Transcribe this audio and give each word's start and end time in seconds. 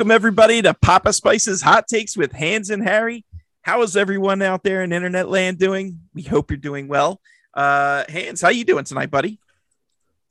Welcome 0.00 0.12
everybody 0.12 0.62
to 0.62 0.72
Papa 0.72 1.12
Spice's 1.12 1.60
Hot 1.60 1.86
Takes 1.86 2.16
with 2.16 2.32
Hans 2.32 2.70
and 2.70 2.82
Harry. 2.82 3.26
How 3.60 3.82
is 3.82 3.98
everyone 3.98 4.40
out 4.40 4.62
there 4.62 4.82
in 4.82 4.94
internet 4.94 5.28
land 5.28 5.58
doing? 5.58 6.00
We 6.14 6.22
hope 6.22 6.50
you're 6.50 6.56
doing 6.56 6.88
well. 6.88 7.20
Uh 7.52 8.04
Hans, 8.08 8.40
how 8.40 8.48
you 8.48 8.64
doing 8.64 8.84
tonight, 8.84 9.10
buddy? 9.10 9.38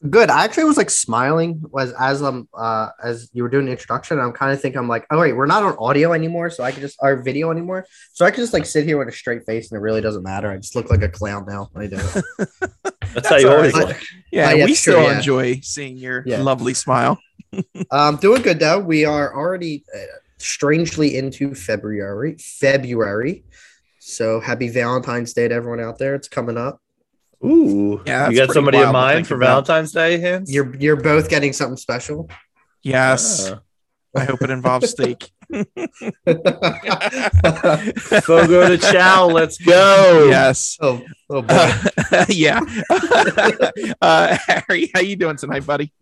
Good. 0.09 0.29
I 0.29 0.45
actually 0.45 0.63
was 0.63 0.77
like 0.77 0.89
smiling 0.89 1.61
was 1.71 1.91
as 1.99 2.23
um 2.23 2.47
uh 2.53 2.87
as 3.03 3.29
you 3.33 3.43
were 3.43 3.49
doing 3.49 3.65
the 3.65 3.71
introduction. 3.71 4.17
I'm 4.17 4.31
kind 4.31 4.53
of 4.53 4.61
thinking 4.61 4.79
I'm 4.79 4.87
like, 4.87 5.05
oh 5.11 5.19
wait, 5.19 5.33
we're 5.33 5.45
not 5.45 5.61
on 5.63 5.75
audio 5.77 6.13
anymore, 6.13 6.49
so 6.49 6.63
I 6.63 6.71
can 6.71 6.79
just 6.79 6.97
our 7.01 7.17
video 7.21 7.51
anymore. 7.51 7.85
So 8.13 8.25
I 8.25 8.31
can 8.31 8.41
just 8.41 8.53
like 8.53 8.65
sit 8.65 8.85
here 8.85 8.97
with 8.97 9.09
a 9.09 9.11
straight 9.11 9.45
face 9.45 9.69
and 9.71 9.77
it 9.77 9.81
really 9.81 9.99
doesn't 9.99 10.23
matter. 10.23 10.49
I 10.49 10.55
just 10.55 10.73
look 10.73 10.89
like 10.89 11.01
a 11.01 11.09
clown 11.09 11.45
now 11.49 11.67
when 11.73 11.83
I 11.85 11.87
do 11.89 11.97
it. 11.99 12.25
That's, 13.13 13.27
how 13.27 13.35
you 13.37 13.49
always 13.49 13.73
right. 13.73 13.87
look. 13.89 13.97
Yeah, 14.31 14.51
Oh, 14.51 14.53
yeah, 14.55 14.65
we 14.65 14.71
it's 14.71 14.81
true, 14.81 14.93
still 14.93 15.03
yeah. 15.03 15.17
enjoy 15.17 15.59
seeing 15.63 15.97
your 15.97 16.23
Yeah. 16.25 16.43
lovely 16.43 16.73
smile. 16.75 17.19
um, 17.91 18.15
doing 18.17 18.41
good 18.41 18.59
though. 18.59 18.79
We 18.79 19.03
are 19.03 19.35
already 19.35 19.83
uh, 19.93 19.99
strangely 20.37 21.17
into 21.17 21.53
February. 21.55 22.37
February. 22.39 23.43
So 23.99 24.39
happy 24.39 24.69
Valentine's 24.69 25.33
Day 25.33 25.47
to 25.49 25.55
everyone 25.55 25.81
out 25.81 25.97
there. 25.97 26.15
It's 26.15 26.27
coming 26.29 26.57
up. 26.57 26.79
Ooh, 27.43 28.01
Yeah, 28.05 28.29
you 28.29 28.35
got 28.35 28.51
somebody 28.51 28.79
in 28.79 28.91
mind 28.91 29.27
for 29.27 29.35
about. 29.35 29.65
Valentine's 29.67 29.91
Day, 29.93 30.19
Hans? 30.19 30.51
You're 30.51 30.75
you're 30.75 30.97
both 30.97 31.29
getting 31.29 31.53
something 31.53 31.77
special. 31.77 32.29
Yes. 32.83 33.51
Ah. 33.51 33.61
I 34.15 34.25
hope 34.25 34.41
it 34.41 34.49
involves 34.49 34.89
steak. 34.89 35.31
Fogo 35.51 35.67
de 38.67 38.77
Chão, 38.77 39.31
let's 39.31 39.57
go. 39.59 40.27
yes. 40.29 40.77
oh, 40.81 41.01
oh 41.29 41.41
boy. 41.43 41.71
Uh, 42.11 42.25
yeah. 42.29 42.59
uh, 44.01 44.37
Harry, 44.47 44.89
how 44.93 45.01
you 45.01 45.15
doing 45.15 45.37
tonight, 45.37 45.65
buddy? 45.65 45.93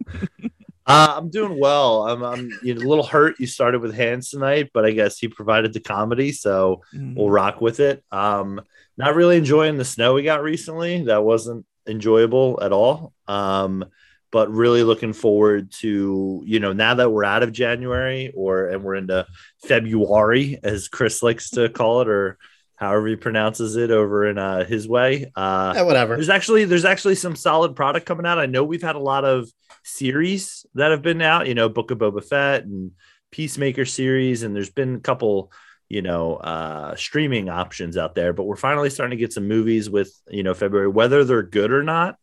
Uh, 0.86 1.16
I'm 1.18 1.30
doing 1.30 1.60
well. 1.60 2.08
I'm, 2.08 2.24
I'm 2.24 2.50
you 2.64 2.76
know, 2.76 2.82
a 2.82 2.88
little 2.88 3.04
hurt. 3.06 3.36
You 3.40 3.48
started 3.48 3.82
with 3.82 3.94
Hans 3.94 4.30
tonight, 4.30 4.72
but 4.74 4.86
I 4.86 4.92
guess 4.92 5.20
he 5.20 5.28
provided 5.28 5.74
the 5.74 5.82
comedy, 5.82 6.32
so 6.32 6.82
we'll 6.94 7.30
rock 7.30 7.60
with 7.60 7.82
it. 7.82 8.04
Um, 8.12 8.62
not 8.98 9.16
really 9.16 9.38
enjoying 9.38 9.78
the 9.78 9.86
snow 9.86 10.14
we 10.16 10.24
got 10.24 10.42
recently. 10.44 11.04
That 11.04 11.24
wasn't 11.24 11.66
enjoyable 11.88 12.60
at 12.62 12.72
all. 12.72 13.14
Um, 13.28 13.86
but 14.30 14.52
really 14.52 14.84
looking 14.84 15.14
forward 15.14 15.72
to 15.72 16.44
you 16.46 16.60
know 16.60 16.74
now 16.74 16.96
that 16.96 17.10
we're 17.10 17.24
out 17.24 17.44
of 17.44 17.54
January 17.54 18.34
or 18.36 18.68
and 18.68 18.84
we're 18.84 18.96
into 18.96 19.26
February, 19.64 20.60
as 20.64 20.88
Chris 20.88 21.24
likes 21.24 21.52
to 21.52 21.70
call 21.70 22.02
it, 22.02 22.08
or 22.08 22.38
however 22.76 23.08
he 23.08 23.16
pronounces 23.16 23.76
it 23.76 23.90
over 23.90 24.28
in 24.28 24.38
uh, 24.38 24.66
his 24.66 24.88
way. 24.88 25.32
Uh, 25.36 25.74
Yeah, 25.76 25.82
whatever. 25.84 26.16
there's 26.16 26.30
actually 26.30 26.66
there's 26.66 26.86
actually 26.86 27.16
some 27.16 27.36
solid 27.36 27.76
product 27.76 28.06
coming 28.06 28.26
out. 28.26 28.38
I 28.40 28.46
know 28.48 28.64
we've 28.64 28.82
had 28.82 28.96
a 28.96 29.00
lot 29.00 29.24
of 29.26 29.50
series 29.84 30.66
that 30.76 30.92
have 30.92 31.02
been 31.02 31.22
out, 31.22 31.48
you 31.48 31.56
know, 31.56 31.70
Book 31.70 31.92
of 31.92 31.98
Boba 32.00 32.24
Fett 32.24 32.66
and 32.66 32.92
Peacemaker 33.32 33.86
series, 33.86 34.44
and 34.44 34.56
there's 34.56 34.70
been 34.70 34.96
a 34.96 35.00
couple, 35.00 35.52
you 35.90 36.02
know, 36.02 36.36
uh 36.36 36.96
streaming 36.96 37.50
options 37.50 37.98
out 37.98 38.16
there, 38.16 38.34
but 38.34 38.44
we're 38.44 38.56
finally 38.56 38.90
starting 38.90 39.18
to 39.18 39.22
get 39.22 39.34
some 39.34 39.48
movies 39.48 39.90
with, 39.90 40.14
you 40.30 40.44
know, 40.44 40.54
February. 40.54 40.88
Whether 40.88 41.24
they're 41.24 41.44
good 41.44 41.72
or 41.72 41.84
not, 41.84 42.18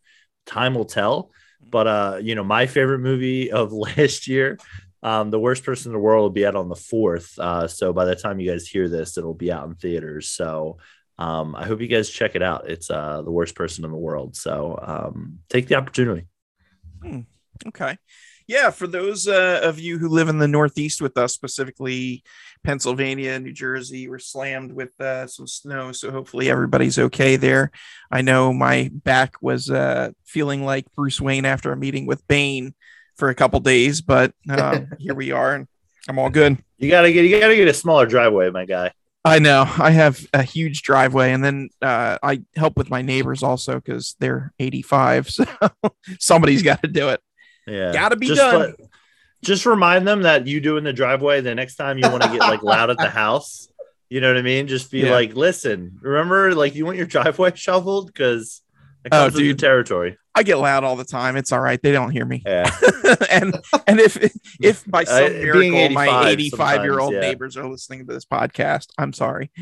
time 0.46 0.74
will 0.74 0.84
tell. 0.84 1.30
But 1.68 1.86
uh, 1.86 2.18
you 2.22 2.34
know, 2.34 2.44
my 2.44 2.66
favorite 2.66 3.00
movie 3.00 3.50
of 3.50 3.72
last 3.96 4.28
year, 4.28 4.58
um, 5.02 5.30
The 5.30 5.40
Worst 5.40 5.64
Person 5.64 5.90
in 5.90 5.92
the 5.94 5.98
World 5.98 6.22
will 6.22 6.30
be 6.30 6.46
out 6.46 6.56
on 6.56 6.68
the 6.68 6.76
fourth. 6.76 7.38
Uh, 7.38 7.68
so 7.68 7.92
by 7.92 8.04
the 8.04 8.16
time 8.16 8.40
you 8.40 8.50
guys 8.50 8.66
hear 8.66 8.88
this, 8.88 9.18
it'll 9.18 9.34
be 9.34 9.52
out 9.52 9.66
in 9.66 9.74
theaters. 9.74 10.30
So 10.30 10.78
um, 11.18 11.54
I 11.54 11.66
hope 11.66 11.80
you 11.80 11.88
guys 11.88 12.10
check 12.10 12.34
it 12.34 12.42
out. 12.42 12.68
It's 12.68 12.90
uh, 12.90 13.22
the 13.22 13.30
worst 13.30 13.54
person 13.54 13.84
in 13.84 13.90
the 13.90 13.96
world. 13.96 14.36
So 14.36 14.78
um, 14.82 15.38
take 15.48 15.68
the 15.68 15.76
opportunity. 15.76 16.26
Okay. 17.66 17.96
Yeah, 18.46 18.70
for 18.70 18.86
those 18.86 19.26
uh, 19.26 19.60
of 19.62 19.78
you 19.78 19.98
who 19.98 20.08
live 20.08 20.28
in 20.28 20.38
the 20.38 20.48
Northeast 20.48 21.00
with 21.00 21.16
us, 21.16 21.32
specifically 21.32 22.22
Pennsylvania, 22.64 23.38
New 23.38 23.52
Jersey, 23.52 24.08
we're 24.08 24.18
slammed 24.18 24.72
with 24.72 24.98
uh, 25.00 25.26
some 25.26 25.46
snow. 25.46 25.92
So 25.92 26.10
hopefully 26.10 26.50
everybody's 26.50 26.98
okay 26.98 27.36
there. 27.36 27.70
I 28.10 28.22
know 28.22 28.52
my 28.52 28.90
back 28.92 29.34
was 29.40 29.70
uh, 29.70 30.10
feeling 30.24 30.64
like 30.64 30.92
Bruce 30.96 31.20
Wayne 31.20 31.44
after 31.44 31.70
a 31.70 31.76
meeting 31.76 32.06
with 32.06 32.26
Bane 32.26 32.74
for 33.16 33.28
a 33.28 33.34
couple 33.34 33.60
days, 33.60 34.00
but 34.00 34.32
um, 34.48 34.88
here 34.98 35.14
we 35.14 35.30
are 35.30 35.54
and 35.54 35.68
I'm 36.08 36.18
all 36.18 36.30
good. 36.30 36.58
You 36.78 36.90
gotta 36.90 37.12
get 37.12 37.24
you 37.24 37.38
gotta 37.38 37.56
get 37.56 37.68
a 37.68 37.74
smaller 37.74 38.06
driveway, 38.06 38.50
my 38.50 38.64
guy. 38.64 38.92
I 39.24 39.38
know 39.38 39.62
I 39.78 39.90
have 39.90 40.26
a 40.34 40.42
huge 40.42 40.82
driveway, 40.82 41.32
and 41.32 41.42
then 41.42 41.70
uh, 41.80 42.18
I 42.22 42.42
help 42.56 42.76
with 42.76 42.90
my 42.90 43.00
neighbors 43.00 43.42
also 43.42 43.76
because 43.76 44.16
they're 44.18 44.52
85. 44.58 45.28
So 45.30 45.46
somebody's 46.20 46.62
got 46.62 46.82
to 46.82 46.88
do 46.88 47.08
it. 47.08 47.20
Yeah, 47.66 47.92
Gotta 47.92 48.16
be 48.16 48.34
done. 48.34 48.74
Just 49.44 49.66
remind 49.66 50.06
them 50.08 50.22
that 50.22 50.46
you 50.46 50.60
do 50.60 50.76
in 50.76 50.84
the 50.84 50.92
driveway. 50.92 51.40
The 51.40 51.54
next 51.54 51.76
time 51.76 51.98
you 51.98 52.08
want 52.10 52.22
to 52.22 52.28
get 52.30 52.40
like 52.40 52.62
loud 52.62 52.90
at 52.90 52.98
the 52.98 53.08
house, 53.22 53.68
you 54.08 54.20
know 54.20 54.28
what 54.28 54.36
I 54.38 54.42
mean. 54.42 54.66
Just 54.66 54.90
be 54.90 55.00
Yeah. 55.00 55.12
like, 55.12 55.34
listen, 55.34 55.98
remember, 56.02 56.54
like 56.54 56.74
you 56.74 56.84
want 56.84 56.96
your 56.96 57.06
driveway 57.06 57.52
shoveled 57.54 58.06
because 58.08 58.62
it 59.04 59.08
Oh, 59.12 59.24
comes 59.24 59.34
the 59.34 59.40
dude. 59.40 59.58
territory. 59.58 60.16
I 60.34 60.42
get 60.42 60.56
loud 60.58 60.82
all 60.82 60.96
the 60.96 61.04
time. 61.04 61.36
It's 61.36 61.52
all 61.52 61.60
right. 61.60 61.80
They 61.80 61.92
don't 61.92 62.10
hear 62.10 62.24
me. 62.24 62.42
Yeah, 62.44 62.68
and 63.30 63.54
and 63.86 64.00
if 64.00 64.16
if 64.60 64.84
by 64.84 65.04
some 65.04 65.24
Uh, 65.26 65.28
miracle 65.28 65.90
my 65.90 66.06
85 66.06 66.26
85 66.32 66.82
year 66.82 66.98
old 66.98 67.12
yeah. 67.14 67.20
neighbors 67.20 67.56
are 67.56 67.68
listening 67.68 68.06
to 68.06 68.12
this 68.12 68.24
podcast, 68.24 68.88
I'm 68.98 69.12
sorry. 69.12 69.52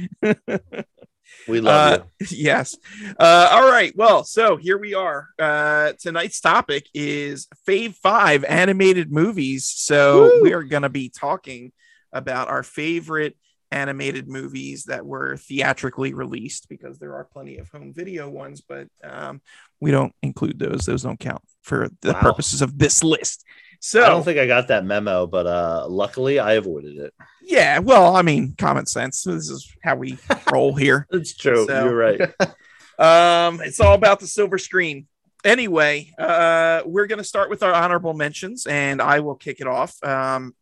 We 1.49 1.61
love 1.61 2.01
Uh, 2.01 2.05
yes. 2.31 2.77
Uh, 3.19 3.49
all 3.53 3.71
right. 3.71 3.93
Well, 3.97 4.25
so 4.25 4.57
here 4.57 4.79
we 4.79 4.95
are. 4.95 5.29
Uh, 5.39 5.93
tonight's 6.01 6.41
topic 6.41 6.87
is 6.95 7.49
Fave 7.67 7.95
Five 7.95 8.45
animated 8.45 9.13
movies. 9.13 9.67
So 9.67 10.31
Woo! 10.35 10.41
we 10.43 10.53
are 10.53 10.63
going 10.63 10.83
to 10.83 10.89
be 10.89 11.09
talking 11.09 11.73
about 12.13 12.49
our 12.49 12.63
favorite 12.63 13.37
animated 13.71 14.29
movies 14.29 14.85
that 14.85 15.07
were 15.07 15.37
theatrically 15.39 16.13
released 16.13 16.69
because 16.69 16.99
there 16.99 17.15
are 17.15 17.25
plenty 17.25 17.57
of 17.57 17.71
home 17.71 17.93
video 17.95 18.29
ones, 18.29 18.61
but 18.61 18.87
um, 19.03 19.41
we 19.81 19.91
don't 19.91 20.15
include 20.23 20.59
those. 20.59 20.85
Those 20.85 21.03
don't 21.03 21.19
count 21.19 21.43
for 21.63 21.89
the 22.03 22.13
Wow. 22.13 22.21
purposes 22.21 22.61
of 22.61 22.79
this 22.79 23.03
list. 23.03 23.45
So 23.85 24.05
I 24.05 24.09
don't 24.11 24.23
think 24.25 24.39
I 24.39 24.47
got 24.47 24.69
that 24.69 24.85
memo, 24.85 25.27
but 25.27 25.45
uh, 25.45 25.87
luckily 25.89 26.39
I 26.39 26.53
avoided 26.53 26.99
it. 26.99 27.13
yeah, 27.43 27.81
well, 27.81 28.15
I 28.15 28.23
mean, 28.23 28.55
common 28.57 28.87
sense. 28.87 29.25
This 29.25 29.51
is 29.51 29.69
how 29.83 29.97
we 29.97 30.19
roll 30.53 30.75
here. 30.77 31.09
It's 31.11 31.35
true. 31.37 31.67
So- 31.67 31.85
You're 31.87 31.97
right. 31.97 32.21
Um, 32.99 33.61
it's 33.63 33.81
all 33.81 33.95
about 33.95 34.21
the 34.21 34.29
silver 34.29 34.59
screen. 34.59 35.09
Anyway, 35.45 36.13
uh, 36.19 36.83
we're 36.85 37.07
gonna 37.09 37.25
start 37.25 37.51
with 37.51 37.65
our 37.65 37.73
honorable 37.75 38.15
mentions, 38.15 38.65
and 38.67 39.03
I 39.03 39.19
will 39.21 39.35
kick 39.35 39.61
it 39.61 39.67
off. 39.67 39.97
Um, 40.05 40.55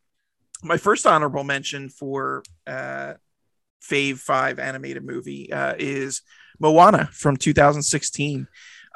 my 0.62 0.78
first 0.78 1.06
honorable 1.06 1.44
mention 1.44 1.91
for 1.91 2.42
uh, 2.66 3.14
Fave 3.82 4.19
Five 4.19 4.58
animated 4.58 5.04
movie 5.04 5.52
uh, 5.52 5.75
is 5.78 6.22
Moana 6.58 7.10
from 7.12 7.37
2016. 7.37 8.47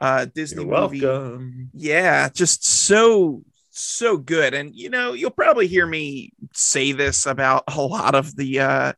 Uh, 0.01 0.27
Disney 0.35 0.65
You're 0.65 0.81
movie 0.81 1.05
welcome. 1.05 1.71
yeah 1.75 2.29
just 2.31 2.65
so 2.67 3.43
so 3.77 4.17
good 4.17 4.55
and 4.55 4.75
you 4.75 4.89
know 4.91 5.13
you'll 5.15 5.31
probably 5.31 5.67
hear 5.67 5.87
me 5.87 6.33
say 6.53 6.93
this 6.93 7.27
about 7.27 7.65
a 7.69 7.83
lot 7.83 8.15
of 8.15 8.35
the 8.37 8.61
uh 8.61 8.93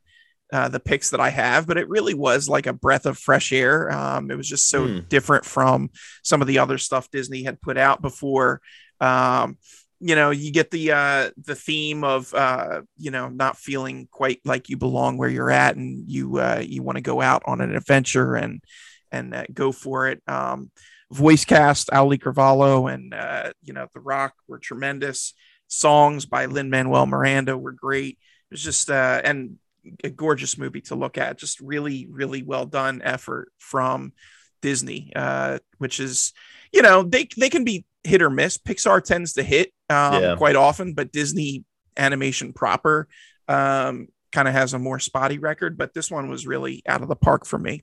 uh, 0.52 0.68
the 0.68 0.80
picks 0.80 1.10
that 1.10 1.20
I 1.20 1.30
have, 1.30 1.66
but 1.66 1.78
it 1.78 1.88
really 1.88 2.14
was 2.14 2.48
like 2.48 2.66
a 2.66 2.72
breath 2.72 3.06
of 3.06 3.18
fresh 3.18 3.52
air. 3.52 3.90
Um, 3.90 4.30
it 4.30 4.36
was 4.36 4.48
just 4.48 4.68
so 4.68 4.88
Hmm. 4.88 5.08
different 5.08 5.44
from 5.44 5.90
some 6.22 6.40
of 6.40 6.48
the 6.48 6.58
other 6.58 6.78
stuff 6.78 7.10
Disney 7.10 7.42
had 7.44 7.60
put 7.60 7.76
out 7.78 8.02
before. 8.02 8.60
Um, 9.00 9.58
you 10.00 10.14
know, 10.14 10.30
you 10.30 10.52
get 10.52 10.70
the 10.70 10.92
uh, 10.92 11.30
the 11.44 11.54
theme 11.54 12.04
of 12.04 12.32
uh, 12.34 12.82
you 12.98 13.10
know 13.10 13.28
not 13.28 13.56
feeling 13.56 14.08
quite 14.10 14.40
like 14.44 14.68
you 14.68 14.76
belong 14.76 15.16
where 15.16 15.28
you're 15.28 15.50
at, 15.50 15.76
and 15.76 16.08
you 16.08 16.38
uh, 16.38 16.62
you 16.64 16.82
want 16.82 16.96
to 16.96 17.02
go 17.02 17.20
out 17.20 17.42
on 17.46 17.60
an 17.60 17.74
adventure 17.74 18.34
and 18.36 18.62
and 19.10 19.34
uh, 19.34 19.44
go 19.52 19.72
for 19.72 20.08
it. 20.08 20.22
Um, 20.28 20.70
voice 21.12 21.44
cast 21.44 21.88
Auli'i 21.90 22.18
Cravalho 22.18 22.92
and 22.92 23.14
uh, 23.14 23.52
you 23.62 23.72
know 23.72 23.86
The 23.94 24.00
Rock 24.00 24.34
were 24.48 24.58
tremendous. 24.58 25.34
Songs 25.68 26.26
by 26.26 26.46
Lin 26.46 26.70
Manuel 26.70 27.06
Miranda 27.06 27.58
were 27.58 27.72
great. 27.72 28.18
It 28.50 28.54
was 28.54 28.62
just 28.62 28.88
uh, 28.90 29.20
and 29.24 29.56
a 30.04 30.10
gorgeous 30.10 30.56
movie 30.58 30.80
to 30.82 30.94
look 30.94 31.18
at. 31.18 31.38
Just 31.38 31.60
really, 31.60 32.06
really 32.10 32.42
well 32.42 32.66
done 32.66 33.02
effort 33.02 33.50
from 33.58 34.12
Disney, 34.62 35.12
uh, 35.16 35.58
which 35.78 35.98
is 36.00 36.32
you 36.72 36.82
know 36.82 37.02
they 37.02 37.28
they 37.36 37.50
can 37.50 37.64
be 37.64 37.84
hit 38.04 38.22
or 38.22 38.30
miss. 38.30 38.58
Pixar 38.58 39.02
tends 39.02 39.32
to 39.34 39.42
hit 39.42 39.72
um, 39.90 40.22
Yeah. 40.22 40.36
quite 40.36 40.56
often, 40.56 40.94
but 40.94 41.12
Disney 41.12 41.64
animation 41.96 42.52
proper 42.52 43.08
um, 43.48 44.08
kind 44.32 44.46
of 44.46 44.54
has 44.54 44.74
a 44.74 44.78
more 44.78 45.00
spotty 45.00 45.38
record. 45.38 45.76
But 45.76 45.94
this 45.94 46.10
one 46.10 46.28
was 46.28 46.46
really 46.46 46.82
out 46.86 47.02
of 47.02 47.08
the 47.08 47.16
park 47.16 47.44
for 47.46 47.58
me. 47.58 47.82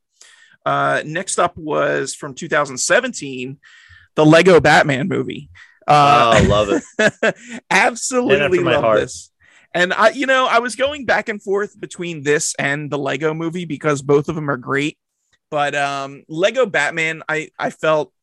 Uh, 0.66 1.02
next 1.06 1.40
up 1.40 1.58
was 1.58 2.16
from 2.16 2.34
2017, 2.34 3.58
the 4.16 4.26
Lego 4.26 4.60
Batman 4.60 5.08
movie. 5.08 5.50
Uh, 5.88 6.42
oh, 6.42 6.48
love 6.48 6.70
it. 6.70 7.36
absolutely 7.70 8.60
love 8.60 8.82
heart. 8.82 9.00
this. 9.02 9.32
And 9.74 9.92
I, 9.92 10.10
you 10.10 10.28
know, 10.28 10.48
I 10.48 10.60
was 10.60 10.76
going 10.76 11.06
back 11.06 11.30
and 11.30 11.42
forth 11.42 11.80
between 11.80 12.24
this 12.24 12.54
and 12.60 12.92
the 12.92 12.98
Lego 12.98 13.34
movie 13.34 13.66
because 13.66 14.02
both 14.02 14.30
of 14.30 14.36
them 14.36 14.50
are 14.50 14.58
great. 14.58 14.98
But 15.50 15.76
um, 15.76 16.24
Lego 16.28 16.66
Batman, 16.66 17.24
I, 17.28 17.50
I 17.58 17.70
felt 17.72 18.14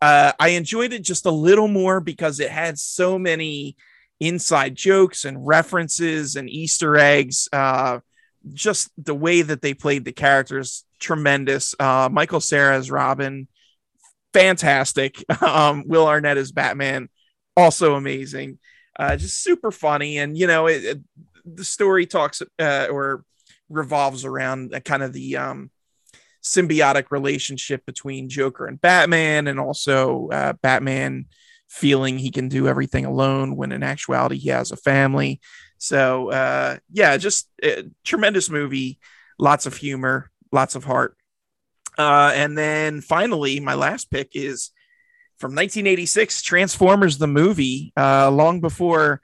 uh, 0.00 0.32
I 0.38 0.50
enjoyed 0.50 0.92
it 0.92 1.02
just 1.02 1.26
a 1.26 1.30
little 1.30 1.68
more 1.68 2.00
because 2.00 2.40
it 2.40 2.50
had 2.50 2.78
so 2.78 3.18
many 3.18 3.76
inside 4.20 4.74
jokes 4.74 5.24
and 5.24 5.46
references 5.46 6.36
and 6.36 6.48
Easter 6.50 6.96
eggs. 6.96 7.48
Uh, 7.52 8.00
just 8.52 8.90
the 8.96 9.14
way 9.14 9.42
that 9.42 9.62
they 9.62 9.74
played 9.74 10.04
the 10.04 10.12
characters, 10.12 10.84
tremendous. 10.98 11.74
Uh, 11.78 12.08
Michael 12.10 12.40
Cera 12.40 12.76
as 12.76 12.90
Robin, 12.90 13.48
fantastic. 14.32 15.24
Um, 15.42 15.84
Will 15.86 16.06
Arnett 16.06 16.36
as 16.36 16.52
Batman, 16.52 17.08
also 17.56 17.94
amazing. 17.94 18.58
Uh, 18.98 19.16
just 19.16 19.42
super 19.42 19.70
funny, 19.70 20.18
and 20.18 20.36
you 20.36 20.46
know, 20.46 20.66
it, 20.66 20.84
it, 20.84 20.98
the 21.44 21.64
story 21.64 22.06
talks 22.06 22.42
uh, 22.58 22.88
or 22.90 23.24
revolves 23.68 24.24
around 24.24 24.72
kind 24.84 25.02
of 25.02 25.12
the 25.12 25.36
um, 25.36 25.70
symbiotic 26.42 27.10
relationship 27.10 27.84
between 27.86 28.28
Joker 28.28 28.66
and 28.66 28.80
Batman, 28.80 29.46
and 29.46 29.60
also 29.60 30.28
uh, 30.28 30.52
Batman 30.54 31.26
feeling 31.68 32.18
he 32.18 32.30
can 32.30 32.48
do 32.48 32.66
everything 32.66 33.04
alone 33.04 33.54
when 33.54 33.72
in 33.72 33.82
actuality 33.82 34.38
he 34.38 34.48
has 34.48 34.72
a 34.72 34.76
family. 34.76 35.40
So 35.78 36.30
uh, 36.30 36.78
yeah, 36.92 37.16
just 37.16 37.48
a 37.62 37.84
tremendous 38.04 38.50
movie, 38.50 38.98
lots 39.38 39.66
of 39.66 39.76
humor, 39.76 40.30
lots 40.52 40.74
of 40.74 40.84
heart. 40.84 41.16
Uh, 41.96 42.32
and 42.34 42.56
then 42.56 43.00
finally, 43.00 43.58
my 43.60 43.74
last 43.74 44.10
pick 44.10 44.30
is 44.34 44.70
from 45.38 45.50
1986, 45.50 46.42
Transformers 46.42 47.18
the 47.18 47.26
movie. 47.26 47.92
Uh, 47.96 48.30
long 48.30 48.60
before 48.60 49.20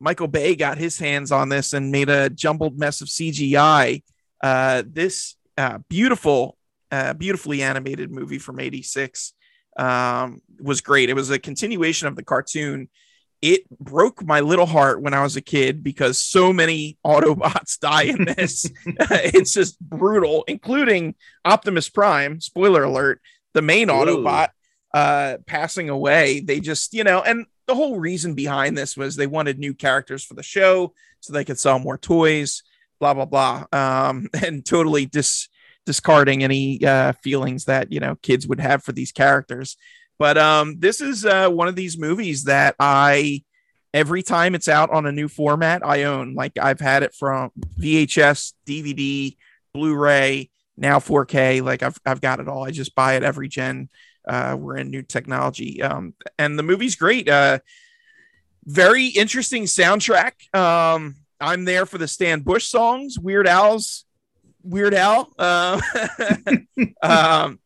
Michael 0.00 0.28
Bay 0.28 0.54
got 0.54 0.78
his 0.78 0.98
hands 0.98 1.32
on 1.32 1.48
this 1.48 1.72
and 1.72 1.90
made 1.90 2.08
a 2.08 2.30
jumbled 2.30 2.78
mess 2.78 3.00
of 3.00 3.08
CGI. 3.08 4.02
Uh, 4.42 4.82
this 4.86 5.36
uh, 5.56 5.78
beautiful, 5.88 6.56
uh, 6.90 7.12
beautifully 7.14 7.62
animated 7.62 8.10
movie 8.10 8.38
from 8.38 8.60
'86 8.60 9.32
um, 9.76 10.40
was 10.60 10.80
great. 10.80 11.10
It 11.10 11.14
was 11.14 11.30
a 11.30 11.38
continuation 11.38 12.08
of 12.08 12.16
the 12.16 12.24
cartoon. 12.24 12.88
It 13.40 13.68
broke 13.70 14.24
my 14.24 14.40
little 14.40 14.66
heart 14.66 15.00
when 15.00 15.14
I 15.14 15.22
was 15.22 15.36
a 15.36 15.40
kid 15.40 15.84
because 15.84 16.18
so 16.18 16.52
many 16.52 16.98
Autobots 17.04 17.78
die 17.80 18.04
in 18.04 18.24
this. 18.24 18.70
it's 18.86 19.52
just 19.52 19.78
brutal, 19.80 20.44
including 20.48 21.14
Optimus 21.44 21.88
Prime. 21.88 22.40
Spoiler 22.40 22.84
alert: 22.84 23.20
the 23.54 23.62
main 23.62 23.88
Autobot 23.88 24.48
uh, 24.94 25.36
passing 25.46 25.88
away. 25.90 26.40
They 26.40 26.60
just, 26.60 26.94
you 26.94 27.04
know, 27.04 27.20
and 27.22 27.46
the 27.66 27.74
whole 27.74 28.00
reason 28.00 28.34
behind 28.34 28.76
this 28.76 28.96
was 28.96 29.14
they 29.14 29.26
wanted 29.26 29.58
new 29.58 29.74
characters 29.74 30.24
for 30.24 30.34
the 30.34 30.42
show 30.42 30.94
so 31.20 31.32
they 31.32 31.44
could 31.44 31.58
sell 31.58 31.78
more 31.78 31.98
toys, 31.98 32.62
blah 32.98 33.14
blah 33.14 33.26
blah, 33.26 33.64
um, 33.72 34.28
and 34.44 34.64
totally 34.64 35.06
dis 35.06 35.48
discarding 35.86 36.44
any 36.44 36.84
uh, 36.84 37.12
feelings 37.22 37.64
that 37.64 37.92
you 37.92 38.00
know 38.00 38.16
kids 38.16 38.46
would 38.46 38.60
have 38.60 38.82
for 38.82 38.92
these 38.92 39.12
characters. 39.12 39.76
But 40.18 40.38
um, 40.38 40.78
this 40.78 41.00
is 41.00 41.24
uh, 41.24 41.48
one 41.48 41.68
of 41.68 41.76
these 41.76 41.98
movies 41.98 42.44
that 42.44 42.74
I 42.78 43.44
every 43.94 44.22
time 44.22 44.54
it's 44.54 44.68
out 44.68 44.90
on 44.90 45.06
a 45.06 45.12
new 45.12 45.28
format 45.28 45.84
I 45.84 46.04
own. 46.04 46.34
Like 46.34 46.58
I've 46.60 46.80
had 46.80 47.02
it 47.02 47.14
from 47.14 47.50
VHS, 47.80 48.52
DVD, 48.66 49.36
Blu-ray, 49.72 50.50
now 50.76 50.98
4K. 50.98 51.62
Like 51.62 51.82
I've 51.82 51.98
I've 52.04 52.20
got 52.20 52.40
it 52.40 52.48
all. 52.48 52.64
I 52.64 52.70
just 52.70 52.94
buy 52.94 53.14
it 53.14 53.22
every 53.22 53.48
gen 53.48 53.88
uh, 54.26 54.56
we're 54.58 54.76
in 54.76 54.90
new 54.90 55.02
technology. 55.02 55.82
Um, 55.82 56.14
and 56.38 56.58
the 56.58 56.62
movie's 56.62 56.96
great. 56.96 57.28
Uh, 57.28 57.60
very 58.64 59.06
interesting 59.06 59.64
soundtrack. 59.64 60.54
Um, 60.54 61.16
I'm 61.40 61.64
there 61.64 61.86
for 61.86 61.98
the 61.98 62.08
Stan 62.08 62.40
Bush 62.40 62.66
songs, 62.66 63.18
Weird 63.18 63.46
Al's 63.46 64.04
Weird 64.62 64.94
Al. 64.94 65.32
Uh, 65.38 65.80
um, 67.02 67.58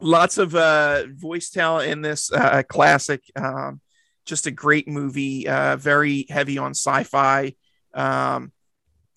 lots 0.00 0.38
of 0.38 0.54
uh, 0.54 1.04
voice 1.08 1.50
talent 1.50 1.90
in 1.90 2.02
this 2.02 2.32
uh, 2.32 2.62
classic. 2.68 3.22
Um, 3.36 3.80
just 4.26 4.46
a 4.46 4.50
great 4.50 4.88
movie. 4.88 5.48
Uh, 5.48 5.76
very 5.76 6.26
heavy 6.28 6.58
on 6.58 6.72
sci-fi. 6.72 7.54
Um, 7.94 8.52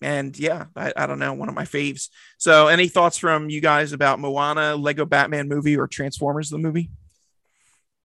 and 0.00 0.38
yeah, 0.38 0.66
I, 0.76 0.92
I, 0.96 1.06
don't 1.06 1.18
know, 1.18 1.32
one 1.32 1.48
of 1.48 1.54
my 1.54 1.64
faves. 1.64 2.08
So, 2.36 2.66
any 2.66 2.88
thoughts 2.88 3.16
from 3.16 3.48
you 3.48 3.60
guys 3.60 3.92
about 3.92 4.20
Moana, 4.20 4.76
Lego 4.76 5.04
Batman 5.06 5.48
movie, 5.48 5.76
or 5.78 5.86
Transformers 5.86 6.50
the 6.50 6.58
movie? 6.58 6.90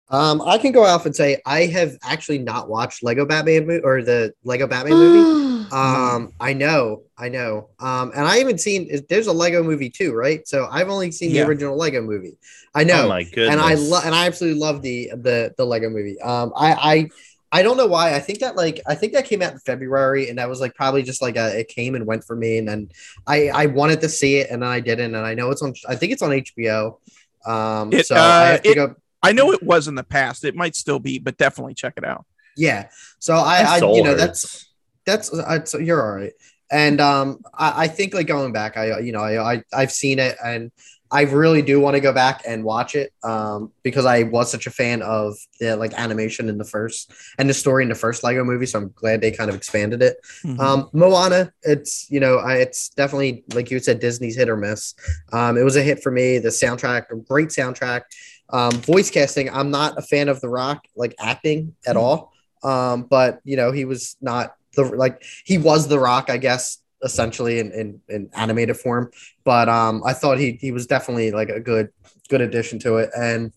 Um, 0.09 0.41
I 0.41 0.57
can 0.57 0.71
go 0.71 0.83
off 0.83 1.05
and 1.05 1.15
say 1.15 1.41
I 1.45 1.65
have 1.65 1.97
actually 2.01 2.39
not 2.39 2.69
watched 2.69 3.03
Lego 3.03 3.25
Batman 3.25 3.67
mo- 3.67 3.81
or 3.83 4.01
the 4.01 4.33
Lego 4.43 4.65
Batman 4.65 4.93
movie. 4.93 5.67
um, 5.71 6.31
I 6.39 6.53
know, 6.53 7.03
I 7.17 7.27
know. 7.27 7.69
Um, 7.79 8.11
and 8.15 8.25
I 8.25 8.37
haven't 8.37 8.59
seen. 8.59 8.89
There's 9.09 9.27
a 9.27 9.33
Lego 9.33 9.63
movie 9.63 9.89
too, 9.89 10.13
right? 10.13 10.47
So 10.47 10.67
I've 10.71 10.89
only 10.89 11.11
seen 11.11 11.31
yeah. 11.31 11.43
the 11.43 11.49
original 11.49 11.75
Lego 11.75 12.01
movie. 12.01 12.37
I 12.73 12.83
know. 12.85 13.05
Oh 13.05 13.09
my 13.09 13.23
goodness. 13.23 13.49
And 13.49 13.59
I 13.59 13.73
love, 13.73 14.05
and 14.05 14.15
I 14.15 14.27
absolutely 14.27 14.59
love 14.59 14.81
the 14.81 15.11
the 15.15 15.53
the 15.57 15.65
Lego 15.65 15.89
movie. 15.89 16.19
Um, 16.21 16.53
I 16.55 16.73
I 16.73 17.09
I 17.51 17.63
don't 17.63 17.77
know 17.77 17.87
why. 17.87 18.13
I 18.13 18.19
think 18.19 18.39
that 18.39 18.55
like 18.55 18.81
I 18.87 18.95
think 18.95 19.13
that 19.13 19.25
came 19.25 19.41
out 19.41 19.53
in 19.53 19.59
February, 19.59 20.29
and 20.29 20.37
that 20.37 20.47
was 20.47 20.61
like 20.61 20.75
probably 20.75 21.03
just 21.03 21.21
like 21.21 21.37
a 21.37 21.59
it 21.59 21.69
came 21.69 21.95
and 21.95 22.05
went 22.05 22.23
for 22.23 22.35
me, 22.35 22.57
and 22.57 22.67
then 22.67 22.89
I 23.25 23.49
I 23.49 23.65
wanted 23.67 24.01
to 24.01 24.09
see 24.09 24.37
it, 24.37 24.49
and 24.51 24.61
then 24.61 24.69
I 24.69 24.79
didn't, 24.79 25.15
and 25.15 25.25
I 25.25 25.33
know 25.33 25.51
it's 25.51 25.61
on. 25.61 25.73
I 25.87 25.95
think 25.95 26.11
it's 26.11 26.21
on 26.21 26.31
HBO. 26.31 26.97
Um, 27.45 27.93
it, 27.93 28.05
so 28.05 28.15
uh, 28.15 28.19
I 28.19 28.45
have 28.47 28.61
to 28.63 28.69
it, 28.69 28.75
go. 28.75 28.95
I 29.23 29.31
know 29.31 29.51
it 29.51 29.63
was 29.63 29.87
in 29.87 29.95
the 29.95 30.03
past. 30.03 30.45
It 30.45 30.55
might 30.55 30.75
still 30.75 30.99
be, 30.99 31.19
but 31.19 31.37
definitely 31.37 31.73
check 31.73 31.93
it 31.97 32.03
out. 32.03 32.25
Yeah. 32.55 32.89
So 33.19 33.35
I, 33.35 33.61
I 33.61 33.77
you 33.77 34.03
know, 34.03 34.15
that's 34.15 34.69
that's 35.05 35.33
uh, 35.33 35.63
so 35.65 35.77
you're 35.77 36.01
all 36.01 36.15
right. 36.15 36.33
And 36.69 36.99
um, 36.99 37.41
I, 37.53 37.83
I 37.83 37.87
think 37.87 38.13
like 38.13 38.27
going 38.27 38.51
back, 38.51 38.77
I 38.77 38.99
you 38.99 39.11
know, 39.11 39.21
I, 39.21 39.53
I 39.53 39.63
I've 39.73 39.91
seen 39.91 40.19
it, 40.19 40.37
and 40.43 40.71
I 41.09 41.21
really 41.21 41.61
do 41.61 41.79
want 41.79 41.95
to 41.95 42.01
go 42.01 42.11
back 42.11 42.41
and 42.45 42.65
watch 42.65 42.93
it 42.93 43.13
um, 43.23 43.71
because 43.83 44.05
I 44.05 44.23
was 44.23 44.51
such 44.51 44.67
a 44.67 44.71
fan 44.71 45.01
of 45.01 45.37
the 45.59 45.77
like 45.77 45.93
animation 45.93 46.49
in 46.49 46.57
the 46.57 46.65
first 46.65 47.13
and 47.37 47.49
the 47.49 47.53
story 47.53 47.83
in 47.83 47.89
the 47.89 47.95
first 47.95 48.23
Lego 48.23 48.43
movie. 48.43 48.65
So 48.65 48.79
I'm 48.79 48.91
glad 48.93 49.21
they 49.21 49.31
kind 49.31 49.49
of 49.49 49.55
expanded 49.55 50.01
it. 50.01 50.17
Mm-hmm. 50.43 50.59
Um, 50.59 50.89
Moana, 50.91 51.53
it's 51.63 52.07
you 52.09 52.19
know, 52.19 52.37
I, 52.37 52.55
it's 52.55 52.89
definitely 52.89 53.45
like 53.53 53.71
you 53.71 53.79
said, 53.79 53.99
Disney's 53.99 54.35
hit 54.35 54.49
or 54.49 54.57
miss. 54.57 54.93
Um, 55.31 55.57
it 55.57 55.63
was 55.63 55.77
a 55.77 55.81
hit 55.81 56.03
for 56.03 56.11
me. 56.11 56.39
The 56.39 56.49
soundtrack, 56.49 57.05
great 57.27 57.49
soundtrack. 57.49 58.01
Um, 58.49 58.71
voice 58.71 59.11
casting, 59.11 59.49
I'm 59.49 59.71
not 59.71 59.97
a 59.97 60.01
fan 60.01 60.29
of 60.29 60.41
The 60.41 60.49
Rock 60.49 60.85
like 60.95 61.15
acting 61.19 61.75
at 61.85 61.95
mm-hmm. 61.95 62.03
all. 62.03 62.33
Um, 62.63 63.03
but 63.03 63.39
you 63.43 63.57
know, 63.57 63.71
he 63.71 63.85
was 63.85 64.15
not 64.21 64.55
the 64.75 64.83
like 64.83 65.23
he 65.45 65.57
was 65.57 65.87
The 65.87 65.99
Rock, 65.99 66.29
I 66.29 66.37
guess, 66.37 66.79
essentially 67.03 67.59
in, 67.59 67.71
in, 67.71 68.01
in 68.09 68.29
animated 68.33 68.77
form. 68.77 69.11
But 69.43 69.69
um, 69.69 70.01
I 70.05 70.13
thought 70.13 70.39
he 70.39 70.53
he 70.53 70.71
was 70.71 70.87
definitely 70.87 71.31
like 71.31 71.49
a 71.49 71.59
good 71.59 71.89
good 72.29 72.41
addition 72.41 72.79
to 72.79 72.97
it. 72.97 73.09
And 73.17 73.51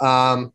um, 0.00 0.52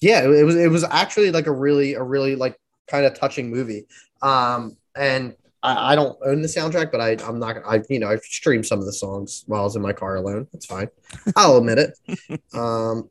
yeah, 0.00 0.24
it, 0.24 0.30
it 0.30 0.44
was 0.44 0.56
it 0.56 0.70
was 0.70 0.84
actually 0.84 1.30
like 1.30 1.46
a 1.46 1.52
really 1.52 1.94
a 1.94 2.02
really 2.02 2.36
like 2.36 2.58
kind 2.88 3.06
of 3.06 3.14
touching 3.14 3.50
movie. 3.50 3.86
Um, 4.22 4.76
and 4.96 5.34
I, 5.66 5.92
I 5.92 5.94
don't 5.96 6.16
own 6.24 6.42
the 6.42 6.48
soundtrack, 6.48 6.92
but 6.92 7.00
I 7.00 7.16
I'm 7.26 7.38
not 7.38 7.56
I 7.66 7.82
you 7.88 7.98
know 7.98 8.08
I 8.08 8.16
streamed 8.16 8.66
some 8.66 8.78
of 8.78 8.86
the 8.86 8.92
songs 8.92 9.44
while 9.46 9.62
I 9.62 9.64
was 9.64 9.76
in 9.76 9.82
my 9.82 9.92
car 9.92 10.16
alone. 10.16 10.46
That's 10.52 10.66
fine. 10.66 10.88
I'll 11.34 11.56
admit 11.58 11.78
it. 11.78 12.40
Um, 12.54 13.10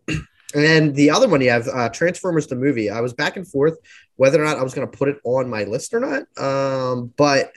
and 0.56 0.96
the 0.96 1.12
other 1.12 1.28
one 1.28 1.42
you 1.42 1.50
have 1.50 1.68
uh, 1.68 1.90
Transformers 1.90 2.48
the 2.48 2.56
movie. 2.56 2.90
I 2.90 3.02
was 3.02 3.14
back 3.14 3.36
and 3.36 3.48
forth 3.48 3.78
whether 4.16 4.42
or 4.42 4.46
not 4.46 4.58
I 4.58 4.64
was 4.64 4.74
going 4.74 4.90
to 4.90 4.98
put 4.98 5.10
it 5.10 5.18
on 5.24 5.50
my 5.50 5.66
list 5.66 5.94
or 5.94 6.00
not. 6.00 6.24
Um, 6.42 7.14
but 7.18 7.52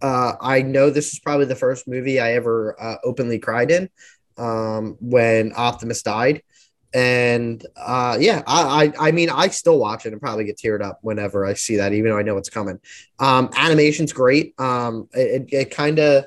uh, 0.00 0.34
I 0.40 0.62
know 0.62 0.90
this 0.90 1.12
is 1.12 1.18
probably 1.18 1.46
the 1.46 1.56
first 1.56 1.88
movie 1.88 2.20
I 2.20 2.32
ever 2.34 2.80
uh, 2.80 2.96
openly 3.04 3.38
cried 3.38 3.70
in 3.70 3.90
um, 4.38 4.96
when 5.00 5.52
Optimus 5.56 6.02
died. 6.02 6.42
And 6.94 7.64
uh, 7.76 8.16
yeah, 8.20 8.42
I, 8.46 8.92
I, 8.98 9.08
I 9.08 9.12
mean 9.12 9.28
I 9.28 9.48
still 9.48 9.78
watch 9.78 10.06
it 10.06 10.12
and 10.12 10.20
probably 10.20 10.44
get 10.44 10.56
teared 10.56 10.82
up 10.82 11.00
whenever 11.02 11.44
I 11.44 11.54
see 11.54 11.76
that, 11.76 11.92
even 11.92 12.10
though 12.10 12.18
I 12.18 12.22
know 12.22 12.36
it's 12.38 12.50
coming. 12.50 12.78
Um, 13.18 13.50
animation's 13.56 14.12
great. 14.12 14.58
Um, 14.60 15.08
it, 15.12 15.48
it 15.52 15.70
kind 15.70 15.98
of 15.98 16.26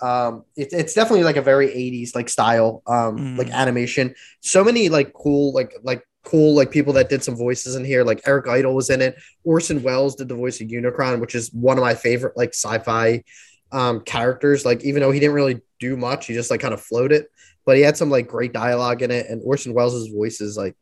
um 0.00 0.44
it, 0.56 0.68
it's 0.72 0.94
definitely 0.94 1.24
like 1.24 1.34
a 1.34 1.42
very 1.42 1.66
80s 1.66 2.14
like 2.14 2.28
style 2.28 2.84
um 2.86 3.18
mm. 3.18 3.36
like 3.36 3.50
animation 3.50 4.14
so 4.38 4.62
many 4.62 4.88
like 4.88 5.12
cool 5.12 5.52
like 5.52 5.74
like 5.82 6.04
cool 6.28 6.54
like 6.54 6.70
people 6.70 6.92
that 6.92 7.08
did 7.08 7.24
some 7.24 7.34
voices 7.34 7.74
in 7.74 7.84
here. 7.84 8.04
Like 8.04 8.20
Eric 8.26 8.48
Idle 8.48 8.74
was 8.74 8.90
in 8.90 9.00
it. 9.00 9.16
Orson 9.44 9.82
Welles 9.82 10.14
did 10.14 10.28
the 10.28 10.34
voice 10.34 10.60
of 10.60 10.68
Unicron, 10.68 11.20
which 11.20 11.34
is 11.34 11.52
one 11.52 11.78
of 11.78 11.82
my 11.82 11.94
favorite 11.94 12.36
like 12.36 12.50
sci-fi 12.50 13.24
um, 13.72 14.00
characters. 14.02 14.64
Like 14.64 14.84
even 14.84 15.00
though 15.00 15.10
he 15.10 15.20
didn't 15.20 15.34
really 15.34 15.62
do 15.80 15.96
much, 15.96 16.26
he 16.26 16.34
just 16.34 16.50
like 16.50 16.60
kind 16.60 16.74
of 16.74 16.82
floated. 16.82 17.26
But 17.68 17.76
he 17.76 17.82
had 17.82 17.98
some 17.98 18.08
like 18.08 18.28
great 18.28 18.54
dialogue 18.54 19.02
in 19.02 19.10
it, 19.10 19.26
and 19.28 19.42
Orson 19.44 19.74
Welles' 19.74 20.08
voice 20.08 20.40
is 20.40 20.56
like 20.56 20.74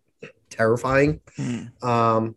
terrifying. 0.50 1.18
Hmm. 1.36 1.64
Um, 1.82 2.36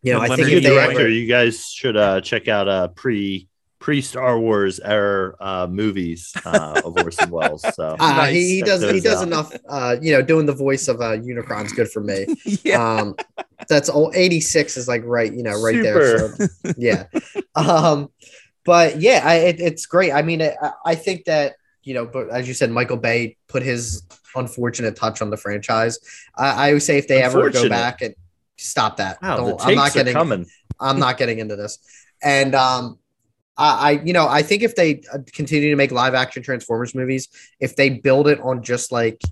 you 0.00 0.14
know, 0.14 0.20
I 0.22 0.28
think 0.28 0.48
if 0.48 0.62
director, 0.62 1.00
ever... 1.00 1.08
you 1.10 1.26
guys 1.26 1.66
should 1.66 1.94
uh, 1.94 2.22
check 2.22 2.48
out 2.48 2.68
uh, 2.68 2.88
pre 2.88 3.50
pre 3.78 4.00
Star 4.00 4.40
Wars 4.40 4.80
era 4.80 5.34
uh, 5.40 5.66
movies 5.70 6.32
uh, 6.46 6.80
of 6.86 6.96
Orson 6.96 7.28
Welles. 7.28 7.66
So 7.74 7.88
uh, 7.88 7.96
nice. 8.00 8.32
he, 8.32 8.54
he 8.54 8.62
does 8.62 8.80
he 8.80 8.98
does 8.98 9.20
out. 9.20 9.26
enough. 9.26 9.52
Uh, 9.68 9.96
you 10.00 10.12
know, 10.12 10.22
doing 10.22 10.46
the 10.46 10.54
voice 10.54 10.88
of 10.88 11.02
uh, 11.02 11.18
Unicron's 11.18 11.74
good 11.74 11.90
for 11.90 12.00
me. 12.00 12.24
yeah. 12.64 12.82
Um, 12.82 13.14
that's 13.68 13.90
all. 13.90 14.10
Eighty 14.14 14.40
six 14.40 14.78
is 14.78 14.88
like 14.88 15.02
right, 15.04 15.30
you 15.30 15.42
know, 15.42 15.60
right 15.60 15.74
Super. 15.74 15.82
there. 15.84 16.28
So, 16.30 16.72
yeah. 16.78 17.04
Um, 17.54 18.08
but 18.64 19.02
yeah, 19.02 19.20
I, 19.22 19.34
it, 19.34 19.60
it's 19.60 19.84
great. 19.84 20.12
I 20.12 20.22
mean, 20.22 20.40
I, 20.40 20.54
I 20.86 20.94
think 20.94 21.26
that 21.26 21.56
you 21.86 21.94
know, 21.94 22.04
but 22.04 22.28
as 22.30 22.48
you 22.48 22.52
said, 22.52 22.70
Michael 22.70 22.96
Bay 22.96 23.36
put 23.46 23.62
his 23.62 24.02
unfortunate 24.34 24.96
touch 24.96 25.22
on 25.22 25.30
the 25.30 25.36
franchise. 25.36 25.98
I, 26.36 26.70
I 26.70 26.72
would 26.72 26.82
say 26.82 26.98
if 26.98 27.06
they 27.06 27.22
ever 27.22 27.48
go 27.48 27.68
back 27.68 28.02
and 28.02 28.14
stop 28.58 28.96
that, 28.96 29.22
wow, 29.22 29.56
I'm 29.60 29.76
not 29.76 29.94
getting. 29.94 30.12
Coming. 30.12 30.46
I'm 30.80 30.98
not 30.98 31.16
getting 31.16 31.38
into 31.38 31.54
this. 31.54 31.78
And 32.22 32.54
um, 32.54 32.98
I, 33.56 33.68
I, 33.68 33.90
you 34.02 34.12
know, 34.12 34.26
I 34.28 34.42
think 34.42 34.62
if 34.62 34.74
they 34.74 35.00
uh, 35.12 35.18
continue 35.32 35.70
to 35.70 35.76
make 35.76 35.92
live 35.92 36.14
action 36.14 36.42
Transformers 36.42 36.94
movies, 36.94 37.28
if 37.60 37.76
they 37.76 37.88
build 37.88 38.26
it 38.28 38.40
on 38.40 38.62
just 38.62 38.90
like, 38.90 39.22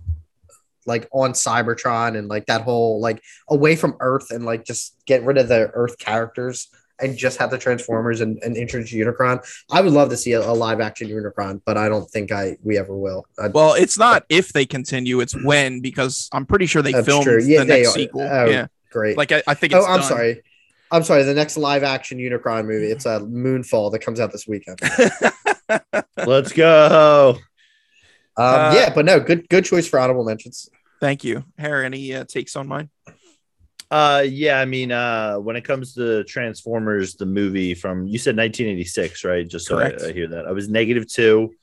like 0.87 1.09
on 1.13 1.33
Cybertron 1.33 2.17
and 2.17 2.29
like 2.29 2.47
that 2.47 2.63
whole 2.63 3.01
like 3.01 3.21
away 3.49 3.75
from 3.75 3.97
Earth 4.01 4.31
and 4.31 4.45
like 4.45 4.65
just 4.65 4.97
get 5.07 5.25
rid 5.25 5.39
of 5.39 5.49
the 5.49 5.71
Earth 5.75 5.99
characters 5.99 6.69
and 7.01 7.17
just 7.17 7.39
have 7.39 7.51
the 7.51 7.59
Transformers 7.59 8.21
and, 8.21 8.39
and 8.43 8.57
introduce 8.57 8.93
Unicron, 8.93 9.45
I 9.71 9.81
would 9.81 9.93
love 9.93 10.11
to 10.11 10.17
see 10.17 10.33
a, 10.33 10.41
a 10.41 10.53
live 10.53 10.81
action 10.81 11.09
Unicron, 11.09 11.61
but 11.65 11.77
I 11.77 11.89
don't 11.89 12.09
think 12.11 12.31
I 12.33 12.57
we 12.63 12.79
ever 12.79 12.97
will. 12.97 13.27
I, 13.39 13.49
Well, 13.49 13.75
it's 13.75 13.99
not 13.99 14.25
if 14.29 14.53
they 14.53 14.67
continue; 14.67 15.21
it's 15.21 15.35
when 15.45 15.81
because 15.81 16.29
I'm 16.33 16.47
pretty 16.47 16.67
sure 16.67 16.83
they 16.83 16.93
filmed 17.03 17.25
true. 17.25 17.43
Yeah, 17.43 17.61
the 17.61 17.65
they 17.67 17.77
next 17.83 17.89
are. 17.91 17.93
sequel. 17.93 18.23
Oh, 18.23 18.45
yeah, 18.47 18.67
great. 18.91 19.17
like 19.17 19.33
I, 19.33 19.43
I 19.47 19.55
think. 19.55 19.75
oh, 19.75 19.85
I'm 19.85 20.01
done. 20.01 20.09
sorry. 20.09 20.43
I'm 20.91 21.03
sorry. 21.03 21.25
The 21.25 21.35
next 21.35 21.57
live 21.57 21.83
action 21.83 22.19
Unicron 22.19 22.67
movie, 22.67 22.87
it's 22.87 23.07
a 23.07 23.19
Moonfall 23.21 23.91
that 23.93 23.99
comes 24.01 24.21
out 24.21 24.31
this 24.31 24.47
weekend. 24.47 24.79
Let's 26.17 26.53
go. 26.53 27.31
Um, 27.37 27.43
Uh, 28.37 28.73
yeah, 28.75 28.93
but 28.95 29.05
no, 29.05 29.19
good 29.21 29.49
good 29.49 29.65
choice 29.65 29.89
for 29.89 29.99
honorable 29.99 30.25
mentions. 30.25 30.69
Thank 31.01 31.25
you, 31.25 31.45
Harry. 31.59 31.85
Any 31.87 32.15
uh, 32.15 32.25
takes 32.25 32.55
on 32.57 32.69
mine? 32.69 32.91
Uh, 33.95 34.23
yeah, 34.23 34.59
I 34.61 34.65
mean, 34.65 34.91
uh, 34.91 35.37
when 35.37 35.55
it 35.55 35.63
comes 35.63 35.95
to 35.95 36.25
Transformers, 36.25 37.15
the 37.15 37.27
movie 37.27 37.75
from 37.75 38.09
you 38.09 38.19
said 38.19 38.37
1986, 38.37 39.23
right? 39.25 39.47
Just 39.47 39.67
so 39.69 39.79
I. 39.79 39.95
I 40.09 40.13
hear 40.13 40.27
that 40.29 40.47
I 40.47 40.51
was 40.53 40.69
negative 40.69 41.07
two, 41.07 41.55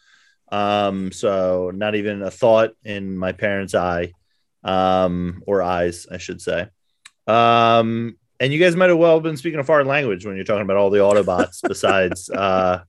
um, 0.49 1.11
so 1.11 1.71
not 1.75 1.95
even 1.95 2.21
a 2.21 2.31
thought 2.31 2.71
in 2.85 3.17
my 3.17 3.33
parents' 3.33 3.75
eye, 3.75 4.13
um, 4.63 5.43
or 5.45 5.61
eyes, 5.61 6.07
I 6.09 6.19
should 6.19 6.39
say. 6.41 6.67
Um, 7.27 8.17
and 8.39 8.53
you 8.53 8.59
guys 8.59 8.77
might 8.77 8.89
have 8.89 8.97
well 8.97 9.19
been 9.19 9.35
speaking 9.35 9.59
a 9.59 9.63
foreign 9.65 9.87
language 9.87 10.25
when 10.25 10.35
you're 10.37 10.45
talking 10.45 10.63
about 10.63 10.77
all 10.77 10.89
the 10.89 10.99
Autobots 10.99 11.59
besides 11.67 12.29
uh 12.29 12.79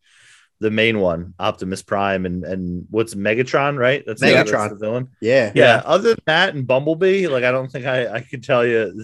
the 0.61 0.71
main 0.71 1.01
one, 1.01 1.35
Optimus 1.41 1.83
Prime, 1.83 2.27
and 2.27 2.45
and 2.45 2.87
what's 2.91 3.17
Megatron, 3.17 3.77
right? 3.77 4.05
That's 4.07 4.21
the- 4.21 4.31
that's 4.31 4.53
Megatron. 4.53 4.69
the 4.71 4.77
villain 4.77 5.09
Yeah. 5.21 5.51
yeah, 5.57 5.83
other 5.85 6.11
than 6.11 6.23
that 6.27 6.55
and 6.55 6.65
bumblebee 6.65 7.27
like 7.27 7.43
i 7.43 7.51
don't 7.51 7.71
think 7.73 7.87
i 7.87 8.07
i 8.15 8.21
could 8.21 8.45
tell 8.45 8.65
you 8.65 8.95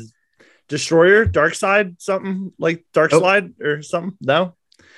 destroyer 0.68 1.25
dark 1.25 1.54
side 1.54 2.00
something 2.00 2.52
like 2.58 2.84
dark 2.92 3.10
Nope. 3.12 3.20
slide 3.20 3.52
or 3.60 3.82
something 3.82 4.16
no 4.20 4.54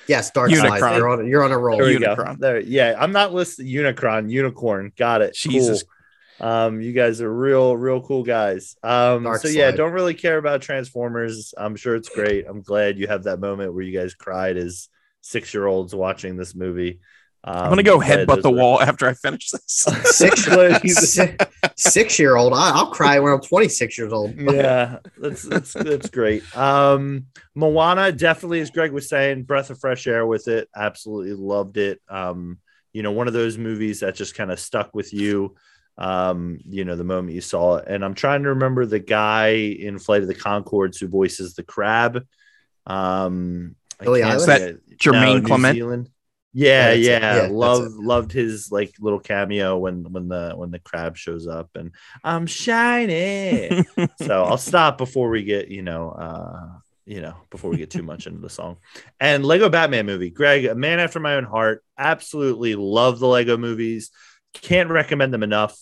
Yes, 0.07 0.31
Dark 0.31 0.49
Unicron. 0.51 0.79
Side. 0.79 0.97
You're 0.97 1.09
on 1.09 1.27
you're 1.27 1.43
on 1.43 1.51
a 1.51 1.57
roll. 1.57 1.77
there 1.77 1.97
Unicron. 1.99 2.39
there 2.39 2.59
yeah 2.59 2.95
i'm 2.99 3.11
not 3.11 3.33
listed 3.33 3.65
unicron 3.67 4.29
unicorn 4.29 4.91
got 4.97 5.21
it 5.21 5.35
Jesus. 5.35 5.83
cool. 6.39 6.47
um 6.49 6.81
you 6.81 6.91
guys 6.91 7.21
are 7.21 7.31
real 7.33 7.77
real 7.77 8.01
cool 8.01 8.23
guys 8.23 8.75
um 8.83 9.23
Dark 9.23 9.41
so 9.41 9.47
yeah 9.47 9.71
don't 9.71 9.93
really 9.93 10.15
care 10.15 10.37
about 10.37 10.61
transformers 10.61 11.53
i'm 11.55 11.75
sure 11.75 11.95
it's 11.95 12.09
great 12.09 12.45
i'm 12.47 12.61
glad 12.61 12.97
you 12.97 13.07
have 13.07 13.23
that 13.23 13.39
moment 13.39 13.73
where 13.73 13.83
you 13.83 13.97
guys 13.97 14.13
cried 14.15 14.57
as 14.57 14.89
six 15.21 15.53
year 15.53 15.67
olds 15.67 15.93
watching 15.95 16.35
this 16.35 16.55
movie 16.55 16.99
um, 17.43 17.55
I'm 17.57 17.69
gonna 17.69 17.83
go 17.83 17.97
glad 17.99 18.27
headbutt 18.27 18.41
the 18.43 18.51
were- 18.51 18.57
wall 18.57 18.81
after 18.81 19.07
I 19.07 19.13
finish 19.13 19.49
this. 19.49 19.63
Six, 20.03 20.47
Glad 20.47 20.83
you- 20.83 20.93
six 21.75 22.19
year 22.19 22.35
old. 22.35 22.53
I'll 22.53 22.91
cry 22.91 23.17
when 23.19 23.33
I'm 23.33 23.41
26 23.41 23.97
years 23.97 24.13
old. 24.13 24.35
yeah, 24.39 24.97
that's 25.17 25.43
that's 25.43 25.73
that's 25.73 26.09
great. 26.09 26.43
Um, 26.55 27.25
Moana 27.55 28.11
definitely, 28.11 28.59
as 28.61 28.69
Greg 28.69 28.91
was 28.91 29.09
saying, 29.09 29.43
breath 29.43 29.69
of 29.71 29.79
fresh 29.79 30.05
air 30.07 30.25
with 30.25 30.47
it. 30.47 30.69
Absolutely 30.75 31.33
loved 31.33 31.77
it. 31.77 31.99
Um, 32.09 32.59
you 32.93 33.01
know, 33.03 33.11
one 33.11 33.27
of 33.27 33.33
those 33.33 33.57
movies 33.57 34.01
that 34.01 34.15
just 34.15 34.35
kind 34.35 34.51
of 34.51 34.59
stuck 34.59 34.93
with 34.93 35.13
you. 35.13 35.55
Um, 35.97 36.59
you 36.67 36.85
know, 36.85 36.95
the 36.95 37.03
moment 37.03 37.35
you 37.35 37.41
saw 37.41 37.77
it, 37.77 37.85
and 37.87 38.03
I'm 38.03 38.13
trying 38.15 38.43
to 38.43 38.49
remember 38.49 38.85
the 38.85 38.99
guy 38.99 39.49
in 39.49 39.97
Flight 39.99 40.21
of 40.21 40.27
the 40.27 40.35
Conchords 40.35 40.99
who 40.99 41.07
voices 41.07 41.53
the 41.53 41.63
crab. 41.63 42.25
Um, 42.87 43.75
Billy 43.99 44.23
Island? 44.23 44.41
say. 44.41 44.75
Jermaine 44.95 45.41
New 45.41 45.47
Clement? 45.47 45.75
Zealand. 45.75 46.09
Yeah, 46.53 46.91
Yeah, 46.91 47.35
yeah, 47.35 47.47
loved 47.49 47.93
loved 47.93 48.31
his 48.31 48.71
like 48.71 48.93
little 48.99 49.19
cameo 49.19 49.77
when 49.77 50.11
when 50.11 50.27
the 50.27 50.53
when 50.55 50.71
the 50.71 50.79
crab 50.79 51.15
shows 51.15 51.47
up 51.47 51.69
and 51.75 51.91
I'm 52.23 52.45
shiny. 52.45 53.85
so 54.21 54.43
I'll 54.43 54.57
stop 54.57 54.97
before 54.97 55.29
we 55.29 55.43
get 55.43 55.69
you 55.69 55.81
know 55.81 56.09
uh 56.09 56.79
you 57.05 57.21
know 57.21 57.35
before 57.49 57.71
we 57.71 57.77
get 57.77 57.89
too 57.89 58.03
much 58.03 58.27
into 58.27 58.41
the 58.41 58.49
song. 58.49 58.77
And 59.19 59.45
Lego 59.45 59.69
Batman 59.69 60.05
movie, 60.05 60.29
Greg, 60.29 60.65
a 60.65 60.75
man 60.75 60.99
after 60.99 61.19
my 61.19 61.35
own 61.35 61.45
heart. 61.45 61.83
Absolutely 61.97 62.75
love 62.75 63.19
the 63.19 63.27
Lego 63.27 63.57
movies. 63.57 64.11
Can't 64.53 64.89
recommend 64.89 65.33
them 65.33 65.43
enough. 65.43 65.77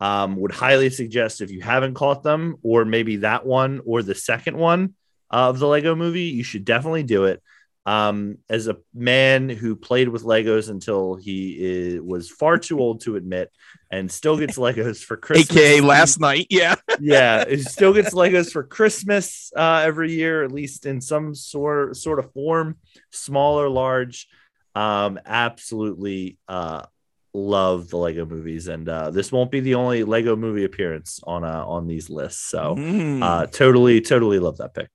Um, 0.00 0.36
would 0.36 0.52
highly 0.52 0.90
suggest 0.90 1.40
if 1.40 1.50
you 1.50 1.60
haven't 1.60 1.94
caught 1.94 2.22
them, 2.22 2.56
or 2.62 2.84
maybe 2.84 3.16
that 3.16 3.44
one 3.44 3.80
or 3.84 4.02
the 4.02 4.14
second 4.14 4.56
one 4.56 4.94
of 5.30 5.58
the 5.58 5.66
Lego 5.66 5.94
movie, 5.96 6.24
you 6.24 6.44
should 6.44 6.64
definitely 6.64 7.02
do 7.02 7.24
it. 7.24 7.42
Um, 7.88 8.38
as 8.50 8.68
a 8.68 8.76
man 8.92 9.48
who 9.48 9.74
played 9.74 10.10
with 10.10 10.22
Legos 10.22 10.68
until 10.68 11.14
he 11.14 11.56
is, 11.58 12.00
was 12.02 12.28
far 12.28 12.58
too 12.58 12.80
old 12.84 13.00
to 13.02 13.16
admit, 13.16 13.50
and 13.90 14.12
still 14.12 14.36
gets 14.36 14.58
Legos 14.58 15.02
for 15.02 15.16
Christmas, 15.16 15.56
AKA 15.56 15.80
last 15.80 16.20
night. 16.20 16.46
Yeah. 16.50 16.74
yeah, 17.00 17.48
he 17.48 17.62
still 17.62 17.94
gets 17.94 18.12
Legos 18.12 18.52
for 18.52 18.62
Christmas 18.62 19.50
uh, 19.56 19.82
every 19.84 20.12
year, 20.12 20.44
at 20.44 20.52
least 20.52 20.84
in 20.84 21.00
some 21.00 21.34
sort 21.34 21.96
sort 21.96 22.18
of 22.18 22.30
form, 22.32 22.76
small 23.10 23.58
or 23.58 23.70
large. 23.70 24.28
Um, 24.74 25.18
absolutely 25.24 26.38
uh, 26.46 26.84
love 27.32 27.88
the 27.88 27.96
Lego 27.96 28.26
movies, 28.26 28.68
and 28.68 28.86
uh, 28.86 29.10
this 29.10 29.32
won't 29.32 29.50
be 29.50 29.60
the 29.60 29.76
only 29.76 30.04
Lego 30.04 30.36
movie 30.36 30.64
appearance 30.64 31.20
on 31.26 31.42
uh, 31.42 31.64
on 31.64 31.86
these 31.86 32.10
lists. 32.10 32.50
So 32.50 32.76
Mm. 32.76 33.22
uh, 33.22 33.46
totally, 33.46 34.02
totally 34.02 34.38
love 34.38 34.58
that 34.58 34.74
pick. 34.74 34.90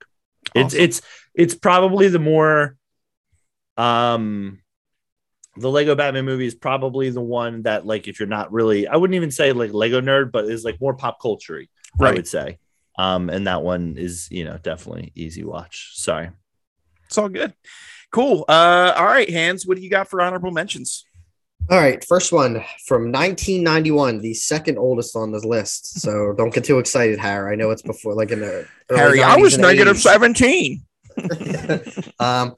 It's 0.54 0.74
it's 0.74 1.02
it's 1.34 1.56
probably 1.56 2.06
the 2.08 2.20
more 2.20 2.76
um 3.76 4.60
the 5.56 5.70
Lego 5.70 5.94
Batman 5.94 6.24
movie 6.24 6.46
is 6.46 6.54
probably 6.54 7.10
the 7.10 7.20
one 7.20 7.62
that 7.62 7.86
like 7.86 8.08
if 8.08 8.18
you're 8.18 8.28
not 8.28 8.52
really 8.52 8.86
I 8.86 8.96
wouldn't 8.96 9.14
even 9.14 9.30
say 9.30 9.52
like 9.52 9.72
Lego 9.72 10.00
nerd, 10.00 10.32
but 10.32 10.46
is 10.46 10.64
like 10.64 10.80
more 10.80 10.94
pop 10.94 11.20
culture 11.20 11.62
right. 11.98 12.10
I 12.10 12.14
would 12.14 12.28
say. 12.28 12.58
Um 12.98 13.30
and 13.30 13.46
that 13.46 13.62
one 13.62 13.96
is, 13.98 14.28
you 14.30 14.44
know, 14.44 14.58
definitely 14.62 15.12
easy 15.14 15.44
watch. 15.44 15.92
Sorry. 15.94 16.30
It's 17.06 17.18
all 17.18 17.28
good. 17.28 17.52
Cool. 18.10 18.44
Uh, 18.48 18.92
all 18.96 19.06
right, 19.06 19.28
Hans, 19.28 19.66
what 19.66 19.76
do 19.76 19.82
you 19.82 19.90
got 19.90 20.08
for 20.08 20.22
honorable 20.22 20.52
mentions? 20.52 21.04
All 21.70 21.78
right, 21.78 22.04
first 22.04 22.30
one 22.30 22.64
from 22.86 23.10
1991, 23.10 24.18
the 24.18 24.34
second 24.34 24.78
oldest 24.78 25.16
on 25.16 25.32
this 25.32 25.44
list. 25.44 26.00
So 26.00 26.32
don't 26.38 26.54
get 26.54 26.62
too 26.62 26.78
excited, 26.78 27.18
Harry. 27.18 27.52
I 27.52 27.56
know 27.56 27.70
it's 27.70 27.82
before, 27.82 28.14
like 28.14 28.30
in 28.30 28.40
the 28.40 28.68
early 28.90 29.18
Harry, 29.18 29.22
I 29.22 29.36
was 29.36 29.54
and 29.54 29.62
negative 29.62 29.96
80s. 29.96 30.02
17. 30.02 30.82
um, 32.20 32.54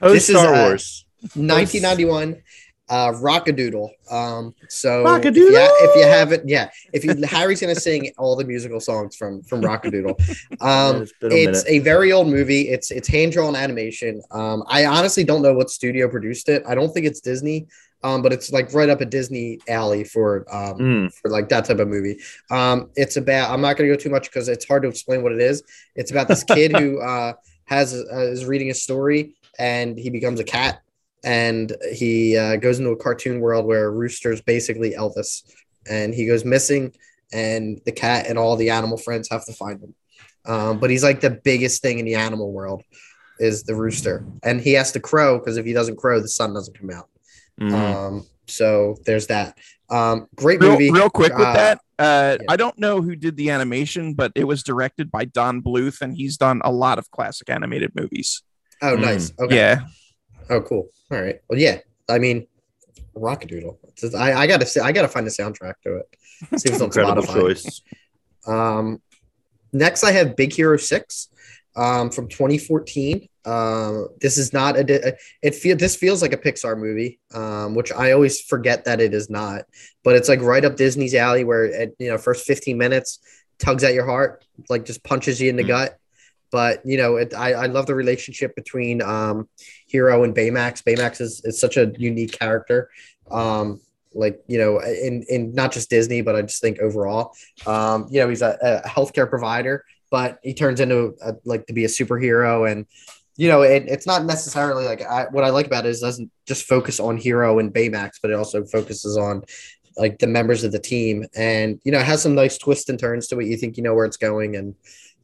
Oh, 0.00 0.12
This 0.12 0.28
is, 0.28 0.36
Star 0.38 0.54
uh, 0.54 0.62
Wars. 0.68 1.04
1991, 1.34 2.42
uh, 2.88 3.12
Rockadoodle. 3.12 3.90
Um, 4.10 4.54
so 4.68 5.06
if 5.06 5.22
Rockadoodle! 5.22 5.36
you, 5.36 5.76
if 5.82 5.96
you 5.96 6.02
haven't, 6.02 6.48
yeah, 6.48 6.70
if 6.92 7.04
you 7.04 7.14
Harry's 7.26 7.60
gonna 7.60 7.74
sing 7.74 8.10
all 8.18 8.34
the 8.36 8.44
musical 8.44 8.80
songs 8.80 9.16
from 9.16 9.42
from 9.42 9.60
Rockadoodle. 9.62 10.16
Um, 10.60 11.02
it's 11.02 11.12
a 11.22 11.26
it's 11.28 11.64
minute. 11.64 11.64
a 11.68 11.78
very 11.84 12.12
old 12.12 12.28
movie. 12.28 12.68
It's 12.68 12.90
it's 12.90 13.08
hand 13.08 13.32
drawn 13.32 13.54
animation. 13.56 14.20
Um, 14.30 14.62
I 14.66 14.86
honestly 14.86 15.24
don't 15.24 15.40
know 15.42 15.54
what 15.54 15.70
studio 15.70 16.08
produced 16.08 16.48
it. 16.48 16.62
I 16.66 16.74
don't 16.74 16.92
think 16.92 17.06
it's 17.06 17.20
Disney. 17.20 17.66
Um, 18.02 18.22
but 18.22 18.32
it's 18.32 18.50
like 18.50 18.72
right 18.72 18.88
up 18.88 19.02
a 19.02 19.04
Disney 19.04 19.58
alley 19.68 20.04
for 20.04 20.46
um 20.50 20.78
Mm, 20.78 21.14
for 21.14 21.30
like 21.30 21.50
that 21.50 21.66
type 21.66 21.78
of 21.80 21.88
movie. 21.88 22.16
Um, 22.50 22.90
it's 22.96 23.16
about. 23.16 23.50
I'm 23.50 23.60
not 23.60 23.76
going 23.76 23.88
to 23.90 23.94
go 23.94 24.00
too 24.00 24.08
much 24.10 24.30
because 24.30 24.48
it's 24.48 24.66
hard 24.66 24.82
to 24.84 24.88
explain 24.88 25.22
what 25.22 25.32
it 25.32 25.40
is. 25.40 25.62
It's 25.94 26.10
about 26.10 26.26
this 26.26 26.42
kid 26.42 26.72
who 26.78 26.98
uh, 27.00 27.34
has 27.66 27.92
uh, 27.94 28.20
is 28.32 28.46
reading 28.46 28.70
a 28.70 28.74
story 28.74 29.34
and 29.60 29.96
he 29.98 30.10
becomes 30.10 30.40
a 30.40 30.44
cat 30.44 30.80
and 31.22 31.76
he 31.92 32.36
uh, 32.36 32.56
goes 32.56 32.78
into 32.78 32.90
a 32.90 32.96
cartoon 32.96 33.40
world 33.40 33.66
where 33.66 33.92
Rooster's 33.92 34.40
basically 34.40 34.92
Elvis 34.92 35.42
and 35.88 36.14
he 36.14 36.26
goes 36.26 36.44
missing 36.44 36.92
and 37.32 37.80
the 37.84 37.92
cat 37.92 38.26
and 38.26 38.38
all 38.38 38.56
the 38.56 38.70
animal 38.70 38.96
friends 38.98 39.28
have 39.30 39.44
to 39.46 39.52
find 39.52 39.80
him. 39.82 39.94
Um, 40.46 40.80
but 40.80 40.88
he's 40.90 41.04
like 41.04 41.20
the 41.20 41.30
biggest 41.30 41.82
thing 41.82 41.98
in 41.98 42.06
the 42.06 42.14
animal 42.14 42.50
world 42.52 42.82
is 43.38 43.62
the 43.64 43.74
rooster 43.74 44.24
and 44.42 44.60
he 44.60 44.72
has 44.72 44.92
to 44.92 45.00
crow 45.00 45.38
because 45.38 45.56
if 45.58 45.64
he 45.66 45.72
doesn't 45.74 45.96
crow 45.96 46.20
the 46.20 46.28
sun 46.28 46.54
doesn't 46.54 46.78
come 46.78 46.90
out. 46.90 47.08
mhm. 47.60 47.72
Um, 47.72 48.26
so 48.46 48.96
there's 49.06 49.26
that. 49.28 49.56
Um, 49.90 50.26
great 50.36 50.60
Real, 50.60 50.72
movie. 50.72 50.90
real 50.90 51.10
quick 51.10 51.36
with 51.36 51.46
Uh, 51.46 51.52
that. 51.52 51.80
Uh, 51.98 52.36
yeah. 52.40 52.46
I 52.48 52.56
don't 52.56 52.78
know 52.78 53.02
who 53.02 53.14
did 53.14 53.36
the 53.36 53.50
animation, 53.50 54.14
but 54.14 54.32
it 54.34 54.44
was 54.44 54.62
directed 54.62 55.10
by 55.10 55.24
Don 55.26 55.60
Bluth, 55.62 56.00
and 56.00 56.16
he's 56.16 56.36
done 56.36 56.60
a 56.64 56.72
lot 56.72 56.98
of 56.98 57.10
classic 57.10 57.50
animated 57.50 57.92
movies. 57.94 58.42
Oh, 58.82 58.96
Mm. 58.96 59.00
nice. 59.02 59.32
Okay. 59.38 59.56
Yeah. 59.56 59.80
Oh, 60.48 60.60
cool. 60.60 60.88
All 61.10 61.20
right. 61.20 61.40
Well, 61.48 61.58
yeah. 61.58 61.78
I 62.08 62.18
mean, 62.18 62.46
Rockadoodle. 63.14 63.76
Just- 63.96 64.14
I, 64.14 64.32
I 64.42 64.46
gotta 64.46 64.66
see. 64.66 64.80
I 64.80 64.92
gotta 64.92 65.08
find 65.08 65.26
the 65.26 65.30
soundtrack 65.30 65.74
to 65.84 65.96
it. 65.98 66.08
See 66.60 66.68
if 66.68 66.74
it's 66.74 66.80
on 66.80 66.86
Incredible 66.86 67.22
Spotify. 67.22 67.34
choice. 67.40 67.82
Um, 68.46 69.02
next, 69.72 70.04
I 70.04 70.12
have 70.12 70.36
Big 70.36 70.52
Hero 70.52 70.76
Six, 70.76 71.28
um, 71.76 72.10
from 72.10 72.28
2014. 72.28 73.28
Um, 73.44 74.08
this 74.20 74.38
is 74.38 74.52
not 74.52 74.76
a. 74.76 75.16
It 75.42 75.54
feel 75.54 75.76
this 75.76 75.96
feels 75.96 76.22
like 76.22 76.32
a 76.32 76.36
Pixar 76.38 76.78
movie, 76.78 77.20
um, 77.34 77.74
which 77.74 77.92
I 77.92 78.12
always 78.12 78.40
forget 78.40 78.84
that 78.86 79.00
it 79.00 79.12
is 79.14 79.28
not. 79.30 79.62
But 80.04 80.16
it's 80.16 80.28
like 80.28 80.40
right 80.40 80.64
up 80.64 80.76
Disney's 80.76 81.14
alley, 81.14 81.44
where 81.44 81.72
at 81.74 81.90
you 81.98 82.08
know 82.10 82.18
first 82.18 82.46
15 82.46 82.76
minutes 82.78 83.18
tugs 83.58 83.84
at 83.84 83.92
your 83.94 84.06
heart, 84.06 84.44
like 84.68 84.84
just 84.84 85.02
punches 85.04 85.40
you 85.40 85.50
in 85.50 85.56
the 85.56 85.64
Mm. 85.64 85.68
gut. 85.68 85.98
But 86.50 86.84
you 86.84 86.96
know, 86.96 87.16
it, 87.16 87.34
I 87.34 87.52
I 87.52 87.66
love 87.66 87.86
the 87.86 87.94
relationship 87.94 88.54
between 88.56 89.02
um, 89.02 89.48
Hiro 89.86 90.24
and 90.24 90.34
Baymax. 90.34 90.82
Baymax 90.82 91.20
is 91.20 91.42
is 91.44 91.60
such 91.60 91.76
a 91.76 91.92
unique 91.96 92.38
character. 92.38 92.90
Um, 93.30 93.80
like 94.14 94.42
you 94.48 94.58
know 94.58 94.80
in 94.80 95.24
in 95.28 95.54
not 95.54 95.72
just 95.72 95.88
disney 95.88 96.20
but 96.20 96.34
i 96.34 96.42
just 96.42 96.60
think 96.60 96.78
overall 96.80 97.32
um 97.66 98.06
you 98.10 98.20
know 98.20 98.28
he's 98.28 98.42
a, 98.42 98.58
a 98.60 98.88
healthcare 98.88 99.28
provider 99.28 99.84
but 100.10 100.38
he 100.42 100.52
turns 100.52 100.80
into 100.80 101.14
a, 101.22 101.34
like 101.44 101.66
to 101.66 101.72
be 101.72 101.84
a 101.84 101.88
superhero 101.88 102.70
and 102.70 102.86
you 103.36 103.48
know 103.48 103.62
it, 103.62 103.84
it's 103.86 104.06
not 104.06 104.24
necessarily 104.24 104.84
like 104.84 105.02
I, 105.02 105.26
what 105.30 105.44
i 105.44 105.50
like 105.50 105.66
about 105.66 105.86
it 105.86 105.90
is 105.90 106.02
it 106.02 106.06
doesn't 106.06 106.30
just 106.46 106.64
focus 106.64 106.98
on 106.98 107.16
Hiro 107.16 107.58
and 107.58 107.72
baymax 107.72 108.12
but 108.20 108.30
it 108.30 108.34
also 108.34 108.64
focuses 108.64 109.16
on 109.16 109.42
like 109.96 110.18
the 110.18 110.26
members 110.26 110.64
of 110.64 110.72
the 110.72 110.78
team 110.78 111.26
and 111.36 111.80
you 111.84 111.92
know 111.92 112.00
it 112.00 112.06
has 112.06 112.22
some 112.22 112.34
nice 112.34 112.58
twists 112.58 112.88
and 112.88 112.98
turns 112.98 113.28
to 113.28 113.38
it 113.38 113.46
you 113.46 113.56
think 113.56 113.76
you 113.76 113.82
know 113.82 113.94
where 113.94 114.06
it's 114.06 114.16
going 114.16 114.56
and 114.56 114.74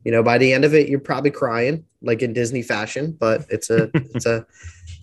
you 0.07 0.13
know 0.13 0.23
by 0.23 0.39
the 0.39 0.53
end 0.53 0.65
of 0.65 0.73
it 0.73 0.89
you're 0.89 1.01
probably 1.01 1.31
crying 1.31 1.85
like 2.01 2.23
in 2.23 2.33
disney 2.33 2.63
fashion 2.63 3.17
but 3.19 3.45
it's 3.51 3.71
a 3.71 3.91
it's 4.15 4.27
a 4.27 4.47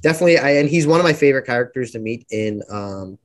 definitely 0.01 0.37
I, 0.37 0.51
and 0.51 0.69
he's 0.69 0.87
one 0.87 0.99
of 0.99 1.03
my 1.03 1.13
favorite 1.13 1.45
characters 1.45 1.91
to 1.91 1.99
meet 1.99 2.25
in 2.31 2.61
um 2.71 3.17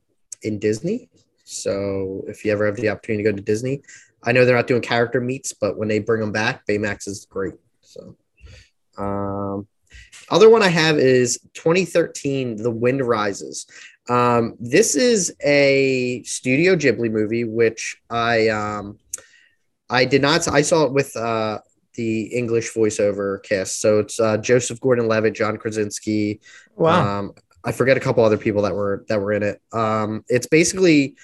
in 0.43 0.59
Disney. 0.59 1.09
So 1.45 2.25
if 2.29 2.45
you 2.45 2.53
ever 2.53 2.67
have 2.67 2.77
the 2.77 2.89
opportunity 2.89 3.25
to 3.25 3.31
go 3.31 3.37
to 3.37 3.43
Disney, 3.43 3.83
I 4.23 4.33
know 4.33 4.45
they're 4.45 4.57
not 4.57 4.67
doing 4.67 4.83
character 4.83 5.21
meets, 5.21 5.53
but 5.53 5.79
when 5.79 5.89
they 5.89 5.99
bring 5.99 6.21
them 6.21 6.33
back, 6.33 6.67
Baymax 6.67 7.09
is 7.09 7.27
great. 7.27 7.55
So, 7.81 8.17
um, 8.97 9.67
other 10.31 10.51
one 10.51 10.63
I 10.63 10.69
have 10.69 10.99
is 10.99 11.39
2013, 11.55 12.57
The 12.57 12.71
Wind 12.71 13.01
Rises. 13.01 13.67
Um, 14.09 14.57
this 14.59 14.95
is 14.95 15.35
a 15.45 16.23
Studio 16.25 16.77
Ghibli 16.77 17.11
movie, 17.11 17.45
which 17.45 17.97
I 18.11 18.49
um, 18.49 18.99
I 19.89 20.05
did 20.05 20.21
not. 20.21 20.47
I 20.49 20.63
saw 20.63 20.85
it 20.85 20.93
with 20.93 21.17
uh, 21.17 21.61
the 21.99 22.27
English 22.27 22.73
voiceover 22.73 23.43
cast. 23.43 23.81
So 23.81 23.99
it's 23.99 24.21
uh, 24.21 24.37
Joseph 24.37 24.81
Gordon-Levitt, 24.81 25.35
John 25.35 25.57
Krasinski. 25.57 26.41
Wow. 26.77 27.19
Um, 27.19 27.35
I 27.65 27.73
forget 27.73 27.97
a 27.97 28.01
couple 28.01 28.25
other 28.25 28.39
people 28.39 28.63
that 28.63 28.75
were 28.75 29.05
that 29.09 29.21
were 29.21 29.33
in 29.33 29.43
it. 29.43 29.61
Um, 29.73 30.25
it's 30.29 30.47
basically 30.47 31.17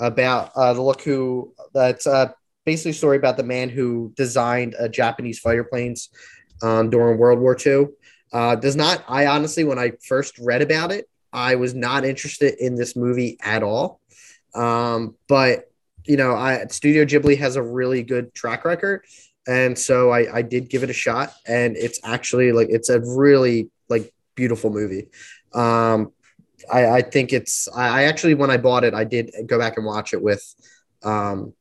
about 0.00 0.50
uh, 0.56 0.72
the 0.72 0.80
look 0.80 1.02
who 1.02 1.52
that's 1.74 2.06
uh, 2.06 2.32
basically 2.64 2.92
a 2.92 2.94
story 2.94 3.18
about 3.18 3.36
the 3.36 3.42
man 3.42 3.68
who 3.68 4.12
designed 4.16 4.74
uh, 4.80 4.88
Japanese 4.88 5.38
fighter 5.38 5.64
planes 5.64 6.08
um, 6.62 6.88
during 6.88 7.18
World 7.18 7.38
War 7.38 7.56
II. 7.64 7.88
Uh, 8.32 8.56
does 8.56 8.74
not. 8.74 9.04
I 9.06 9.26
honestly, 9.26 9.64
when 9.64 9.78
I 9.78 9.92
first 10.08 10.38
read 10.38 10.62
about 10.62 10.92
it, 10.92 11.10
I 11.30 11.56
was 11.56 11.74
not 11.74 12.06
interested 12.06 12.54
in 12.58 12.74
this 12.74 12.96
movie 12.96 13.36
at 13.42 13.62
all. 13.62 14.00
Um, 14.54 15.14
but 15.28 15.70
you 16.04 16.16
know, 16.16 16.34
I 16.34 16.64
Studio 16.68 17.04
Ghibli 17.04 17.36
has 17.36 17.56
a 17.56 17.62
really 17.62 18.02
good 18.02 18.32
track 18.32 18.64
record, 18.64 19.04
and 19.46 19.78
so 19.78 20.10
I, 20.10 20.38
I 20.38 20.42
did 20.42 20.68
give 20.68 20.82
it 20.82 20.90
a 20.90 20.94
shot, 20.94 21.32
and 21.46 21.76
it's 21.76 22.00
actually 22.04 22.52
like 22.52 22.68
it's 22.70 22.88
a 22.88 23.00
really 23.00 23.70
like 23.88 24.12
beautiful 24.34 24.70
movie. 24.70 25.08
Um, 25.52 26.12
I, 26.72 26.86
I 26.86 27.02
think 27.02 27.32
it's 27.32 27.68
I, 27.74 28.04
actually 28.04 28.34
when 28.34 28.50
I 28.50 28.56
bought 28.56 28.84
it, 28.84 28.94
I 28.94 29.04
did 29.04 29.32
go 29.46 29.58
back 29.58 29.76
and 29.76 29.86
watch 29.86 30.12
it 30.14 30.22
with 30.22 30.42
um, 31.02 31.52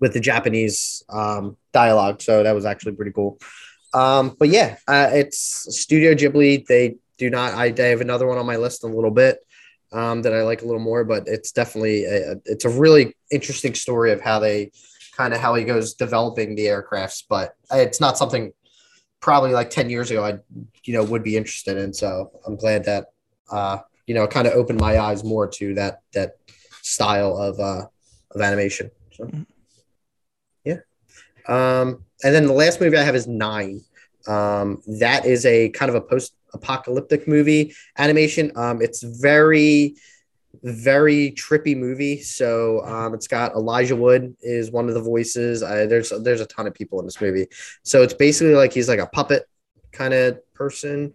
with 0.00 0.12
the 0.12 0.20
Japanese 0.20 1.02
um, 1.08 1.56
dialogue, 1.72 2.20
so 2.20 2.42
that 2.42 2.54
was 2.54 2.64
actually 2.64 2.92
pretty 2.92 3.12
cool. 3.12 3.38
Um, 3.94 4.36
but 4.38 4.48
yeah, 4.48 4.76
uh, 4.86 5.10
it's 5.12 5.38
Studio 5.78 6.14
Ghibli. 6.14 6.66
They 6.66 6.96
do 7.16 7.30
not. 7.30 7.54
I, 7.54 7.72
I 7.76 7.82
have 7.82 8.00
another 8.00 8.26
one 8.26 8.38
on 8.38 8.46
my 8.46 8.56
list 8.56 8.84
in 8.84 8.90
a 8.90 8.94
little 8.94 9.10
bit 9.10 9.38
um, 9.92 10.22
that 10.22 10.34
I 10.34 10.42
like 10.42 10.62
a 10.62 10.66
little 10.66 10.80
more, 10.80 11.04
but 11.04 11.24
it's 11.26 11.52
definitely 11.52 12.04
a, 12.04 12.36
it's 12.44 12.64
a 12.64 12.70
really 12.70 13.16
interesting 13.30 13.74
story 13.74 14.12
of 14.12 14.20
how 14.20 14.38
they 14.38 14.72
kind 15.18 15.34
of 15.34 15.40
how 15.40 15.54
he 15.54 15.64
goes 15.64 15.94
developing 15.94 16.54
the 16.54 16.66
aircrafts. 16.66 17.24
But 17.28 17.54
it's 17.70 18.00
not 18.00 18.16
something 18.16 18.52
probably 19.20 19.52
like 19.52 19.68
10 19.70 19.90
years 19.90 20.10
ago 20.10 20.24
I 20.24 20.38
you 20.84 20.94
know 20.94 21.02
would 21.04 21.24
be 21.24 21.36
interested 21.36 21.76
in 21.76 21.92
so 21.92 22.30
I'm 22.46 22.56
glad 22.56 22.84
that 22.84 23.06
uh 23.50 23.78
you 24.06 24.14
know 24.14 24.26
kind 24.26 24.46
of 24.46 24.54
opened 24.54 24.80
my 24.80 24.98
eyes 24.98 25.24
more 25.24 25.48
to 25.48 25.74
that 25.74 26.02
that 26.14 26.36
style 26.82 27.36
of 27.36 27.58
uh 27.58 27.86
of 28.30 28.40
animation 28.40 28.90
so 29.10 29.24
mm-hmm. 29.24 29.42
yeah 30.64 30.76
um 31.48 32.04
and 32.22 32.34
then 32.34 32.46
the 32.46 32.52
last 32.52 32.80
movie 32.80 32.96
I 32.96 33.02
have 33.02 33.16
is 33.16 33.26
9 33.26 33.80
um 34.28 34.82
that 35.00 35.26
is 35.26 35.44
a 35.46 35.70
kind 35.70 35.88
of 35.88 35.96
a 35.96 36.00
post 36.00 36.34
apocalyptic 36.54 37.26
movie 37.26 37.74
animation 37.98 38.52
um 38.54 38.80
it's 38.80 39.02
very 39.02 39.96
very 40.62 41.32
trippy 41.32 41.76
movie. 41.76 42.20
So 42.20 42.84
um, 42.84 43.14
it's 43.14 43.28
got 43.28 43.52
Elijah 43.52 43.96
Wood 43.96 44.34
is 44.40 44.70
one 44.70 44.88
of 44.88 44.94
the 44.94 45.02
voices. 45.02 45.62
I, 45.62 45.86
there's 45.86 46.10
there's 46.10 46.40
a 46.40 46.46
ton 46.46 46.66
of 46.66 46.74
people 46.74 46.98
in 47.00 47.06
this 47.06 47.20
movie. 47.20 47.46
So 47.82 48.02
it's 48.02 48.14
basically 48.14 48.54
like 48.54 48.72
he's 48.72 48.88
like 48.88 48.98
a 48.98 49.06
puppet 49.06 49.46
kind 49.92 50.14
of 50.14 50.40
person 50.54 51.14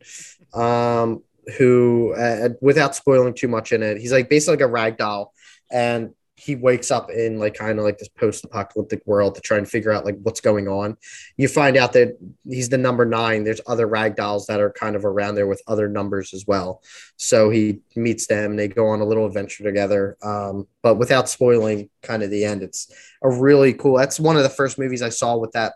um, 0.54 1.24
who, 1.58 2.14
uh, 2.16 2.50
without 2.62 2.96
spoiling 2.96 3.34
too 3.34 3.48
much 3.48 3.72
in 3.72 3.84
it, 3.84 3.98
he's 3.98 4.12
like 4.12 4.30
basically 4.30 4.56
like 4.58 4.66
a 4.66 4.68
rag 4.68 4.98
doll, 4.98 5.34
and 5.72 6.14
he 6.44 6.56
wakes 6.56 6.92
up 6.92 7.10
in 7.10 7.40
like 7.40 7.54
kind 7.54 7.80
of 7.80 7.86
like 7.86 7.98
this 7.98 8.10
post-apocalyptic 8.10 9.02
world 9.06 9.34
to 9.34 9.42
try 9.42 9.58
and 9.58 9.70
figure 9.70 9.92
out 9.92 10.04
like 10.04 10.18
what's 10.24 10.42
going 10.42 10.68
on. 10.68 10.98
You 11.38 11.48
find 11.48 11.78
out 11.78 11.94
that 11.94 12.18
he's 12.46 12.68
the 12.68 12.78
number 12.78 13.06
nine. 13.06 13.46
There's 13.46 13.62
other 13.66 13.88
rag 13.88 14.18
dolls 14.18 14.48
that 14.48 14.60
are 14.60 14.72
kind 14.72 14.98
of 14.98 15.06
around 15.06 15.36
there 15.36 15.48
with 15.48 15.62
other 15.68 15.88
numbers 15.88 16.34
as 16.34 16.46
well. 16.46 16.82
So 17.16 17.50
he 17.50 17.80
meets 17.96 18.28
them. 18.28 18.58
They 18.58 18.68
go 18.68 18.88
on 18.88 19.00
a 19.00 19.06
little 19.06 19.26
adventure 19.26 19.64
together. 19.64 20.18
Um, 20.22 20.68
but 20.82 20.96
without 20.96 21.30
spoiling 21.30 21.90
kind 22.02 22.24
of 22.24 22.30
the 22.30 22.44
end, 22.44 22.62
it's 22.62 22.92
a 23.22 23.30
really 23.30 23.74
cool. 23.74 23.98
That's 23.98 24.20
one 24.20 24.36
of 24.36 24.44
the 24.44 24.50
first 24.50 24.78
movies 24.78 25.02
I 25.02 25.10
saw 25.10 25.38
with 25.38 25.54
that 25.54 25.76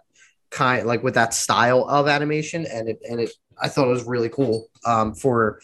kind 0.50 0.86
like 0.86 1.02
with 1.02 1.14
that 1.14 1.34
style 1.34 1.86
of 1.88 2.08
animation, 2.08 2.66
and 2.66 2.90
it 2.90 3.00
and 3.10 3.22
it 3.22 3.32
I 3.62 3.70
thought 3.70 3.88
it 3.88 3.92
was 3.92 4.04
really 4.04 4.30
cool. 4.30 4.68
Um, 4.86 5.16
for 5.16 5.62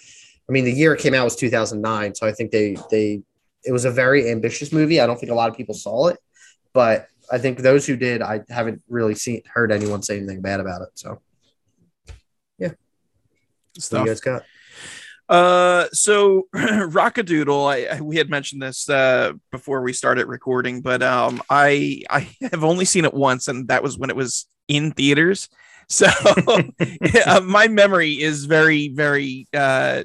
I 0.48 0.52
mean, 0.54 0.64
the 0.64 0.72
year 0.72 0.94
it 0.94 1.02
came 1.02 1.14
out 1.14 1.26
was 1.26 1.36
2009, 1.36 2.16
so 2.16 2.26
I 2.26 2.32
think 2.32 2.52
they 2.52 2.78
they 2.90 3.22
it 3.64 3.72
was 3.72 3.86
a 3.86 3.92
very 3.92 4.30
ambitious 4.30 4.72
movie. 4.72 5.00
I 5.00 5.08
don't 5.08 5.20
think 5.20 5.32
a 5.32 5.36
lot 5.36 5.50
of 5.50 5.56
people 5.56 5.76
saw 5.76 6.08
it, 6.08 6.18
but 6.74 7.08
I 7.32 7.38
think 7.38 7.60
those 7.60 7.86
who 7.86 7.96
did, 7.96 8.22
I 8.22 8.42
haven't 8.50 8.82
really 8.90 9.16
seen 9.16 9.42
heard 9.52 9.72
anyone 9.72 10.02
say 10.02 10.18
anything 10.18 10.42
bad 10.42 10.60
about 10.60 10.82
it. 10.82 10.90
So, 10.96 11.22
yeah, 12.58 12.72
stuff 13.78 14.02
you 14.02 14.08
guys 14.08 14.22
got. 14.22 14.44
Uh, 15.30 15.88
so 15.94 16.48
Rock-a-Doodle, 16.54 17.66
I, 17.66 17.88
I, 17.92 18.02
we 18.02 18.18
had 18.18 18.30
mentioned 18.30 18.62
this 18.62 18.90
uh, 18.90 19.34
before 19.52 19.82
we 19.82 19.94
started 19.94 20.28
recording, 20.28 20.82
but 20.82 21.02
um, 21.02 21.42
I 21.50 22.04
I 22.10 22.30
have 22.52 22.64
only 22.64 22.86
seen 22.86 23.06
it 23.06 23.14
once, 23.14 23.48
and 23.48 23.68
that 23.70 23.84
was 23.84 23.98
when 23.98 24.10
it 24.10 24.16
was 24.16 24.48
in 24.68 24.92
theaters. 24.92 25.50
So 25.90 26.08
uh, 27.28 27.42
my 27.42 27.68
memory 27.68 28.14
is 28.14 28.46
very 28.46 28.88
very 28.88 29.48
uh, 29.54 30.04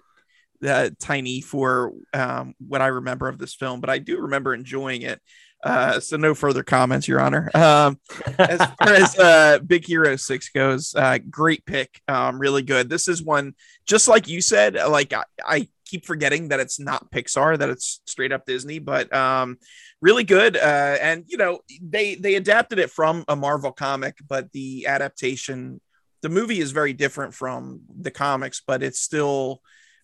uh, 0.66 0.90
tiny 0.98 1.40
for 1.40 1.92
um, 2.12 2.54
what 2.58 2.82
I 2.82 2.88
remember 2.88 3.28
of 3.28 3.38
this 3.38 3.54
film, 3.54 3.80
but 3.80 3.90
I 3.90 3.98
do 3.98 4.20
remember 4.20 4.54
enjoying 4.54 5.02
it. 5.02 5.20
Uh, 5.64 5.98
so 5.98 6.16
no 6.16 6.34
further 6.34 6.62
comments, 6.62 7.08
Your 7.08 7.20
Honor. 7.20 7.50
Um, 7.52 7.98
as 8.38 8.58
far 8.58 8.92
as 8.92 9.18
uh, 9.18 9.58
Big 9.66 9.84
Hero 9.84 10.14
Six 10.16 10.50
goes, 10.50 10.94
uh, 10.94 11.18
great 11.30 11.64
pick, 11.66 12.00
um, 12.06 12.38
really 12.38 12.62
good. 12.62 12.88
This 12.88 13.08
is 13.08 13.22
one 13.22 13.54
just 13.86 14.06
like 14.06 14.28
you 14.28 14.40
said. 14.40 14.74
Like 14.74 15.12
I, 15.12 15.24
I 15.44 15.68
keep 15.84 16.04
forgetting 16.04 16.48
that 16.48 16.60
it's 16.60 16.78
not 16.78 17.10
Pixar, 17.10 17.58
that 17.58 17.70
it's 17.70 18.00
straight 18.06 18.30
up 18.30 18.46
Disney, 18.46 18.78
but 18.78 19.12
um, 19.12 19.58
really 20.00 20.24
good. 20.24 20.56
Uh, 20.56 20.96
and 21.00 21.24
you 21.26 21.36
know 21.36 21.60
they 21.82 22.14
they 22.14 22.36
adapted 22.36 22.78
it 22.78 22.90
from 22.90 23.24
a 23.26 23.34
Marvel 23.34 23.72
comic, 23.72 24.16
but 24.28 24.52
the 24.52 24.86
adaptation, 24.86 25.80
the 26.22 26.28
movie 26.28 26.60
is 26.60 26.70
very 26.70 26.92
different 26.92 27.34
from 27.34 27.80
the 28.00 28.12
comics, 28.12 28.62
but 28.64 28.82
it's 28.82 29.00
still 29.00 29.60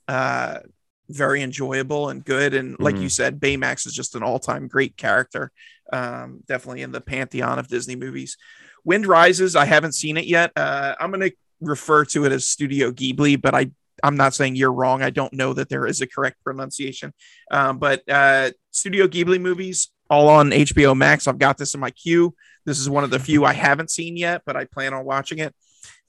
uh, 0.09 0.61
very 1.09 1.43
enjoyable 1.43 2.09
and 2.09 2.25
good. 2.25 2.55
And 2.55 2.77
like 2.79 2.95
mm-hmm. 2.95 3.05
you 3.05 3.09
said, 3.09 3.40
Baymax 3.40 3.87
is 3.87 3.93
just 3.93 4.14
an 4.14 4.23
all 4.23 4.38
time 4.38 4.69
great 4.69 4.97
character. 4.97 5.53
Um, 5.93 6.40
definitely 6.47 6.83
in 6.83 6.93
the 6.93 7.01
pantheon 7.01 7.59
of 7.59 7.69
Disney 7.69 7.97
movies. 7.97 8.37
Wind 8.85 9.07
Rises, 9.07 9.57
I 9.57 9.64
haven't 9.64 9.93
seen 9.93 10.17
it 10.17 10.25
yet. 10.25 10.53
Uh, 10.57 10.95
I'm 10.99 11.11
going 11.11 11.29
to 11.29 11.37
refer 11.61 12.05
to 12.07 12.25
it 12.25 12.33
as 12.33 12.47
Studio 12.47 12.90
Ghibli, 12.90 13.40
but 13.40 13.55
I 13.55 13.71
I'm 14.03 14.17
not 14.17 14.35
saying 14.35 14.57
you're 14.57 14.73
wrong. 14.73 15.03
I 15.03 15.11
don't 15.11 15.33
know 15.33 15.53
that 15.55 15.69
there 15.69 15.87
is 15.87 16.01
a 16.01 16.07
correct 16.07 16.43
pronunciation. 16.43 17.14
Um, 17.51 17.79
but 17.79 18.03
uh, 18.09 18.51
Studio 18.71 19.07
Ghibli 19.07 19.40
movies, 19.40 19.90
all 20.11 20.29
on 20.29 20.51
HBO 20.51 20.97
Max. 20.97 21.27
I've 21.29 21.38
got 21.38 21.59
this 21.59 21.75
in 21.75 21.81
my 21.81 21.90
queue. 21.90 22.35
This 22.67 22.79
is 22.79 22.90
one 22.90 23.05
of 23.05 23.11
the 23.11 23.19
few 23.19 23.45
I 23.45 23.53
haven't 23.53 23.90
seen 23.90 24.17
yet, 24.17 24.43
but 24.45 24.57
I 24.57 24.64
plan 24.64 24.95
on 24.95 25.05
watching 25.05 25.38
it. 25.38 25.55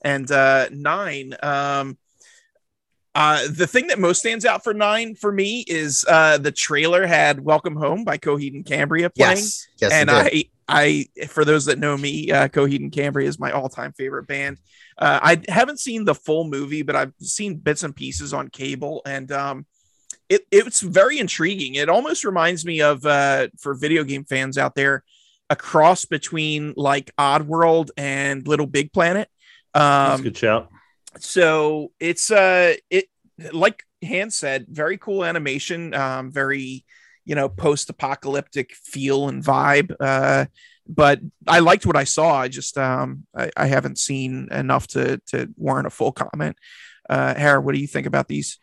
And 0.01 0.29
uh, 0.31 0.67
nine, 0.71 1.35
um, 1.41 1.97
uh, 3.15 3.47
the 3.49 3.65
thing 3.65 3.87
that 3.87 3.97
most 3.97 4.19
stands 4.19 4.45
out 4.45 4.63
for 4.63 4.73
nine 4.73 5.15
for 5.15 5.31
me 5.31 5.63
is 5.67 6.05
uh, 6.07 6.37
the 6.37 6.51
trailer 6.51 7.07
had 7.07 7.39
"Welcome 7.39 7.77
Home" 7.77 8.03
by 8.03 8.17
Coheed 8.17 8.53
and 8.53 8.65
Cambria 8.65 9.09
playing. 9.09 9.37
Yes, 9.37 9.67
yes 9.79 9.91
and 9.93 10.11
I, 10.11 10.45
I, 10.67 11.05
for 11.27 11.45
those 11.45 11.65
that 11.65 11.79
know 11.79 11.95
me, 11.95 12.29
uh, 12.31 12.49
Coheed 12.49 12.81
and 12.81 12.91
Cambria 12.91 13.27
is 13.27 13.39
my 13.39 13.51
all-time 13.51 13.93
favorite 13.93 14.27
band. 14.27 14.59
Uh, 14.97 15.19
I 15.21 15.41
haven't 15.47 15.79
seen 15.79 16.05
the 16.05 16.15
full 16.15 16.43
movie, 16.43 16.81
but 16.81 16.95
I've 16.95 17.13
seen 17.21 17.55
bits 17.55 17.83
and 17.83 17.95
pieces 17.95 18.33
on 18.33 18.49
cable, 18.49 19.01
and 19.05 19.31
um, 19.31 19.65
it, 20.27 20.45
it's 20.51 20.81
very 20.81 21.19
intriguing. 21.19 21.75
It 21.75 21.87
almost 21.87 22.25
reminds 22.25 22.65
me 22.65 22.81
of, 22.81 23.05
uh, 23.05 23.47
for 23.59 23.75
video 23.75 24.03
game 24.03 24.25
fans 24.25 24.57
out 24.57 24.75
there, 24.75 25.03
a 25.49 25.55
cross 25.55 26.05
between 26.05 26.73
like 26.75 27.11
Oddworld 27.17 27.91
and 27.95 28.47
Little 28.47 28.65
Big 28.65 28.91
Planet 28.91 29.29
That's 29.73 30.11
a 30.11 30.15
Um, 30.15 30.23
good 30.23 30.37
shout. 30.37 30.71
So 31.17 31.91
it's 31.99 32.31
uh 32.31 32.75
it 32.89 33.05
like 33.51 33.83
Han 34.03 34.29
said, 34.31 34.65
very 34.69 34.97
cool 34.97 35.23
animation, 35.23 35.93
um, 35.93 36.31
very 36.31 36.85
you 37.25 37.35
know 37.35 37.49
post-apocalyptic 37.49 38.73
feel 38.75 39.27
and 39.29 39.43
vibe. 39.43 39.95
Uh, 39.99 40.45
but 40.87 41.19
I 41.47 41.59
liked 41.59 41.85
what 41.85 41.95
I 41.97 42.03
saw. 42.03 42.35
I 42.35 42.47
just 42.47 42.77
um 42.77 43.25
I, 43.35 43.49
I 43.57 43.67
haven't 43.67 43.97
seen 43.97 44.47
enough 44.51 44.87
to 44.87 45.19
to 45.27 45.49
warrant 45.57 45.87
a 45.87 45.91
full 45.91 46.11
comment. 46.11 46.57
Uh, 47.09 47.33
Harry, 47.35 47.59
what 47.59 47.73
do 47.75 47.81
you 47.81 47.87
think 47.87 48.07
about 48.07 48.27
these? 48.27 48.59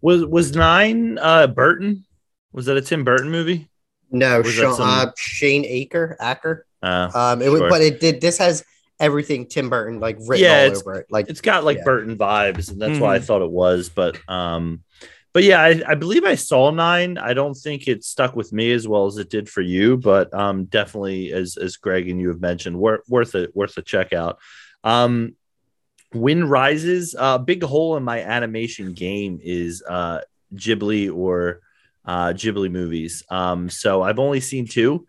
Was 0.00 0.24
was 0.24 0.54
nine 0.54 1.18
uh 1.18 1.46
Burton? 1.46 2.04
Was 2.52 2.66
that 2.66 2.76
a 2.76 2.82
Tim 2.82 3.04
Burton 3.04 3.30
movie? 3.30 3.68
No, 4.10 4.38
Was 4.40 4.52
Sean, 4.52 4.74
some- 4.76 4.88
uh, 4.88 5.06
Shane 5.16 5.64
Aker, 5.64 6.16
Acker. 6.20 6.66
Uh, 6.82 7.10
Um, 7.14 7.42
it 7.42 7.48
was, 7.48 7.60
but 7.60 7.82
it 7.82 8.00
did. 8.00 8.20
This 8.20 8.38
has 8.38 8.64
everything 8.98 9.46
Tim 9.46 9.68
Burton 9.68 10.00
like 10.00 10.16
written 10.20 10.44
Yeah, 10.46 10.68
all 10.70 10.76
over 10.76 10.94
it. 10.94 11.06
Like 11.10 11.28
it's 11.28 11.40
got 11.40 11.64
like 11.64 11.78
Yeah. 11.78 11.84
Burton 11.84 12.16
vibes, 12.16 12.70
and 12.70 12.80
that's 12.80 12.98
why 12.98 13.16
I 13.16 13.18
Mhm. 13.18 13.24
thought 13.24 13.42
it 13.42 13.50
was. 13.50 13.88
But 13.88 14.18
um, 14.28 14.82
but 15.32 15.44
yeah, 15.44 15.60
I, 15.60 15.82
I 15.86 15.94
believe 15.94 16.24
I 16.24 16.34
saw 16.34 16.70
nine. 16.70 17.18
I 17.18 17.34
don't 17.34 17.54
think 17.54 17.88
it 17.88 18.04
stuck 18.04 18.34
with 18.34 18.52
me 18.54 18.72
as 18.72 18.88
well 18.88 19.04
as 19.06 19.18
it 19.18 19.28
did 19.28 19.50
for 19.50 19.60
you, 19.60 19.98
but 19.98 20.32
um, 20.32 20.64
definitely 20.64 21.32
as 21.32 21.56
as 21.58 21.76
Greg 21.76 22.08
and 22.08 22.18
you 22.20 22.28
have 22.28 22.40
mentioned, 22.40 22.78
worth 22.78 23.02
worth 23.08 23.34
it 23.34 23.54
worth 23.54 23.76
a 23.76 23.82
check 23.82 24.12
out. 24.12 24.38
Um, 24.82 25.34
Wind 26.14 26.50
Rises, 26.50 27.14
a 27.14 27.20
uh, 27.20 27.38
big 27.38 27.62
hole 27.62 27.96
in 27.96 28.02
my 28.02 28.20
animation 28.20 28.94
game 28.94 29.40
is 29.42 29.82
uh 29.86 30.20
Ghibli 30.54 31.14
or 31.14 31.60
uh 32.06 32.28
Ghibli 32.28 32.70
movies. 32.70 33.22
Um, 33.28 33.68
so 33.68 34.00
I've 34.02 34.18
only 34.18 34.40
seen 34.40 34.66
two. 34.66 35.06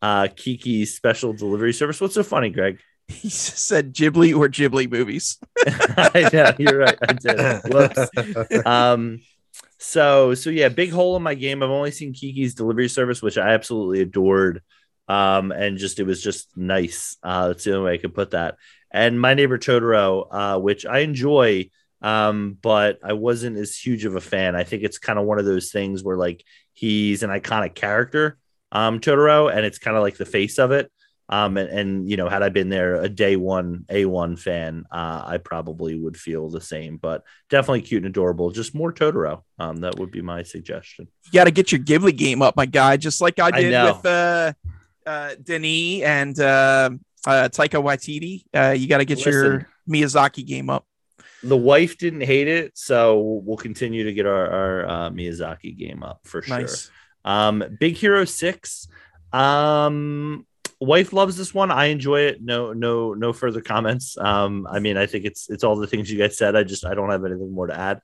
Uh, 0.00 0.28
Kiki's 0.34 0.94
special 0.96 1.32
delivery 1.32 1.72
service. 1.72 2.00
What's 2.00 2.14
so 2.14 2.22
funny, 2.22 2.50
Greg? 2.50 2.78
He 3.18 3.30
said 3.30 3.94
Ghibli 3.94 4.36
or 4.36 4.48
Ghibli 4.48 4.90
movies. 4.90 5.38
Know 5.66 6.52
you're 6.58 6.78
right. 6.78 6.98
I 7.00 7.12
did. 7.14 7.62
Whoops. 7.72 8.66
um 8.66 9.20
so 9.78 10.34
so 10.34 10.50
yeah 10.50 10.68
big 10.68 10.90
hole 10.90 11.16
in 11.16 11.22
my 11.22 11.34
game 11.34 11.62
i've 11.62 11.70
only 11.70 11.92
seen 11.92 12.12
kiki's 12.12 12.54
delivery 12.54 12.88
service 12.88 13.22
which 13.22 13.38
i 13.38 13.50
absolutely 13.50 14.00
adored 14.00 14.60
um 15.08 15.52
and 15.52 15.78
just 15.78 16.00
it 16.00 16.04
was 16.04 16.22
just 16.22 16.54
nice 16.56 17.16
uh 17.22 17.48
that's 17.48 17.64
the 17.64 17.72
only 17.72 17.86
way 17.86 17.94
i 17.94 17.98
could 17.98 18.14
put 18.14 18.32
that 18.32 18.56
and 18.90 19.20
my 19.20 19.34
neighbor 19.34 19.56
totoro 19.56 20.26
uh 20.30 20.58
which 20.58 20.84
i 20.84 20.98
enjoy 20.98 21.68
um 22.02 22.58
but 22.60 22.98
i 23.04 23.12
wasn't 23.12 23.56
as 23.56 23.76
huge 23.76 24.04
of 24.04 24.16
a 24.16 24.20
fan 24.20 24.56
i 24.56 24.64
think 24.64 24.82
it's 24.82 24.98
kind 24.98 25.18
of 25.18 25.24
one 25.24 25.38
of 25.38 25.44
those 25.44 25.70
things 25.70 26.02
where 26.02 26.16
like 26.16 26.42
he's 26.72 27.22
an 27.22 27.30
iconic 27.30 27.74
character 27.74 28.36
um 28.72 28.98
totoro 28.98 29.52
and 29.54 29.64
it's 29.64 29.78
kind 29.78 29.96
of 29.96 30.02
like 30.02 30.16
the 30.16 30.26
face 30.26 30.58
of 30.58 30.72
it 30.72 30.90
um, 31.28 31.56
and, 31.56 31.68
and 31.68 32.10
you 32.10 32.16
know, 32.16 32.28
had 32.28 32.42
I 32.42 32.48
been 32.48 32.68
there 32.68 32.96
a 32.96 33.08
day 33.08 33.36
one 33.36 33.84
A1 33.90 34.38
fan, 34.38 34.86
uh, 34.90 35.22
I 35.26 35.38
probably 35.38 35.98
would 35.98 36.16
feel 36.16 36.48
the 36.48 36.60
same. 36.60 36.96
But 36.96 37.22
definitely 37.50 37.82
cute 37.82 38.02
and 38.02 38.10
adorable. 38.10 38.50
Just 38.50 38.74
more 38.74 38.92
Totoro. 38.92 39.42
Um, 39.58 39.78
that 39.78 39.98
would 39.98 40.10
be 40.10 40.22
my 40.22 40.42
suggestion. 40.42 41.08
You 41.26 41.32
got 41.32 41.44
to 41.44 41.50
get 41.50 41.70
your 41.70 41.80
Ghibli 41.80 42.16
game 42.16 42.40
up, 42.40 42.56
my 42.56 42.66
guy, 42.66 42.96
just 42.96 43.20
like 43.20 43.38
I 43.38 43.48
I 43.48 43.60
did 43.60 43.72
know. 43.72 43.92
with 43.94 44.06
uh, 44.06 44.52
uh, 45.06 45.34
Denis 45.42 46.02
and 46.02 46.38
uh, 46.40 46.90
uh, 47.26 47.48
Taika 47.50 47.82
Waititi. 47.82 48.44
Uh, 48.54 48.72
you 48.72 48.88
got 48.88 48.98
to 48.98 49.04
get 49.04 49.24
your 49.24 49.68
Miyazaki 49.88 50.46
game 50.46 50.70
up. 50.70 50.86
The 51.42 51.56
wife 51.56 51.98
didn't 51.98 52.22
hate 52.22 52.48
it, 52.48 52.76
so 52.76 53.20
we'll 53.44 53.58
continue 53.58 54.04
to 54.04 54.12
get 54.12 54.26
our, 54.26 54.50
our 54.50 54.88
uh, 54.88 55.10
Miyazaki 55.10 55.76
game 55.76 56.02
up 56.02 56.20
for 56.24 56.42
sure. 56.42 56.60
Nice. 56.60 56.90
Um, 57.24 57.62
Big 57.78 57.96
Hero 57.96 58.24
Six. 58.24 58.88
Um, 59.32 60.46
wife 60.80 61.12
loves 61.12 61.36
this 61.36 61.52
one. 61.52 61.70
I 61.70 61.86
enjoy 61.86 62.20
it. 62.22 62.42
No, 62.42 62.72
no, 62.72 63.14
no 63.14 63.32
further 63.32 63.60
comments. 63.60 64.16
Um, 64.16 64.66
I 64.70 64.78
mean, 64.78 64.96
I 64.96 65.06
think 65.06 65.24
it's 65.24 65.50
it's 65.50 65.64
all 65.64 65.76
the 65.76 65.86
things 65.86 66.10
you 66.10 66.18
guys 66.18 66.38
said. 66.38 66.56
I 66.56 66.62
just 66.62 66.84
I 66.84 66.94
don't 66.94 67.10
have 67.10 67.24
anything 67.24 67.52
more 67.52 67.66
to 67.66 67.78
add. 67.78 68.00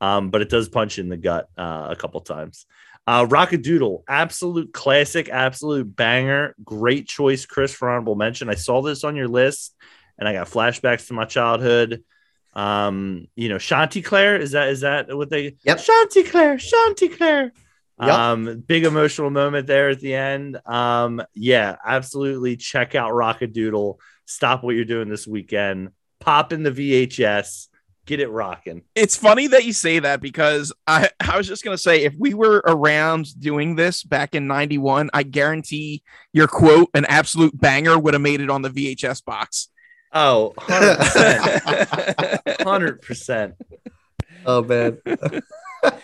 Um, 0.00 0.30
but 0.30 0.42
it 0.42 0.48
does 0.48 0.68
punch 0.68 0.98
in 0.98 1.08
the 1.08 1.16
gut 1.16 1.48
uh, 1.56 1.88
a 1.90 1.96
couple 1.96 2.20
times. 2.20 2.66
Uh, 3.06 3.24
Rockadoodle, 3.26 4.02
absolute 4.06 4.72
classic, 4.72 5.28
absolute 5.28 5.96
banger. 5.96 6.54
Great 6.62 7.08
choice, 7.08 7.46
Chris, 7.46 7.72
for 7.72 7.88
honorable 7.88 8.14
mention. 8.14 8.50
I 8.50 8.54
saw 8.54 8.82
this 8.82 9.02
on 9.02 9.16
your 9.16 9.28
list, 9.28 9.74
and 10.18 10.28
I 10.28 10.34
got 10.34 10.48
flashbacks 10.48 11.08
to 11.08 11.14
my 11.14 11.24
childhood. 11.24 12.04
Um, 12.52 13.28
you 13.34 13.48
know, 13.48 13.58
Chanticleer 13.58 14.36
is 14.36 14.52
that 14.52 14.68
is 14.68 14.80
that 14.80 15.16
what 15.16 15.30
they? 15.30 15.56
Yep. 15.62 15.78
Chanticleer, 15.78 16.58
Chanticleer. 16.58 17.52
Yep. 18.00 18.08
Um, 18.10 18.64
big 18.66 18.84
emotional 18.84 19.30
moment 19.30 19.66
there 19.66 19.90
at 19.90 20.00
the 20.00 20.14
end. 20.14 20.58
Um, 20.66 21.22
yeah, 21.34 21.76
absolutely. 21.84 22.56
Check 22.56 22.94
out 22.94 23.12
Rockadoodle. 23.12 23.96
Stop 24.26 24.62
what 24.62 24.76
you're 24.76 24.84
doing 24.84 25.08
this 25.08 25.26
weekend. 25.26 25.90
Pop 26.20 26.52
in 26.52 26.62
the 26.62 26.70
VHS. 26.70 27.68
Get 28.06 28.20
it 28.20 28.30
rocking. 28.30 28.82
It's 28.94 29.16
funny 29.16 29.48
that 29.48 29.64
you 29.64 29.72
say 29.72 29.98
that 29.98 30.20
because 30.22 30.72
I, 30.86 31.10
I 31.20 31.36
was 31.36 31.46
just 31.46 31.62
going 31.64 31.76
to 31.76 31.82
say 31.82 32.04
if 32.04 32.14
we 32.18 32.32
were 32.34 32.62
around 32.66 33.38
doing 33.38 33.76
this 33.76 34.02
back 34.02 34.34
in 34.34 34.46
91, 34.46 35.10
I 35.12 35.24
guarantee 35.24 36.02
your 36.32 36.46
quote, 36.46 36.88
an 36.94 37.04
absolute 37.04 37.58
banger, 37.58 37.98
would 37.98 38.14
have 38.14 38.22
made 38.22 38.40
it 38.40 38.48
on 38.48 38.62
the 38.62 38.70
VHS 38.70 39.24
box. 39.24 39.68
Oh, 40.12 40.54
100%. 40.58 42.42
100%. 42.60 43.52
oh 44.46 44.62
man, 44.62 44.98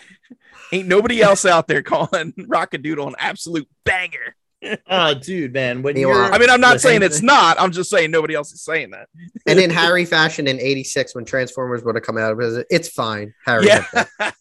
Ain't 0.71 0.87
nobody 0.87 1.21
else 1.21 1.45
out 1.45 1.67
there 1.67 1.81
calling 1.81 2.33
Rockadoodle 2.37 3.07
an 3.07 3.15
absolute 3.17 3.67
banger. 3.83 4.35
Oh, 4.89 5.13
dude, 5.13 5.53
man. 5.53 5.83
When 5.83 5.95
you're, 5.95 6.33
I 6.33 6.39
mean, 6.39 6.49
I'm 6.49 6.61
not 6.61 6.81
saying 6.81 7.03
it's 7.03 7.21
not. 7.21 7.59
I'm 7.59 7.71
just 7.71 7.89
saying 7.89 8.09
nobody 8.09 8.33
else 8.33 8.51
is 8.51 8.63
saying 8.63 8.91
that. 8.91 9.09
and 9.45 9.59
in 9.59 9.69
Harry 9.71 10.05
fashion 10.05 10.47
in 10.47 10.59
'86 10.59 11.13
when 11.13 11.23
Transformers 11.25 11.83
would 11.83 11.95
have 11.95 12.03
come 12.03 12.17
out, 12.17 12.31
of 12.31 12.39
it 12.39 12.65
it's 12.69 12.89
fine. 12.89 13.33
Harry, 13.45 13.67
Yeah. 13.67 13.85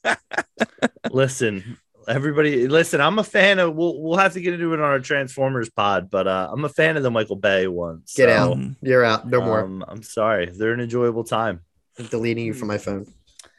listen, 1.11 1.79
everybody, 2.09 2.69
listen. 2.69 3.01
I'm 3.01 3.19
a 3.19 3.25
fan 3.25 3.59
of. 3.59 3.75
We'll 3.75 4.01
we'll 4.01 4.17
have 4.19 4.33
to 4.35 4.41
get 4.41 4.55
into 4.55 4.73
it 4.73 4.81
on 4.81 4.85
our 4.85 5.01
Transformers 5.01 5.69
pod, 5.69 6.09
but 6.11 6.27
uh, 6.27 6.49
I'm 6.51 6.65
a 6.65 6.71
fan 6.71 6.97
of 6.97 7.03
the 7.03 7.11
Michael 7.11 7.37
Bay 7.37 7.67
ones. 7.67 8.15
Get 8.17 8.29
so, 8.29 8.35
out. 8.35 8.59
You're 8.81 9.05
out. 9.05 9.29
No 9.29 9.43
more. 9.43 9.61
Um, 9.61 9.85
I'm 9.87 10.03
sorry. 10.03 10.47
They're 10.47 10.73
an 10.73 10.81
enjoyable 10.81 11.25
time. 11.25 11.61
I'm 11.99 12.07
deleting 12.07 12.47
you 12.47 12.55
from 12.55 12.69
my 12.69 12.79
phone. 12.79 13.07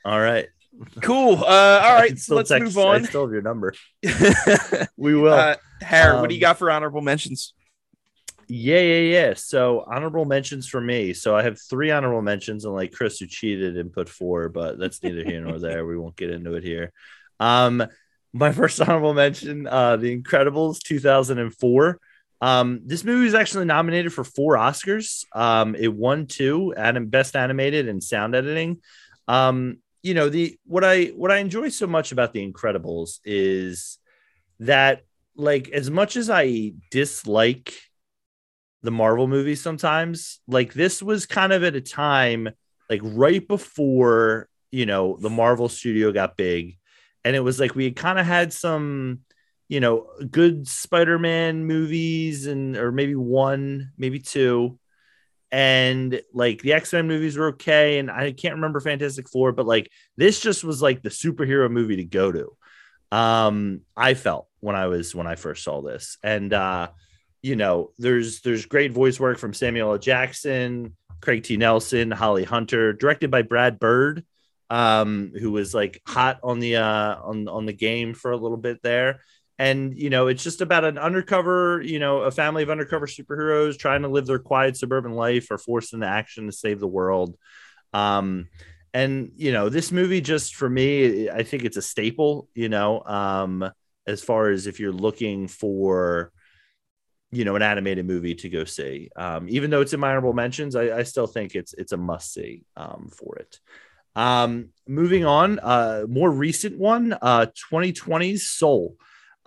All 0.04 0.20
right. 0.20 0.48
Cool. 1.02 1.36
Uh, 1.36 1.46
all 1.46 1.46
I 1.48 2.00
right, 2.00 2.18
still 2.20 2.38
let's 2.38 2.50
text- 2.50 2.76
move 2.76 2.78
I 2.86 2.96
on. 2.96 3.06
still 3.06 3.22
have 3.24 3.32
your 3.32 3.42
number. 3.42 3.74
uh, 4.08 4.86
We 4.98 5.16
will. 5.16 5.56
Harry, 5.82 6.20
what 6.20 6.30
do 6.30 6.36
you 6.36 6.40
Um, 6.40 6.50
got 6.52 6.58
for 6.58 6.72
honorable 6.72 7.02
mentions? 7.02 7.54
Yeah, 8.48 8.80
yeah, 8.80 9.00
yeah. 9.00 9.34
So 9.36 9.84
honorable 9.88 10.26
mentions 10.26 10.68
for 10.68 10.80
me. 10.80 11.14
So 11.14 11.36
I 11.36 11.42
have 11.44 11.60
three 11.60 11.90
honorable 11.92 12.22
mentions, 12.22 12.64
and 12.66 12.74
like 12.76 12.92
Chris, 12.92 13.18
who 13.20 13.26
cheated 13.28 13.76
and 13.78 13.92
put 13.92 14.08
four, 14.08 14.50
but 14.50 14.78
that's 14.78 15.02
neither 15.02 15.24
here 15.24 15.42
nor 15.42 15.60
there. 15.60 15.86
We 15.86 15.98
won't 15.98 16.16
get 16.16 16.30
into 16.30 16.54
it 16.54 16.64
here. 16.64 16.92
Um, 17.40 17.84
my 18.34 18.52
first 18.60 18.80
honorable 18.82 19.14
mention, 19.16 19.66
uh, 19.68 19.98
The 19.98 20.16
Incredibles, 20.22 20.80
2004. 20.84 22.00
Um, 22.42 22.82
this 22.86 23.04
movie 23.04 23.26
was 23.26 23.34
actually 23.34 23.66
nominated 23.66 24.14
for 24.14 24.24
four 24.24 24.56
Oscars. 24.56 25.24
Um, 25.34 25.74
it 25.74 25.92
won 25.92 26.28
two, 26.28 26.74
anim- 26.78 27.08
best 27.08 27.36
animated 27.36 27.88
and 27.88 28.04
sound 28.04 28.36
editing. 28.36 28.82
Um, 29.28 29.78
you 30.06 30.14
know, 30.14 30.30
the 30.30 30.58
what 30.66 30.84
I 30.84 31.06
what 31.08 31.32
I 31.32 31.38
enjoy 31.38 31.70
so 31.70 31.88
much 31.88 32.12
about 32.12 32.32
The 32.32 32.46
Incredibles 32.46 33.20
is 33.26 33.98
that 34.60 35.02
like 35.36 35.70
as 35.70 35.90
much 35.90 36.16
as 36.16 36.30
I 36.30 36.74
dislike 36.92 37.74
the 38.86 38.92
Marvel 38.92 39.28
movies 39.28 39.62
sometimes. 39.62 40.40
Like 40.48 40.74
this 40.74 41.02
was 41.02 41.26
kind 41.26 41.52
of 41.52 41.64
at 41.64 41.76
a 41.76 41.82
time 41.82 42.50
like 42.90 43.02
right 43.04 43.46
before, 43.46 44.48
you 44.72 44.86
know, 44.86 45.18
the 45.20 45.30
Marvel 45.30 45.68
studio 45.68 46.12
got 46.12 46.38
big. 46.38 46.78
And 47.24 47.36
it 47.36 47.40
was 47.40 47.60
like 47.60 47.74
we 47.74 47.92
kind 47.92 48.20
of 48.20 48.28
had 48.28 48.54
some, 48.54 49.22
you 49.68 49.80
know, 49.80 50.08
good 50.30 50.68
Spider-Man 50.68 51.66
movies 51.66 52.46
and 52.46 52.78
or 52.78 52.92
maybe 52.92 53.16
one, 53.16 53.92
maybe 53.98 54.20
two. 54.20 54.78
And 55.56 56.22
like 56.34 56.62
the 56.62 56.74
X-Men 56.74 57.08
movies 57.08 57.38
were 57.38 57.48
okay. 57.52 57.98
And 57.98 58.12
I 58.12 58.34
can't 58.34 58.56
remember 58.56 58.82
Fantastic 58.82 59.30
Four, 59.30 59.54
but 59.54 59.66
like 59.66 59.90
this 60.18 60.42
just 60.42 60.66
was 60.66 60.82
like 60.82 61.02
the 61.02 61.08
superhero 61.08 61.72
movie 61.72 61.96
to 61.96 62.04
go 62.04 62.30
to. 62.30 63.18
Um, 63.18 63.80
I 63.96 64.16
felt 64.16 64.50
when 64.60 64.76
I 64.76 64.88
was 64.88 65.16
when 65.16 65.28
I 65.28 65.36
first 65.36 65.64
saw 65.64 65.82
this. 65.82 66.18
And 66.22 66.52
uh 66.52 66.90
you 67.42 67.56
know, 67.56 67.92
there's 67.98 68.42
there's 68.42 68.66
great 68.66 68.92
voice 68.92 69.18
work 69.18 69.38
from 69.38 69.54
Samuel 69.54 69.94
L. 69.94 69.98
Jackson, 69.98 70.98
Craig 71.22 71.44
T. 71.44 71.56
Nelson, 71.56 72.12
Holly 72.12 72.44
Hunter, 72.44 72.92
directed 72.92 73.32
by 73.32 73.44
Brad 73.44 73.80
Bird, 73.80 74.26
um, 74.70 75.32
who 75.40 75.52
was 75.52 75.74
like 75.74 76.02
hot 76.06 76.40
on 76.44 76.60
the 76.60 76.76
uh 76.76 77.16
on 77.24 77.48
on 77.48 77.66
the 77.66 77.72
game 77.72 78.14
for 78.14 78.32
a 78.32 78.38
little 78.38 78.58
bit 78.58 78.82
there. 78.84 79.22
And 79.58 79.98
you 79.98 80.10
know, 80.10 80.28
it's 80.28 80.44
just 80.44 80.62
about 80.62 80.84
an 80.84 80.98
undercover, 80.98 81.82
you 81.82 82.00
know, 82.00 82.22
a 82.22 82.32
family 82.32 82.64
of 82.64 82.70
undercover 82.70 83.08
superheroes 83.08 83.78
trying 83.78 84.02
to 84.02 84.10
live 84.10 84.26
their 84.26 84.40
quiet 84.40 84.76
suburban 84.76 85.14
life 85.14 85.50
or 85.50 85.58
forced 85.58 85.94
into 85.94 86.08
action 86.08 86.46
to 86.46 86.52
save 86.52 86.80
the 86.80 86.88
world. 86.88 87.38
Um, 87.94 88.50
and 88.94 89.32
you 89.36 89.52
know, 89.52 89.70
this 89.70 89.92
movie 89.92 90.22
just 90.22 90.56
for 90.56 90.70
me, 90.70 91.30
I 91.30 91.44
think 91.44 91.64
it's 91.64 91.78
a 91.78 91.82
staple. 91.82 92.50
You 92.54 92.70
know, 92.70 93.02
um, 93.04 93.70
as 94.06 94.22
far 94.22 94.50
as 94.50 94.68
if 94.68 94.80
you're 94.80 94.92
looking 94.92 95.48
for 95.48 96.32
you 97.32 97.44
know, 97.44 97.56
an 97.56 97.62
animated 97.62 98.06
movie 98.06 98.36
to 98.36 98.50
go 98.50 98.64
see. 98.64 99.10
Um, 99.16 99.48
even 99.50 99.70
though 99.70 99.82
it's 99.82 99.94
in 99.94 100.00
my 100.00 100.10
honorable 100.10 100.34
mentions, 100.34 100.76
I, 100.76 101.00
I 101.00 101.04
still 101.04 101.28
think 101.28 101.54
it's 101.54 101.74
it's 101.74 101.92
a 101.92 101.98
must 101.98 102.34
see 102.34 102.64
um, 102.78 103.10
for 103.12 103.36
it. 103.36 103.60
Um, 104.16 104.70
moving 104.88 105.26
on, 105.26 105.60
uh, 105.60 106.06
more 106.08 106.32
recent 106.32 106.78
one, 106.78 107.14
uh, 107.22 107.48
2020's 107.72 108.48
Soul. 108.48 108.96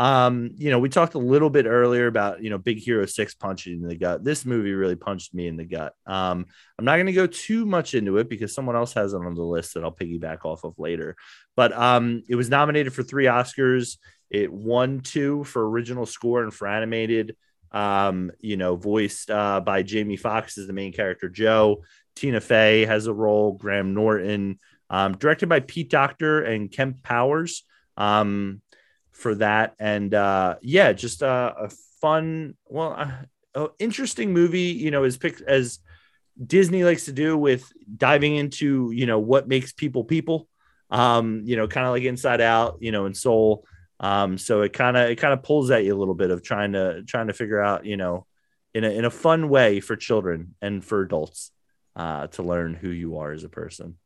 Um, 0.00 0.52
you 0.56 0.70
know, 0.70 0.78
we 0.78 0.88
talked 0.88 1.14
a 1.14 1.18
little 1.18 1.50
bit 1.50 1.66
earlier 1.66 2.06
about 2.06 2.42
you 2.42 2.50
know 2.50 2.58
Big 2.58 2.78
Hero 2.78 3.04
Six 3.06 3.34
punching 3.34 3.82
in 3.82 3.88
the 3.88 3.96
gut. 3.96 4.22
This 4.22 4.44
movie 4.44 4.72
really 4.72 4.94
punched 4.94 5.34
me 5.34 5.48
in 5.48 5.56
the 5.56 5.64
gut. 5.64 5.94
Um, 6.06 6.46
I'm 6.78 6.84
not 6.84 6.96
going 6.96 7.06
to 7.06 7.12
go 7.12 7.26
too 7.26 7.66
much 7.66 7.94
into 7.94 8.18
it 8.18 8.28
because 8.28 8.54
someone 8.54 8.76
else 8.76 8.92
has 8.94 9.12
it 9.12 9.16
on 9.16 9.34
the 9.34 9.42
list 9.42 9.74
that 9.74 9.82
I'll 9.82 9.92
piggyback 9.92 10.44
off 10.44 10.64
of 10.64 10.78
later. 10.78 11.16
But 11.56 11.72
um, 11.72 12.22
it 12.28 12.36
was 12.36 12.48
nominated 12.48 12.92
for 12.92 13.02
three 13.02 13.24
Oscars. 13.24 13.98
It 14.30 14.52
won 14.52 15.00
two 15.00 15.42
for 15.44 15.68
original 15.68 16.06
score 16.06 16.42
and 16.42 16.54
for 16.54 16.68
animated. 16.68 17.36
Um, 17.72 18.30
you 18.40 18.56
know, 18.56 18.76
voiced 18.76 19.30
uh, 19.30 19.60
by 19.60 19.82
Jamie 19.82 20.16
Foxx 20.16 20.58
as 20.58 20.66
the 20.66 20.72
main 20.72 20.92
character 20.92 21.28
Joe. 21.28 21.82
Tina 22.14 22.40
Fey 22.40 22.84
has 22.84 23.06
a 23.06 23.12
role. 23.12 23.52
Graham 23.52 23.94
Norton. 23.94 24.58
Um, 24.90 25.16
directed 25.16 25.48
by 25.48 25.60
Pete 25.60 25.90
Docter 25.90 26.42
and 26.42 26.70
Kemp 26.70 27.02
Powers. 27.02 27.64
Um, 27.96 28.62
for 29.18 29.34
that. 29.34 29.74
And 29.78 30.14
uh, 30.14 30.56
yeah, 30.62 30.92
just 30.92 31.22
uh, 31.22 31.52
a 31.58 31.70
fun, 32.00 32.56
well, 32.66 33.12
uh, 33.54 33.68
interesting 33.78 34.32
movie. 34.32 34.72
You 34.72 34.90
know, 34.90 35.02
as 35.02 35.18
picked 35.18 35.42
as 35.42 35.80
Disney 36.44 36.84
likes 36.84 37.06
to 37.06 37.12
do 37.12 37.36
with 37.36 37.70
diving 37.96 38.36
into 38.36 38.92
you 38.92 39.06
know 39.06 39.18
what 39.18 39.48
makes 39.48 39.72
people 39.72 40.04
people. 40.04 40.48
Um, 40.90 41.42
you 41.44 41.56
know, 41.56 41.68
kind 41.68 41.86
of 41.86 41.92
like 41.92 42.04
Inside 42.04 42.40
Out, 42.40 42.78
you 42.80 42.92
know, 42.92 43.04
and 43.04 43.16
Soul. 43.16 43.66
Um, 44.00 44.38
so 44.38 44.62
it 44.62 44.72
kind 44.72 44.96
of 44.96 45.10
it 45.10 45.16
kind 45.16 45.34
of 45.34 45.42
pulls 45.42 45.70
at 45.70 45.84
you 45.84 45.94
a 45.94 45.98
little 45.98 46.14
bit 46.14 46.30
of 46.30 46.42
trying 46.42 46.72
to 46.72 47.02
trying 47.02 47.26
to 47.26 47.34
figure 47.34 47.60
out, 47.60 47.84
you 47.84 47.96
know, 47.96 48.26
in 48.72 48.84
a 48.84 48.90
in 48.90 49.04
a 49.04 49.10
fun 49.10 49.48
way 49.48 49.80
for 49.80 49.96
children 49.96 50.54
and 50.62 50.84
for 50.84 51.02
adults 51.02 51.50
uh, 51.96 52.28
to 52.28 52.42
learn 52.44 52.74
who 52.74 52.88
you 52.88 53.18
are 53.18 53.32
as 53.32 53.42
a 53.42 53.48
person. 53.48 53.96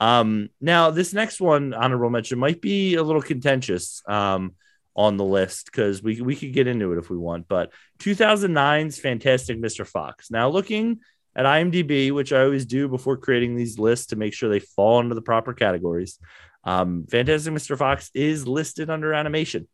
Um, 0.00 0.50
now, 0.60 0.90
this 0.90 1.12
next 1.12 1.40
one, 1.40 1.74
honorable 1.74 2.10
mention, 2.10 2.38
might 2.38 2.60
be 2.60 2.94
a 2.94 3.02
little 3.02 3.22
contentious 3.22 4.02
um, 4.08 4.54
on 4.94 5.16
the 5.16 5.24
list 5.24 5.66
because 5.66 6.02
we, 6.02 6.20
we 6.20 6.36
could 6.36 6.52
get 6.52 6.66
into 6.66 6.92
it 6.92 6.98
if 6.98 7.10
we 7.10 7.16
want. 7.16 7.48
But 7.48 7.72
2009's 7.98 8.98
Fantastic 8.98 9.60
Mr. 9.60 9.86
Fox. 9.86 10.30
Now, 10.30 10.48
looking 10.48 11.00
at 11.34 11.46
IMDb, 11.46 12.12
which 12.12 12.32
I 12.32 12.42
always 12.42 12.66
do 12.66 12.88
before 12.88 13.16
creating 13.16 13.56
these 13.56 13.78
lists 13.78 14.06
to 14.06 14.16
make 14.16 14.34
sure 14.34 14.48
they 14.48 14.60
fall 14.60 15.00
into 15.00 15.14
the 15.14 15.22
proper 15.22 15.52
categories, 15.52 16.18
um, 16.64 17.06
Fantastic 17.10 17.52
Mr. 17.52 17.76
Fox 17.76 18.10
is 18.14 18.46
listed 18.46 18.90
under 18.90 19.14
animation. 19.14 19.68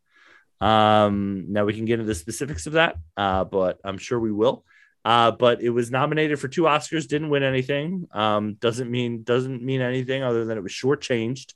Um, 0.61 1.47
now 1.49 1.65
we 1.65 1.75
can 1.75 1.85
get 1.85 1.95
into 1.95 2.07
the 2.07 2.15
specifics 2.15 2.67
of 2.67 2.75
that, 2.75 2.97
uh, 3.17 3.45
but 3.45 3.81
I'm 3.85 3.99
sure 3.99 4.19
we 4.19 4.33
will. 4.33 4.65
Uh, 5.05 5.31
but 5.33 5.61
it 5.61 5.69
was 5.69 5.91
nominated 5.91 6.41
for 6.41 6.49
two 6.49 6.63
Oscars, 6.63 7.07
didn't 7.07 7.29
win 7.29 7.43
anything. 7.43 8.09
Um, 8.13 8.55
doesn't 8.55 8.91
mean 8.91 9.23
doesn't 9.23 9.63
mean 9.63 9.83
anything 9.83 10.23
other 10.23 10.45
than 10.47 10.57
it 10.57 10.63
was 10.63 10.73
shortchanged. 10.73 11.53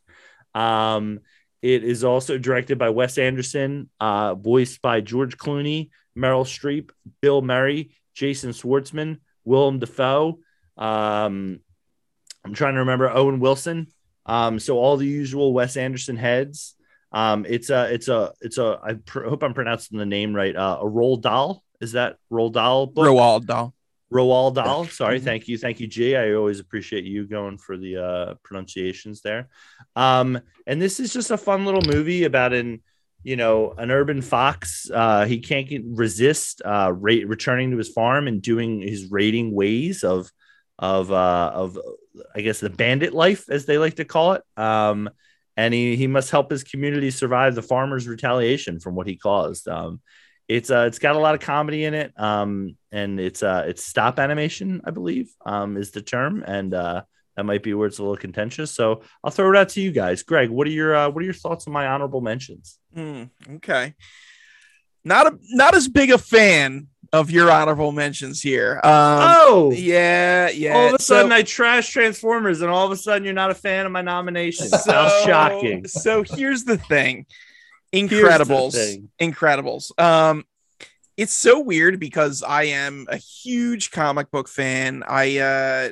Um, 0.55 1.21
it 1.63 1.83
is 1.83 2.05
also 2.05 2.39
directed 2.39 2.79
by 2.79 2.91
Wes 2.91 3.17
Anderson, 3.19 3.89
uh, 4.01 4.35
voiced 4.35 4.83
by 4.83 5.01
George 5.01 5.39
Clooney, 5.39 5.91
Meryl 6.17 6.45
Streep, 6.45 6.91
Bill 7.21 7.41
Murray, 7.41 7.91
Jason 8.15 8.51
Schwartzman, 8.51 9.19
Willem 9.45 9.79
Dafoe. 9.79 10.39
Um, 10.77 11.61
I'm 12.45 12.55
trying 12.55 12.75
to 12.75 12.81
remember 12.81 13.09
Owen 13.09 13.41
Wilson. 13.41 13.89
Um, 14.27 14.59
so 14.59 14.77
all 14.79 14.99
the 14.99 15.07
usual 15.07 15.55
Wes 15.55 15.77
Anderson 15.77 16.17
heads. 16.17 16.75
Um, 17.11 17.47
it's 17.49 17.71
a 17.71 17.93
it's 17.93 18.09
a 18.09 18.33
it's 18.43 18.59
a 18.59 18.79
I 18.83 18.95
pr- 18.95 19.25
hope 19.25 19.43
I'm 19.43 19.55
pronouncing 19.55 19.99
the 19.99 20.07
name 20.07 20.35
right. 20.37 20.55
Uh, 20.55 20.79
a 20.83 20.87
roll 20.87 21.17
Dahl 21.17 21.65
is 21.81 21.93
that 21.93 22.17
Roald 22.31 22.53
Dahl 22.53 22.87
book? 22.87 23.07
Roald 23.07 23.47
Dahl. 23.47 23.75
Roald 24.13 24.55
Dahl. 24.55 24.87
Sorry, 24.87 25.17
mm-hmm. 25.17 25.25
thank 25.25 25.49
you, 25.49 25.59
thank 25.59 25.81
you, 25.81 25.87
G. 25.87 26.17
I 26.17 26.33
always 26.33 26.61
appreciate 26.61 27.05
you 27.05 27.27
going 27.27 27.59
for 27.59 27.77
the 27.77 27.97
uh, 27.99 28.35
pronunciations 28.43 29.21
there. 29.21 29.49
Um, 29.97 30.41
and 30.67 30.81
this 30.81 30.99
is 30.99 31.13
just 31.13 31.31
a 31.31 31.37
fun 31.37 31.67
little 31.67 31.83
movie 31.83 32.25
about 32.25 32.53
an 32.53 32.83
you 33.23 33.37
know 33.37 33.73
an 33.77 33.91
urban 33.91 34.23
fox. 34.23 34.91
Uh, 34.93 35.27
he 35.27 35.41
can't 35.41 35.69
get, 35.69 35.83
resist 35.85 36.63
uh, 36.65 36.93
ra- 36.95 37.27
returning 37.27 37.71
to 37.73 37.77
his 37.77 37.91
farm 37.91 38.29
and 38.29 38.41
doing 38.41 38.81
his 38.81 39.11
raiding 39.11 39.55
ways 39.55 40.05
of 40.05 40.31
of 40.79 41.13
uh, 41.13 41.51
of 41.55 41.79
I 42.35 42.41
guess 42.41 42.61
the 42.61 42.71
bandit 42.71 43.13
life, 43.13 43.51
as 43.51 43.67
they 43.67 43.79
like 43.79 43.97
to 43.97 44.05
call 44.05 44.35
it. 44.35 44.43
Um, 44.57 45.11
and 45.57 45.75
he 45.75 45.97
he 45.97 46.07
must 46.07 46.31
help 46.31 46.51
his 46.51 46.65
community 46.65 47.11
survive 47.11 47.55
the 47.55 47.63
farmers' 47.63 48.09
retaliation 48.09 48.81
from 48.81 48.95
what 48.95 49.07
he 49.07 49.17
caused. 49.17 49.69
Um, 49.69 50.01
it's 50.49 50.71
uh 50.71 50.85
it's 50.87 50.99
got 50.99 51.15
a 51.15 51.19
lot 51.19 51.35
of 51.35 51.41
comedy 51.41 51.85
in 51.85 51.95
it 51.95 52.13
um 52.17 52.75
and 52.91 53.21
it's 53.21 53.43
uh 53.43 53.65
it's 53.67 53.85
stop 53.85 54.19
animation 54.19 54.81
i 54.85 54.91
believe 54.91 55.31
um 55.45 55.77
is 55.77 55.91
the 55.91 56.01
term 56.01 56.43
and 56.47 56.73
uh 56.73 57.03
that 57.39 57.45
might 57.45 57.63
be 57.63 57.73
where 57.73 57.87
it's 57.87 57.99
a 57.99 58.03
little 58.03 58.17
contentious. 58.17 58.73
So 58.73 59.03
i'll 59.23 59.31
throw 59.31 59.49
it 59.51 59.57
out 59.57 59.69
to 59.71 59.81
you 59.81 59.93
guys. 59.93 60.25
Greg 60.25 60.51
what 60.51 60.67
are 60.67 60.71
your 60.71 60.97
uh, 60.97 61.09
what 61.09 61.23
are 61.23 61.25
your 61.25 61.35
thoughts 61.35 61.69
on 61.69 61.73
my 61.73 61.87
honorable 61.87 62.21
mentions? 62.21 62.81
Mm, 62.97 63.31
okay. 63.55 63.95
Not 65.05 65.29
a 65.29 65.39
not 65.51 65.77
as 65.77 65.87
big 65.87 66.11
a 66.11 66.19
fan 66.19 66.89
of 67.13 67.31
your 67.31 67.49
honorable 67.49 67.93
mentions 67.93 68.43
here. 68.43 68.81
Um, 68.83 69.21
oh! 69.23 69.73
yeah 69.73 70.51
yeah 70.51 70.75
all 70.75 70.89
of 70.89 70.95
a 70.95 70.99
sudden 71.03 71.31
so, 71.31 71.37
i 71.37 71.43
trash 71.43 71.91
transformers 71.91 72.61
and 72.61 72.71
all 72.73 72.85
of 72.85 72.91
a 72.91 72.97
sudden 72.97 73.25
you're 73.25 73.33
not 73.33 73.53
a 73.53 73.55
fan 73.55 73.87
of 73.87 73.93
my 73.93 74.03
nomination 74.03 74.69
so, 74.69 74.93
How 74.93 75.25
shocking. 75.25 75.87
so 75.87 76.25
here's 76.25 76.65
the 76.65 76.77
thing 76.77 77.25
Incredibles. 77.93 79.09
Incredibles. 79.21 79.99
Um, 80.01 80.45
it's 81.19 81.35
so 81.35 81.59
weird 81.61 81.99
because 81.99 82.45
I 82.45 82.65
am 82.65 83.07
a 83.11 83.17
huge 83.17 83.91
comic 83.91 84.31
book 84.31 84.49
fan. 84.49 85.03
I 85.07 85.39
uh 85.39 85.91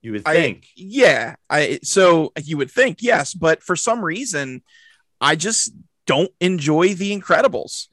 you 0.00 0.12
would 0.12 0.24
think. 0.24 0.64
I, 0.64 0.68
yeah. 0.76 1.34
I 1.50 1.80
so 1.82 2.32
you 2.42 2.56
would 2.56 2.70
think, 2.70 3.02
yes, 3.02 3.34
but 3.34 3.62
for 3.62 3.76
some 3.76 4.02
reason, 4.02 4.62
I 5.20 5.36
just 5.36 5.72
don't 6.06 6.30
enjoy 6.40 6.94
the 6.94 7.18
Incredibles. 7.18 7.88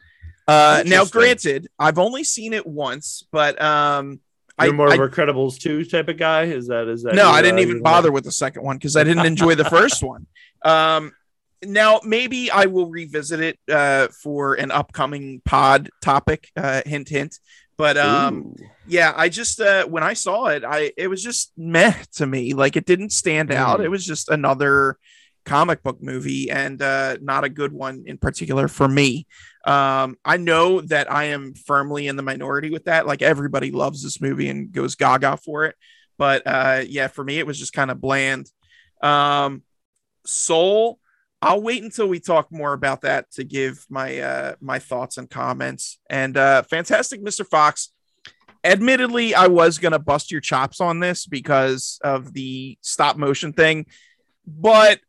Uh 0.48 0.84
now 0.86 1.04
granted, 1.04 1.68
I've 1.78 2.00
only 2.00 2.24
seen 2.24 2.54
it 2.54 2.66
once, 2.66 3.28
but 3.32 3.62
um 3.62 4.22
you're 4.62 4.74
more 4.74 4.90
I, 4.90 4.96
of 4.96 5.02
a 5.02 5.10
Credibles 5.10 5.60
2 5.60 5.86
type 5.86 6.08
of 6.08 6.18
guy. 6.18 6.44
Is 6.44 6.68
that 6.68 6.88
is 6.88 7.04
that? 7.04 7.16
No, 7.16 7.30
I 7.30 7.42
didn't 7.42 7.60
uh, 7.60 7.64
even 7.64 7.82
bother 7.82 8.12
with 8.12 8.24
the 8.24 8.32
second 8.32 8.64
one 8.64 8.78
because 8.78 8.96
I 8.96 9.04
didn't 9.04 9.26
enjoy 9.34 9.56
the 9.56 9.66
first 9.66 10.04
one. 10.04 10.28
Um, 10.64 11.14
now 11.63 12.00
maybe 12.04 12.52
I 12.52 12.65
will 12.65 12.89
revisit 12.89 13.39
it 13.39 13.60
uh, 13.71 14.08
for 14.24 14.56
an 14.56 14.71
upcoming 14.71 15.41
pod 15.45 15.89
topic. 16.02 16.50
Uh, 16.56 16.82
hint, 16.86 17.10
hint. 17.10 17.38
But 17.78 17.97
um, 17.97 18.38
Ooh. 18.60 18.65
yeah, 18.88 19.13
I 19.15 19.30
just 19.30 19.60
uh, 19.60 19.86
when 19.86 20.04
I 20.04 20.13
saw 20.13 20.47
it, 20.47 20.63
I 20.63 20.91
it 20.97 21.08
was 21.08 21.24
just 21.24 21.52
meh 21.58 21.95
to 22.13 22.28
me. 22.28 22.54
Like 22.54 22.76
it 22.76 22.86
didn't 22.86 23.12
stand 23.12 23.50
mm. 23.50 23.56
out. 23.56 23.82
It 23.82 23.89
was 23.89 24.06
just 24.06 24.30
another 24.30 24.97
comic 25.45 25.82
book 25.82 26.02
movie 26.02 26.52
and 26.52 26.82
uh, 26.82 27.17
not 27.21 27.43
a 27.43 27.50
good 27.50 27.74
one 27.74 28.04
in 28.06 28.17
particular 28.17 28.67
for 28.67 28.88
me. 28.88 29.26
Um, 29.65 30.17
I 30.24 30.38
know 30.38 30.82
that 30.82 31.12
I 31.12 31.26
am 31.26 31.54
firmly 31.54 32.08
in 32.08 32.15
the 32.15 32.24
minority 32.24 32.69
with 32.69 32.86
that. 32.86 33.08
Like 33.08 33.21
everybody 33.21 33.71
loves 33.71 34.04
this 34.04 34.21
movie 34.21 34.50
and 34.50 34.71
goes 34.71 34.95
gaga 34.95 35.38
for 35.38 35.65
it. 35.65 35.76
But 36.17 36.43
uh, 36.45 36.84
yeah, 36.88 37.08
for 37.08 37.24
me, 37.24 37.39
it 37.39 37.47
was 37.47 37.58
just 37.58 37.74
kind 37.74 37.89
of 37.89 38.00
bland. 38.00 38.47
Um, 39.02 39.63
Soul, 40.24 41.00
I'll 41.41 41.62
wait 41.62 41.84
until 41.84 42.08
we 42.08 42.19
talk 42.19 42.51
more 42.51 42.73
about 42.73 43.01
that 43.01 43.32
to 43.32 43.43
give 43.43 43.86
my 43.89 44.19
uh, 44.19 44.56
my 44.62 44.80
thoughts 44.80 45.17
and 45.17 45.30
comments. 45.30 45.99
And 46.10 46.38
uh, 46.38 46.63
fantastic, 46.63 47.23
Mr. 47.23 47.45
Fox. 47.45 47.91
Admittedly, 48.63 49.34
I 49.34 49.47
was 49.47 49.80
gonna 49.80 49.99
bust 49.99 50.32
your 50.32 50.41
chops 50.41 50.80
on 50.80 50.99
this 50.99 51.25
because 51.25 51.99
of 52.04 52.34
the 52.34 52.77
stop 52.82 53.17
motion 53.17 53.54
thing, 53.54 53.88
but 54.45 54.99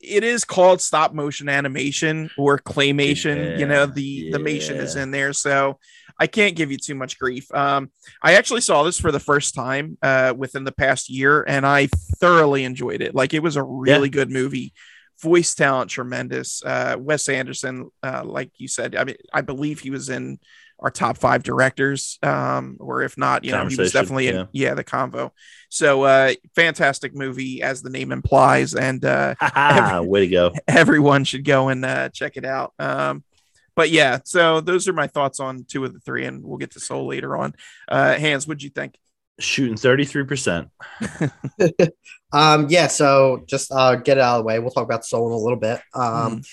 it 0.00 0.24
is 0.24 0.44
called 0.44 0.80
stop 0.80 1.14
motion 1.14 1.48
animation 1.48 2.30
or 2.36 2.58
claymation. 2.58 3.52
Yeah, 3.52 3.58
you 3.58 3.66
know, 3.66 3.86
the 3.86 4.02
yeah. 4.02 4.36
the 4.36 4.42
mation 4.42 4.76
is 4.78 4.96
in 4.96 5.12
there, 5.12 5.32
so 5.32 5.78
I 6.18 6.26
can't 6.26 6.56
give 6.56 6.72
you 6.72 6.78
too 6.78 6.96
much 6.96 7.16
grief. 7.16 7.52
Um, 7.54 7.90
I 8.20 8.34
actually 8.34 8.60
saw 8.62 8.82
this 8.82 8.98
for 8.98 9.12
the 9.12 9.20
first 9.20 9.54
time 9.54 9.98
uh, 10.02 10.34
within 10.36 10.64
the 10.64 10.72
past 10.72 11.08
year, 11.08 11.44
and 11.46 11.64
I 11.64 11.88
thoroughly 12.20 12.64
enjoyed 12.64 13.02
it. 13.02 13.14
Like 13.14 13.34
it 13.34 13.42
was 13.42 13.54
a 13.54 13.62
really 13.62 14.08
yeah. 14.08 14.12
good 14.12 14.32
movie 14.32 14.72
voice 15.20 15.54
talent 15.54 15.90
tremendous. 15.90 16.62
Uh, 16.64 16.96
Wes 16.98 17.28
Anderson, 17.28 17.90
uh, 18.02 18.22
like 18.24 18.50
you 18.58 18.68
said, 18.68 18.96
I 18.96 19.04
mean, 19.04 19.16
I 19.32 19.40
believe 19.40 19.80
he 19.80 19.90
was 19.90 20.08
in 20.08 20.38
our 20.80 20.90
top 20.90 21.16
five 21.16 21.42
directors, 21.42 22.18
um, 22.22 22.76
or 22.80 23.02
if 23.02 23.16
not, 23.16 23.44
you 23.44 23.52
know, 23.52 23.66
he 23.66 23.76
was 23.76 23.92
definitely 23.92 24.28
in, 24.28 24.34
yeah, 24.34 24.46
yeah 24.52 24.74
the 24.74 24.84
convo. 24.84 25.30
So, 25.68 26.02
uh, 26.02 26.34
fantastic 26.54 27.14
movie, 27.14 27.62
as 27.62 27.82
the 27.82 27.90
name 27.90 28.12
implies, 28.12 28.74
and 28.74 29.04
uh, 29.04 29.34
every, 29.56 30.06
way 30.06 30.20
to 30.20 30.28
go! 30.28 30.52
Everyone 30.68 31.24
should 31.24 31.44
go 31.44 31.68
and 31.68 31.84
uh, 31.84 32.08
check 32.10 32.36
it 32.36 32.44
out. 32.44 32.72
Um, 32.78 33.24
but 33.76 33.90
yeah, 33.90 34.20
so 34.24 34.60
those 34.60 34.86
are 34.88 34.92
my 34.92 35.06
thoughts 35.06 35.40
on 35.40 35.64
two 35.64 35.84
of 35.84 35.92
the 35.92 36.00
three, 36.00 36.24
and 36.26 36.44
we'll 36.44 36.58
get 36.58 36.72
to 36.72 36.80
Soul 36.80 37.06
later 37.06 37.36
on. 37.36 37.54
Uh, 37.88 38.14
Hans, 38.16 38.46
what'd 38.46 38.62
you 38.62 38.70
think? 38.70 38.96
Shooting 39.38 39.74
33%. 39.76 40.68
um, 42.32 42.66
yeah, 42.68 42.86
so 42.86 43.44
just 43.46 43.72
uh, 43.72 43.96
get 43.96 44.18
it 44.18 44.20
out 44.20 44.38
of 44.38 44.42
the 44.42 44.46
way. 44.46 44.58
We'll 44.58 44.70
talk 44.70 44.84
about 44.84 45.04
Soul 45.04 45.28
in 45.28 45.32
a 45.32 45.36
little 45.36 45.58
bit. 45.58 45.80
Um, 45.94 46.40
mm. 46.40 46.46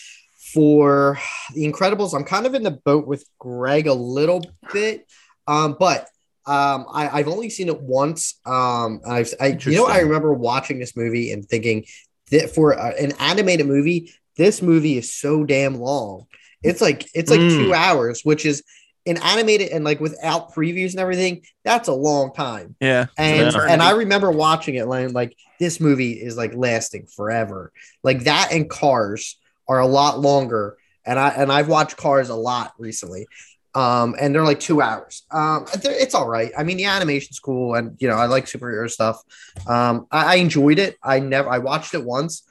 for 0.54 1.20
the 1.54 1.72
Incredibles, 1.72 2.13
I'm 2.13 2.24
kind 2.24 2.46
of 2.46 2.54
in 2.56 2.63
the 2.63 2.72
boat 2.72 3.08
with 3.08 3.26
Greg 3.39 3.88
a 3.88 3.94
little 3.94 4.44
bit, 4.74 5.06
um, 5.48 5.76
but 5.80 6.08
um, 6.46 6.88
I, 6.91 7.20
I've 7.20 7.28
only 7.28 7.50
seen 7.50 7.67
it 7.67 7.80
once. 7.82 8.39
Um, 8.46 9.02
I've, 9.08 9.32
I, 9.39 9.58
you 9.62 9.76
know, 9.76 9.86
I 9.86 10.00
remember 10.00 10.34
watching 10.34 10.80
this 10.80 10.98
movie 10.98 11.32
and 11.32 11.46
thinking 11.46 11.86
that 12.32 12.50
for 12.50 12.78
uh, 12.78 12.94
an 13.00 13.12
animated 13.20 13.67
movie, 13.67 14.12
this 14.38 14.62
movie 14.62 14.98
is 14.98 15.13
so 15.13 15.44
damn 15.44 15.76
long. 15.76 16.26
It's 16.63 16.82
like 16.82 17.08
it's 17.13 17.30
like 17.30 17.39
Mm. 17.39 17.58
two 17.58 17.74
hours, 17.74 18.22
which 18.24 18.46
is 18.46 18.63
an 19.05 19.17
animated 19.17 19.69
and 19.69 19.83
like 19.83 19.99
without 19.99 20.53
previews 20.53 20.91
and 20.91 20.99
everything. 20.99 21.43
That's 21.63 21.87
a 21.87 21.93
long 21.93 22.33
time. 22.33 22.75
Yeah. 22.79 23.07
And 23.17 23.53
Yeah. 23.53 23.65
and 23.67 23.81
I 23.81 23.91
remember 23.91 24.31
watching 24.31 24.75
it 24.75 24.85
like, 24.87 25.11
like 25.11 25.35
this 25.59 25.79
movie 25.79 26.13
is 26.13 26.37
like 26.37 26.53
lasting 26.55 27.07
forever. 27.07 27.71
Like 28.03 28.25
that 28.25 28.49
and 28.51 28.69
Cars 28.69 29.37
are 29.67 29.79
a 29.79 29.87
lot 29.87 30.19
longer. 30.19 30.77
And 31.05 31.17
I 31.17 31.29
and 31.29 31.51
I've 31.51 31.67
watched 31.67 31.97
Cars 31.97 32.29
a 32.29 32.35
lot 32.35 32.73
recently. 32.77 33.27
Um, 33.73 34.15
and 34.19 34.35
they're 34.35 34.43
like 34.43 34.59
two 34.59 34.81
hours. 34.81 35.23
Um, 35.31 35.65
it's 35.73 36.13
all 36.13 36.27
right. 36.27 36.51
I 36.57 36.63
mean, 36.63 36.75
the 36.75 36.83
animation's 36.85 37.39
cool, 37.39 37.75
and 37.75 37.95
you 38.01 38.09
know, 38.09 38.15
I 38.15 38.25
like 38.25 38.43
superhero 38.45 38.89
stuff. 38.91 39.21
Um, 39.65 40.07
I, 40.11 40.33
I 40.33 40.35
enjoyed 40.35 40.77
it. 40.77 40.97
I 41.01 41.19
never 41.19 41.49
I 41.49 41.59
watched 41.59 41.93
it 41.93 42.03
once, 42.03 42.43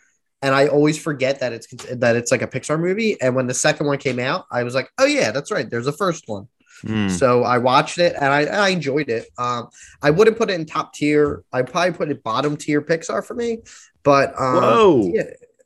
and 0.43 0.55
I 0.55 0.69
always 0.69 0.99
forget 0.99 1.41
that 1.41 1.53
it's 1.53 1.67
that 1.93 2.17
it's 2.17 2.31
like 2.33 2.43
a 2.43 2.47
Pixar 2.47 2.81
movie. 2.81 3.21
And 3.21 3.35
when 3.35 3.47
the 3.47 3.55
second 3.55 3.87
one 3.87 3.99
came 3.99 4.19
out, 4.19 4.47
I 4.51 4.63
was 4.63 4.75
like, 4.75 4.89
oh 4.99 5.05
yeah, 5.07 5.31
that's 5.33 5.51
right. 5.51 5.69
There's 5.69 5.87
a 5.87 5.93
first 5.93 6.25
one. 6.27 6.49
Hmm. 6.83 7.09
So 7.11 7.43
I 7.45 7.59
watched 7.59 7.99
it 7.99 8.15
and 8.15 8.33
I, 8.33 8.45
I 8.45 8.69
enjoyed 8.71 9.11
it. 9.11 9.27
Um, 9.37 9.69
I 10.03 10.11
wouldn't 10.11 10.39
put 10.39 10.51
it 10.51 10.55
in 10.55 10.65
top 10.65 10.95
tier. 10.95 11.45
I'd 11.53 11.71
probably 11.71 11.93
put 11.93 12.11
it 12.11 12.23
bottom 12.23 12.57
tier 12.57 12.81
Pixar 12.81 13.23
for 13.25 13.35
me. 13.35 13.59
But 14.03 14.31
um, 14.41 14.55
Whoa. 14.63 15.11
yeah, 15.13 15.25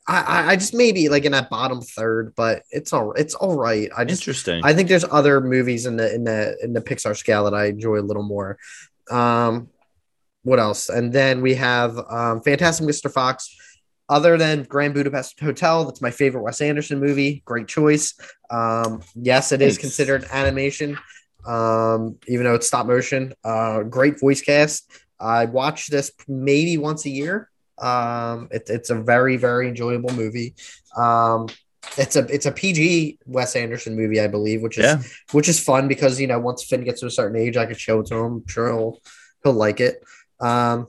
I, 0.09 0.21
I- 0.21 0.47
I 0.51 0.55
just 0.57 0.73
maybe 0.73 1.07
like 1.07 1.23
in 1.23 1.31
that 1.31 1.49
bottom 1.49 1.81
third, 1.81 2.33
but 2.35 2.63
it's 2.69 2.91
all 2.91 3.13
it's 3.13 3.33
all 3.33 3.55
right. 3.55 3.89
I 3.95 4.03
just 4.03 4.23
Interesting. 4.23 4.61
I 4.65 4.73
think 4.73 4.89
there's 4.89 5.05
other 5.09 5.39
movies 5.39 5.85
in 5.85 5.95
the 5.95 6.13
in 6.13 6.25
the 6.25 6.57
in 6.61 6.73
the 6.73 6.81
Pixar 6.81 7.15
scale 7.15 7.45
that 7.45 7.53
I 7.53 7.67
enjoy 7.67 7.97
a 7.99 8.01
little 8.01 8.23
more. 8.23 8.57
Um, 9.09 9.69
what 10.43 10.59
else? 10.59 10.89
And 10.89 11.13
then 11.13 11.41
we 11.41 11.55
have 11.55 11.97
um, 12.09 12.41
Fantastic 12.41 12.85
Mr. 12.85 13.09
Fox. 13.11 13.55
Other 14.07 14.37
than 14.37 14.63
Grand 14.63 14.93
Budapest 14.93 15.39
Hotel, 15.39 15.85
that's 15.85 16.01
my 16.01 16.11
favorite 16.11 16.43
Wes 16.43 16.61
Anderson 16.61 16.99
movie. 16.99 17.41
Great 17.45 17.67
choice. 17.67 18.13
Um, 18.51 19.01
yes, 19.15 19.51
it 19.51 19.61
is 19.61 19.73
Thanks. 19.73 19.81
considered 19.81 20.25
animation, 20.31 20.97
um, 21.47 22.17
even 22.27 22.45
though 22.45 22.53
it's 22.53 22.67
stop 22.67 22.85
motion. 22.85 23.33
Uh, 23.43 23.81
great 23.81 24.19
voice 24.19 24.41
cast. 24.41 24.91
I 25.19 25.45
watch 25.45 25.87
this 25.87 26.11
maybe 26.27 26.77
once 26.77 27.05
a 27.05 27.09
year. 27.09 27.49
Um, 27.79 28.47
it, 28.51 28.63
it's 28.67 28.89
a 28.89 28.95
very 28.95 29.37
very 29.37 29.67
enjoyable 29.67 30.13
movie. 30.13 30.53
Um, 30.95 31.47
it's 31.97 32.15
a 32.15 32.25
it's 32.33 32.45
a 32.45 32.51
PG 32.51 33.19
Wes 33.25 33.55
Anderson 33.55 33.95
movie, 33.95 34.19
I 34.19 34.27
believe, 34.27 34.61
which 34.61 34.77
is 34.77 34.85
yeah. 34.85 35.01
which 35.31 35.49
is 35.49 35.59
fun 35.59 35.87
because 35.87 36.19
you 36.19 36.27
know 36.27 36.39
once 36.39 36.63
Finn 36.63 36.83
gets 36.83 37.01
to 37.01 37.07
a 37.07 37.11
certain 37.11 37.37
age, 37.37 37.57
I 37.57 37.65
could 37.65 37.79
show 37.79 37.99
it 38.01 38.07
to 38.07 38.15
him. 38.15 38.33
I'm 38.33 38.47
sure 38.47 38.67
he'll 38.67 39.01
he'll 39.43 39.53
like 39.53 39.79
it. 39.79 40.03
Um, 40.39 40.87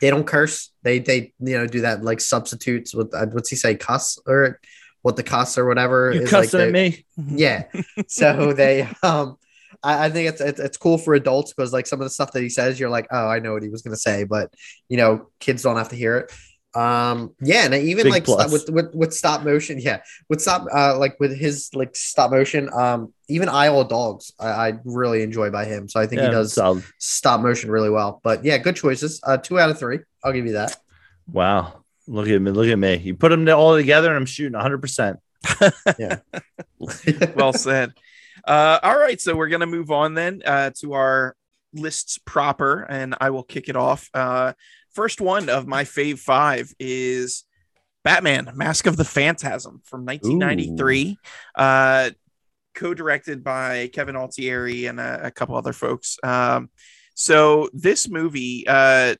they 0.00 0.10
don't 0.10 0.26
curse. 0.26 0.70
They 0.82 0.98
they 0.98 1.32
you 1.40 1.58
know 1.58 1.66
do 1.66 1.82
that 1.82 2.02
like 2.02 2.20
substitutes 2.20 2.94
with 2.94 3.12
uh, 3.14 3.26
what's 3.26 3.48
he 3.50 3.56
say 3.56 3.74
cuss 3.76 4.18
or 4.26 4.60
what 5.02 5.16
the 5.16 5.22
cuss 5.22 5.56
or 5.56 5.66
whatever 5.66 6.12
You 6.12 6.22
is 6.22 6.32
like 6.32 6.44
cussing 6.44 6.60
at 6.60 6.72
they- 6.72 6.90
me? 6.90 7.04
yeah. 7.16 7.64
So 8.08 8.52
they 8.52 8.88
um 9.02 9.36
I, 9.82 10.06
I 10.06 10.10
think 10.10 10.28
it's, 10.28 10.40
it's 10.40 10.60
it's 10.60 10.76
cool 10.76 10.98
for 10.98 11.14
adults 11.14 11.52
because 11.54 11.72
like 11.72 11.86
some 11.86 12.00
of 12.00 12.04
the 12.04 12.10
stuff 12.10 12.32
that 12.32 12.42
he 12.42 12.48
says, 12.50 12.78
you're 12.78 12.90
like, 12.90 13.06
oh, 13.10 13.26
I 13.28 13.38
know 13.38 13.52
what 13.54 13.62
he 13.62 13.68
was 13.70 13.82
gonna 13.82 13.96
say, 13.96 14.24
but 14.24 14.52
you 14.88 14.96
know, 14.96 15.30
kids 15.38 15.62
don't 15.62 15.76
have 15.76 15.88
to 15.90 15.96
hear 15.96 16.18
it. 16.18 16.32
Um 16.74 17.34
yeah, 17.42 17.64
and 17.64 17.74
even 17.74 18.04
Big 18.04 18.12
like 18.12 18.26
stop, 18.26 18.52
with, 18.52 18.68
with 18.70 18.94
with 18.94 19.12
stop 19.12 19.42
motion, 19.42 19.78
yeah, 19.80 20.02
with 20.28 20.40
stop 20.40 20.66
uh 20.72 20.96
like 20.98 21.18
with 21.18 21.36
his 21.36 21.70
like 21.74 21.96
stop 21.96 22.30
motion, 22.30 22.70
um 22.72 23.12
even 23.28 23.48
Isle 23.48 23.80
of 23.80 23.88
Dogs, 23.88 24.32
I, 24.38 24.48
I 24.48 24.72
really 24.84 25.22
enjoy 25.22 25.50
by 25.50 25.64
him. 25.64 25.88
So 25.88 26.00
I 26.00 26.06
think 26.06 26.20
Yeah, 26.20 26.28
he 26.28 26.32
does 26.34 26.52
solid. 26.54 26.84
stop 26.98 27.40
motion 27.40 27.70
really 27.70 27.90
well. 27.90 28.20
But 28.22 28.44
yeah, 28.44 28.58
good 28.58 28.76
choices. 28.76 29.20
Uh 29.26 29.36
two 29.36 29.58
out 29.58 29.70
of 29.70 29.78
three. 29.78 30.00
I'll 30.22 30.32
give 30.32 30.46
you 30.46 30.52
that. 30.52 30.76
Wow. 31.26 31.84
Look 32.06 32.28
at 32.28 32.40
me. 32.40 32.50
Look 32.50 32.68
at 32.68 32.78
me. 32.78 32.96
You 32.96 33.14
put 33.14 33.30
them 33.30 33.48
all 33.48 33.76
together 33.76 34.08
and 34.08 34.16
I'm 34.16 34.26
shooting 34.26 34.58
100%. 34.58 35.16
well 37.36 37.52
said. 37.52 37.92
Uh, 38.44 38.78
all 38.82 38.98
right, 38.98 39.20
so 39.20 39.36
we're 39.36 39.48
gonna 39.48 39.66
move 39.66 39.90
on 39.90 40.14
then 40.14 40.42
uh, 40.44 40.70
to 40.80 40.94
our 40.94 41.36
lists 41.74 42.18
proper, 42.18 42.82
and 42.88 43.14
I 43.20 43.30
will 43.30 43.42
kick 43.42 43.68
it 43.68 43.76
off. 43.76 44.08
Uh, 44.14 44.54
first 44.92 45.20
one 45.20 45.48
of 45.48 45.66
my 45.66 45.84
fave 45.84 46.18
five 46.18 46.72
is 46.78 47.44
Batman: 48.04 48.50
Mask 48.54 48.86
of 48.86 48.96
the 48.96 49.04
Phantasm 49.04 49.80
from 49.84 50.04
1993, 50.04 51.18
uh, 51.56 52.10
co-directed 52.74 53.44
by 53.44 53.88
Kevin 53.92 54.16
Altieri 54.16 54.86
and 54.86 55.00
a, 55.00 55.26
a 55.26 55.30
couple 55.30 55.56
other 55.56 55.72
folks. 55.72 56.18
Um, 56.22 56.70
so 57.14 57.68
this 57.72 58.08
movie 58.08 58.64
uh, 58.66 59.16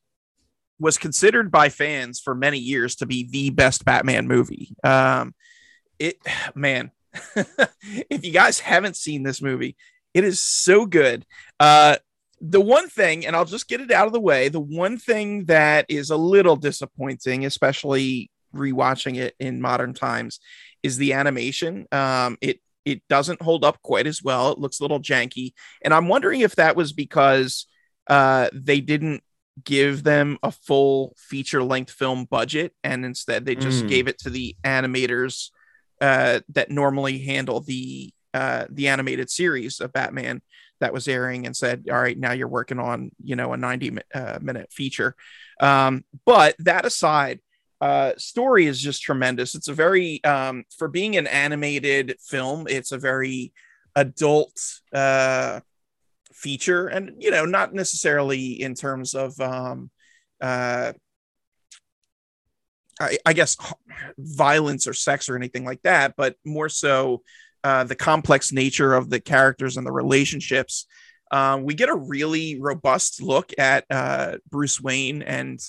was 0.79 0.97
considered 0.97 1.51
by 1.51 1.69
fans 1.69 2.19
for 2.19 2.35
many 2.35 2.59
years 2.59 2.97
to 2.97 3.07
be 3.07 3.29
the 3.31 3.51
best 3.51 3.85
Batman 3.85 4.27
movie. 4.27 4.75
Um, 4.83 5.35
it, 5.99 6.17
man, 6.55 6.91
if 8.11 8.25
you 8.25 8.33
guys 8.33 8.59
haven't 8.61 8.97
seen 8.97 9.23
this 9.23 9.43
movie, 9.43 9.77
it 10.15 10.25
is 10.25 10.41
so 10.41 10.87
good. 10.87 11.25
Uh, 11.61 11.97
the 12.41 12.61
one 12.61 12.89
thing, 12.89 13.27
and 13.27 13.37
I'll 13.37 13.45
just 13.45 13.69
get 13.69 13.81
it 13.81 13.91
out 13.91 14.07
of 14.07 14.13
the 14.13 14.21
way, 14.21 14.49
the 14.49 14.61
one 14.61 14.97
thing 14.99 15.45
that 15.47 15.87
is 15.89 16.11
a 16.11 16.17
little 16.17 16.57
disappointing, 16.57 17.45
especially 17.45 18.31
rewatching 18.55 19.17
it 19.17 19.35
in 19.39 19.61
modern 19.61 19.95
times, 19.95 20.41
is 20.83 20.97
the 20.97 21.13
animation. 21.13 21.87
Um, 21.93 22.39
it 22.41 22.61
it 22.85 23.03
doesn't 23.09 23.43
hold 23.43 23.65
up 23.65 23.81
quite 23.83 24.07
as 24.07 24.23
well. 24.23 24.53
It 24.53 24.59
looks 24.59 24.81
a 24.81 24.85
little 24.85 25.01
janky, 25.01 25.53
and 25.83 25.93
I'm 25.93 26.09
wondering 26.09 26.41
if 26.41 26.57
that 26.57 26.77
was 26.77 26.93
because 26.93 27.67
uh, 28.07 28.49
they 28.53 28.81
didn't 28.81 29.23
give 29.63 30.03
them 30.03 30.39
a 30.43 30.51
full 30.51 31.15
feature 31.19 31.63
length 31.63 31.93
film 31.93 32.25
budget, 32.25 32.73
and 32.83 33.05
instead 33.05 33.45
they 33.45 33.55
just 33.57 33.85
Mm. 33.85 33.89
gave 33.89 34.09
it 34.09 34.19
to 34.21 34.31
the 34.31 34.57
animators 34.65 35.51
uh, 36.01 36.41
that 36.49 36.71
normally 36.71 37.19
handle 37.19 37.61
the 37.61 38.13
uh, 38.35 38.67
the 38.71 38.89
animated 38.89 39.31
series 39.31 39.81
of 39.81 39.93
Batman 39.93 40.43
that 40.81 40.93
was 40.93 41.09
airing 41.09 41.47
and 41.47 41.57
said, 41.57 41.87
"All 41.91 42.01
right, 42.01 42.19
now 42.19 42.33
you're 42.33 42.49
working 42.49 42.79
on 42.79 43.11
you 43.23 43.37
know 43.37 43.53
a 43.53 43.57
90 43.57 43.99
uh, 44.15 44.39
minute 44.41 44.73
feature." 44.73 45.15
Um, 45.61 46.05
but 46.25 46.55
that 46.61 46.85
aside, 46.85 47.41
uh, 47.81 48.13
story 48.17 48.67
is 48.67 48.81
just 48.81 49.03
tremendous. 49.03 49.55
It's 49.55 49.69
a 49.69 49.75
very 49.75 50.23
um, 50.25 50.65
for 50.77 50.89
being 50.89 51.17
an 51.17 51.27
animated 51.27 52.17
film, 52.21 52.67
it's 52.69 52.93
a 52.93 52.99
very 52.99 53.53
adult 53.97 54.53
uh, 54.93 55.61
feature, 56.33 56.89
and 56.89 57.23
you 57.23 57.31
know, 57.31 57.45
not 57.45 57.75
necessarily 57.75 58.61
in 58.61 58.75
terms 58.75 59.15
of 59.15 59.39
um, 59.41 59.91
uh, 60.41 60.93
I, 63.01 63.19
I 63.25 63.33
guess 63.33 63.57
violence 64.19 64.87
or 64.87 64.93
sex 64.93 65.29
or 65.29 65.37
anything 65.37 65.65
like 65.65 65.83
that, 65.83 66.15
but 66.17 66.37
more 66.45 66.69
so 66.69 67.23
uh, 67.65 67.85
the 67.85 67.97
complex 67.97 68.53
nature 68.53 68.95
of 68.95 69.11
the 69.11 69.21
characters 69.21 69.77
and 69.77 69.87
the 69.87 69.93
relationships. 69.93 70.87
Um, 71.31 71.65
we 71.65 71.75
get 71.75 71.89
a 71.89 71.95
really 71.95 72.61
robust 72.61 73.23
look 73.23 73.53
at 73.59 73.85
uh, 73.91 74.39
Bruce 74.51 74.81
Wayne 74.81 75.23
and 75.23 75.61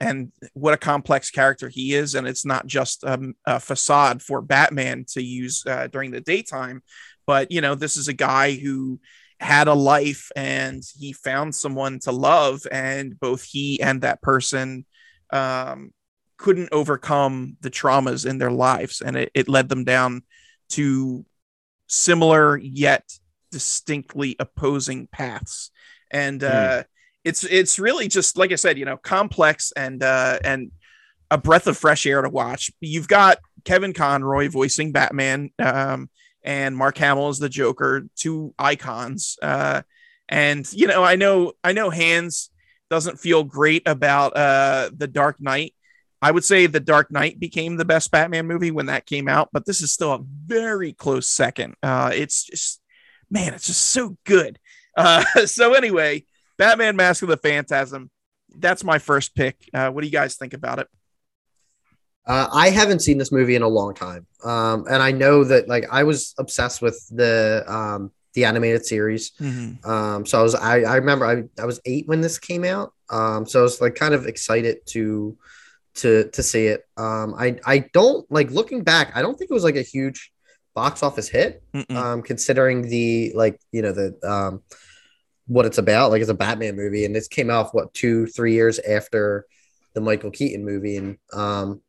and 0.00 0.30
what 0.54 0.74
a 0.74 0.78
complex 0.78 1.28
character 1.28 1.68
he 1.68 1.92
is, 1.92 2.14
and 2.14 2.28
it's 2.28 2.46
not 2.46 2.68
just 2.68 3.04
um, 3.04 3.34
a 3.44 3.58
facade 3.58 4.22
for 4.22 4.40
Batman 4.40 5.04
to 5.08 5.20
use 5.20 5.64
uh, 5.66 5.88
during 5.88 6.12
the 6.12 6.20
daytime, 6.20 6.82
but 7.26 7.50
you 7.50 7.60
know 7.60 7.74
this 7.74 7.96
is 7.96 8.08
a 8.08 8.12
guy 8.12 8.54
who 8.54 9.00
had 9.40 9.68
a 9.68 9.74
life 9.74 10.30
and 10.34 10.82
he 10.96 11.12
found 11.12 11.54
someone 11.54 11.98
to 12.00 12.12
love, 12.12 12.66
and 12.70 13.18
both 13.18 13.42
he 13.42 13.80
and 13.82 14.02
that 14.02 14.22
person 14.22 14.84
um, 15.30 15.92
couldn't 16.38 16.68
overcome 16.72 17.56
the 17.60 17.70
traumas 17.70 18.24
in 18.24 18.38
their 18.38 18.50
lives 18.50 19.00
and 19.00 19.16
it, 19.16 19.30
it 19.34 19.48
led 19.48 19.68
them 19.68 19.84
down 19.84 20.22
to 20.70 21.24
similar 21.86 22.56
yet 22.58 23.10
distinctly 23.50 24.36
opposing 24.38 25.06
paths. 25.06 25.70
And 26.10 26.42
uh 26.42 26.84
it's 27.24 27.44
it's 27.44 27.78
really 27.78 28.08
just 28.08 28.38
like 28.38 28.52
i 28.52 28.54
said 28.54 28.78
you 28.78 28.84
know 28.84 28.96
complex 28.96 29.72
and 29.72 30.02
uh 30.02 30.38
and 30.44 30.70
a 31.30 31.36
breath 31.36 31.66
of 31.66 31.76
fresh 31.76 32.06
air 32.06 32.22
to 32.22 32.28
watch. 32.30 32.70
You've 32.80 33.08
got 33.08 33.38
kevin 33.64 33.92
conroy 33.92 34.48
voicing 34.48 34.92
batman 34.92 35.50
um 35.58 36.08
and 36.42 36.76
mark 36.76 36.96
hamill 36.96 37.28
is 37.28 37.38
the 37.38 37.48
joker 37.48 38.06
two 38.16 38.54
icons 38.58 39.36
uh 39.42 39.82
and 40.28 40.72
you 40.72 40.86
know 40.86 41.02
i 41.02 41.16
know 41.16 41.52
i 41.64 41.72
know 41.72 41.90
Hans 41.90 42.50
doesn't 42.88 43.18
feel 43.18 43.44
great 43.44 43.82
about 43.86 44.36
uh 44.36 44.90
the 44.96 45.08
dark 45.08 45.40
knight 45.40 45.74
I 46.20 46.30
would 46.30 46.44
say 46.44 46.66
The 46.66 46.80
Dark 46.80 47.10
Knight 47.10 47.38
became 47.38 47.76
the 47.76 47.84
best 47.84 48.10
Batman 48.10 48.46
movie 48.46 48.70
when 48.70 48.86
that 48.86 49.06
came 49.06 49.28
out, 49.28 49.50
but 49.52 49.66
this 49.66 49.80
is 49.80 49.92
still 49.92 50.12
a 50.12 50.20
very 50.22 50.92
close 50.92 51.28
second. 51.28 51.76
Uh, 51.82 52.10
it's 52.12 52.44
just, 52.44 52.80
man, 53.30 53.54
it's 53.54 53.66
just 53.66 53.88
so 53.88 54.16
good. 54.24 54.58
Uh, 54.96 55.24
so 55.46 55.74
anyway, 55.74 56.24
Batman: 56.56 56.96
Mask 56.96 57.22
of 57.22 57.28
the 57.28 57.36
Phantasm. 57.36 58.10
That's 58.56 58.82
my 58.82 58.98
first 58.98 59.34
pick. 59.34 59.68
Uh, 59.72 59.90
what 59.90 60.00
do 60.00 60.06
you 60.06 60.12
guys 60.12 60.36
think 60.36 60.54
about 60.54 60.80
it? 60.80 60.88
Uh, 62.26 62.48
I 62.52 62.70
haven't 62.70 63.00
seen 63.00 63.16
this 63.16 63.32
movie 63.32 63.54
in 63.54 63.62
a 63.62 63.68
long 63.68 63.94
time, 63.94 64.26
um, 64.44 64.86
and 64.90 65.02
I 65.02 65.12
know 65.12 65.44
that 65.44 65.68
like 65.68 65.86
I 65.90 66.02
was 66.02 66.34
obsessed 66.38 66.82
with 66.82 67.06
the 67.10 67.64
um, 67.68 68.10
the 68.34 68.44
animated 68.44 68.84
series. 68.84 69.30
Mhm. 69.40 69.84
Um, 69.86 70.26
so 70.26 70.40
I 70.40 70.42
was 70.42 70.54
I, 70.54 70.80
I 70.80 70.96
remember 70.96 71.26
I, 71.26 71.44
I 71.60 71.64
was 71.64 71.80
eight 71.84 72.06
when 72.08 72.20
this 72.20 72.38
came 72.38 72.64
out. 72.64 72.92
Um, 73.08 73.46
so 73.46 73.60
I 73.60 73.62
was 73.62 73.80
like 73.80 73.94
kind 73.94 74.14
of 74.14 74.26
excited 74.26 74.84
to 74.88 75.38
to 75.98 76.30
to 76.30 76.42
see 76.42 76.66
it. 76.66 76.84
Um, 76.96 77.34
I 77.38 77.58
I 77.64 77.78
don't 77.92 78.30
like 78.30 78.50
looking 78.50 78.82
back. 78.82 79.12
I 79.14 79.22
don't 79.22 79.36
think 79.36 79.50
it 79.50 79.54
was 79.54 79.64
like 79.64 79.76
a 79.76 79.82
huge 79.82 80.32
box 80.74 81.02
office 81.02 81.28
hit. 81.28 81.62
Mm-mm. 81.74 81.94
Um, 81.94 82.22
considering 82.22 82.82
the 82.82 83.32
like 83.34 83.60
you 83.72 83.82
know 83.82 83.92
the 83.92 84.16
um 84.22 84.62
what 85.46 85.66
it's 85.66 85.78
about. 85.78 86.10
Like 86.10 86.20
it's 86.20 86.30
a 86.30 86.34
Batman 86.34 86.76
movie, 86.76 87.04
and 87.04 87.14
this 87.14 87.28
came 87.28 87.50
out 87.50 87.74
what 87.74 87.92
two 87.94 88.26
three 88.26 88.54
years 88.54 88.78
after 88.78 89.46
the 89.94 90.00
Michael 90.00 90.30
Keaton 90.30 90.64
movie, 90.64 90.96
and 90.96 91.18
um. 91.32 91.82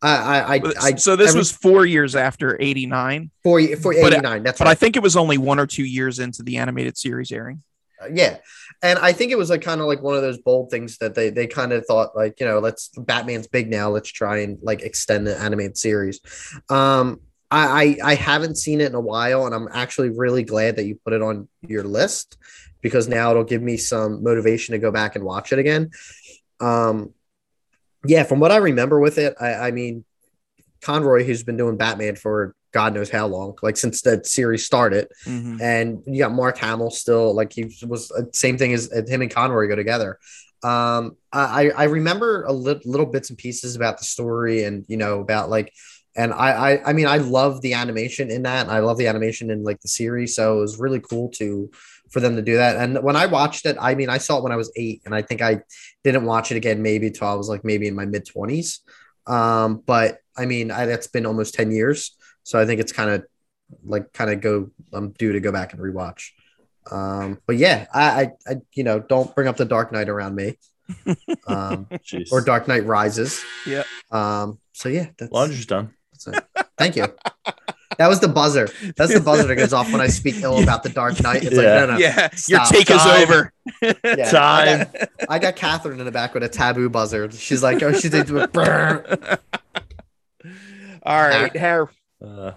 I, 0.00 0.60
I, 0.60 0.62
I, 0.80 0.94
so 0.94 1.16
this 1.16 1.34
was 1.34 1.50
four 1.50 1.84
years 1.84 2.14
after 2.14 2.56
89 2.60 3.32
for 3.42 3.60
for 3.78 3.92
but- 3.92 4.12
89 4.12 4.44
that's 4.44 4.58
but 4.60 4.66
right 4.66 4.70
i 4.70 4.74
think 4.76 4.94
it 4.94 5.02
was 5.02 5.16
only 5.16 5.38
one 5.38 5.58
or 5.58 5.66
two 5.66 5.82
years 5.82 6.20
into 6.20 6.44
the 6.44 6.58
animated 6.58 6.96
series 6.96 7.32
airing 7.32 7.64
yeah 8.12 8.36
and 8.82 8.98
i 9.00 9.12
think 9.12 9.32
it 9.32 9.38
was 9.38 9.50
like 9.50 9.62
kind 9.62 9.80
of 9.80 9.86
like 9.86 10.02
one 10.02 10.14
of 10.14 10.22
those 10.22 10.38
bold 10.38 10.70
things 10.70 10.98
that 10.98 11.14
they 11.14 11.30
they 11.30 11.46
kind 11.46 11.72
of 11.72 11.84
thought 11.86 12.16
like 12.16 12.38
you 12.40 12.46
know 12.46 12.58
let's 12.58 12.88
batman's 12.98 13.46
big 13.46 13.68
now 13.68 13.88
let's 13.88 14.10
try 14.10 14.38
and 14.38 14.58
like 14.62 14.82
extend 14.82 15.26
the 15.26 15.38
animated 15.38 15.76
series. 15.76 16.20
Um 16.68 17.20
I, 17.50 17.96
I 18.02 18.12
i 18.12 18.14
haven't 18.14 18.56
seen 18.56 18.80
it 18.80 18.88
in 18.88 18.94
a 18.94 19.00
while 19.00 19.46
and 19.46 19.54
i'm 19.54 19.68
actually 19.72 20.10
really 20.10 20.42
glad 20.42 20.76
that 20.76 20.84
you 20.84 21.00
put 21.02 21.14
it 21.14 21.22
on 21.22 21.48
your 21.62 21.82
list 21.82 22.36
because 22.82 23.08
now 23.08 23.30
it'll 23.30 23.44
give 23.44 23.62
me 23.62 23.78
some 23.78 24.22
motivation 24.22 24.72
to 24.72 24.78
go 24.78 24.92
back 24.92 25.16
and 25.16 25.24
watch 25.24 25.52
it 25.52 25.58
again. 25.58 25.90
Um 26.60 27.14
yeah 28.06 28.22
from 28.22 28.38
what 28.38 28.52
i 28.52 28.56
remember 28.56 29.00
with 29.00 29.18
it 29.18 29.34
i 29.40 29.54
i 29.54 29.70
mean 29.70 30.04
conroy 30.82 31.24
who's 31.24 31.42
been 31.42 31.56
doing 31.56 31.76
batman 31.76 32.14
for 32.14 32.54
god 32.78 32.90
knows 32.94 33.10
how 33.18 33.26
long 33.36 33.50
like 33.66 33.76
since 33.84 33.96
that 34.08 34.20
series 34.36 34.62
started 34.70 35.04
Mhm. 35.26 35.56
and 35.72 35.86
you 36.06 36.18
got 36.24 36.32
Mark 36.42 36.56
Hamill 36.64 36.92
still 37.04 37.28
like 37.40 37.50
he 37.58 37.62
was 37.92 38.02
uh, 38.18 38.22
same 38.44 38.56
thing 38.60 38.72
as 38.78 38.82
as 38.96 39.04
him 39.12 39.22
and 39.24 39.30
Conroy 39.38 39.66
go 39.72 39.76
together. 39.84 40.10
Um, 40.72 41.02
I 41.32 41.62
I 41.82 41.84
remember 41.98 42.30
a 42.52 42.52
li- 42.66 42.82
little 42.94 43.10
bits 43.14 43.28
and 43.30 43.38
pieces 43.46 43.76
about 43.76 43.94
the 43.98 44.04
story 44.16 44.56
and 44.66 44.76
you 44.92 44.98
know 45.02 45.14
about 45.26 45.46
like, 45.56 45.68
and 46.20 46.30
I 46.46 46.48
I 46.66 46.70
I 46.88 46.92
mean 46.98 47.06
I 47.16 47.18
love 47.38 47.52
the 47.64 47.74
animation 47.82 48.26
in 48.36 48.42
that. 48.50 48.64
I 48.76 48.80
love 48.88 48.98
the 48.98 49.06
animation 49.12 49.46
in 49.54 49.58
like 49.68 49.80
the 49.84 49.92
series, 50.00 50.30
so 50.36 50.42
it 50.58 50.60
was 50.66 50.74
really 50.84 51.02
cool 51.10 51.26
to 51.38 51.70
for 52.12 52.20
them 52.24 52.34
to 52.36 52.42
do 52.50 52.56
that. 52.62 52.74
And 52.82 52.90
when 53.06 53.16
I 53.22 53.26
watched 53.38 53.64
it, 53.70 53.76
I 53.88 53.94
mean 53.98 54.10
I 54.16 54.18
saw 54.18 54.38
it 54.38 54.42
when 54.44 54.54
I 54.56 54.60
was 54.62 54.70
eight, 54.84 54.98
and 55.04 55.12
I 55.14 55.22
think 55.28 55.40
I 55.50 55.52
didn't 56.04 56.24
watch 56.32 56.50
it 56.52 56.56
again 56.62 56.78
maybe 56.82 57.08
till 57.12 57.28
I 57.28 57.34
was 57.42 57.48
like 57.52 57.64
maybe 57.70 57.86
in 57.86 57.94
my 58.00 58.06
mid 58.14 58.24
twenties. 58.26 58.68
Um, 59.26 59.70
but 59.92 60.10
I 60.36 60.44
mean 60.52 60.66
I, 60.70 60.86
that's 60.90 61.06
been 61.14 61.26
almost 61.30 61.54
ten 61.54 61.70
years, 61.70 62.16
so 62.48 62.58
I 62.58 62.64
think 62.64 62.80
it's 62.80 62.92
kind 62.92 63.10
of 63.10 63.26
like 63.84 64.10
kind 64.14 64.30
of 64.30 64.40
go 64.40 64.70
I'm 64.94 65.10
due 65.10 65.32
to 65.32 65.40
go 65.40 65.52
back 65.52 65.74
and 65.74 65.82
rewatch. 65.82 66.30
Um, 66.90 67.38
but 67.46 67.56
yeah, 67.56 67.86
I, 67.92 68.02
I, 68.22 68.30
I 68.46 68.54
you 68.72 68.84
know 68.84 68.98
don't 69.00 69.34
bring 69.34 69.48
up 69.48 69.58
the 69.58 69.66
Dark 69.66 69.92
Knight 69.92 70.08
around 70.08 70.34
me, 70.34 70.56
um, 71.46 71.86
or 72.32 72.40
Dark 72.40 72.66
Knight 72.66 72.86
Rises. 72.86 73.44
Yeah. 73.66 73.82
Um. 74.10 74.58
So 74.72 74.88
yeah, 74.88 75.08
that's, 75.18 75.30
Laundry's 75.30 75.66
done. 75.66 75.94
that's 76.12 76.26
it. 76.28 76.44
Thank 76.78 76.96
you. 76.96 77.04
That 77.98 78.08
was 78.08 78.20
the 78.20 78.28
buzzer. 78.28 78.68
That's 78.96 79.12
the 79.12 79.20
buzzer 79.20 79.46
that 79.48 79.56
goes 79.56 79.72
off 79.74 79.90
when 79.92 80.00
I 80.00 80.06
speak 80.06 80.36
ill 80.36 80.62
about 80.62 80.82
the 80.84 80.88
Dark 80.88 81.20
Knight. 81.22 81.42
It's 81.44 81.54
Yeah. 81.54 81.80
like 81.80 81.88
no, 81.88 81.94
no. 81.94 81.98
yeah 81.98 82.20
your 82.48 82.64
Stop. 82.64 82.68
take 82.70 82.90
is 82.90 83.04
over 83.04 83.52
Yeah, 83.82 83.92
Time. 84.30 84.68
I 84.80 84.84
got, 84.84 85.08
I 85.28 85.38
got 85.40 85.56
Catherine 85.56 85.98
in 86.00 86.06
the 86.06 86.12
back 86.12 86.32
with 86.32 86.44
a 86.44 86.48
taboo 86.48 86.88
buzzer. 86.88 87.30
She's 87.32 87.62
like, 87.62 87.82
oh, 87.82 87.92
she's 87.92 88.14
into 88.14 88.38
it. 88.38 88.52
Brr. 88.52 89.04
all 91.02 91.22
right 91.28 91.54
Har- 91.56 91.90
Uh, 92.24 92.52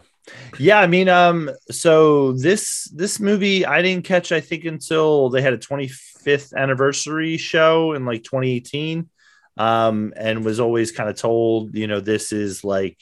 yeah, 0.59 0.80
I 0.80 0.88
mean, 0.88 1.09
um, 1.09 1.49
so 1.70 2.34
this 2.34 2.86
this 2.95 3.20
movie 3.20 3.66
I 3.66 3.82
didn't 3.82 4.05
catch. 4.05 4.32
I 4.32 4.41
think 4.41 4.66
until 4.66 5.30
they 5.30 5.41
had 5.41 5.53
a 5.53 5.57
25th 5.57 6.53
anniversary 6.55 7.38
show 7.38 7.93
in 7.93 8.05
like 8.05 8.24
2018, 8.24 9.09
um, 9.57 10.14
and 10.18 10.45
was 10.45 10.59
always 10.59 10.91
kind 10.91 11.09
of 11.09 11.18
told, 11.18 11.76
you 11.76 11.88
know, 11.88 11.99
this 11.99 12.32
is 12.32 12.64
like 12.64 12.99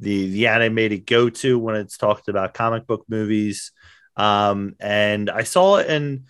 the 0.00 0.30
the 0.30 0.48
animated 0.48 1.06
go 1.06 1.30
to 1.30 1.58
when 1.58 1.76
it's 1.76 1.98
talked 1.98 2.28
about 2.28 2.54
comic 2.54 2.86
book 2.86 3.04
movies. 3.08 3.72
Um, 4.16 4.76
and 4.80 5.30
I 5.30 5.44
saw 5.44 5.76
it, 5.78 5.88
and 5.90 6.24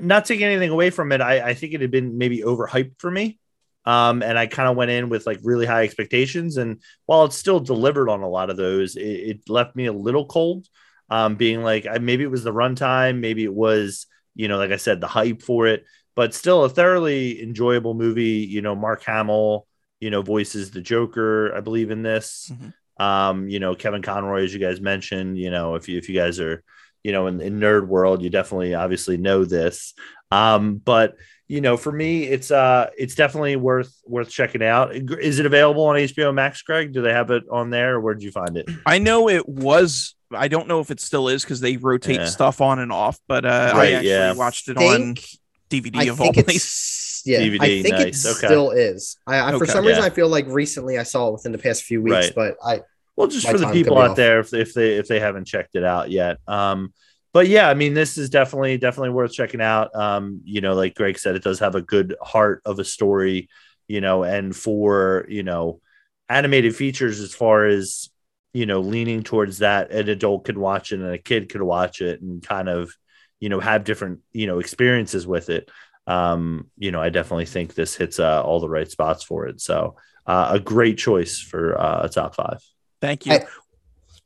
not 0.00 0.24
taking 0.26 0.46
anything 0.46 0.70
away 0.70 0.90
from 0.90 1.12
it, 1.12 1.20
I, 1.20 1.50
I 1.50 1.54
think 1.54 1.74
it 1.74 1.80
had 1.82 1.90
been 1.92 2.18
maybe 2.18 2.42
overhyped 2.42 3.00
for 3.00 3.10
me. 3.10 3.38
Um, 3.84 4.22
and 4.22 4.38
I 4.38 4.46
kind 4.46 4.68
of 4.68 4.76
went 4.76 4.90
in 4.90 5.08
with 5.08 5.26
like 5.26 5.40
really 5.42 5.66
high 5.66 5.82
expectations, 5.82 6.56
and 6.56 6.80
while 7.06 7.24
it 7.24 7.32
still 7.32 7.60
delivered 7.60 8.08
on 8.08 8.22
a 8.22 8.28
lot 8.28 8.50
of 8.50 8.56
those, 8.56 8.96
it, 8.96 9.02
it 9.02 9.40
left 9.48 9.74
me 9.74 9.86
a 9.86 9.92
little 9.92 10.26
cold. 10.26 10.66
Um, 11.10 11.34
being 11.34 11.62
like, 11.62 11.86
I, 11.86 11.98
maybe 11.98 12.24
it 12.24 12.30
was 12.30 12.44
the 12.44 12.54
runtime, 12.54 13.20
maybe 13.20 13.44
it 13.44 13.52
was, 13.52 14.06
you 14.34 14.48
know, 14.48 14.56
like 14.56 14.70
I 14.70 14.76
said, 14.76 15.00
the 15.00 15.06
hype 15.08 15.42
for 15.42 15.66
it, 15.66 15.84
but 16.16 16.32
still 16.32 16.64
a 16.64 16.70
thoroughly 16.70 17.42
enjoyable 17.42 17.92
movie. 17.92 18.46
You 18.48 18.62
know, 18.62 18.74
Mark 18.74 19.02
Hamill, 19.02 19.66
you 20.00 20.10
know, 20.10 20.22
voices 20.22 20.70
the 20.70 20.80
Joker, 20.80 21.54
I 21.54 21.60
believe 21.60 21.90
in 21.90 22.02
this. 22.02 22.50
Mhm. 22.50 22.72
Um, 23.04 23.48
you 23.48 23.58
know, 23.58 23.74
Kevin 23.74 24.00
Conroy, 24.00 24.44
as 24.44 24.54
you 24.54 24.60
guys 24.60 24.80
mentioned, 24.80 25.36
you 25.36 25.50
know, 25.50 25.74
if 25.74 25.88
you 25.88 25.98
if 25.98 26.08
you 26.08 26.14
guys 26.14 26.40
are, 26.40 26.62
you 27.02 27.12
know, 27.12 27.26
in, 27.26 27.40
in 27.40 27.58
nerd 27.58 27.86
world, 27.88 28.22
you 28.22 28.30
definitely 28.30 28.74
obviously 28.74 29.16
know 29.16 29.44
this. 29.44 29.92
Um, 30.30 30.76
but 30.76 31.16
you 31.52 31.60
know, 31.60 31.76
for 31.76 31.92
me, 31.92 32.22
it's 32.24 32.50
uh, 32.50 32.88
it's 32.96 33.14
definitely 33.14 33.56
worth 33.56 33.94
worth 34.06 34.30
checking 34.30 34.62
out. 34.62 34.94
Is 34.94 35.38
it 35.38 35.44
available 35.44 35.84
on 35.84 35.96
HBO 35.96 36.32
Max, 36.32 36.62
Greg? 36.62 36.94
Do 36.94 37.02
they 37.02 37.12
have 37.12 37.30
it 37.30 37.42
on 37.50 37.68
there, 37.68 37.96
or 37.96 38.00
where 38.00 38.14
did 38.14 38.22
you 38.22 38.32
find 38.32 38.56
it? 38.56 38.66
i 38.86 38.96
know 38.98 39.28
it 39.28 39.46
was 39.46 40.14
i 40.34 40.48
don't 40.48 40.66
know 40.66 40.80
if 40.80 40.90
it 40.90 40.98
still 40.98 41.28
is 41.28 41.42
because 41.44 41.60
they 41.60 41.76
rotate 41.76 42.16
Yeah. 42.20 42.24
stuff 42.24 42.62
on 42.62 42.78
and 42.78 42.90
off 42.90 43.18
but 43.28 43.44
uh 43.44 43.72
i 43.74 43.76
Right, 43.76 43.92
actually 43.92 44.08
yeah. 44.08 44.32
watched 44.32 44.68
it 44.70 44.78
on 44.78 45.14
Think, 45.14 45.24
dvd 45.68 45.96
I 45.96 46.04
of 46.04 46.20
all 46.22 46.32
think 46.32 46.46
places 46.46 46.64
it's 46.64 47.22
yeah. 47.26 47.40
I 47.60 47.82
think 47.82 47.88
nice, 47.98 48.24
it 48.24 48.30
okay. 48.38 48.46
still 48.46 48.70
is. 48.70 49.18
I, 49.26 49.40
I 49.40 49.50
for 49.50 49.56
Okay. 49.64 49.72
some 49.72 49.84
reason 49.86 50.02
I 50.02 50.08
feel 50.10 50.28
like 50.28 50.46
recently 50.48 50.98
I 50.98 51.02
saw 51.02 51.28
it 51.28 51.32
within 51.34 51.52
the 51.52 51.58
past 51.58 51.82
few 51.84 52.00
weeks, 52.00 52.14
Right. 52.14 52.32
but 52.34 52.56
I 52.64 52.80
Well, 53.14 53.28
just 53.28 53.46
for 53.46 53.58
the 53.58 53.68
people 53.70 53.98
out 53.98 54.10
off. 54.12 54.16
there, 54.16 54.40
if, 54.40 54.54
if 54.54 54.72
they 54.72 54.94
if 54.94 55.06
they 55.06 55.20
haven't 55.20 55.44
checked 55.44 55.74
it 55.76 55.84
out 55.84 56.10
yet. 56.10 56.38
Um, 56.48 56.94
but 57.32 57.48
yeah, 57.48 57.68
I 57.68 57.74
mean, 57.74 57.94
this 57.94 58.18
is 58.18 58.30
definitely 58.30 58.78
definitely 58.78 59.10
worth 59.10 59.32
checking 59.32 59.60
out. 59.60 59.94
Um, 59.94 60.40
you 60.44 60.60
know, 60.60 60.74
like 60.74 60.94
Greg 60.94 61.18
said, 61.18 61.34
it 61.36 61.42
does 61.44 61.58
have 61.60 61.74
a 61.74 61.82
good 61.82 62.14
heart 62.20 62.62
of 62.64 62.78
a 62.78 62.84
story. 62.84 63.48
You 63.88 64.00
know, 64.00 64.22
and 64.22 64.54
for 64.54 65.26
you 65.28 65.42
know, 65.42 65.80
animated 66.28 66.74
features 66.76 67.20
as 67.20 67.34
far 67.34 67.66
as 67.66 68.08
you 68.54 68.66
know, 68.66 68.80
leaning 68.80 69.22
towards 69.22 69.58
that, 69.58 69.90
an 69.92 70.08
adult 70.10 70.44
could 70.44 70.58
watch 70.58 70.92
it 70.92 71.00
and 71.00 71.08
a 71.14 71.18
kid 71.18 71.48
could 71.48 71.62
watch 71.62 72.02
it 72.02 72.20
and 72.20 72.42
kind 72.42 72.68
of 72.68 72.92
you 73.40 73.48
know 73.48 73.60
have 73.60 73.84
different 73.84 74.20
you 74.32 74.46
know 74.46 74.58
experiences 74.58 75.26
with 75.26 75.48
it. 75.48 75.70
Um, 76.06 76.70
you 76.76 76.90
know, 76.90 77.00
I 77.00 77.08
definitely 77.10 77.46
think 77.46 77.74
this 77.74 77.94
hits 77.94 78.18
uh, 78.18 78.42
all 78.42 78.60
the 78.60 78.68
right 78.68 78.90
spots 78.90 79.22
for 79.22 79.46
it. 79.46 79.60
So 79.60 79.96
uh, 80.26 80.50
a 80.52 80.60
great 80.60 80.98
choice 80.98 81.38
for 81.38 81.80
uh, 81.80 82.02
a 82.04 82.08
top 82.08 82.34
five. 82.34 82.58
thank 83.00 83.26
you 83.26 83.32
I- 83.32 83.46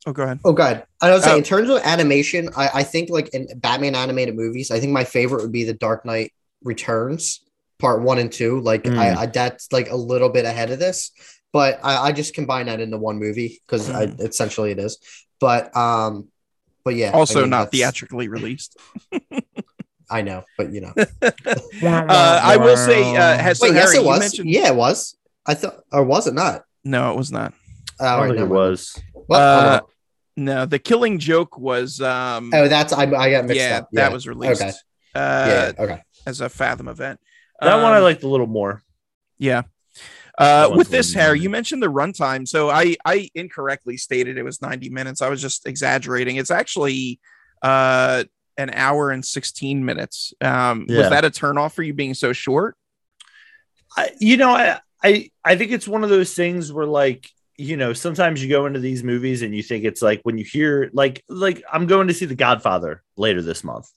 oh 0.07 0.11
go 0.13 0.23
ahead 0.23 0.39
Oh 0.43 0.53
god. 0.53 0.85
I 1.01 1.11
was 1.11 1.23
saying 1.23 1.35
Oh. 1.35 1.37
in 1.37 1.43
terms 1.43 1.69
of 1.69 1.77
animation, 1.83 2.49
I, 2.57 2.69
I 2.75 2.83
think 2.83 3.09
like 3.11 3.29
in 3.35 3.47
Batman 3.59 3.93
animated 3.93 4.35
movies, 4.35 4.71
I 4.71 4.79
think 4.79 4.91
my 4.91 5.03
favorite 5.03 5.41
would 5.43 5.51
be 5.51 5.63
the 5.65 5.73
Dark 5.73 6.05
Knight 6.05 6.33
Returns, 6.63 7.41
part 7.77 8.01
one 8.01 8.17
and 8.17 8.31
two. 8.31 8.59
Like 8.61 8.83
Mm. 8.85 8.97
I, 8.97 9.21
I 9.21 9.25
that's 9.27 9.71
like 9.71 9.91
a 9.91 9.95
little 9.95 10.29
bit 10.29 10.45
ahead 10.45 10.71
of 10.71 10.79
this, 10.79 11.11
but 11.53 11.79
I, 11.83 12.07
I 12.07 12.11
just 12.13 12.33
combine 12.33 12.65
that 12.65 12.79
into 12.79 12.97
one 12.97 13.19
movie 13.19 13.61
because 13.65 13.89
I 13.89 14.03
essentially 14.19 14.71
it 14.71 14.79
is. 14.79 14.97
But 15.39 15.75
um 15.77 16.29
but 16.83 16.95
yeah. 16.95 17.09
I 17.09 17.13
also 17.13 17.41
mean, 17.41 17.49
not 17.51 17.65
that's- 17.71 17.71
theatrically 17.79 18.27
released 18.29 18.77
I 20.09 20.21
know, 20.21 20.45
but 20.57 20.71
you 20.71 20.79
know. 20.81 20.93
uh, 21.21 22.39
i 22.43 22.55
will 22.55 22.77
say 22.77 23.15
uh 23.17 23.37
has 23.37 23.59
so 23.59 23.65
yes, 23.65 23.91
Harry, 23.91 23.97
it 24.03 24.05
was. 24.07 24.19
mentioned 24.21 24.49
Yeah, 24.49 24.69
it 24.69 24.75
was. 24.75 25.17
I 25.45 25.53
thought 25.53 25.81
or 25.91 26.03
was 26.03 26.27
it 26.27 26.33
not? 26.33 26.63
no 26.85 27.11
it 27.11 27.17
was 27.17 27.31
not 27.31 27.53
Oh, 27.99 28.05
I 28.05 28.11
don't 28.11 28.29
right, 28.29 28.37
think 28.37 28.49
it 28.51 28.53
was. 28.53 29.01
Well, 29.27 29.41
Uh, 29.41 29.79
wrong. 29.79 29.89
No 30.37 30.65
the 30.65 30.79
killing 30.79 31.19
joke 31.19 31.57
was 31.57 31.99
um 31.99 32.51
oh, 32.53 32.67
that's 32.69 32.93
I, 32.93 33.01
I 33.03 33.29
got 33.31 33.45
mixed 33.45 33.55
yeah 33.57 33.79
up. 33.79 33.89
that 33.93 34.11
was 34.13 34.27
released 34.27 34.61
Okay. 34.61 34.71
uh 35.15 35.47
yeah. 35.49 35.71
Okay. 35.83 36.01
as 36.25 36.39
a 36.41 36.47
fathom 36.47 36.87
event 36.87 37.19
That 37.59 37.81
one 37.81 37.91
I 37.91 37.97
Um, 37.97 38.03
liked 38.03 38.23
a 38.23 38.27
little 38.29 38.47
more. 38.47 38.81
Yeah. 39.39 39.63
Uh, 40.37 40.71
with 40.75 40.89
this, 40.89 41.15
Harry, 41.15 41.37
nice. 41.39 41.43
you 41.43 41.49
mentioned 41.49 41.81
the 41.81 41.91
runtime. 41.91 42.47
So 42.47 42.69
I 42.69 42.95
I 43.03 43.27
incorrectly 43.33 43.97
stated 43.97 44.37
it 44.37 44.43
was 44.43 44.61
90 44.61 44.89
minutes. 44.91 45.19
I 45.23 45.29
was 45.29 45.41
just 45.41 45.65
exaggerating. 45.67 46.35
It's 46.35 46.51
actually 46.51 47.19
uh 47.63 48.23
an 48.59 48.69
hour 48.73 49.09
and 49.11 49.25
16 49.25 49.83
minutes. 49.83 50.33
Um, 50.41 50.85
Yeah. 50.87 50.97
was 50.99 51.09
that 51.09 51.25
a 51.25 51.31
turnoff 51.31 51.73
for 51.73 51.81
you 51.83 51.93
being 51.95 52.13
so 52.13 52.33
short? 52.33 52.75
I, 53.95 54.11
you 54.19 54.37
know, 54.37 54.51
I, 54.51 54.79
I 55.03 55.31
I 55.43 55.55
think 55.55 55.71
it's 55.71 55.87
one 55.87 56.03
of 56.03 56.09
those 56.11 56.33
things 56.35 56.71
where 56.71 56.85
like 56.85 57.29
you 57.57 57.75
know 57.75 57.91
sometimes 57.93 58.41
you 58.43 58.49
go 58.49 58.67
into 58.67 58.79
these 58.79 59.03
movies 59.03 59.41
and 59.41 59.55
you 59.55 59.63
think 59.63 59.83
it's 59.83 60.01
like 60.01 60.21
when 60.23 60.37
you 60.37 60.45
hear 60.45 60.89
like 60.93 61.23
like 61.27 61.63
I'm 61.71 61.87
going 61.87 62.07
to 62.07 62.13
see 62.13 62.25
The 62.25 62.35
Godfather 62.35 63.03
later 63.15 63.41
this 63.41 63.63
month 63.63 63.89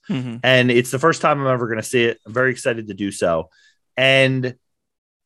and 0.43 0.71
it's 0.71 0.91
the 0.91 0.99
first 0.99 1.21
time 1.21 1.41
I'm 1.41 1.47
ever 1.47 1.67
going 1.67 1.79
to 1.79 1.83
see 1.83 2.05
it. 2.05 2.19
I'm 2.27 2.33
very 2.33 2.51
excited 2.51 2.89
to 2.89 2.95
do 2.95 3.11
so, 3.11 3.51
and 3.97 4.55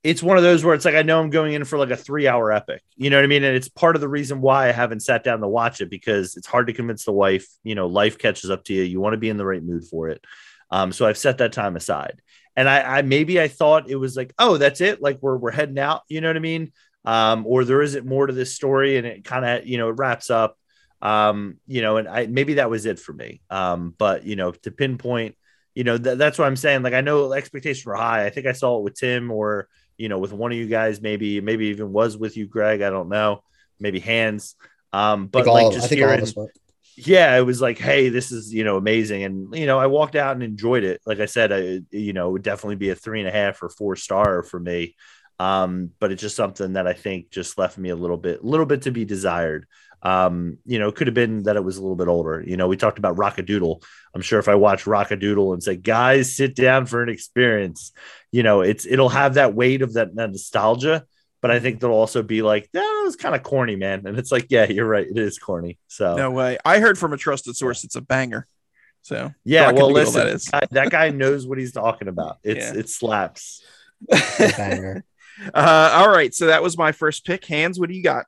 it's 0.02 0.22
one 0.22 0.36
of 0.36 0.42
those 0.42 0.62
where 0.62 0.74
it's 0.74 0.84
like 0.84 0.94
I 0.94 1.02
know 1.02 1.18
I'm 1.18 1.30
going 1.30 1.54
in 1.54 1.64
for 1.64 1.78
like 1.78 1.90
a 1.90 1.96
three 1.96 2.28
hour 2.28 2.52
epic. 2.52 2.82
You 2.96 3.08
know 3.08 3.16
what 3.16 3.24
I 3.24 3.28
mean? 3.28 3.42
And 3.42 3.56
it's 3.56 3.68
part 3.68 3.96
of 3.96 4.00
the 4.00 4.08
reason 4.08 4.42
why 4.42 4.68
I 4.68 4.72
haven't 4.72 5.00
sat 5.00 5.24
down 5.24 5.40
to 5.40 5.48
watch 5.48 5.80
it 5.80 5.88
because 5.88 6.36
it's 6.36 6.46
hard 6.46 6.66
to 6.66 6.74
convince 6.74 7.06
the 7.06 7.12
wife. 7.12 7.48
You 7.62 7.74
know, 7.74 7.86
life 7.86 8.18
catches 8.18 8.50
up 8.50 8.64
to 8.64 8.74
you. 8.74 8.82
You 8.82 9.00
want 9.00 9.14
to 9.14 9.18
be 9.18 9.30
in 9.30 9.38
the 9.38 9.46
right 9.46 9.62
mood 9.62 9.84
for 9.86 10.10
it. 10.10 10.22
Um, 10.70 10.92
so 10.92 11.06
I've 11.06 11.16
set 11.16 11.38
that 11.38 11.52
time 11.52 11.74
aside. 11.74 12.20
And 12.54 12.68
I, 12.68 12.98
I 12.98 13.02
maybe 13.02 13.40
I 13.40 13.48
thought 13.48 13.88
it 13.88 13.96
was 13.96 14.16
like, 14.16 14.34
oh, 14.38 14.58
that's 14.58 14.80
it. 14.82 15.00
Like 15.00 15.18
we're 15.22 15.36
we're 15.36 15.50
heading 15.50 15.78
out. 15.78 16.02
You 16.08 16.20
know 16.20 16.28
what 16.28 16.36
I 16.36 16.40
mean? 16.40 16.72
Um, 17.04 17.46
or 17.46 17.64
there 17.64 17.82
isn't 17.82 18.06
more 18.06 18.26
to 18.26 18.32
this 18.32 18.54
story, 18.54 18.96
and 18.96 19.06
it 19.06 19.24
kind 19.24 19.44
of 19.44 19.66
you 19.66 19.78
know 19.78 19.90
it 19.90 19.96
wraps 19.98 20.30
up. 20.30 20.56
Um, 21.02 21.58
you 21.66 21.82
know, 21.82 21.98
and 21.98 22.08
I 22.08 22.26
maybe 22.26 22.54
that 22.54 22.70
was 22.70 22.86
it 22.86 22.98
for 22.98 23.12
me. 23.12 23.42
Um, 23.50 23.94
but 23.96 24.24
you 24.24 24.36
know, 24.36 24.52
to 24.52 24.70
pinpoint, 24.70 25.36
you 25.74 25.84
know, 25.84 25.98
th- 25.98 26.18
that's 26.18 26.38
what 26.38 26.46
I'm 26.46 26.56
saying. 26.56 26.82
Like 26.82 26.94
I 26.94 27.02
know 27.02 27.32
expectations 27.32 27.84
were 27.84 27.96
high. 27.96 28.24
I 28.24 28.30
think 28.30 28.46
I 28.46 28.52
saw 28.52 28.78
it 28.78 28.84
with 28.84 28.94
Tim 28.94 29.30
or 29.30 29.68
you 29.96 30.08
know, 30.08 30.18
with 30.18 30.32
one 30.32 30.50
of 30.50 30.58
you 30.58 30.66
guys, 30.66 31.00
maybe, 31.00 31.40
maybe 31.40 31.66
even 31.66 31.92
was 31.92 32.16
with 32.16 32.36
you, 32.36 32.46
Greg. 32.46 32.82
I 32.82 32.90
don't 32.90 33.08
know. 33.08 33.42
Maybe 33.78 34.00
Hans. 34.00 34.56
Um, 34.92 35.26
but 35.26 35.46
like 35.46 35.72
just 35.72 35.92
hearing, 35.92 36.24
yeah, 36.96 37.36
it 37.36 37.42
was 37.42 37.60
like, 37.60 37.78
hey, 37.78 38.08
this 38.08 38.30
is 38.30 38.54
you 38.54 38.62
know 38.62 38.76
amazing, 38.76 39.24
and 39.24 39.54
you 39.54 39.66
know, 39.66 39.78
I 39.78 39.86
walked 39.86 40.14
out 40.14 40.34
and 40.34 40.42
enjoyed 40.42 40.84
it. 40.84 41.00
Like 41.04 41.18
I 41.18 41.26
said, 41.26 41.52
I 41.52 41.80
you 41.90 42.12
know 42.12 42.28
it 42.28 42.32
would 42.32 42.42
definitely 42.42 42.76
be 42.76 42.90
a 42.90 42.94
three 42.94 43.20
and 43.20 43.28
a 43.28 43.32
half 43.32 43.62
or 43.62 43.68
four 43.68 43.96
star 43.96 44.42
for 44.42 44.60
me. 44.60 44.94
Um, 45.38 45.90
but 45.98 46.12
it's 46.12 46.22
just 46.22 46.36
something 46.36 46.74
that 46.74 46.86
I 46.86 46.92
think 46.92 47.30
just 47.30 47.58
left 47.58 47.76
me 47.76 47.90
a 47.90 47.96
little 47.96 48.16
bit, 48.16 48.42
a 48.42 48.46
little 48.46 48.66
bit 48.66 48.82
to 48.82 48.90
be 48.90 49.04
desired. 49.04 49.66
Um, 50.04 50.58
you 50.66 50.78
know, 50.78 50.88
it 50.88 50.96
could 50.96 51.06
have 51.06 51.14
been 51.14 51.44
that 51.44 51.56
it 51.56 51.64
was 51.64 51.78
a 51.78 51.80
little 51.80 51.96
bit 51.96 52.08
older. 52.08 52.44
You 52.46 52.56
know, 52.56 52.68
we 52.68 52.76
talked 52.76 52.98
about 52.98 53.16
Rock-a-Doodle. 53.16 53.82
I'm 54.14 54.20
sure 54.20 54.38
if 54.38 54.48
I 54.48 54.54
watch 54.54 54.86
Rock-a-Doodle 54.86 55.54
and 55.54 55.62
say, 55.62 55.76
guys, 55.76 56.36
sit 56.36 56.54
down 56.54 56.86
for 56.86 57.02
an 57.02 57.08
experience, 57.08 57.92
you 58.30 58.42
know, 58.42 58.60
it's 58.60 58.84
it'll 58.84 59.08
have 59.08 59.34
that 59.34 59.54
weight 59.54 59.80
of 59.80 59.94
that, 59.94 60.14
that 60.16 60.30
nostalgia. 60.30 61.04
But 61.40 61.50
I 61.50 61.60
think 61.60 61.80
there'll 61.80 61.96
also 61.96 62.22
be 62.22 62.42
like, 62.42 62.70
that 62.72 63.02
was 63.04 63.16
kind 63.16 63.34
of 63.34 63.42
corny, 63.42 63.76
man. 63.76 64.06
And 64.06 64.18
it's 64.18 64.32
like, 64.32 64.46
yeah, 64.50 64.64
you're 64.64 64.86
right, 64.86 65.06
it 65.06 65.18
is 65.18 65.38
corny. 65.38 65.78
So 65.88 66.16
no 66.16 66.30
way. 66.30 66.58
I 66.64 66.80
heard 66.80 66.98
from 66.98 67.12
a 67.12 67.16
trusted 67.16 67.56
source 67.56 67.84
it's 67.84 67.96
a 67.96 68.00
banger. 68.00 68.46
So 69.02 69.32
yeah, 69.44 69.70
well, 69.70 69.90
listen, 69.90 70.26
that, 70.26 70.28
is. 70.28 70.50
that 70.70 70.90
guy 70.90 71.10
knows 71.10 71.46
what 71.46 71.58
he's 71.58 71.72
talking 71.72 72.08
about. 72.08 72.38
It's 72.42 72.66
yeah. 72.72 72.80
it 72.80 72.88
slaps. 72.88 73.62
banger. 74.38 75.04
Uh, 75.52 75.90
all 75.94 76.08
right, 76.10 76.34
so 76.34 76.46
that 76.46 76.62
was 76.62 76.78
my 76.78 76.92
first 76.92 77.24
pick. 77.24 77.44
Hans, 77.46 77.78
what 77.78 77.88
do 77.88 77.94
you 77.94 78.02
got? 78.02 78.26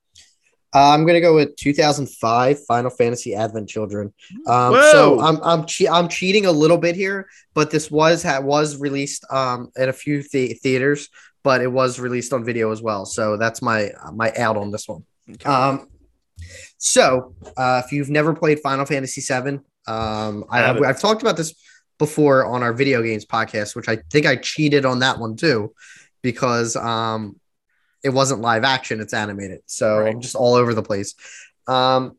Uh, 0.75 0.91
I'm 0.91 1.07
gonna 1.07 1.21
go 1.21 1.35
with 1.35 1.57
2005 1.57 2.65
Final 2.67 2.91
Fantasy 2.91 3.35
Advent 3.35 3.69
Children. 3.69 4.13
Um, 4.47 4.75
so 4.93 5.21
I'm 5.21 5.41
I'm 5.43 5.65
che- 5.65 5.89
I'm 5.89 6.09
cheating 6.09 6.45
a 6.47 6.53
little 6.53 6.77
bit 6.77 6.97
here, 6.97 7.29
but 7.55 7.71
this 7.71 7.91
was 7.91 8.23
ha- 8.23 8.41
was 8.41 8.77
released 8.77 9.25
um 9.31 9.71
in 9.77 9.89
a 9.89 9.93
few 9.93 10.23
th- 10.23 10.59
theaters, 10.59 11.09
but 11.43 11.63
it 11.63 11.71
was 11.73 11.99
released 11.99 12.33
on 12.33 12.45
video 12.45 12.73
as 12.73 12.83
well. 12.83 13.07
So 13.07 13.37
that's 13.39 13.63
my 13.63 13.91
my 14.13 14.33
out 14.37 14.57
on 14.57 14.71
this 14.71 14.87
one. 14.87 15.05
Okay. 15.31 15.49
Um, 15.49 15.89
so 16.79 17.35
uh, 17.57 17.83
if 17.85 17.93
you've 17.93 18.11
never 18.11 18.35
played 18.35 18.61
Final 18.61 18.85
Fantasy 18.85 19.21
VII, 19.21 19.61
um, 19.87 20.45
I, 20.51 20.63
I 20.63 20.89
I've 20.89 21.01
talked 21.01 21.23
about 21.23 21.37
this 21.37 21.55
before 21.99 22.45
on 22.45 22.63
our 22.63 22.75
video 22.75 23.03
games 23.03 23.25
podcast, 23.25 23.75
which 23.75 23.89
I 23.89 23.97
think 24.13 24.27
I 24.27 24.37
cheated 24.37 24.85
on 24.85 24.99
that 24.99 25.19
one 25.19 25.37
too, 25.37 25.73
because 26.27 26.75
um 26.75 27.37
it 28.03 28.11
wasn't 28.11 28.41
live 28.41 28.65
action, 28.65 29.01
it's 29.01 29.15
animated. 29.15 29.61
So 29.67 29.99
right. 29.99 30.13
I'm 30.13 30.21
just 30.21 30.35
all 30.35 30.55
over 30.55 30.75
the 30.75 30.83
place. 30.83 31.15
Um, 31.67 32.17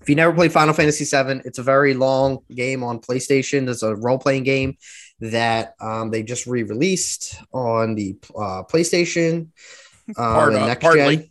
if 0.00 0.08
you 0.08 0.14
never 0.14 0.32
played 0.32 0.52
Final 0.52 0.74
Fantasy 0.74 1.04
VII, 1.04 1.42
it's 1.44 1.58
a 1.58 1.62
very 1.62 1.94
long 1.94 2.38
game 2.54 2.82
on 2.82 3.00
PlayStation. 3.00 3.68
It's 3.68 3.82
a 3.82 3.94
role 3.96 4.18
playing 4.18 4.44
game 4.44 4.76
that 5.20 5.74
um, 5.80 6.10
they 6.10 6.22
just 6.22 6.46
re 6.46 6.62
released 6.62 7.40
on 7.52 7.94
the 7.94 8.16
uh, 8.36 8.62
PlayStation. 8.64 9.48
Um, 10.08 10.14
Part, 10.14 10.54
uh, 10.54 10.66
next 10.66 10.82
partly. 10.82 11.16
gen. 11.16 11.30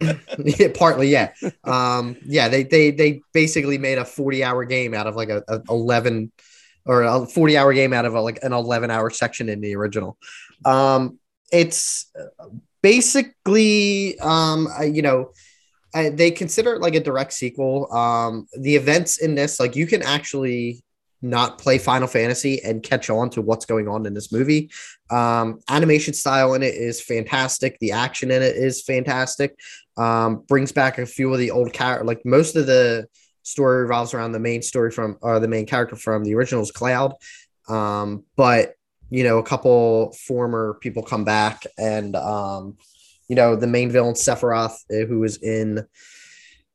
yeah, 0.38 0.68
partly, 0.74 1.08
yeah. 1.08 1.32
Um, 1.64 2.16
yeah, 2.24 2.48
they, 2.48 2.62
they 2.62 2.90
they 2.90 3.20
basically 3.32 3.76
made 3.76 3.98
a 3.98 4.04
40 4.04 4.42
hour 4.42 4.64
game 4.64 4.94
out 4.94 5.06
of 5.06 5.16
like 5.16 5.28
a, 5.28 5.42
a 5.48 5.60
11 5.68 6.32
or 6.86 7.02
a 7.02 7.26
40 7.26 7.56
hour 7.58 7.74
game 7.74 7.92
out 7.92 8.04
of 8.04 8.14
a, 8.14 8.20
like 8.20 8.38
an 8.42 8.52
11 8.52 8.90
hour 8.90 9.10
section 9.10 9.48
in 9.48 9.60
the 9.60 9.74
original. 9.76 10.16
Um, 10.64 11.18
it's 11.52 12.12
basically, 12.82 14.18
um, 14.20 14.68
you 14.82 15.02
know, 15.02 15.32
they 15.94 16.30
consider 16.30 16.74
it 16.74 16.80
like 16.80 16.94
a 16.94 17.00
direct 17.00 17.32
sequel. 17.32 17.92
Um, 17.92 18.46
the 18.58 18.76
events 18.76 19.18
in 19.18 19.34
this, 19.34 19.60
like, 19.60 19.76
you 19.76 19.86
can 19.86 20.02
actually 20.02 20.82
not 21.22 21.56
play 21.56 21.78
Final 21.78 22.06
Fantasy 22.06 22.62
and 22.62 22.82
catch 22.82 23.08
on 23.08 23.30
to 23.30 23.40
what's 23.40 23.64
going 23.64 23.88
on 23.88 24.04
in 24.04 24.12
this 24.12 24.30
movie. 24.30 24.70
Um, 25.10 25.60
animation 25.70 26.12
style 26.12 26.54
in 26.54 26.62
it 26.62 26.74
is 26.74 27.00
fantastic. 27.00 27.78
The 27.78 27.92
action 27.92 28.30
in 28.30 28.42
it 28.42 28.56
is 28.56 28.82
fantastic. 28.82 29.58
Um, 29.96 30.44
brings 30.46 30.72
back 30.72 30.98
a 30.98 31.06
few 31.06 31.32
of 31.32 31.38
the 31.38 31.50
old 31.50 31.72
character, 31.72 32.04
Like 32.04 32.22
most 32.26 32.56
of 32.56 32.66
the 32.66 33.06
story 33.42 33.82
revolves 33.82 34.12
around 34.12 34.32
the 34.32 34.40
main 34.40 34.60
story 34.62 34.90
from 34.90 35.16
or 35.22 35.40
the 35.40 35.48
main 35.48 35.66
character 35.66 35.96
from 35.96 36.24
the 36.24 36.34
originals, 36.34 36.72
Cloud. 36.72 37.14
Um, 37.68 38.24
but 38.36 38.74
you 39.14 39.22
know, 39.22 39.38
a 39.38 39.44
couple 39.44 40.12
former 40.26 40.76
people 40.80 41.04
come 41.04 41.24
back, 41.24 41.62
and 41.78 42.16
um, 42.16 42.76
you 43.28 43.36
know, 43.36 43.54
the 43.54 43.68
main 43.68 43.88
villain 43.88 44.14
Sephiroth, 44.14 44.74
uh, 44.90 45.06
who 45.06 45.22
is 45.22 45.36
in 45.36 45.86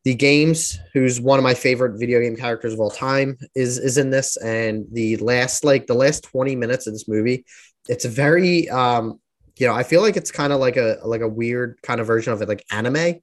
the 0.05 0.15
games, 0.15 0.79
who's 0.93 1.19
one 1.19 1.37
of 1.37 1.43
my 1.43 1.53
favorite 1.53 1.99
video 1.99 2.21
game 2.21 2.37
characters 2.37 2.71
of 2.71 2.79
all 2.79 2.91
time, 2.91 3.37
is 3.55 3.77
is 3.77 3.97
in 3.97 4.09
this. 4.09 4.37
And 4.37 4.85
the 4.93 5.17
last 5.17 5.65
like 5.65 5.85
the 5.87 5.95
last 5.95 6.23
twenty 6.23 6.55
minutes 6.55 6.87
of 6.87 6.93
this 6.93 7.09
movie, 7.09 7.43
it's 7.89 8.05
very 8.05 8.69
um, 8.69 9.19
you 9.57 9.67
know, 9.67 9.73
I 9.73 9.83
feel 9.83 9.99
like 9.99 10.15
it's 10.15 10.31
kind 10.31 10.53
of 10.53 10.61
like 10.61 10.77
a 10.77 10.99
like 11.03 11.21
a 11.21 11.27
weird 11.27 11.77
kind 11.83 11.99
of 11.99 12.07
version 12.07 12.31
of 12.31 12.41
it, 12.41 12.47
like 12.47 12.63
anime 12.71 13.19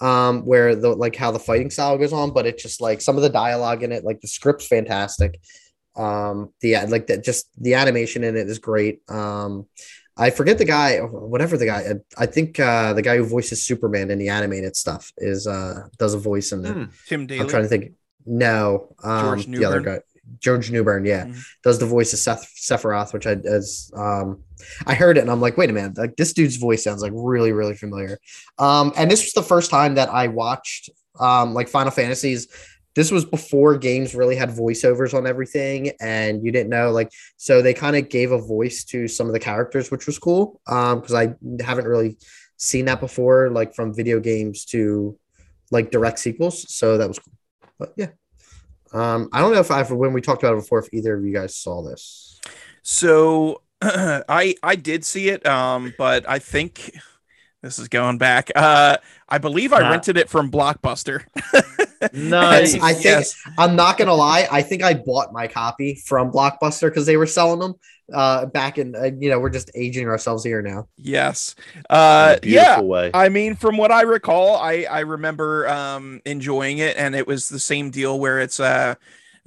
um 0.00 0.42
where 0.42 0.76
the 0.76 0.90
like 0.90 1.16
how 1.16 1.32
the 1.32 1.40
fighting 1.40 1.70
style 1.70 1.98
goes 1.98 2.12
on 2.12 2.32
but 2.32 2.46
it's 2.46 2.62
just 2.62 2.80
like 2.80 3.00
some 3.00 3.16
of 3.16 3.22
the 3.24 3.28
dialogue 3.28 3.82
in 3.82 3.90
it 3.90 4.04
like 4.04 4.20
the 4.20 4.28
script's 4.28 4.64
fantastic 4.64 5.40
um, 5.96 6.52
the 6.60 6.76
like 6.86 7.06
that, 7.08 7.24
just 7.24 7.48
the 7.60 7.74
animation 7.74 8.24
in 8.24 8.36
it 8.36 8.48
is 8.48 8.58
great. 8.58 9.00
Um, 9.10 9.66
I 10.16 10.30
forget 10.30 10.58
the 10.58 10.64
guy, 10.64 10.98
whatever 10.98 11.56
the 11.56 11.66
guy. 11.66 11.78
I, 11.78 12.22
I 12.22 12.26
think 12.26 12.58
uh, 12.58 12.92
the 12.92 13.02
guy 13.02 13.16
who 13.16 13.24
voices 13.24 13.64
Superman 13.64 14.10
in 14.10 14.18
the 14.18 14.28
animated 14.28 14.76
stuff 14.76 15.12
is 15.18 15.46
uh, 15.46 15.88
does 15.98 16.14
a 16.14 16.18
voice 16.18 16.52
in 16.52 16.62
the. 16.62 16.70
Mm, 16.70 17.06
Tim 17.06 17.26
Daly. 17.26 17.40
I'm 17.40 17.48
trying 17.48 17.62
to 17.62 17.68
think. 17.68 17.92
No, 18.26 18.94
um, 19.02 19.40
the 19.40 19.64
other 19.64 19.80
guy, 19.80 20.00
George 20.38 20.70
Newbern. 20.70 21.04
Yeah, 21.04 21.26
mm-hmm. 21.26 21.38
does 21.62 21.78
the 21.78 21.86
voice 21.86 22.12
of 22.12 22.18
Seth 22.18 22.52
Sephiroth, 22.56 23.12
which 23.12 23.26
I 23.26 23.32
as 23.44 23.90
um, 23.96 24.42
I 24.86 24.94
heard 24.94 25.18
it 25.18 25.22
and 25.22 25.30
I'm 25.30 25.40
like, 25.40 25.56
wait 25.56 25.70
a 25.70 25.72
minute, 25.72 25.96
like 25.96 26.16
this 26.16 26.32
dude's 26.32 26.56
voice 26.56 26.84
sounds 26.84 27.00
like 27.00 27.12
really 27.14 27.52
really 27.52 27.74
familiar. 27.74 28.18
Um, 28.58 28.92
and 28.96 29.10
this 29.10 29.22
was 29.22 29.32
the 29.32 29.42
first 29.42 29.70
time 29.70 29.94
that 29.94 30.10
I 30.10 30.28
watched 30.28 30.90
um, 31.18 31.54
like 31.54 31.68
Final 31.68 31.90
Fantasies 31.90 32.48
this 32.98 33.12
was 33.12 33.24
before 33.24 33.78
games 33.78 34.12
really 34.12 34.34
had 34.34 34.48
voiceovers 34.50 35.14
on 35.14 35.24
everything 35.24 35.92
and 36.00 36.44
you 36.44 36.50
didn't 36.50 36.68
know 36.68 36.90
like 36.90 37.12
so 37.36 37.62
they 37.62 37.72
kind 37.72 37.94
of 37.94 38.08
gave 38.08 38.32
a 38.32 38.40
voice 38.40 38.82
to 38.82 39.06
some 39.06 39.28
of 39.28 39.32
the 39.32 39.38
characters 39.38 39.88
which 39.88 40.04
was 40.06 40.18
cool 40.18 40.60
um 40.66 40.98
because 40.98 41.14
i 41.14 41.32
haven't 41.64 41.86
really 41.86 42.18
seen 42.56 42.86
that 42.86 42.98
before 42.98 43.50
like 43.50 43.72
from 43.72 43.94
video 43.94 44.18
games 44.18 44.64
to 44.64 45.16
like 45.70 45.92
direct 45.92 46.18
sequels 46.18 46.74
so 46.74 46.98
that 46.98 47.08
was 47.08 47.18
cool. 47.18 47.32
But 47.78 47.92
yeah. 47.96 48.08
Um 48.92 49.28
i 49.32 49.40
don't 49.40 49.52
know 49.52 49.60
if 49.60 49.70
i 49.70 49.82
when 49.84 50.12
we 50.12 50.20
talked 50.20 50.42
about 50.42 50.54
it 50.54 50.62
before 50.62 50.80
if 50.80 50.88
either 50.92 51.16
of 51.16 51.24
you 51.24 51.32
guys 51.32 51.54
saw 51.54 51.82
this. 51.82 52.40
So 52.82 53.62
i 53.82 54.56
i 54.62 54.74
did 54.74 55.04
see 55.04 55.28
it 55.28 55.46
um 55.46 55.94
but 55.96 56.28
i 56.28 56.40
think 56.40 56.98
this 57.62 57.78
is 57.78 57.88
going 57.88 58.18
back. 58.18 58.50
Uh 58.56 58.96
i 59.28 59.38
believe 59.38 59.72
i 59.72 59.88
rented 59.88 60.16
it 60.16 60.28
from 60.28 60.50
blockbuster 60.50 61.24
Nice. 62.12 62.74
I 62.80 62.92
think 62.92 63.04
yes. 63.04 63.36
I'm 63.58 63.76
not 63.76 63.98
gonna 63.98 64.14
lie. 64.14 64.46
I 64.50 64.62
think 64.62 64.82
I 64.82 64.94
bought 64.94 65.32
my 65.32 65.46
copy 65.46 65.94
from 66.06 66.30
Blockbuster 66.30 66.88
because 66.88 67.06
they 67.06 67.16
were 67.16 67.26
selling 67.26 67.60
them 67.60 67.74
uh, 68.12 68.46
back 68.46 68.78
in. 68.78 68.94
Uh, 68.94 69.10
you 69.18 69.30
know, 69.30 69.38
we're 69.38 69.50
just 69.50 69.70
aging 69.74 70.06
ourselves 70.08 70.44
here 70.44 70.62
now. 70.62 70.88
Yes. 70.96 71.54
Uh, 71.90 72.36
yeah. 72.42 72.80
Way. 72.80 73.10
I 73.14 73.28
mean, 73.28 73.54
from 73.54 73.76
what 73.76 73.90
I 73.90 74.02
recall, 74.02 74.56
I 74.56 74.86
I 74.90 75.00
remember 75.00 75.68
um, 75.68 76.20
enjoying 76.24 76.78
it, 76.78 76.96
and 76.96 77.14
it 77.14 77.26
was 77.26 77.48
the 77.48 77.58
same 77.58 77.90
deal 77.90 78.18
where 78.18 78.40
it's 78.40 78.60
uh 78.60 78.94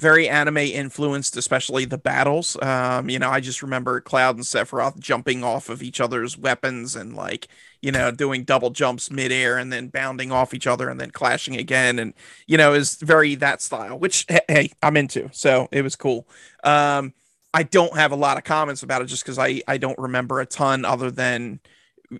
very 0.02 0.28
anime 0.28 0.58
influenced, 0.58 1.38
especially 1.38 1.86
the 1.86 1.97
battles. 1.97 2.58
Um, 2.62 3.10
you 3.10 3.20
know, 3.20 3.30
I 3.30 3.39
just 3.39 3.62
remember 3.62 4.02
Cloud 4.02 4.36
and 4.36 4.43
Sephiroth 4.43 4.99
jumping 4.99 5.43
off 5.43 5.70
of 5.70 5.82
each 5.82 6.02
other's 6.02 6.38
weapons 6.38 6.95
and 6.95 7.16
like 7.16 7.47
you 7.82 7.91
know, 7.91 8.12
doing 8.12 8.43
double 8.43 8.70
jumps 8.70 9.10
midair 9.10 9.58
and 9.58 9.74
then 9.74 9.88
bounding 9.88 10.32
off 10.32 10.54
each 10.54 10.68
other 10.68 10.89
and 10.89 10.99
then 10.99 11.12
clashing 11.12 11.56
again. 11.56 11.97
And, 11.97 12.14
you 12.45 12.58
know, 12.58 12.74
is 12.74 12.95
very 12.95 13.36
that 13.36 13.62
style, 13.62 13.97
which, 13.97 14.26
hey, 14.47 14.72
I'm 14.84 14.97
into. 14.97 15.30
So 15.34 15.68
it 15.72 15.82
was 15.82 15.95
cool. 15.95 16.28
Um, 16.64 17.14
I 17.54 17.64
don't 17.64 17.95
have 17.95 18.12
a 18.12 18.16
lot 18.16 18.38
of 18.38 18.43
comments 18.43 18.84
about 18.84 19.02
it 19.02 19.06
just 19.06 19.24
because 19.24 19.39
I, 19.39 19.62
I 19.68 19.78
don't 19.78 19.97
remember 19.97 20.39
a 20.39 20.45
ton 20.45 20.86
other 20.86 21.12
than, 21.12 21.60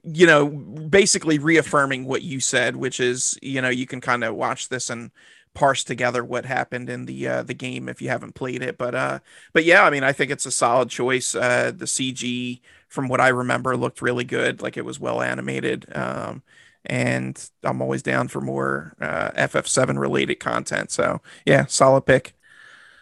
you 0.04 0.26
know, 0.26 0.48
basically 0.48 1.38
reaffirming 1.38 2.06
what 2.06 2.24
you 2.24 2.40
said, 2.40 2.76
which 2.76 3.00
is, 3.00 3.38
you 3.42 3.62
know, 3.62 3.70
you 3.70 3.86
can 3.86 4.02
kind 4.02 4.24
of 4.24 4.36
watch 4.36 4.68
this 4.70 4.90
and 4.90 5.12
parse 5.54 5.84
together 5.84 6.24
what 6.24 6.46
happened 6.46 6.90
in 6.90 7.06
the 7.06 7.28
uh, 7.28 7.44
the 7.44 7.54
game 7.54 7.90
if 7.90 8.02
you 8.02 8.10
haven't 8.10 8.36
played 8.36 8.62
it. 8.62 8.78
But 8.78 8.96
uh, 8.96 9.20
but 9.54 9.66
yeah, 9.66 9.84
I 9.84 9.90
mean, 9.90 10.04
I 10.04 10.14
think 10.14 10.32
it's 10.32 10.46
a 10.46 10.52
solid 10.52 10.90
choice. 10.90 11.36
Uh, 11.36 11.72
the 11.76 11.86
CG, 11.86 12.62
from 12.88 13.08
what 13.08 13.22
I 13.22 13.28
remember, 13.30 13.76
looked 13.76 14.02
really 14.02 14.24
good. 14.24 14.62
Like 14.62 14.78
it 14.78 14.86
was 14.86 15.00
well 15.00 15.22
animated. 15.22 15.86
Um, 15.96 16.44
and 16.86 17.50
I'm 17.64 17.82
always 17.82 18.02
down 18.02 18.28
for 18.28 18.42
more 18.42 18.96
uh, 19.00 19.30
FF7 19.32 20.00
related 20.00 20.40
content. 20.40 20.92
So 20.92 21.22
yeah, 21.46 21.66
solid 21.68 22.06
pick. 22.06 22.34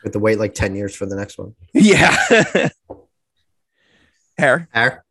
With 0.03 0.13
the 0.13 0.19
wait 0.19 0.39
like 0.39 0.53
ten 0.53 0.75
years 0.75 0.95
for 0.95 1.05
the 1.05 1.15
next 1.15 1.37
one. 1.37 1.55
Yeah. 1.73 2.15
Hair. 4.37 4.69
Hair. 4.71 5.03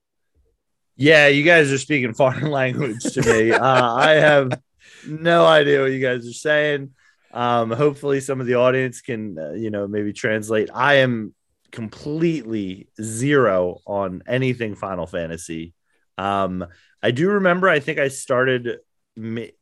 Yeah, 0.97 1.29
you 1.29 1.45
guys 1.45 1.71
are 1.71 1.79
speaking 1.79 2.15
foreign 2.15 2.47
language 2.51 3.03
to 3.13 3.23
me. 3.23 3.53
uh, 3.53 3.95
I 3.95 4.13
have 4.13 4.61
no 5.07 5.47
idea 5.47 5.81
what 5.83 5.93
you 5.93 6.01
guys 6.01 6.27
are 6.27 6.33
saying. 6.33 6.91
Um, 7.33 7.71
hopefully, 7.71 8.21
some 8.21 8.41
of 8.41 8.47
the 8.47 8.55
audience 8.55 9.01
can, 9.01 9.39
uh, 9.39 9.53
you 9.53 9.71
know, 9.71 9.87
maybe 9.87 10.13
translate. 10.13 10.71
I 10.73 10.95
am 10.95 11.35
completely 11.71 12.89
zero 13.01 13.81
on 13.87 14.23
anything 14.27 14.75
Final 14.75 15.07
Fantasy. 15.07 15.75
Um, 16.17 16.67
I 17.03 17.11
do 17.11 17.31
remember. 17.31 17.69
I 17.69 17.81
think 17.81 17.99
I 17.99 18.09
started 18.09 18.79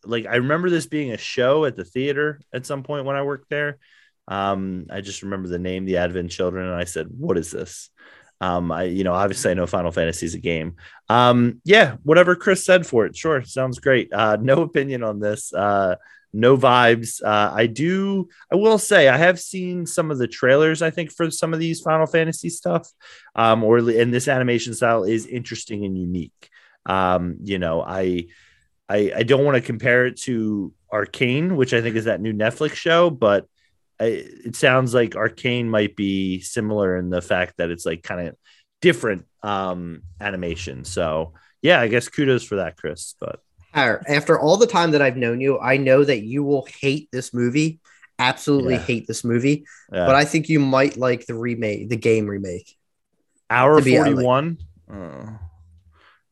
like 0.05 0.27
I 0.27 0.37
remember 0.37 0.69
this 0.69 0.87
being 0.87 1.13
a 1.13 1.19
show 1.19 1.65
at 1.65 1.77
the 1.77 1.85
theater 1.85 2.41
at 2.53 2.67
some 2.67 2.83
point 2.83 3.07
when 3.07 3.17
I 3.17 3.23
worked 3.23 3.49
there. 3.49 3.79
Um, 4.29 4.87
I 4.91 5.01
just 5.01 5.23
remember 5.23 5.49
the 5.49 5.59
name, 5.59 5.85
the 5.85 5.99
Advent 5.99 6.31
Children, 6.31 6.67
and 6.67 6.75
I 6.75 6.85
said, 6.85 7.09
"What 7.11 7.39
is 7.39 7.51
this?" 7.51 7.91
Um, 8.41 8.71
I, 8.71 8.85
you 8.85 9.05
know, 9.05 9.15
obviously 9.15 9.51
I 9.51 9.55
know 9.55 9.67
Final 9.67 9.93
Fantasy 9.93 10.27
is 10.27 10.35
a 10.35 10.39
game. 10.39 10.77
Um, 11.09 11.63
yeah, 11.65 11.97
whatever 12.03 12.37
Chris 12.37 12.65
said 12.65 12.87
for 12.87 13.07
it, 13.07 13.17
sure, 13.17 13.43
sounds 13.45 13.79
great. 13.79 14.13
Uh, 14.13 14.37
no 14.41 14.63
opinion 14.63 15.03
on 15.03 15.21
this. 15.21 15.55
Uh, 15.55 15.97
no 16.37 16.57
vibes. 16.57 17.23
Uh, 17.23 17.51
I 17.55 17.67
do. 17.67 18.29
I 18.53 18.57
will 18.57 18.79
say 18.79 19.09
I 19.09 19.17
have 19.17 19.41
seen 19.41 19.87
some 19.87 20.11
of 20.11 20.19
the 20.19 20.29
trailers. 20.29 20.83
I 20.83 20.91
think 20.91 21.11
for 21.11 21.31
some 21.31 21.55
of 21.55 21.59
these 21.59 21.81
Final 21.81 22.07
Fantasy 22.07 22.51
stuff, 22.51 22.91
um, 23.35 23.65
or 23.65 23.79
in 23.79 24.11
this 24.11 24.29
animation 24.29 24.75
style 24.75 25.05
is 25.05 25.27
interesting 25.27 25.85
and 25.85 25.97
unique. 25.99 26.51
Um, 26.85 27.37
you 27.43 27.59
know, 27.59 27.83
I, 27.83 28.27
I, 28.89 29.13
I 29.17 29.23
don't 29.23 29.45
want 29.45 29.57
to 29.57 29.61
compare 29.63 30.07
it 30.07 30.21
to 30.23 30.73
Arcane, 30.93 31.57
which 31.57 31.73
I 31.73 31.81
think 31.81 31.97
is 31.97 32.05
that 32.05 32.21
new 32.21 32.33
Netflix 32.33 32.75
show, 32.75 33.11
but 33.11 33.47
I, 33.99 34.25
it 34.45 34.57
sounds 34.57 34.93
like 34.93 35.17
Arcane 35.17 35.71
might 35.71 35.97
be 35.97 36.41
similar 36.41 36.97
in 36.97 37.11
the 37.11 37.23
fact 37.23 37.55
that 37.57 37.71
it's 37.71 37.87
like 37.87 38.03
kind 38.03 38.29
of 38.29 38.37
different 38.83 39.25
um, 39.43 40.03
animation. 40.21 40.85
So 40.85 41.33
yeah, 41.63 41.81
I 41.81 41.89
guess 41.89 42.09
kudos 42.09 42.45
for 42.45 42.57
that, 42.57 42.77
Chris. 42.77 43.15
But 43.19 43.41
after 43.77 44.39
all 44.41 44.57
the 44.57 44.67
time 44.67 44.93
that 44.93 45.03
I've 45.03 45.17
known 45.17 45.41
you, 45.41 45.59
I 45.59 45.77
know 45.77 46.03
that 46.03 46.23
you 46.23 46.43
will 46.43 46.67
hate 46.81 47.09
this 47.13 47.33
movie. 47.35 47.81
Absolutely 48.19 48.75
yeah. 48.75 48.81
hate 48.81 49.07
this 49.07 49.25
movie. 49.25 49.67
Yeah. 49.93 50.07
But 50.07 50.15
I 50.15 50.25
think 50.25 50.49
you 50.49 50.59
might 50.59 50.97
like 50.97 51.27
the 51.27 51.35
remake, 51.35 51.91
the 51.91 51.97
game 51.97 52.27
remake. 52.27 52.75
Hour 53.51 53.81
forty 53.81 54.15
one. 54.15 54.59
Uh, 54.91 55.33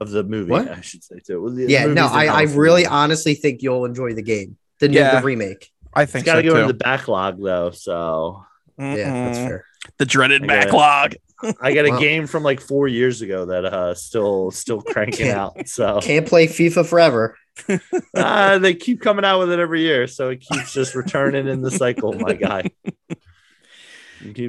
of 0.01 0.11
the 0.11 0.25
movie, 0.25 0.51
what? 0.51 0.69
I 0.69 0.81
should 0.81 1.05
say 1.05 1.21
too. 1.25 1.51
The, 1.55 1.67
yeah, 1.71 1.87
the 1.87 1.95
no, 1.95 2.07
I, 2.07 2.27
I 2.27 2.43
really 2.43 2.87
honestly 2.87 3.35
think 3.35 3.63
you'll 3.63 3.85
enjoy 3.85 4.13
the 4.15 4.23
game, 4.23 4.57
the, 4.81 4.91
yeah. 4.91 5.21
the 5.21 5.25
remake. 5.25 5.71
I 5.95 6.07
think 6.07 6.27
it's 6.27 6.33
got 6.33 6.43
to 6.43 6.49
so 6.49 6.49
go 6.49 6.55
too. 6.57 6.63
in 6.63 6.69
the 6.69 6.75
backlog 6.75 7.41
though. 7.43 7.71
So 7.71 8.45
Mm-mm. 8.79 8.97
yeah, 8.97 9.13
that's 9.13 9.39
fair. 9.39 9.65
The 9.99 10.07
dreaded 10.07 10.47
backlog. 10.47 11.15
I 11.61 11.75
got 11.75 11.87
a 11.87 11.99
game 11.99 12.27
from 12.27 12.43
like 12.43 12.61
four 12.61 12.89
years 12.89 13.23
ago 13.23 13.47
that 13.47 13.65
uh 13.65 13.95
still 13.95 14.51
still 14.51 14.81
cranking 14.93 15.29
out. 15.29 15.69
So 15.69 16.01
can't 16.01 16.27
play 16.27 16.47
FIFA 16.47 16.87
forever. 16.87 17.37
uh, 18.15 18.59
they 18.59 18.75
keep 18.75 19.01
coming 19.01 19.25
out 19.25 19.39
with 19.39 19.53
it 19.53 19.61
every 19.61 19.83
year, 19.83 20.09
so 20.09 20.31
it 20.31 20.41
keeps 20.41 20.73
just 20.73 20.95
returning 20.95 21.47
in 21.47 21.63
the 21.63 21.71
cycle, 21.71 22.13
my 22.13 22.35
guy. 22.35 22.71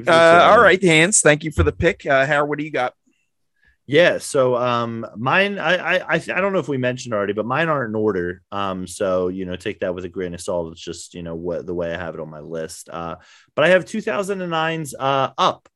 Uh, 0.08 0.48
all 0.50 0.60
right, 0.60 0.82
Hans. 0.82 1.20
Thank 1.20 1.44
you 1.44 1.52
for 1.52 1.62
the 1.62 1.72
pick. 1.72 2.04
Uh, 2.04 2.26
Howard, 2.26 2.48
what 2.48 2.58
do 2.58 2.64
you 2.64 2.72
got? 2.72 2.94
Yeah, 3.88 4.18
so 4.18 4.56
um 4.56 5.06
mine 5.16 5.60
I 5.60 5.76
I 5.76 6.14
I, 6.14 6.14
I 6.14 6.40
don't 6.40 6.52
know 6.52 6.58
if 6.58 6.66
we 6.66 6.76
mentioned 6.76 7.14
already, 7.14 7.34
but 7.34 7.46
mine 7.46 7.68
aren't 7.68 7.90
in 7.90 7.94
order. 7.94 8.42
Um 8.50 8.88
so 8.88 9.28
you 9.28 9.46
know, 9.46 9.54
take 9.54 9.80
that 9.80 9.94
with 9.94 10.04
a 10.04 10.08
grain 10.08 10.34
of 10.34 10.40
salt. 10.40 10.72
It's 10.72 10.80
just, 10.80 11.14
you 11.14 11.22
know, 11.22 11.36
what 11.36 11.66
the 11.66 11.74
way 11.74 11.94
I 11.94 11.96
have 11.96 12.14
it 12.14 12.20
on 12.20 12.28
my 12.28 12.40
list. 12.40 12.88
Uh 12.92 13.16
but 13.54 13.64
I 13.64 13.68
have 13.68 13.84
2009's 13.84 14.94
uh 14.98 15.30
Up. 15.38 15.68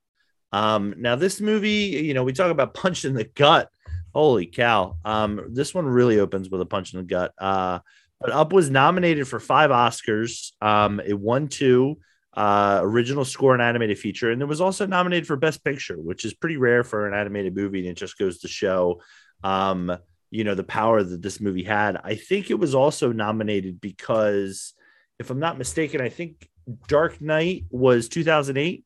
Um 0.52 0.94
now 0.98 1.16
this 1.16 1.40
movie, 1.40 2.02
you 2.04 2.14
know, 2.14 2.24
we 2.24 2.32
talk 2.32 2.50
about 2.50 2.74
punch 2.74 3.04
in 3.04 3.14
the 3.14 3.24
gut. 3.24 3.68
Holy 4.14 4.46
cow. 4.46 4.96
Um 5.04 5.46
this 5.50 5.74
one 5.74 5.86
really 5.86 6.18
opens 6.18 6.50
with 6.50 6.60
a 6.60 6.66
punch 6.66 6.94
in 6.94 7.00
the 7.00 7.06
gut. 7.06 7.32
Uh 7.38 7.80
but 8.20 8.32
Up 8.32 8.52
was 8.52 8.68
nominated 8.68 9.26
for 9.28 9.40
5 9.40 9.70
Oscars. 9.70 10.52
Um 10.60 11.00
it 11.00 11.18
won 11.18 11.48
2 11.48 11.96
uh, 12.34 12.78
original 12.82 13.24
score 13.24 13.54
and 13.54 13.62
animated 13.62 13.98
feature, 13.98 14.30
and 14.30 14.40
it 14.40 14.46
was 14.46 14.60
also 14.60 14.86
nominated 14.86 15.26
for 15.26 15.36
Best 15.36 15.64
Picture, 15.64 15.96
which 15.96 16.24
is 16.24 16.34
pretty 16.34 16.56
rare 16.56 16.84
for 16.84 17.06
an 17.06 17.14
animated 17.14 17.54
movie, 17.56 17.80
and 17.80 17.88
it 17.88 17.96
just 17.96 18.18
goes 18.18 18.38
to 18.38 18.48
show, 18.48 19.02
um, 19.42 19.96
you 20.30 20.44
know, 20.44 20.54
the 20.54 20.64
power 20.64 21.02
that 21.02 21.22
this 21.22 21.40
movie 21.40 21.64
had. 21.64 21.98
I 22.02 22.14
think 22.14 22.50
it 22.50 22.58
was 22.58 22.74
also 22.74 23.12
nominated 23.12 23.80
because, 23.80 24.74
if 25.18 25.30
I'm 25.30 25.40
not 25.40 25.58
mistaken, 25.58 26.00
I 26.00 26.08
think 26.08 26.48
Dark 26.86 27.20
Knight 27.20 27.64
was 27.70 28.08
2008. 28.08 28.84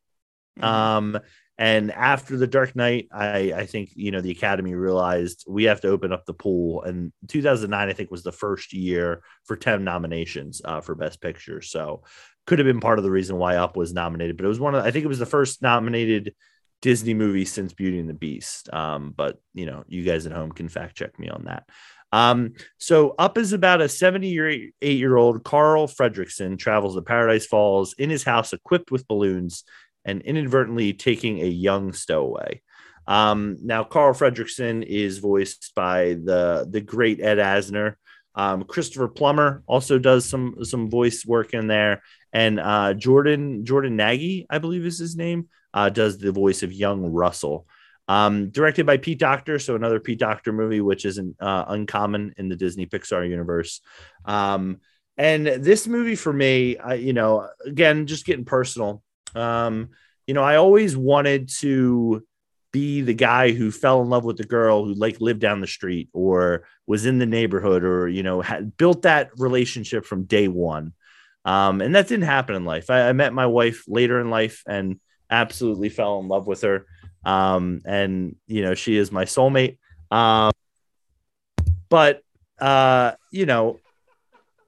Mm-hmm. 0.59 0.65
Um, 0.65 1.19
and 1.57 1.93
after 1.93 2.37
the 2.37 2.49
Dark 2.49 2.75
Knight, 2.75 3.09
I, 3.13 3.53
I 3.55 3.67
think 3.67 3.91
you 3.95 4.11
know 4.11 4.21
the 4.21 4.33
Academy 4.33 4.75
realized 4.75 5.45
we 5.49 5.65
have 5.65 5.81
to 5.83 5.89
open 5.89 6.13
up 6.13 6.27
the 6.27 6.35
pool. 6.35 6.83
And 6.83 7.13
2009, 7.29 7.89
I 7.89 7.93
think, 7.93 8.11
was 8.11 8.25
the 8.25 8.33
first 8.33 8.73
year 8.73 9.23
for 9.45 9.57
10 9.57 9.85
nominations 9.85 10.61
uh, 10.65 10.81
for 10.81 10.97
Best 10.97 11.21
Picture. 11.21 11.63
So 11.63 12.03
could 12.47 12.59
have 12.59 12.67
been 12.67 12.81
part 12.81 12.99
of 12.99 13.05
the 13.05 13.11
reason 13.11 13.37
why 13.37 13.57
Up 13.57 13.77
was 13.77 13.95
nominated. 13.95 14.37
But 14.37 14.47
it 14.47 14.49
was 14.49 14.61
one 14.61 14.75
of 14.75 14.85
I 14.85 14.91
think 14.91 15.05
it 15.05 15.09
was 15.09 15.21
the 15.21 15.27
first 15.27 15.63
nominated 15.63 16.35
Disney 16.83 17.15
movie 17.15 17.45
since 17.45 17.73
Beauty 17.73 18.01
and 18.01 18.09
the 18.09 18.15
Beast. 18.15 18.69
Um, 18.73 19.15
but 19.17 19.39
you 19.53 19.67
know, 19.67 19.85
you 19.87 20.03
guys 20.03 20.27
at 20.27 20.33
home 20.33 20.51
can 20.51 20.69
fact 20.69 20.97
check 20.97 21.19
me 21.21 21.29
on 21.29 21.45
that. 21.45 21.69
Um, 22.11 22.53
so 22.79 23.15
Up 23.19 23.39
is 23.39 23.53
about 23.53 23.81
a 23.81 23.89
78 23.89 24.73
year 24.83 25.17
old 25.17 25.45
Carl 25.45 25.89
Fredricksen 25.89 26.59
travels 26.59 26.95
to 26.95 27.03
Paradise 27.03 27.47
Falls 27.47 27.93
in 27.95 28.11
his 28.11 28.23
house 28.23 28.53
equipped 28.53 28.91
with 28.91 29.09
balloons 29.09 29.65
and 30.05 30.23
inadvertently 30.23 30.93
taking 30.93 31.41
a 31.41 31.47
young 31.47 31.93
stowaway. 31.93 32.61
Um, 33.07 33.59
now, 33.63 33.85
Carl 33.85 34.15
Fredricksen 34.15 34.83
is 34.85 35.19
voiced 35.19 35.73
by 35.75 36.15
the 36.15 36.67
the 36.69 36.81
great 36.81 37.21
Ed 37.21 37.39
Asner. 37.39 37.97
Um, 38.35 38.65
Christopher 38.65 39.09
Plummer 39.09 39.63
also 39.67 39.99
does 39.99 40.25
some 40.29 40.65
some 40.65 40.91
voice 40.91 41.25
work 41.25 41.55
in 41.55 41.67
there, 41.67 42.03
and 42.33 42.59
uh, 42.59 42.95
Jordan 42.95 43.65
Jordan 43.65 43.97
Nagai, 43.97 44.47
I 44.51 44.59
believe 44.59 44.87
is 44.87 44.99
his 44.99 45.17
name, 45.17 45.49
uh, 45.73 45.91
does 45.91 46.19
the 46.19 46.33
voice 46.33 46.63
of 46.63 46.73
young 46.73 47.05
Russell. 47.05 47.67
Um, 48.07 48.51
directed 48.51 48.85
by 48.85 48.99
Pete 48.99 49.19
Docter, 49.19 49.59
so 49.59 49.77
another 49.77 49.99
Pete 50.01 50.19
Docter 50.19 50.53
movie, 50.53 50.81
which 50.81 51.07
isn't 51.07 51.37
uh, 51.41 51.65
uncommon 51.69 52.35
in 52.37 52.49
the 52.49 52.57
Disney 52.57 52.87
Pixar 52.87 53.29
universe. 53.29 53.81
Um, 54.27 54.81
and 55.17 55.47
this 55.47 55.87
movie 55.87 56.17
for 56.17 56.33
me, 56.33 56.77
I, 56.77 56.95
you 56.95 57.13
know, 57.13 57.49
again, 57.65 58.07
just 58.07 58.27
getting 58.27 58.45
personal. 58.45 59.03
Um, 59.35 59.91
you 60.27 60.35
know, 60.35 60.43
I 60.43 60.57
always 60.57 60.97
wanted 60.97 61.51
to 61.61 62.25
be 62.73 63.03
the 63.03 63.15
guy 63.15 63.53
who 63.53 63.71
fell 63.71 64.03
in 64.03 64.09
love 64.09 64.25
with 64.25 64.37
the 64.37 64.45
girl 64.45 64.85
who 64.85 64.95
like 64.95 65.21
lived 65.21 65.41
down 65.41 65.61
the 65.61 65.67
street 65.67 66.09
or 66.13 66.67
was 66.87 67.07
in 67.07 67.19
the 67.19 67.27
neighborhood 67.27 67.85
or 67.85 68.09
you 68.09 68.25
know 68.25 68.41
had 68.41 68.77
built 68.77 69.03
that 69.03 69.31
relationship 69.39 70.05
from 70.05 70.25
day 70.25 70.49
one 70.49 70.93
um, 71.45 71.81
and 71.81 71.95
that 71.95 72.09
didn't 72.09 72.25
happen 72.25 72.55
in 72.55 72.65
life. 72.65 72.91
I, 72.91 73.09
I, 73.09 73.13
met 73.13 73.35
my 73.35 73.47
wife 73.47 73.85
later 73.87 74.21
in 74.21 74.31
life 74.31 74.63
and 74.67 74.99
absolutely 75.31 75.91
fell 75.91 76.19
in 76.21 76.29
love 76.29 76.47
with 76.47 76.63
her. 76.63 76.87
Um, 77.25 77.81
and 77.85 78.37
you 78.47 78.63
know, 78.63 78.75
she 78.75 78.97
is 78.97 79.13
my 79.13 79.25
soulmate. 79.25 79.79
Um, 80.11 80.53
but 81.91 82.23
uh, 82.59 83.13
you 83.31 83.47
know, 83.47 83.79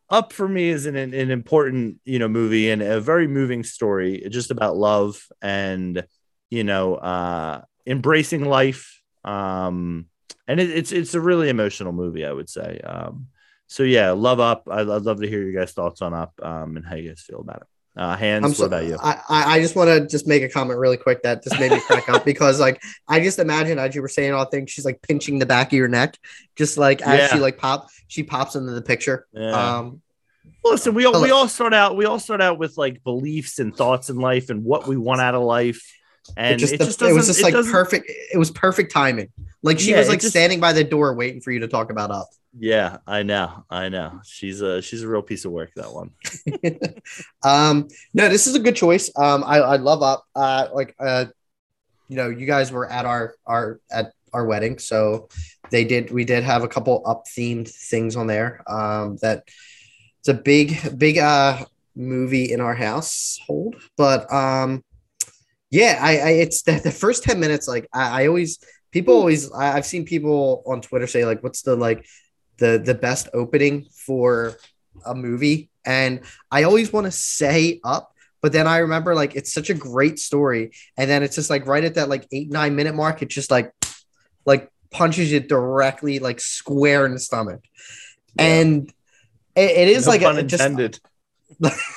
up 0.08 0.32
for 0.32 0.48
me 0.48 0.68
is 0.68 0.86
an, 0.86 0.96
an 0.96 1.30
important, 1.30 1.98
you 2.04 2.18
know, 2.18 2.28
movie 2.28 2.70
and 2.70 2.82
a 2.82 3.00
very 3.00 3.26
moving 3.26 3.64
story 3.64 4.26
just 4.30 4.50
about 4.50 4.76
love 4.76 5.20
and, 5.42 6.06
you 6.50 6.64
know, 6.64 6.94
uh, 6.94 7.62
embracing 7.86 8.44
life. 8.44 9.02
Um, 9.24 10.06
and 10.46 10.60
it, 10.60 10.70
it's, 10.70 10.92
it's 10.92 11.14
a 11.14 11.20
really 11.20 11.48
emotional 11.48 11.92
movie, 11.92 12.24
I 12.24 12.32
would 12.32 12.48
say. 12.48 12.78
Um, 12.78 13.28
so 13.66 13.82
yeah, 13.82 14.12
love 14.12 14.38
up. 14.38 14.68
I'd, 14.70 14.88
I'd 14.88 15.02
love 15.02 15.20
to 15.20 15.28
hear 15.28 15.42
your 15.42 15.60
guys' 15.60 15.72
thoughts 15.72 16.02
on 16.02 16.14
up 16.14 16.32
um, 16.42 16.76
and 16.76 16.86
how 16.86 16.94
you 16.94 17.08
guys 17.08 17.22
feel 17.22 17.40
about 17.40 17.62
it. 17.62 17.75
Uh, 17.96 18.14
Hans, 18.14 18.58
so, 18.58 18.64
what 18.64 18.66
about 18.66 18.84
you? 18.84 18.98
I, 19.02 19.22
I 19.28 19.60
just 19.60 19.74
want 19.74 19.88
to 19.88 20.06
just 20.06 20.26
make 20.26 20.42
a 20.42 20.50
comment 20.50 20.78
really 20.78 20.98
quick 20.98 21.22
that 21.22 21.42
just 21.42 21.58
made 21.58 21.72
me 21.72 21.80
crack 21.80 22.08
up 22.10 22.24
because 22.26 22.60
like 22.60 22.82
I 23.08 23.20
just 23.20 23.38
imagine 23.38 23.78
as 23.78 23.94
you 23.94 24.02
were 24.02 24.08
saying 24.08 24.34
all 24.34 24.44
things, 24.44 24.70
she's 24.70 24.84
like 24.84 25.00
pinching 25.00 25.38
the 25.38 25.46
back 25.46 25.68
of 25.68 25.72
your 25.72 25.88
neck, 25.88 26.18
just 26.56 26.76
like 26.76 27.00
as 27.00 27.18
yeah. 27.18 27.28
she 27.28 27.38
like 27.38 27.56
pop, 27.56 27.88
she 28.06 28.22
pops 28.22 28.54
into 28.54 28.72
the 28.72 28.82
picture. 28.82 29.26
Yeah. 29.32 29.78
Um, 29.78 30.02
Listen, 30.62 30.94
we 30.94 31.06
all 31.06 31.22
we 31.22 31.30
all 31.30 31.48
start 31.48 31.72
out 31.72 31.96
we 31.96 32.04
all 32.04 32.18
start 32.18 32.42
out 32.42 32.58
with 32.58 32.76
like 32.76 33.02
beliefs 33.04 33.58
and 33.58 33.74
thoughts 33.74 34.10
in 34.10 34.16
life 34.16 34.50
and 34.50 34.64
what 34.64 34.86
we 34.86 34.96
want 34.96 35.20
out 35.20 35.34
of 35.34 35.42
life. 35.42 35.82
And 36.36 36.56
it, 36.56 36.58
just, 36.58 36.74
it, 36.74 36.78
the, 36.78 36.84
just 36.86 37.02
it 37.02 37.12
was 37.12 37.28
just 37.28 37.42
like 37.42 37.54
perfect. 37.54 38.10
It 38.32 38.36
was 38.36 38.50
perfect 38.50 38.92
timing. 38.92 39.28
Like 39.62 39.78
she 39.78 39.92
yeah, 39.92 39.98
was 39.98 40.08
like 40.08 40.20
just, 40.20 40.32
standing 40.32 40.60
by 40.60 40.72
the 40.72 40.84
door 40.84 41.14
waiting 41.14 41.40
for 41.40 41.50
you 41.52 41.60
to 41.60 41.68
talk 41.68 41.90
about 41.90 42.10
up. 42.10 42.28
Yeah, 42.58 42.98
I 43.06 43.22
know. 43.22 43.64
I 43.68 43.88
know. 43.88 44.20
She's 44.24 44.62
a 44.62 44.80
she's 44.80 45.02
a 45.02 45.08
real 45.08 45.22
piece 45.22 45.44
of 45.44 45.52
work. 45.52 45.72
That 45.76 45.92
one. 45.92 46.10
um, 47.42 47.88
no, 48.14 48.28
this 48.28 48.46
is 48.46 48.54
a 48.54 48.60
good 48.60 48.76
choice. 48.76 49.10
Um, 49.16 49.44
I, 49.44 49.58
I 49.58 49.76
love 49.76 50.02
up. 50.02 50.24
Uh, 50.34 50.68
like 50.72 50.94
uh, 50.98 51.26
you 52.08 52.16
know, 52.16 52.30
you 52.30 52.46
guys 52.46 52.72
were 52.72 52.90
at 52.90 53.04
our 53.04 53.34
our 53.46 53.80
at 53.90 54.12
our 54.32 54.46
wedding, 54.46 54.78
so 54.78 55.28
they 55.70 55.84
did. 55.84 56.10
We 56.10 56.24
did 56.24 56.44
have 56.44 56.62
a 56.62 56.68
couple 56.68 57.02
up 57.04 57.24
themed 57.26 57.68
things 57.68 58.16
on 58.16 58.26
there. 58.26 58.62
Um, 58.66 59.18
that 59.20 59.44
it's 60.20 60.28
a 60.28 60.34
big 60.34 60.98
big 60.98 61.18
uh 61.18 61.64
movie 61.94 62.52
in 62.52 62.60
our 62.60 62.74
household, 62.74 63.76
but 63.98 64.32
um, 64.32 64.82
yeah, 65.70 65.98
I, 66.00 66.16
I 66.18 66.30
it's 66.30 66.62
the, 66.62 66.80
the 66.82 66.90
first 66.90 67.22
ten 67.22 67.38
minutes. 67.38 67.68
Like 67.68 67.86
I, 67.92 68.22
I 68.22 68.26
always 68.28 68.60
people 68.92 69.14
always 69.14 69.52
I, 69.52 69.76
I've 69.76 69.86
seen 69.86 70.06
people 70.06 70.62
on 70.66 70.80
Twitter 70.80 71.06
say 71.06 71.26
like, 71.26 71.42
what's 71.42 71.62
the 71.62 71.76
like 71.76 72.06
the 72.58 72.78
the 72.84 72.94
best 72.94 73.28
opening 73.34 73.86
for 73.90 74.56
a 75.04 75.14
movie. 75.14 75.68
And 75.84 76.20
i 76.50 76.64
always 76.64 76.92
want 76.92 77.04
to 77.06 77.12
say 77.12 77.80
up 77.84 78.12
but 78.42 78.52
then 78.52 78.66
i 78.66 78.78
remember 78.78 79.14
like 79.14 79.34
it's 79.36 79.52
such 79.52 79.70
a 79.70 79.74
great 79.74 80.18
story. 80.18 80.72
And 80.96 81.08
then 81.10 81.22
it's 81.22 81.36
just 81.36 81.50
like 81.50 81.66
right 81.66 81.84
at 81.84 81.94
that 81.94 82.08
like 82.08 82.26
eight 82.32 82.50
nine 82.50 82.74
minute 82.76 82.94
mark 82.94 83.22
it 83.22 83.28
just 83.28 83.50
like 83.50 83.72
like 84.44 84.70
punches 84.90 85.30
you 85.32 85.40
directly 85.40 86.18
like 86.18 86.40
square 86.40 87.06
in 87.06 87.12
the 87.12 87.18
stomach. 87.20 87.60
Yeah. 88.38 88.44
and 88.46 88.92
it, 89.54 89.70
it 89.70 89.88
is 89.88 90.06
No 90.06 90.12
like 90.12 90.22
a, 90.22 90.42
just 90.42 90.62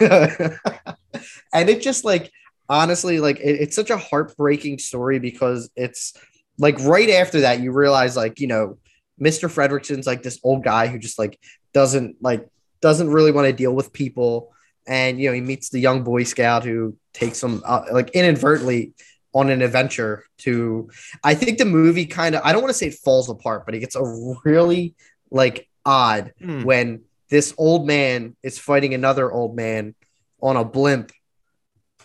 and 1.53 1.69
it 1.69 1.81
just 1.81 2.05
like 2.05 2.31
honestly 2.69 3.19
like 3.19 3.39
it- 3.39 3.61
it's 3.61 3.75
such 3.75 3.89
a 3.89 3.97
heartbreaking 3.97 4.77
story 4.79 5.19
because 5.19 5.69
it's 5.75 6.13
like 6.57 6.79
right 6.81 7.09
after 7.09 7.41
that 7.41 7.59
you 7.59 7.71
realize 7.71 8.15
like 8.15 8.39
you 8.39 8.47
know 8.47 8.77
mr 9.19 9.49
fredricksen's 9.49 10.07
like 10.07 10.23
this 10.23 10.39
old 10.43 10.63
guy 10.63 10.87
who 10.87 10.97
just 10.99 11.19
like 11.19 11.39
doesn't 11.73 12.15
like 12.21 12.47
doesn't 12.81 13.09
really 13.09 13.31
want 13.31 13.45
to 13.45 13.53
deal 13.53 13.73
with 13.73 13.91
people 13.93 14.51
and 14.87 15.19
you 15.19 15.27
know 15.27 15.33
he 15.33 15.41
meets 15.41 15.69
the 15.69 15.79
young 15.79 16.03
boy 16.03 16.23
scout 16.23 16.63
who 16.63 16.95
takes 17.13 17.43
him 17.43 17.61
uh, 17.65 17.83
like 17.91 18.09
inadvertently 18.11 18.93
on 19.33 19.49
an 19.49 19.61
adventure 19.61 20.23
to 20.37 20.89
i 21.23 21.35
think 21.35 21.57
the 21.57 21.65
movie 21.65 22.05
kind 22.05 22.35
of 22.35 22.41
i 22.43 22.51
don't 22.51 22.61
want 22.61 22.69
to 22.71 22.77
say 22.77 22.87
it 22.87 22.93
falls 22.95 23.29
apart 23.29 23.65
but 23.65 23.75
it 23.75 23.79
gets 23.79 23.95
a 23.95 24.03
really 24.45 24.95
like 25.29 25.67
odd 25.85 26.33
Hmm. 26.41 26.63
when 26.63 27.01
this 27.29 27.53
old 27.57 27.85
man 27.85 28.35
is 28.41 28.57
fighting 28.57 28.93
another 28.95 29.31
old 29.31 29.55
man 29.55 29.93
on 30.41 30.55
a 30.57 30.63
blimp 30.65 31.11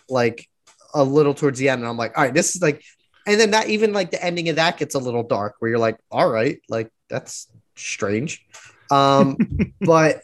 like 0.09 0.47
a 0.93 1.03
little 1.03 1.33
towards 1.33 1.57
the 1.59 1.69
end 1.69 1.81
and 1.81 1.89
i'm 1.89 1.97
like 1.97 2.15
all 2.17 2.23
right 2.23 2.33
this 2.33 2.55
is 2.55 2.61
like 2.61 2.83
and 3.25 3.39
then 3.39 3.51
that 3.51 3.69
even 3.69 3.91
like 3.91 4.11
the 4.11 4.23
ending 4.23 4.49
of 4.49 4.57
that 4.57 4.77
gets 4.77 4.93
a 4.93 4.99
little 4.99 5.23
dark 5.23 5.55
where 5.59 5.69
you're 5.69 5.79
like 5.79 5.97
all 6.11 6.29
right 6.29 6.59
like 6.69 6.91
that's 7.09 7.47
strange 7.75 8.45
um 8.91 9.37
but 9.81 10.21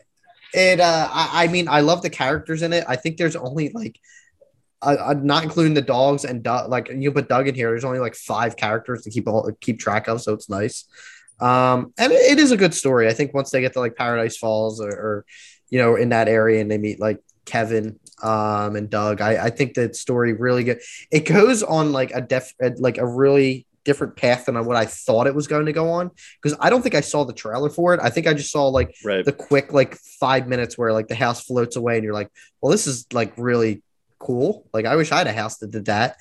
it 0.54 0.80
uh 0.80 1.10
I, 1.12 1.46
I 1.46 1.48
mean 1.48 1.68
i 1.68 1.82
love 1.82 2.02
the 2.02 2.10
characters 2.10 2.62
in 2.62 2.74
it 2.74 2.84
i 2.88 2.96
think 2.96 3.18
there's 3.18 3.36
only 3.36 3.70
like 3.70 4.00
uh, 4.82 4.98
uh, 5.00 5.14
not 5.14 5.44
including 5.44 5.76
the 5.76 5.82
dogs 5.82 6.26
and 6.26 6.42
Doug, 6.42 6.70
like 6.70 6.90
you 6.90 7.12
put 7.12 7.30
Doug 7.30 7.48
in 7.48 7.54
here. 7.54 7.70
There's 7.70 7.86
only 7.86 8.00
like 8.00 8.16
five 8.16 8.56
characters 8.56 9.04
to 9.04 9.12
keep 9.12 9.28
all 9.28 9.50
keep 9.60 9.80
track 9.80 10.08
of, 10.08 10.22
so 10.22 10.34
it's 10.34 10.50
nice. 10.50 10.86
Um, 11.40 11.94
and 11.98 12.12
it, 12.12 12.32
it 12.32 12.40
is 12.40 12.52
a 12.52 12.58
good 12.58 12.74
story. 12.74 13.08
I 13.08 13.14
think 13.14 13.34
once 13.34 13.52
they 13.52 13.62
get 13.62 13.74
to 13.74 13.80
like 13.80 13.96
Paradise 13.96 14.38
Falls 14.38 14.82
or, 14.82 14.90
or 14.90 15.26
you 15.70 15.80
know 15.80 15.96
in 15.96 16.10
that 16.10 16.28
area 16.28 16.62
and 16.62 16.72
they 16.72 16.80
meet 16.80 17.00
like 17.00 17.20
Kevin 17.46 18.00
um 18.24 18.76
and 18.76 18.90
Doug, 18.90 19.22
I, 19.22 19.46
I 19.46 19.50
think 19.52 19.76
that 19.76 19.96
story 19.96 20.34
really 20.34 20.64
good. 20.64 20.82
It 21.12 21.26
goes 21.26 21.62
on 21.62 21.92
like 21.92 22.12
a 22.16 22.22
def 22.22 22.54
like 22.78 22.98
a 22.98 23.06
really 23.06 23.68
different 23.84 24.16
path 24.16 24.46
than 24.46 24.64
what 24.66 24.78
I 24.78 24.86
thought 24.86 25.28
it 25.28 25.36
was 25.36 25.48
going 25.48 25.66
to 25.66 25.74
go 25.74 25.92
on 25.92 26.12
because 26.42 26.58
I 26.62 26.70
don't 26.70 26.82
think 26.82 26.96
I 26.96 27.02
saw 27.02 27.24
the 27.26 27.34
trailer 27.34 27.70
for 27.70 27.94
it. 27.94 28.00
I 28.02 28.10
think 28.10 28.28
I 28.28 28.34
just 28.34 28.52
saw 28.52 28.68
like 28.68 28.96
Right. 29.04 29.26
the 29.26 29.32
quick 29.32 29.74
like 29.74 29.96
five 29.96 30.48
minutes 30.48 30.78
where 30.78 30.94
like 30.94 31.08
the 31.08 31.16
house 31.16 31.44
floats 31.44 31.76
away 31.76 31.96
and 31.96 32.04
you're 32.04 32.14
like, 32.14 32.30
well, 32.62 32.72
this 32.72 32.88
is 32.88 33.06
like 33.12 33.34
really 33.38 33.82
cool. 34.20 34.68
Like 34.74 34.86
I 34.86 34.96
wish 34.96 35.12
I 35.12 35.18
had 35.18 35.28
a 35.28 35.34
house 35.34 35.58
that 35.58 35.72
did 35.72 35.86
that. 35.86 36.18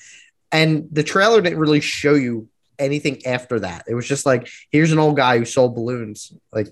And 0.51 0.87
the 0.91 1.03
trailer 1.03 1.39
didn't 1.41 1.59
really 1.59 1.81
show 1.81 2.13
you 2.15 2.49
anything 2.79 3.25
after 3.25 3.59
that. 3.59 3.85
It 3.87 3.93
was 3.93 4.07
just 4.07 4.25
like, 4.25 4.49
here's 4.71 4.91
an 4.91 4.99
old 4.99 5.15
guy 5.15 5.37
who 5.37 5.45
sold 5.45 5.75
balloons. 5.75 6.33
Like 6.51 6.67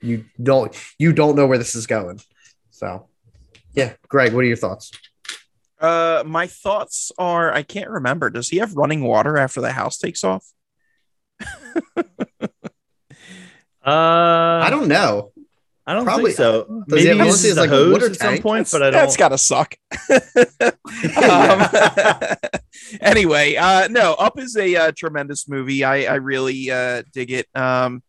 you 0.00 0.24
don't 0.42 0.74
you 0.98 1.12
don't 1.12 1.36
know 1.36 1.46
where 1.46 1.58
this 1.58 1.74
is 1.76 1.86
going. 1.86 2.20
So 2.70 3.08
yeah, 3.74 3.92
Greg, 4.08 4.32
what 4.34 4.40
are 4.44 4.48
your 4.48 4.56
thoughts? 4.56 4.90
Uh, 5.82 6.22
my 6.24 6.46
thoughts 6.46 7.10
are 7.18 7.52
I 7.52 7.62
can't 7.62 7.90
remember. 7.90 8.30
Does 8.30 8.48
he 8.48 8.58
have 8.58 8.74
running 8.76 9.02
water 9.02 9.36
after 9.36 9.60
the 9.60 9.72
house 9.72 9.98
takes 9.98 10.24
off? 10.24 10.46
Uh, 13.84 14.60
I 14.62 14.68
don't 14.70 14.86
know. 14.86 15.32
I 15.84 15.94
don't 15.94 16.04
Probably- 16.04 16.26
think 16.26 16.36
so. 16.36 16.84
Does 16.88 17.04
Maybe 17.04 17.06
have- 17.08 17.16
he 17.16 17.20
unless 17.22 17.42
he 17.42 17.48
uses 17.48 17.48
has, 17.48 17.54
the 17.56 17.60
like, 17.62 17.70
a 17.70 17.74
hose 17.74 17.92
water 17.92 18.06
at 18.06 18.16
some 18.16 18.28
tank. 18.28 18.42
point, 18.42 18.66
That's- 18.68 18.72
but 18.72 18.82
I 18.84 18.90
don't. 18.90 19.00
That's 19.00 19.16
gotta 19.16 19.38
suck. 19.38 19.74
um, 22.30 22.38
anyway, 23.00 23.56
uh, 23.56 23.88
no, 23.88 24.12
Up 24.14 24.38
is 24.38 24.56
a 24.56 24.76
uh, 24.76 24.92
tremendous 24.96 25.48
movie. 25.48 25.82
I, 25.82 26.04
I 26.04 26.14
really 26.16 26.70
uh, 26.70 27.02
dig 27.12 27.32
it. 27.32 27.48
Um, 27.56 28.04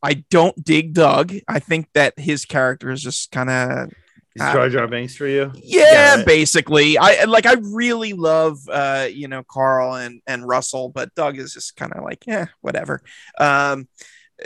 I 0.00 0.24
don't 0.30 0.64
dig 0.64 0.94
Doug. 0.94 1.34
I 1.48 1.58
think 1.58 1.88
that 1.94 2.16
his 2.16 2.44
character 2.44 2.90
is 2.90 3.02
just 3.02 3.32
kind 3.32 3.50
of 3.50 3.90
Is 4.36 4.42
Jar 4.42 4.68
Jar 4.68 4.86
Binks 4.86 5.16
for 5.16 5.26
you? 5.26 5.50
yeah, 5.56 6.22
basically. 6.24 6.96
I 6.96 7.24
like 7.24 7.46
I 7.46 7.54
really 7.54 8.12
love 8.12 8.58
uh, 8.68 9.08
you 9.12 9.26
know, 9.28 9.42
Carl 9.42 9.94
and 9.96 10.22
and 10.26 10.46
Russell, 10.46 10.88
but 10.88 11.14
Doug 11.14 11.38
is 11.38 11.52
just 11.54 11.74
kind 11.76 11.92
of 11.92 12.04
like, 12.04 12.26
yeah, 12.26 12.46
whatever. 12.60 13.02
Um 13.38 13.88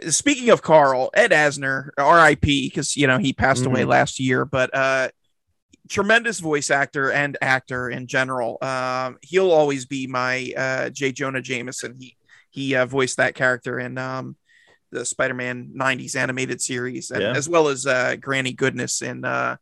speaking 0.08 0.48
of 0.50 0.62
Carl, 0.62 1.10
Ed 1.14 1.30
Asner, 1.32 1.90
RIP, 1.98 2.40
because 2.40 2.96
you 2.96 3.06
know 3.06 3.18
he 3.18 3.32
passed 3.32 3.66
away 3.66 3.82
Mhm. 3.82 3.88
last 3.88 4.18
year, 4.18 4.44
but 4.44 4.74
uh 4.74 5.08
tremendous 5.90 6.40
voice 6.40 6.70
actor 6.70 7.12
and 7.12 7.36
actor 7.42 7.90
in 7.90 8.06
general. 8.06 8.56
Um 8.62 9.18
he'll 9.22 9.50
always 9.52 9.84
be 9.84 10.06
my 10.06 10.50
uh 10.56 10.88
J. 10.90 11.12
Jonah 11.12 11.42
Jameson. 11.42 11.96
He 12.00 12.16
he 12.50 12.74
uh, 12.74 12.86
voiced 12.86 13.18
that 13.18 13.34
character 13.34 13.78
in 13.78 13.98
um 13.98 14.36
the 14.92 15.04
Spider-Man 15.04 15.72
90s 15.76 16.14
animated 16.16 16.62
series, 16.62 17.10
and, 17.10 17.20
Yeah. 17.20 17.32
as 17.36 17.48
well 17.48 17.68
as 17.68 17.84
uh 17.86 18.16
Granny 18.18 18.52
Goodness 18.54 19.02
in 19.02 19.24
uh 19.26 19.56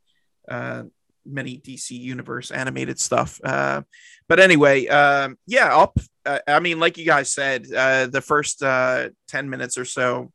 uh 0.49 0.85
many 1.25 1.59
DC 1.59 1.91
universe 1.91 2.51
animated 2.51 2.99
stuff. 2.99 3.41
Uh 3.45 3.83
but 4.29 4.41
anyway, 4.41 4.87
um 4.87 5.37
yeah, 5.47 5.77
up 5.77 5.99
uh, 6.25 6.39
I 6.47 6.61
mean, 6.61 6.79
like 6.79 6.99
you 6.99 7.05
guys 7.05 7.33
said, 7.33 7.67
uh, 7.73 8.07
the 8.07 8.21
first 8.21 8.63
uh, 8.63 9.09
10 9.29 9.51
minutes 9.51 9.77
or 9.77 9.85
so, 9.85 10.33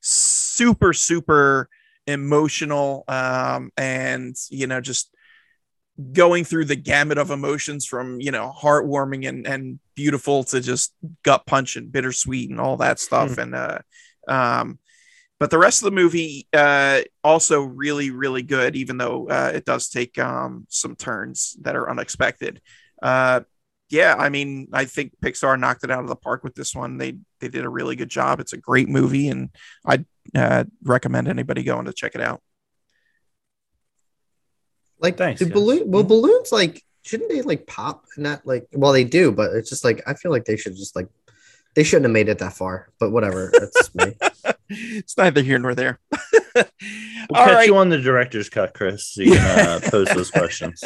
super, 0.00 0.92
super 0.92 1.68
emotional. 2.06 3.04
Um, 3.08 3.70
and, 3.76 4.34
you 4.50 4.66
know, 4.66 4.80
just 4.80 5.14
going 6.12 6.44
through 6.44 6.64
the 6.64 6.76
gamut 6.76 7.18
of 7.18 7.30
emotions 7.30 7.86
from, 7.86 8.20
you 8.20 8.30
know, 8.30 8.52
heartwarming 8.56 9.28
and, 9.28 9.46
and 9.46 9.78
beautiful 9.94 10.44
to 10.44 10.60
just 10.60 10.94
gut 11.22 11.46
punch 11.46 11.76
and 11.76 11.92
bittersweet 11.92 12.50
and 12.50 12.60
all 12.60 12.78
that 12.78 12.98
stuff. 12.98 13.38
And, 13.38 13.54
uh, 13.54 13.78
um, 14.26 14.78
but 15.40 15.50
the 15.50 15.58
rest 15.58 15.82
of 15.82 15.86
the 15.86 15.96
movie 15.96 16.48
uh, 16.52 17.02
also 17.22 17.62
really, 17.62 18.10
really 18.10 18.42
good, 18.42 18.76
even 18.76 18.98
though 18.98 19.28
uh, 19.28 19.52
it 19.54 19.64
does 19.64 19.88
take 19.88 20.18
um, 20.18 20.66
some 20.68 20.94
turns 20.96 21.56
that 21.62 21.76
are 21.76 21.90
unexpected. 21.90 22.60
Uh, 23.02 23.40
yeah, 23.90 24.14
I 24.18 24.28
mean, 24.28 24.68
I 24.72 24.86
think 24.86 25.12
Pixar 25.22 25.58
knocked 25.58 25.84
it 25.84 25.90
out 25.90 26.02
of 26.02 26.08
the 26.08 26.16
park 26.16 26.42
with 26.44 26.54
this 26.54 26.74
one. 26.74 26.98
They 26.98 27.16
they 27.40 27.48
did 27.48 27.64
a 27.64 27.68
really 27.68 27.96
good 27.96 28.08
job. 28.08 28.40
It's 28.40 28.52
a 28.52 28.56
great 28.56 28.88
movie, 28.88 29.28
and 29.28 29.50
I'd 29.84 30.06
uh, 30.34 30.64
recommend 30.82 31.28
anybody 31.28 31.62
going 31.62 31.84
to 31.86 31.92
check 31.92 32.14
it 32.14 32.20
out. 32.20 32.40
Like 34.98 35.16
Thanks, 35.16 35.40
the 35.40 35.46
guys. 35.46 35.54
balloon 35.54 35.90
well 35.90 36.02
balloons 36.02 36.50
like 36.50 36.82
shouldn't 37.02 37.28
they 37.28 37.42
like 37.42 37.66
pop 37.66 38.06
and 38.16 38.22
not 38.22 38.46
like 38.46 38.66
well 38.72 38.92
they 38.92 39.04
do, 39.04 39.30
but 39.32 39.52
it's 39.52 39.68
just 39.68 39.84
like 39.84 40.02
I 40.06 40.14
feel 40.14 40.30
like 40.30 40.44
they 40.44 40.56
should 40.56 40.76
just 40.76 40.96
like 40.96 41.08
they 41.74 41.82
shouldn't 41.82 42.06
have 42.06 42.12
made 42.12 42.28
it 42.28 42.38
that 42.38 42.52
far, 42.54 42.88
but 42.98 43.10
whatever. 43.10 43.52
That's 43.52 43.94
me. 43.94 44.14
it's 44.68 45.16
neither 45.16 45.42
here 45.42 45.58
nor 45.58 45.74
there. 45.74 45.98
We'll 47.30 47.40
All 47.40 47.46
catch 47.46 47.54
right. 47.54 47.66
you 47.66 47.76
on 47.76 47.88
the 47.88 48.00
director's 48.00 48.48
cut, 48.48 48.74
Chris. 48.74 49.06
So 49.08 49.22
you 49.22 49.32
can 49.32 49.66
uh, 49.66 49.80
post 49.90 50.14
those 50.14 50.30
questions. 50.30 50.82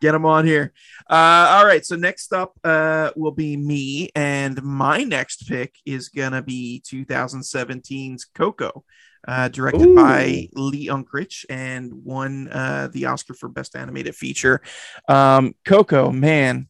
Get 0.00 0.12
them 0.12 0.26
on 0.26 0.46
here. 0.46 0.72
Uh, 1.08 1.46
all 1.50 1.66
right. 1.66 1.84
So 1.84 1.96
next 1.96 2.32
up 2.32 2.58
uh, 2.64 3.10
will 3.14 3.32
be 3.32 3.56
me, 3.56 4.10
and 4.14 4.60
my 4.62 5.04
next 5.04 5.48
pick 5.48 5.76
is 5.86 6.08
gonna 6.08 6.42
be 6.42 6.82
2017's 6.86 8.24
Coco, 8.24 8.84
uh, 9.28 9.48
directed 9.48 9.86
Ooh. 9.86 9.94
by 9.94 10.48
Lee 10.52 10.88
Unkrich 10.88 11.44
and 11.48 11.92
won 12.04 12.48
uh, 12.48 12.88
the 12.92 13.06
Oscar 13.06 13.34
for 13.34 13.48
Best 13.48 13.76
Animated 13.76 14.16
Feature. 14.16 14.62
Um, 15.08 15.54
Coco, 15.64 16.10
man, 16.10 16.66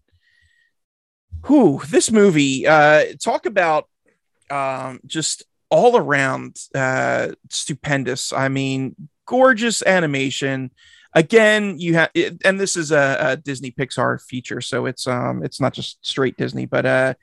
who 1.44 1.80
this 1.88 2.10
movie? 2.10 2.66
Uh, 2.66 3.04
talk 3.22 3.46
about 3.46 3.88
um, 4.50 5.00
just 5.06 5.44
all 5.70 5.96
around 5.96 6.56
uh, 6.74 7.28
stupendous. 7.50 8.32
I 8.32 8.48
mean, 8.48 8.94
gorgeous 9.26 9.82
animation 9.82 10.70
again 11.14 11.78
you 11.78 11.94
have 11.94 12.10
and 12.44 12.60
this 12.60 12.76
is 12.76 12.90
a, 12.92 13.16
a 13.20 13.36
disney 13.36 13.70
pixar 13.70 14.20
feature 14.20 14.60
so 14.60 14.86
it's 14.86 15.06
um 15.06 15.42
it's 15.42 15.60
not 15.60 15.72
just 15.72 16.04
straight 16.06 16.36
disney 16.36 16.66
but 16.66 16.84
uh 16.84 17.14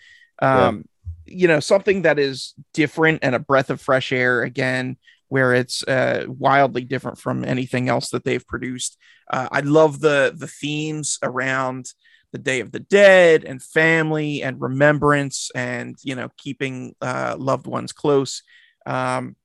um 0.42 0.86
you 1.26 1.48
know 1.48 1.60
something 1.60 2.02
that 2.02 2.18
is 2.18 2.54
different 2.74 3.20
and 3.22 3.36
a 3.36 3.40
breath 3.40 3.70
of 3.70 3.80
fresh 3.80 4.12
air 4.12 4.42
again 4.42 4.98
where 5.28 5.54
it's 5.54 5.82
uh, 5.88 6.26
wildly 6.28 6.84
different 6.84 7.18
from 7.18 7.46
anything 7.46 7.88
else 7.88 8.10
that 8.10 8.24
they've 8.24 8.48
produced 8.48 8.98
uh, 9.32 9.48
i 9.52 9.60
love 9.60 10.00
the 10.00 10.34
the 10.36 10.48
themes 10.48 11.20
around 11.22 11.94
the 12.32 12.38
day 12.38 12.62
of 12.62 12.72
the 12.72 12.80
dead 12.80 13.44
and 13.44 13.62
family 13.62 14.42
and 14.42 14.62
remembrance 14.62 15.52
and 15.54 15.98
you 16.04 16.16
know 16.16 16.30
keeping 16.38 16.96
uh, 17.02 17.36
loved 17.38 17.68
ones 17.68 17.92
close. 17.92 18.44
Um, 18.86 19.36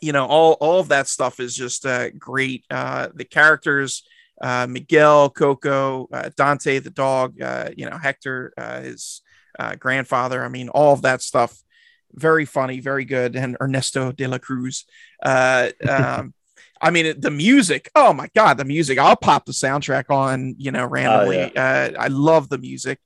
you 0.00 0.12
know 0.12 0.26
all 0.26 0.52
all 0.60 0.80
of 0.80 0.88
that 0.88 1.08
stuff 1.08 1.40
is 1.40 1.54
just 1.54 1.86
uh, 1.86 2.10
great. 2.10 2.64
Uh, 2.70 3.08
the 3.14 3.24
characters 3.24 4.04
uh, 4.40 4.66
miguel 4.68 5.30
coco 5.30 6.08
uh, 6.12 6.30
dante 6.36 6.78
the 6.80 6.90
dog 6.90 7.40
uh, 7.40 7.70
you 7.76 7.88
know 7.88 7.96
hector 7.96 8.52
uh, 8.58 8.80
his 8.80 9.22
uh, 9.58 9.74
grandfather. 9.76 10.44
I 10.44 10.48
mean 10.48 10.68
all 10.68 10.92
of 10.92 11.02
that 11.02 11.22
stuff. 11.22 11.62
Very 12.12 12.44
funny 12.44 12.80
very 12.80 13.04
good. 13.04 13.36
And 13.36 13.56
ernesto 13.60 14.12
de 14.12 14.26
la 14.26 14.38
cruz. 14.38 14.84
Uh, 15.22 15.70
um, 15.88 16.34
I 16.82 16.90
mean, 16.90 17.20
the 17.20 17.30
music. 17.30 17.90
Oh 17.94 18.12
my 18.12 18.28
god, 18.34 18.58
the 18.58 18.64
music! 18.64 18.98
I'll 18.98 19.16
pop 19.16 19.46
the 19.46 19.52
soundtrack 19.52 20.10
on, 20.10 20.56
you 20.58 20.72
know, 20.72 20.84
randomly. 20.84 21.38
Oh, 21.38 21.50
yeah. 21.54 21.92
uh, 21.96 22.00
I 22.02 22.08
love 22.08 22.48
the 22.48 22.58
music. 22.58 22.98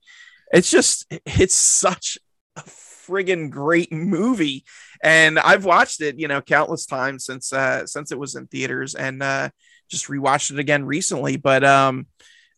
It's 0.52 0.70
just, 0.70 1.06
it's 1.26 1.54
such 1.54 2.16
a 2.56 2.62
friggin' 2.62 3.50
great 3.50 3.92
movie, 3.92 4.64
and 5.02 5.38
I've 5.38 5.66
watched 5.66 6.00
it, 6.00 6.18
you 6.18 6.26
know, 6.26 6.40
countless 6.40 6.86
times 6.86 7.26
since 7.26 7.52
uh, 7.52 7.86
since 7.86 8.10
it 8.12 8.18
was 8.18 8.34
in 8.34 8.46
theaters, 8.46 8.94
and 8.94 9.22
uh, 9.22 9.50
just 9.90 10.06
rewatched 10.06 10.52
it 10.52 10.58
again 10.58 10.86
recently. 10.86 11.36
But 11.36 11.62
um, 11.62 12.06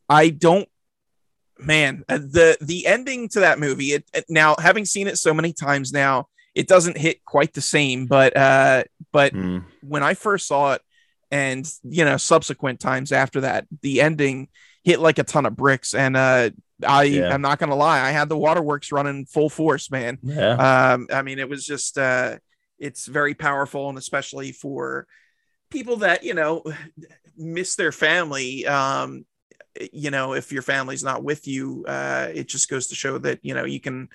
I 0.09 0.31
don't 0.31 0.69
man 1.59 2.05
uh, 2.09 2.19
the 2.19 2.57
the 2.61 2.87
ending 2.87 3.29
to 3.29 3.41
that 3.41 3.59
movie 3.59 3.87
it, 3.87 4.05
it, 4.14 4.25
now 4.29 4.55
having 4.61 4.85
seen 4.85 5.09
it 5.09 5.19
so 5.19 5.35
many 5.35 5.53
times 5.53 5.93
now 5.93 6.29
it 6.55 6.69
doesn't 6.69 6.97
hit 6.97 7.25
quite 7.25 7.53
the 7.53 7.61
same 7.61 8.07
but 8.07 8.37
uh 8.37 8.85
but 9.12 9.35
mm. 9.35 9.64
when 9.83 10.03
i 10.03 10.14
first 10.14 10.47
saw 10.47 10.75
it 10.75 10.83
and 11.31 11.70
you 11.83 12.05
know 12.05 12.16
subsequent 12.16 12.81
times 12.81 13.12
after 13.12 13.43
that 13.43 13.66
the 13.83 14.01
ending 14.01 14.49
hit 14.85 15.01
like 15.01 15.18
a 15.18 15.24
ton 15.24 15.47
of 15.47 15.57
bricks. 15.57 15.95
And 15.95 16.16
uh 16.16 16.51
i 16.87 17.03
yeah. 17.03 17.35
i'm 17.35 17.41
not 17.41 17.59
gonna 17.59 17.74
lie 17.74 18.01
i 18.01 18.11
had 18.11 18.29
the 18.29 18.37
waterworks 18.37 18.93
running 18.93 19.26
full 19.26 19.51
force 19.51 19.91
man. 19.91 20.18
Yeah. 20.22 20.93
Um 20.93 21.09
i 21.12 21.22
mean 21.22 21.39
it 21.39 21.49
was 21.49 21.64
just 21.64 21.99
uh 21.99 22.39
it's 22.79 23.07
very 23.07 23.35
powerful 23.35 23.89
and 23.89 23.99
especially 23.99 24.53
for 24.53 25.07
people 25.70 25.97
that 25.97 26.22
you 26.22 26.35
know 26.35 26.62
miss 27.37 27.74
their 27.74 27.93
family 27.93 28.66
um 28.66 29.26
you 29.93 30.11
know 30.11 30.33
if 30.33 30.53
your 30.53 30.62
family's 30.62 31.05
not 31.05 31.22
with 31.22 31.47
you 31.47 31.85
uh 31.87 32.29
it 32.33 32.49
just 32.49 32.68
goes 32.68 32.89
to 32.89 32.95
show 32.95 33.18
that 33.18 33.39
you 33.43 33.55
know 33.55 33.64
you 33.64 33.81
can 33.81 34.09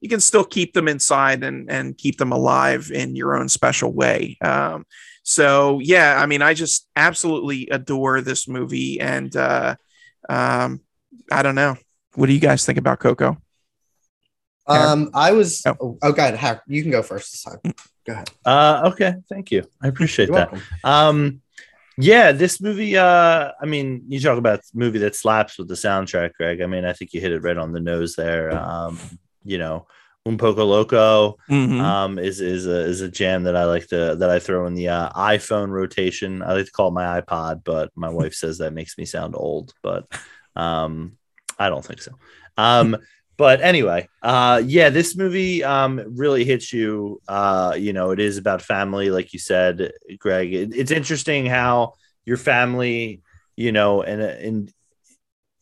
you 0.00 0.08
can 0.08 0.20
still 0.20 0.44
keep 0.44 0.72
them 0.74 0.88
inside 0.88 1.42
and 1.42 1.70
and 1.70 1.96
keep 1.96 2.18
them 2.18 2.32
alive 2.32 2.90
in 2.92 3.16
your 3.16 3.36
own 3.36 3.48
special 3.48 3.92
way. 3.92 4.36
Um 4.40 4.84
so 5.28 5.78
yeah, 5.82 6.16
I 6.18 6.24
mean, 6.24 6.40
I 6.40 6.54
just 6.54 6.88
absolutely 6.96 7.68
adore 7.70 8.22
this 8.22 8.48
movie, 8.48 8.98
and 8.98 9.36
uh, 9.36 9.76
um, 10.26 10.80
I 11.30 11.42
don't 11.42 11.54
know. 11.54 11.76
What 12.14 12.28
do 12.28 12.32
you 12.32 12.40
guys 12.40 12.64
think 12.64 12.78
about 12.78 12.98
Coco? 12.98 13.36
Um, 14.66 15.10
I 15.12 15.32
was. 15.32 15.62
Oh, 15.66 15.76
oh, 15.82 15.98
oh 16.00 16.12
God, 16.12 16.32
Harry, 16.32 16.60
you 16.66 16.80
can 16.80 16.90
go 16.90 17.02
first 17.02 17.32
this 17.32 17.42
time. 17.42 17.58
Go 18.06 18.14
ahead. 18.14 18.30
Uh, 18.42 18.90
okay, 18.92 19.16
thank 19.28 19.50
you. 19.50 19.64
I 19.82 19.88
appreciate 19.88 20.32
that. 20.32 20.50
Welcome. 20.50 20.62
Um, 20.82 21.42
yeah, 21.98 22.32
this 22.32 22.58
movie. 22.58 22.96
Uh, 22.96 23.50
I 23.60 23.66
mean, 23.66 24.04
you 24.08 24.20
talk 24.20 24.38
about 24.38 24.60
movie 24.72 25.00
that 25.00 25.14
slaps 25.14 25.58
with 25.58 25.68
the 25.68 25.74
soundtrack, 25.74 26.32
Greg. 26.38 26.62
I 26.62 26.66
mean, 26.66 26.86
I 26.86 26.94
think 26.94 27.12
you 27.12 27.20
hit 27.20 27.32
it 27.32 27.42
right 27.42 27.58
on 27.58 27.72
the 27.72 27.80
nose 27.80 28.14
there. 28.16 28.50
Um, 28.58 28.98
you 29.44 29.58
know, 29.58 29.86
Un 30.28 30.36
Poco 30.36 30.64
Loco 30.64 31.38
mm-hmm. 31.48 31.80
um, 31.80 32.18
is 32.18 32.40
is 32.40 32.66
a, 32.66 32.80
is 32.80 33.00
a 33.00 33.08
jam 33.08 33.44
that 33.44 33.56
I 33.56 33.64
like 33.64 33.86
to 33.88 34.14
that 34.16 34.28
I 34.28 34.38
throw 34.38 34.66
in 34.66 34.74
the 34.74 34.88
uh, 34.88 35.10
iPhone 35.12 35.70
rotation. 35.70 36.42
I 36.42 36.52
like 36.52 36.66
to 36.66 36.72
call 36.72 36.88
it 36.88 36.92
my 36.92 37.20
iPod, 37.20 37.62
but 37.64 37.90
my 37.94 38.10
wife 38.10 38.34
says 38.34 38.58
that 38.58 38.74
makes 38.74 38.98
me 38.98 39.06
sound 39.06 39.34
old. 39.34 39.72
But 39.82 40.06
um, 40.54 41.16
I 41.58 41.70
don't 41.70 41.84
think 41.84 42.02
so. 42.02 42.12
Um, 42.58 42.96
but 43.38 43.60
anyway, 43.62 44.08
uh, 44.22 44.60
yeah, 44.64 44.90
this 44.90 45.16
movie 45.16 45.64
um, 45.64 46.02
really 46.16 46.44
hits 46.44 46.72
you. 46.72 47.22
Uh, 47.26 47.74
you 47.78 47.92
know, 47.92 48.10
it 48.10 48.20
is 48.20 48.36
about 48.36 48.60
family, 48.60 49.10
like 49.10 49.32
you 49.32 49.38
said, 49.38 49.92
Greg. 50.18 50.52
It, 50.52 50.74
it's 50.74 50.90
interesting 50.90 51.46
how 51.46 51.94
your 52.26 52.36
family, 52.36 53.22
you 53.56 53.72
know, 53.72 54.02
and 54.02 54.20
and 54.20 54.72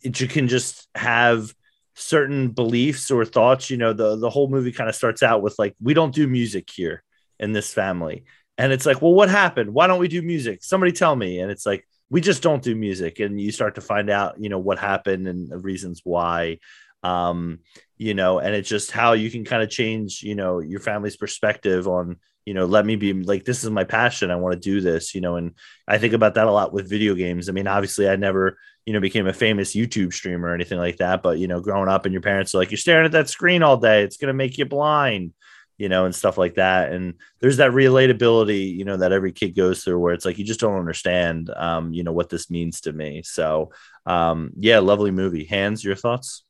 it, 0.03 0.21
you 0.21 0.27
can 0.27 0.49
just 0.49 0.89
have 0.95 1.55
certain 1.99 2.51
beliefs 2.51 3.11
or 3.11 3.25
thoughts 3.25 3.71
you 3.71 3.79
know 3.79 3.95
the 3.95 4.17
the 4.17 4.29
whole 4.29 4.49
movie 4.49 4.71
kind 4.71 4.89
of 4.89 4.95
starts 4.95 5.23
out 5.23 5.41
with 5.41 5.55
like 5.59 5.75
we 5.81 5.95
don't 5.95 6.15
do 6.15 6.27
music 6.27 6.69
here 6.71 7.03
in 7.39 7.53
this 7.53 7.73
family. 7.73 8.25
And 8.59 8.73
it's 8.73 8.87
like 8.87 9.03
well 9.03 9.15
what 9.15 9.29
happened? 9.29 9.73
Why 9.73 9.87
don't 9.87 10.01
we 10.01 10.09
do 10.09 10.23
music? 10.23 10.63
Somebody 10.63 10.93
tell 10.93 11.15
me. 11.15 11.41
And 11.41 11.51
it's 11.51 11.67
like 11.67 11.87
we 12.09 12.21
just 12.21 12.43
don't 12.43 12.63
do 12.63 12.75
music. 12.75 13.21
And 13.21 13.41
you 13.41 13.53
start 13.53 13.75
to 13.75 13.81
find 13.81 14.11
out 14.11 14.41
you 14.41 14.49
know 14.49 14.59
what 14.59 14.79
happened 14.79 15.29
and 15.29 15.49
the 15.49 15.59
reasons 15.59 16.01
why 16.05 16.59
um 17.03 17.59
you 17.99 18.15
know 18.15 18.39
and 18.39 18.55
it's 18.55 18.69
just 18.69 18.91
how 18.91 19.13
you 19.13 19.31
can 19.31 19.45
kind 19.45 19.63
of 19.63 19.69
change 19.69 20.23
you 20.23 20.35
know 20.35 20.61
your 20.61 20.81
family's 20.81 21.17
perspective 21.17 21.87
on 21.87 22.17
you 22.47 22.55
know 22.55 22.65
let 22.65 22.87
me 22.87 22.97
be 22.97 23.13
like 23.13 23.45
this 23.45 23.65
is 23.65 23.71
my 23.71 23.85
passion. 23.85 24.31
I 24.31 24.37
want 24.37 24.55
to 24.55 24.61
do 24.61 24.81
this 24.81 25.15
you 25.15 25.21
know 25.21 25.37
and 25.37 25.53
i 25.87 25.99
think 25.99 26.15
about 26.15 26.35
that 26.35 26.47
a 26.47 26.53
lot 26.53 26.73
with 26.73 26.89
video 26.89 27.15
games. 27.15 27.49
I 27.49 27.53
mean 27.53 27.67
obviously 27.67 28.09
i 28.09 28.17
never 28.17 28.59
you 28.87 28.93
know 28.93 29.01
became 29.01 29.27
a 29.27 29.33
famous 29.33 29.75
youtube 29.75 30.13
streamer 30.13 30.49
or 30.49 30.55
anything 30.55 30.79
like 30.79 30.97
that 30.99 31.23
but 31.23 31.39
you 31.39 31.49
know 31.49 31.61
growing 31.61 31.89
up 31.89 32.07
and 32.07 32.13
your 32.13 32.23
parents 32.23 32.55
are 32.55 32.59
like 32.59 32.71
you're 32.71 32.79
staring 32.79 33.05
at 33.05 33.13
that 33.13 33.29
screen 33.29 33.63
all 33.63 33.77
day. 33.77 34.03
It's 34.03 34.17
going 34.17 34.29
to 34.29 34.35
make 34.35 34.57
you 34.57 34.65
blind 34.65 35.35
you 35.79 35.91
know 35.91 36.07
and 36.07 36.15
stuff 36.15 36.39
like 36.39 36.55
that. 36.55 36.93
And 36.93 37.15
there's 37.41 37.59
that 37.59 37.73
relatability 37.73 38.75
you 38.75 38.85
know 38.85 38.97
that 38.97 39.13
every 39.13 39.33
kid 39.33 39.55
goes 39.55 39.85
through 39.85 39.99
where 39.99 40.15
it's 40.15 40.25
like 40.25 40.39
you 40.39 40.45
just 40.45 40.61
don't 40.61 40.79
understand 40.79 41.51
um 41.55 41.93
you 41.93 42.03
know 42.03 42.13
what 42.13 42.31
this 42.31 42.51
means 42.51 42.81
to 42.83 42.93
me. 42.93 43.23
So 43.25 43.73
um 44.07 44.53
yeah 44.57 44.79
lovely 44.79 45.11
movie. 45.11 45.45
Hans 45.45 45.85
your 45.85 45.97
thoughts? 45.97 46.45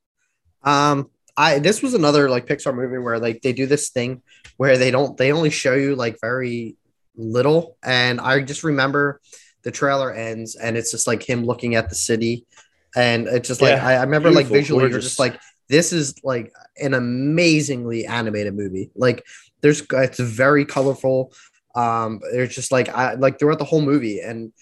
Um 0.63 1.11
I 1.37 1.59
this 1.59 1.83
was 1.83 1.95
another 1.95 2.31
like 2.31 2.47
Pixar 2.47 2.75
movie 2.75 2.99
where 2.99 3.19
like 3.19 3.43
they 3.43 3.53
do 3.53 3.67
this 3.67 3.91
thing 3.91 4.23
where 4.57 4.79
they 4.79 4.91
don't 4.91 5.17
they 5.17 5.33
only 5.33 5.51
show 5.51 5.75
you 5.75 5.97
like 5.97 6.19
very 6.21 6.77
little. 7.17 7.77
And 7.83 8.21
I 8.21 8.43
just 8.43 8.63
remember 8.63 9.21
the 9.67 9.73
trailer 9.73 10.13
ends 10.13 10.55
and 10.55 10.77
it's 10.77 10.93
just 10.93 11.09
like 11.09 11.29
him 11.29 11.45
looking 11.45 11.75
at 11.75 11.89
the 11.89 11.95
city. 11.97 12.47
And 12.95 13.27
it's 13.27 13.49
just 13.49 13.61
like 13.61 13.75
yeah, 13.75 13.85
I, 13.85 13.95
I, 13.95 14.03
remember 14.03 14.31
like 14.31 14.47
visually 14.47 14.83
gorgeous. 14.83 15.05
just 15.05 15.19
like 15.19 15.41
this 15.69 15.93
is 15.93 16.15
like 16.23 16.53
an 16.79 16.95
amazingly 16.95 18.07
animated 18.07 18.55
movie. 18.55 18.93
Like 18.95 19.27
there's 19.63 19.83
it's 19.91 20.21
very 20.21 20.65
colorful. 20.65 21.33
Um 21.75 22.21
there's 22.33 22.55
just 22.55 22.71
like 22.71 22.89
I 22.91 23.15
like 23.15 23.41
throughout 23.41 23.59
the 23.59 23.65
whole 23.65 23.83
movie 23.83 24.21
and 24.21 24.53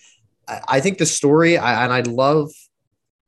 I, 0.48 0.60
I 0.68 0.80
think 0.80 0.96
the 0.96 1.04
story 1.04 1.58
I, 1.58 1.84
and 1.84 1.92
I 1.92 2.00
love 2.00 2.50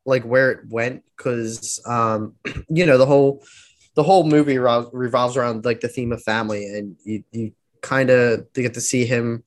like 0.07 0.24
where 0.24 0.53
it 0.53 0.61
went 0.70 1.05
because 1.14 1.79
um 1.85 2.37
you 2.70 2.87
know 2.87 2.97
the 2.97 3.05
whole 3.05 3.45
the 3.97 4.03
whole 4.03 4.24
movie 4.24 4.57
revolves 4.57 5.37
around 5.37 5.66
like 5.66 5.81
the 5.81 5.89
theme 5.89 6.12
of 6.12 6.22
family 6.22 6.64
and 6.64 6.97
you, 7.05 7.22
you 7.33 7.53
kind 7.83 8.09
of 8.09 8.51
get 8.55 8.72
to 8.72 8.81
see 8.81 9.05
him 9.05 9.45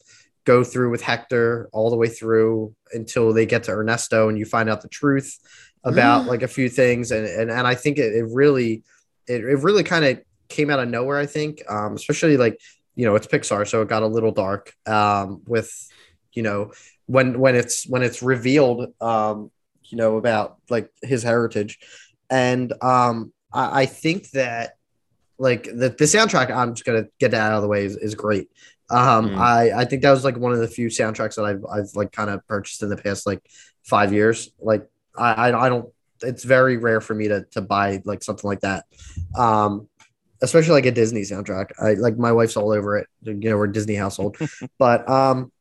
go 0.49 0.63
through 0.63 0.89
with 0.89 1.01
Hector 1.01 1.69
all 1.71 1.89
the 1.89 1.95
way 1.95 2.07
through 2.07 2.73
until 2.93 3.33
they 3.33 3.45
get 3.45 3.63
to 3.63 3.71
Ernesto 3.71 4.29
and 4.29 4.37
you 4.37 4.45
find 4.45 4.69
out 4.69 4.81
the 4.81 4.89
truth 4.89 5.37
about 5.83 6.25
like 6.25 6.43
a 6.43 6.47
few 6.47 6.67
things 6.67 7.11
and 7.11 7.25
and, 7.25 7.49
and 7.49 7.65
I 7.65 7.75
think 7.75 7.97
it, 7.97 8.13
it 8.13 8.27
really 8.31 8.83
it, 9.27 9.41
it 9.41 9.59
really 9.63 9.83
kind 9.83 10.05
of 10.05 10.21
came 10.49 10.69
out 10.69 10.79
of 10.79 10.89
nowhere 10.89 11.17
I 11.17 11.25
think 11.25 11.61
um 11.69 11.93
especially 11.95 12.37
like 12.37 12.59
you 12.95 13.05
know 13.05 13.15
it's 13.15 13.27
Pixar 13.27 13.67
so 13.67 13.81
it 13.81 13.87
got 13.87 14.03
a 14.03 14.07
little 14.07 14.31
dark 14.31 14.73
um 14.85 15.41
with 15.47 15.71
you 16.33 16.43
know 16.43 16.73
when 17.05 17.39
when 17.39 17.55
it's 17.55 17.87
when 17.87 18.03
it's 18.03 18.21
revealed 18.21 18.93
um 18.99 19.51
you 19.91 19.97
know, 19.97 20.17
about 20.17 20.57
like 20.69 20.91
his 21.01 21.23
heritage. 21.23 21.79
And 22.29 22.71
um, 22.81 23.33
I, 23.51 23.81
I 23.81 23.85
think 23.85 24.29
that 24.31 24.75
like 25.37 25.63
the, 25.63 25.89
the 25.89 26.05
soundtrack, 26.05 26.51
I'm 26.51 26.75
just 26.75 26.85
gonna 26.85 27.07
get 27.19 27.31
that 27.31 27.51
out 27.51 27.57
of 27.57 27.61
the 27.61 27.67
way 27.67 27.85
is, 27.85 27.97
is 27.97 28.15
great. 28.15 28.49
Um, 28.89 29.29
mm. 29.29 29.37
I, 29.37 29.81
I 29.81 29.85
think 29.85 30.01
that 30.01 30.11
was 30.11 30.23
like 30.23 30.37
one 30.37 30.51
of 30.51 30.59
the 30.59 30.67
few 30.67 30.87
soundtracks 30.87 31.35
that 31.35 31.45
I've, 31.45 31.65
I've 31.65 31.95
like 31.95 32.11
kind 32.11 32.29
of 32.29 32.45
purchased 32.47 32.83
in 32.83 32.89
the 32.89 32.97
past 32.97 33.27
like 33.27 33.41
five 33.83 34.13
years. 34.13 34.51
Like 34.59 34.87
I, 35.17 35.33
I, 35.33 35.65
I 35.65 35.69
don't, 35.69 35.89
it's 36.21 36.43
very 36.43 36.77
rare 36.77 37.01
for 37.01 37.13
me 37.13 37.27
to, 37.27 37.45
to 37.51 37.61
buy 37.61 38.01
like 38.05 38.23
something 38.23 38.47
like 38.47 38.61
that. 38.61 38.85
Um, 39.37 39.87
especially 40.41 40.73
like 40.73 40.85
a 40.85 40.91
Disney 40.91 41.21
soundtrack. 41.21 41.71
I 41.81 41.93
like 41.93 42.17
my 42.17 42.31
wife's 42.31 42.57
all 42.57 42.71
over 42.71 42.97
it. 42.97 43.07
You 43.23 43.33
know, 43.33 43.57
we're 43.57 43.67
Disney 43.67 43.95
household, 43.95 44.37
but 44.79 45.09
um, 45.09 45.51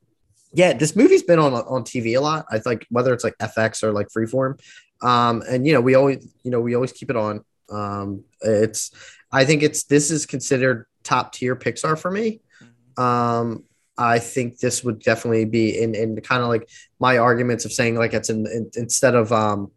yeah, 0.53 0.73
this 0.73 0.97
movie's 0.97 1.23
been 1.23 1.39
on 1.39 1.53
on 1.55 1.85
TV 1.85 2.17
a 2.17 2.21
lot. 2.21 2.47
I 2.51 2.59
think 2.59 2.87
whether 2.91 3.13
it's 3.13 3.25
like 3.25 3.37
FX 3.39 3.83
or 3.83 3.93
like 3.93 4.09
Freeform, 4.09 4.61
um, 5.03 5.43
and 5.49 5.67
you 5.67 5.73
know 5.73 5.81
we 5.81 5.95
always 5.95 6.27
you 6.43 6.51
know 6.51 6.61
we 6.61 6.75
always 6.75 6.93
keep 6.93 7.11
it 7.11 7.17
on. 7.17 7.45
Um, 7.71 8.25
it's 8.41 8.91
I 9.31 9.45
think 9.45 9.63
it's 9.63 9.85
this 9.85 10.11
is 10.11 10.27
considered 10.27 10.87
top 11.03 11.33
tier 11.33 11.57
Pixar 11.57 11.99
for 11.99 12.11
me. 12.11 12.41
Um, 12.99 13.65
I 13.97 14.19
think 14.19 14.59
this 14.59 14.85
would 14.85 15.01
definitely 15.01 15.45
be 15.45 15.81
in 15.81 15.95
in 15.95 16.21
kind 16.21 16.43
of 16.43 16.49
like 16.49 16.69
my 17.01 17.19
arguments 17.19 17.65
of 17.65 17.73
saying 17.73 17.97
like 17.97 18.15
it's 18.15 18.31
in, 18.31 18.47
in 18.47 18.71
instead 18.77 19.15
of 19.15 19.33
um, 19.33 19.71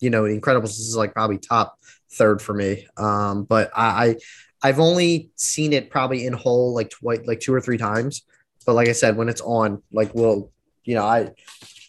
you 0.00 0.10
know, 0.10 0.24
Incredibles 0.24 0.62
this 0.62 0.80
is 0.80 0.96
like 0.96 1.14
probably 1.14 1.38
top 1.38 1.78
third 2.12 2.42
for 2.42 2.54
me. 2.54 2.86
Um, 2.96 3.44
but 3.44 3.70
I 3.74 4.16
I've 4.62 4.80
only 4.80 5.30
seen 5.36 5.72
it 5.72 5.90
probably 5.90 6.26
in 6.26 6.32
whole 6.32 6.74
like 6.74 6.90
twice, 6.90 7.20
like 7.26 7.40
two 7.40 7.54
or 7.54 7.60
three 7.60 7.78
times. 7.78 8.22
But 8.66 8.74
like 8.74 8.88
I 8.88 8.92
said, 8.92 9.16
when 9.16 9.28
it's 9.28 9.42
on, 9.42 9.82
like 9.92 10.14
we'll, 10.14 10.50
you 10.84 10.94
know, 10.94 11.04
I, 11.04 11.32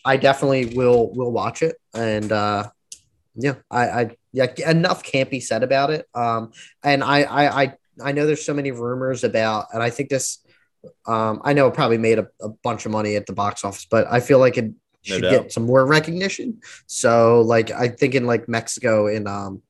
I 0.04 0.18
definitely 0.18 0.76
will 0.76 1.12
will 1.14 1.32
watch 1.32 1.62
it, 1.62 1.78
and 1.94 2.32
uh, 2.32 2.70
yeah, 3.36 3.56
I, 3.72 3.88
I 3.88 4.18
yeah, 4.36 4.48
enough 4.70 5.02
can't 5.02 5.30
be 5.30 5.40
said 5.40 5.64
about 5.64 5.92
it. 5.92 6.08
Um, 6.14 6.52
and 6.84 7.02
I, 7.04 7.24
I, 7.24 7.64
I, 7.64 7.74
I 8.04 8.12
know 8.12 8.26
there's 8.26 8.46
so 8.46 8.54
many 8.54 8.72
rumors 8.72 9.24
about, 9.24 9.68
and 9.74 9.82
I 9.82 9.90
think 9.90 10.10
this, 10.10 10.40
um, 11.06 11.42
I 11.44 11.54
know 11.54 11.68
it 11.68 11.74
probably 11.74 11.98
made 11.98 12.20
a, 12.20 12.28
a 12.42 12.50
bunch 12.50 12.86
of 12.86 12.92
money 12.92 13.16
at 13.16 13.26
the 13.26 13.34
box 13.34 13.64
office, 13.64 13.86
but 13.90 14.08
I 14.10 14.20
feel 14.20 14.40
like 14.40 14.58
it 14.58 14.72
should 15.04 15.22
doubt. 15.22 15.32
get 15.44 15.52
some 15.52 15.64
more 15.66 15.86
recognition. 15.86 16.62
So 16.88 17.42
like 17.42 17.72
I 17.72 17.90
think 17.90 18.16
in 18.16 18.26
like 18.26 18.48
Mexico 18.50 19.08
in 19.08 19.28
um 19.28 19.62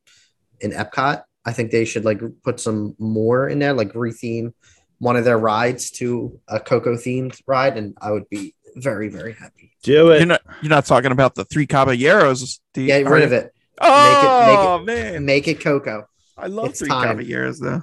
in 0.61 0.71
Epcot, 0.71 1.23
I 1.45 1.51
think 1.51 1.71
they 1.71 1.85
should 1.85 2.05
like 2.05 2.21
put 2.43 2.59
some 2.59 2.95
more 2.99 3.47
in 3.49 3.59
there, 3.59 3.73
like 3.73 3.93
retheme 3.93 4.53
one 4.99 5.17
of 5.17 5.25
their 5.25 5.37
rides 5.37 5.91
to 5.91 6.39
a 6.47 6.57
Coco 6.59 6.95
themed 6.95 7.39
ride, 7.45 7.77
and 7.77 7.97
I 8.01 8.11
would 8.11 8.29
be 8.29 8.55
very 8.77 9.09
very 9.09 9.33
happy. 9.33 9.71
Do 9.83 9.91
You're 9.91 10.15
it. 10.15 10.25
not 10.25 10.41
you're 10.61 10.69
not 10.69 10.85
talking 10.85 11.11
about 11.11 11.35
the 11.35 11.43
three 11.45 11.67
caballeros. 11.67 12.61
do 12.73 12.81
you- 12.81 12.87
Get 12.87 13.05
rid 13.05 13.23
of 13.23 13.33
it. 13.33 13.51
Oh 13.81 14.79
make 14.85 14.85
man, 14.85 15.25
Make 15.25 15.47
it 15.49 15.59
Coco. 15.59 16.07
I 16.37 16.47
love 16.47 16.69
it's 16.71 16.79
three 16.79 16.89
time. 16.89 17.17
caballeros 17.17 17.59
though. 17.59 17.81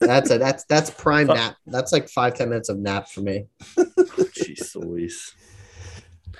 That's 0.00 0.30
a 0.30 0.38
that's 0.38 0.64
that's 0.64 0.90
prime 0.90 1.26
nap. 1.28 1.56
That's 1.66 1.92
like 1.92 2.08
five 2.08 2.34
ten 2.34 2.50
minutes 2.50 2.68
of 2.68 2.78
nap 2.78 3.08
for 3.08 3.20
me. 3.22 3.46
Jeez 3.76 4.76
Louise. 4.76 5.32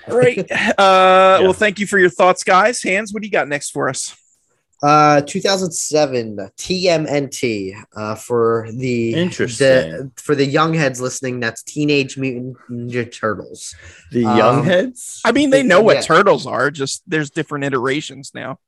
All 0.07 0.17
right. 0.17 0.49
Uh, 0.51 1.39
Well, 1.41 1.53
thank 1.53 1.79
you 1.79 1.87
for 1.87 1.97
your 1.99 2.09
thoughts, 2.09 2.43
guys. 2.43 2.81
Hans, 2.83 3.13
what 3.13 3.21
do 3.21 3.27
you 3.27 3.31
got 3.31 3.47
next 3.47 3.71
for 3.71 3.89
us? 3.89 4.15
Uh, 4.81 5.19
2007 5.21 6.37
TMNT. 6.57 7.73
Uh, 7.95 8.15
for 8.15 8.69
the 8.73 9.13
Interesting. 9.13 9.65
the, 9.67 10.11
for 10.15 10.35
the 10.35 10.45
young 10.45 10.73
heads 10.73 11.01
listening. 11.01 11.39
That's 11.41 11.63
Teenage 11.63 12.17
Mutant 12.17 12.57
Ninja 12.69 13.11
Turtles. 13.11 13.75
The 14.11 14.25
Um, 14.25 14.37
young 14.37 14.63
heads. 14.63 15.21
I 15.25 15.31
mean, 15.33 15.49
they 15.49 15.63
know 15.63 15.81
what 15.81 15.97
Yeah. 15.97 16.01
turtles 16.03 16.45
are. 16.47 16.71
Just 16.71 17.03
there's 17.07 17.29
different 17.29 17.65
iterations 17.65 18.31
now. 18.33 18.59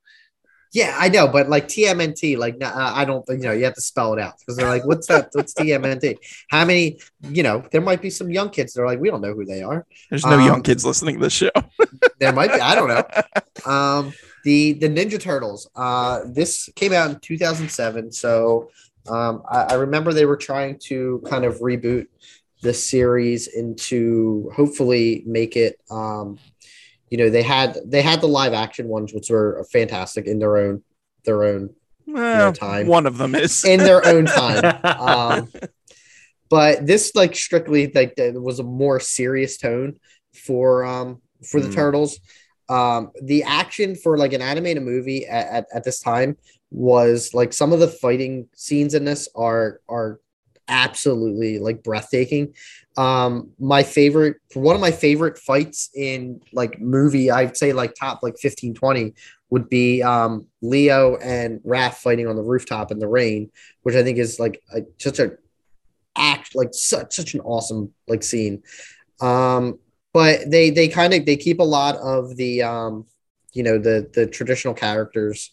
Yeah, 0.72 0.96
I 0.98 1.10
know, 1.10 1.28
but 1.28 1.50
like 1.50 1.68
TMNT, 1.68 2.38
like 2.38 2.56
uh, 2.62 2.72
I 2.74 3.04
don't, 3.04 3.24
you 3.28 3.36
know, 3.38 3.52
you 3.52 3.64
have 3.64 3.74
to 3.74 3.82
spell 3.82 4.14
it 4.14 4.18
out 4.20 4.38
because 4.38 4.56
they're 4.56 4.68
like, 4.68 4.86
"What's 4.86 5.06
that? 5.08 5.28
What's 5.32 5.52
TMNT?" 5.52 6.16
How 6.48 6.64
many? 6.64 6.98
You 7.28 7.42
know, 7.42 7.62
there 7.70 7.82
might 7.82 8.00
be 8.00 8.08
some 8.08 8.30
young 8.30 8.48
kids. 8.48 8.72
They're 8.72 8.86
like, 8.86 8.98
"We 8.98 9.10
don't 9.10 9.20
know 9.20 9.34
who 9.34 9.44
they 9.44 9.62
are." 9.62 9.86
There's 10.08 10.24
no 10.24 10.38
Um, 10.38 10.46
young 10.46 10.62
kids 10.62 10.84
listening 10.84 11.16
to 11.16 11.22
the 11.24 11.30
show. 11.30 11.50
There 12.20 12.32
might 12.32 12.52
be. 12.52 12.60
I 12.60 12.74
don't 12.74 12.88
know. 12.88 13.04
Um, 13.70 14.12
the 14.44 14.72
the 14.72 14.88
Ninja 14.88 15.20
Turtles. 15.20 15.68
Uh, 15.76 16.20
this 16.26 16.68
came 16.74 16.92
out 16.92 17.10
in 17.10 17.20
2007, 17.20 18.10
so 18.10 18.70
um, 19.08 19.42
I, 19.48 19.62
I 19.70 19.74
remember 19.74 20.12
they 20.12 20.24
were 20.26 20.36
trying 20.36 20.78
to 20.84 21.22
kind 21.28 21.44
of 21.44 21.60
reboot 21.60 22.06
the 22.62 22.74
series 22.74 23.46
into 23.46 24.50
hopefully 24.56 25.22
make 25.26 25.56
it. 25.56 25.78
Um, 25.90 26.38
you 27.12 27.18
know, 27.18 27.28
they 27.28 27.42
had 27.42 27.76
they 27.84 28.00
had 28.00 28.22
the 28.22 28.26
live 28.40 28.54
action 28.54 28.88
ones, 28.88 29.12
which 29.12 29.28
were 29.28 29.66
fantastic 29.70 30.26
in 30.26 30.38
their 30.38 30.56
own 30.56 30.82
their 31.26 31.44
own 31.44 31.74
Well, 32.06 32.52
time. 32.54 32.86
one 32.86 33.06
of 33.06 33.18
them 33.18 33.34
is. 33.34 33.64
in 33.64 33.80
their 33.80 34.02
own 34.12 34.24
time. 34.26 34.64
Um, 34.98 35.52
but 36.48 36.86
this 36.86 37.14
like 37.14 37.34
strictly 37.36 37.90
like 37.94 38.14
was 38.18 38.58
a 38.60 38.62
more 38.64 38.98
serious 39.00 39.58
tone 39.58 39.90
for 40.46 40.84
um 40.84 41.20
for 41.50 41.60
the 41.60 41.68
Mm. 41.68 41.74
turtles. 41.74 42.18
Um, 42.68 43.10
the 43.22 43.42
action 43.42 43.94
for 43.96 44.16
like 44.16 44.32
an 44.32 44.40
animated 44.40 44.82
movie 44.82 45.26
at, 45.26 45.46
at, 45.48 45.64
at 45.74 45.84
this 45.84 46.00
time 46.00 46.36
was 46.70 47.34
like 47.34 47.52
some 47.52 47.72
of 47.74 47.80
the 47.80 47.88
fighting 47.88 48.48
scenes 48.54 48.94
in 48.94 49.04
this 49.04 49.28
are 49.34 49.80
are 49.88 50.20
absolutely 50.68 51.58
like 51.58 51.82
breathtaking. 51.82 52.54
Um, 52.96 53.50
my 53.58 53.82
favorite 53.82 54.36
one 54.54 54.74
of 54.74 54.80
my 54.80 54.90
favorite 54.90 55.38
fights 55.38 55.90
in 55.94 56.42
like 56.52 56.80
movie, 56.80 57.30
I'd 57.30 57.56
say 57.56 57.72
like 57.72 57.94
top 57.94 58.22
like 58.22 58.38
15, 58.38 58.74
20 58.74 59.14
would 59.50 59.68
be 59.68 60.02
um 60.02 60.46
Leo 60.60 61.16
and 61.16 61.60
Raph 61.60 61.94
fighting 61.94 62.26
on 62.26 62.36
the 62.36 62.42
rooftop 62.42 62.90
in 62.90 62.98
the 62.98 63.08
rain, 63.08 63.50
which 63.82 63.94
I 63.94 64.02
think 64.02 64.18
is 64.18 64.38
like 64.38 64.62
a, 64.74 64.82
such 64.98 65.18
a 65.18 65.32
act 66.16 66.54
like 66.54 66.74
such 66.74 67.14
such 67.14 67.34
an 67.34 67.40
awesome 67.40 67.92
like 68.08 68.22
scene. 68.22 68.62
Um, 69.20 69.78
but 70.12 70.50
they 70.50 70.70
they 70.70 70.88
kind 70.88 71.14
of 71.14 71.24
they 71.24 71.36
keep 71.36 71.60
a 71.60 71.64
lot 71.64 71.96
of 71.96 72.36
the 72.36 72.62
um 72.62 73.06
you 73.52 73.62
know 73.62 73.78
the 73.78 74.10
the 74.12 74.26
traditional 74.26 74.74
characters. 74.74 75.50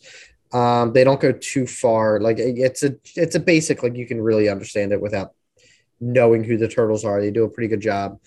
Um, 0.51 0.93
they 0.93 1.03
don't 1.03 1.21
go 1.21 1.31
too 1.31 1.67
far. 1.67 2.19
Like 2.19 2.39
it's 2.39 2.83
a 2.83 2.95
it's 3.15 3.35
a 3.35 3.39
basic 3.39 3.83
like 3.83 3.95
you 3.95 4.07
can 4.07 4.19
really 4.19 4.49
understand 4.49 4.91
it 4.91 5.01
without 5.01 5.33
knowing 5.99 6.43
who 6.43 6.57
the 6.57 6.67
turtles 6.67 7.05
are. 7.05 7.21
They 7.21 7.31
do 7.31 7.43
a 7.43 7.49
pretty 7.49 7.67
good 7.67 7.81
job. 7.81 8.19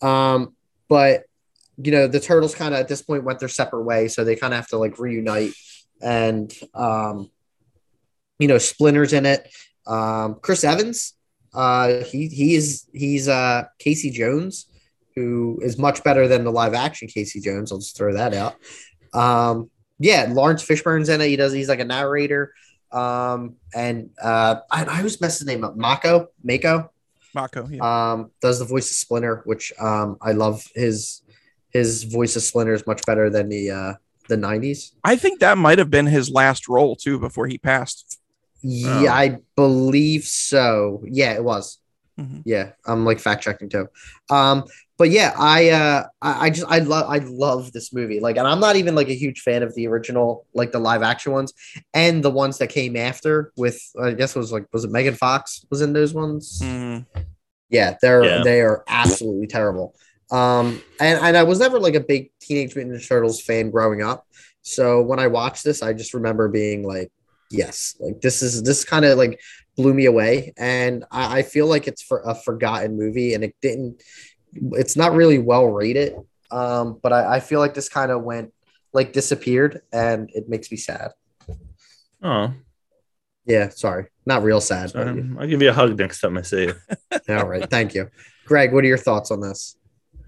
Um, 0.00 0.54
but 0.88 1.24
you 1.82 1.92
know 1.92 2.06
the 2.06 2.20
turtles 2.20 2.54
kind 2.54 2.74
of 2.74 2.80
at 2.80 2.88
this 2.88 3.02
point 3.02 3.24
went 3.24 3.38
their 3.38 3.48
separate 3.48 3.82
way, 3.82 4.08
so 4.08 4.24
they 4.24 4.36
kind 4.36 4.54
of 4.54 4.58
have 4.58 4.68
to 4.68 4.78
like 4.78 4.98
reunite 4.98 5.52
and 6.00 6.52
um, 6.74 7.30
you 8.38 8.48
know 8.48 8.58
Splinter's 8.58 9.12
in 9.12 9.26
it. 9.26 9.48
Um, 9.86 10.36
Chris 10.40 10.64
Evans, 10.64 11.14
uh, 11.54 12.04
he 12.04 12.28
he 12.28 12.54
is 12.54 12.86
he's 12.92 13.28
uh 13.28 13.64
Casey 13.78 14.10
Jones, 14.10 14.66
who 15.14 15.58
is 15.62 15.78
much 15.78 16.02
better 16.02 16.28
than 16.28 16.44
the 16.44 16.52
live 16.52 16.74
action 16.74 17.08
Casey 17.08 17.40
Jones. 17.40 17.70
I'll 17.70 17.78
just 17.78 17.96
throw 17.96 18.14
that 18.14 18.34
out. 18.34 18.56
Um, 19.12 19.70
yeah, 19.98 20.28
Laurence 20.30 20.64
Fishburne's 20.64 21.08
in 21.08 21.20
it. 21.20 21.28
He 21.28 21.36
does. 21.36 21.52
He's 21.52 21.68
like 21.68 21.80
a 21.80 21.84
narrator. 21.84 22.52
Um, 22.92 23.56
and 23.74 24.10
uh, 24.22 24.56
I, 24.70 24.84
I 24.84 24.98
always 24.98 25.20
mess 25.20 25.38
his 25.38 25.46
name 25.46 25.64
up. 25.64 25.76
Mako, 25.76 26.28
Mako, 26.42 26.90
Mako. 27.36 27.68
Yeah. 27.68 27.82
um, 28.12 28.30
does 28.40 28.58
the 28.58 28.64
voice 28.64 28.90
of 28.90 28.96
Splinter, 28.96 29.42
which 29.44 29.72
um, 29.78 30.16
I 30.20 30.32
love 30.32 30.64
his 30.74 31.22
his 31.70 32.02
voice 32.04 32.34
of 32.36 32.42
Splinter 32.42 32.72
is 32.74 32.84
much 32.86 33.02
better 33.06 33.30
than 33.30 33.48
the 33.48 33.70
uh, 33.70 33.92
the 34.28 34.36
'90s. 34.36 34.92
I 35.04 35.14
think 35.16 35.38
that 35.40 35.56
might 35.58 35.78
have 35.78 35.90
been 35.90 36.06
his 36.06 36.30
last 36.30 36.68
role 36.68 36.96
too 36.96 37.18
before 37.20 37.46
he 37.46 37.58
passed. 37.58 38.18
Yeah, 38.62 39.02
Oh. 39.02 39.12
I 39.12 39.38
believe 39.54 40.24
so. 40.24 41.04
Yeah, 41.06 41.34
it 41.34 41.44
was. 41.44 41.78
Mhm. 42.18 42.42
Yeah, 42.46 42.72
I'm 42.86 43.04
like 43.04 43.20
fact 43.20 43.42
checking 43.44 43.68
too. 43.68 43.86
Um, 44.30 44.64
but 44.98 45.10
yeah, 45.10 45.34
I 45.36 45.70
uh 45.70 46.04
I, 46.22 46.46
I 46.46 46.50
just 46.50 46.66
I 46.68 46.78
love 46.80 47.10
I 47.10 47.18
love 47.18 47.72
this 47.72 47.92
movie. 47.92 48.20
Like, 48.20 48.36
and 48.36 48.46
I'm 48.46 48.60
not 48.60 48.76
even 48.76 48.94
like 48.94 49.08
a 49.08 49.14
huge 49.14 49.40
fan 49.40 49.62
of 49.62 49.74
the 49.74 49.86
original, 49.86 50.46
like 50.54 50.72
the 50.72 50.78
live 50.78 51.02
action 51.02 51.32
ones, 51.32 51.52
and 51.94 52.22
the 52.22 52.30
ones 52.30 52.58
that 52.58 52.68
came 52.68 52.96
after 52.96 53.52
with 53.56 53.80
I 54.00 54.12
guess 54.12 54.34
it 54.34 54.38
was 54.38 54.52
like 54.52 54.66
was 54.72 54.84
it 54.84 54.90
Megan 54.90 55.14
Fox 55.14 55.64
was 55.70 55.80
in 55.82 55.92
those 55.92 56.14
ones? 56.14 56.60
Mhm. 56.62 57.06
Yeah, 57.68 57.96
they're 58.00 58.24
Yeah. 58.24 58.42
they 58.42 58.60
are 58.62 58.84
absolutely 58.88 59.46
terrible. 59.46 59.94
Um, 60.30 60.82
and, 60.98 61.20
and 61.20 61.36
I 61.36 61.44
was 61.44 61.60
never 61.60 61.78
like 61.78 61.94
a 61.94 62.00
big 62.00 62.30
Teenage 62.40 62.74
Mutant 62.74 62.96
Ninja 62.96 63.08
Turtles 63.08 63.40
fan 63.42 63.70
growing 63.70 64.02
up. 64.02 64.26
So 64.62 65.00
when 65.02 65.20
I 65.20 65.28
watched 65.28 65.62
this, 65.62 65.82
I 65.82 65.92
just 65.92 66.14
remember 66.14 66.48
being 66.48 66.82
like, 66.84 67.12
yes, 67.50 67.94
like 68.00 68.20
this 68.20 68.42
is 68.42 68.62
this 68.64 68.84
kind 68.84 69.04
of 69.04 69.18
like 69.18 69.40
blew 69.76 69.94
me 69.94 70.06
away. 70.06 70.52
And 70.56 71.04
I, 71.12 71.38
I 71.38 71.42
feel 71.42 71.66
like 71.66 71.86
it's 71.86 72.02
for 72.02 72.22
a 72.22 72.34
forgotten 72.34 72.96
movie 72.96 73.34
and 73.34 73.44
it 73.44 73.54
didn't 73.62 74.02
it's 74.72 74.96
not 74.96 75.12
really 75.12 75.38
well 75.38 75.66
rated. 75.66 76.14
Um, 76.50 76.98
but 77.02 77.12
I, 77.12 77.36
I 77.36 77.40
feel 77.40 77.60
like 77.60 77.74
this 77.74 77.88
kind 77.88 78.10
of 78.10 78.22
went 78.22 78.52
like 78.92 79.12
disappeared 79.12 79.82
and 79.92 80.30
it 80.32 80.48
makes 80.48 80.70
me 80.70 80.76
sad. 80.76 81.12
Oh, 82.22 82.52
Yeah, 83.44 83.68
sorry. 83.68 84.06
Not 84.24 84.42
real 84.42 84.60
sad. 84.60 84.90
sorry. 84.90 85.20
But, 85.22 85.42
I'll 85.42 85.48
give 85.48 85.62
you 85.62 85.70
a 85.70 85.72
hug 85.72 85.98
next 85.98 86.20
time 86.20 86.38
I 86.38 86.42
see 86.42 86.66
you. 86.66 86.74
all 87.28 87.46
right, 87.46 87.68
thank 87.68 87.94
you. 87.94 88.08
Greg, 88.46 88.72
what 88.72 88.84
are 88.84 88.88
your 88.88 88.98
thoughts 88.98 89.30
on 89.30 89.40
this? 89.40 89.76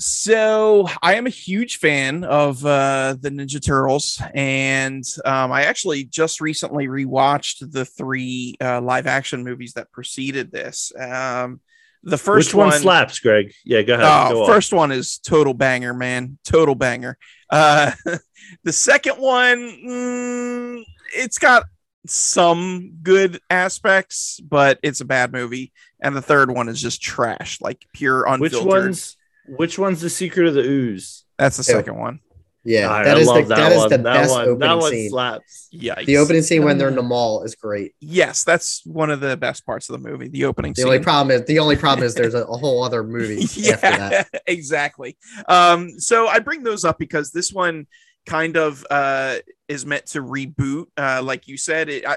So 0.01 0.89
I 1.03 1.15
am 1.15 1.27
a 1.27 1.31
huge 1.31 1.79
fan 1.79 2.23
of 2.23 2.65
uh, 2.65 3.17
the 3.21 3.31
Ninja 3.31 3.65
Turtles, 3.65 4.23
and 4.33 5.03
um, 5.25 5.51
I 5.51 5.65
actually 5.65 6.05
just 6.05 6.41
recently 6.41 6.87
rewatched 6.87 7.73
the 7.73 7.85
three 7.85 8.55
uh, 8.61 8.81
live 8.81 9.09
action 9.09 9.43
movies 9.43 9.73
that 9.73 9.91
preceded 9.91 10.53
this. 10.53 10.93
Um, 10.97 11.61
the 12.03 12.19
first 12.19 12.49
Which 12.49 12.55
one, 12.55 12.73
slaps, 12.73 13.19
Greg? 13.19 13.53
Yeah, 13.65 13.83
go 13.83 13.95
ahead. 13.95 14.07
Oh, 14.07 14.35
go 14.35 14.43
on. 14.43 14.47
first 14.49 14.73
one 14.73 14.93
is 14.93 15.19
total 15.19 15.55
banger, 15.55 15.95
man. 15.95 16.39
Total 16.45 16.75
banger. 16.75 17.19
Uh, 17.51 17.93
the 18.65 18.73
second 18.73 19.17
one, 19.17 19.59
mm, 19.59 20.85
it's 21.15 21.39
got 21.39 21.65
some 22.07 22.93
good 23.03 23.41
aspects, 23.51 24.41
but 24.41 24.79
it's 24.83 25.01
a 25.01 25.05
bad 25.05 25.33
movie. 25.33 25.73
And 26.01 26.15
the 26.15 26.23
third 26.23 26.51
one 26.51 26.69
is 26.69 26.81
just 26.81 27.03
trash, 27.03 27.61
like 27.61 27.85
pure 27.93 28.25
unfiltered. 28.27 28.61
Which 28.61 28.65
one's 28.65 29.17
which 29.49 29.79
one's 29.79 30.01
the 30.01 30.11
secret 30.11 30.47
of 30.47 30.55
the 30.55 30.63
ooze? 30.63 31.25
That's 31.39 31.57
the 31.57 31.73
Ew. 31.73 31.79
second 31.79 31.97
one. 31.97 32.21
Yeah, 32.65 32.91
I, 32.91 33.05
that 33.05 33.17
I 33.17 33.21
is 33.21 33.27
the 33.27 33.33
love 33.33 33.49
that 33.49 33.73
is 33.73 33.79
one. 33.79 33.89
the 33.89 33.97
that 33.99 34.03
best 34.03 34.31
one, 34.31 34.45
that 34.45 34.51
opening 34.71 34.79
one 34.81 34.91
scene. 34.91 35.11
slaps. 35.11 35.69
Yikes. 35.73 36.05
The 36.07 36.17
opening 36.19 36.43
scene 36.43 36.65
when 36.65 36.77
they're 36.77 36.89
in 36.89 36.97
the 36.97 37.03
mall 37.03 37.43
is 37.45 37.55
great. 37.55 37.95
Yes, 38.01 38.45
that's 38.45 38.85
one 38.85 39.11
of 39.11 39.21
the 39.21 39.37
best 39.37 39.65
parts 39.65 39.89
of 39.89 40.01
the 40.03 40.09
movie. 40.11 40.29
The 40.29 40.45
opening 40.45 40.73
The 40.73 40.83
scene. 40.83 40.87
only 40.87 40.99
problem 40.99 41.31
is 41.35 41.47
the 41.47 41.59
only 41.61 41.77
problem 41.77 42.05
is 42.07 42.15
there's 42.15 42.35
a, 42.35 42.43
a 42.45 42.57
whole 42.57 42.83
other 42.83 43.03
movie 43.05 43.43
after 43.71 43.81
that. 43.81 44.29
yeah, 44.33 44.41
exactly. 44.47 45.17
Um, 45.49 45.99
so 45.99 46.27
I 46.29 46.41
bring 46.41 46.63
those 46.63 46.85
up 46.85 46.99
because 46.99 47.31
this 47.31 47.53
one 47.53 47.87
kind 48.27 48.57
of 48.57 48.85
uh, 48.91 49.37
is 49.69 49.87
meant 49.87 50.07
to 50.07 50.23
reboot, 50.23 50.87
uh, 50.99 51.23
like 51.23 51.49
you 51.49 51.57
said. 51.57 51.89
It, 51.89 52.07
I, 52.07 52.17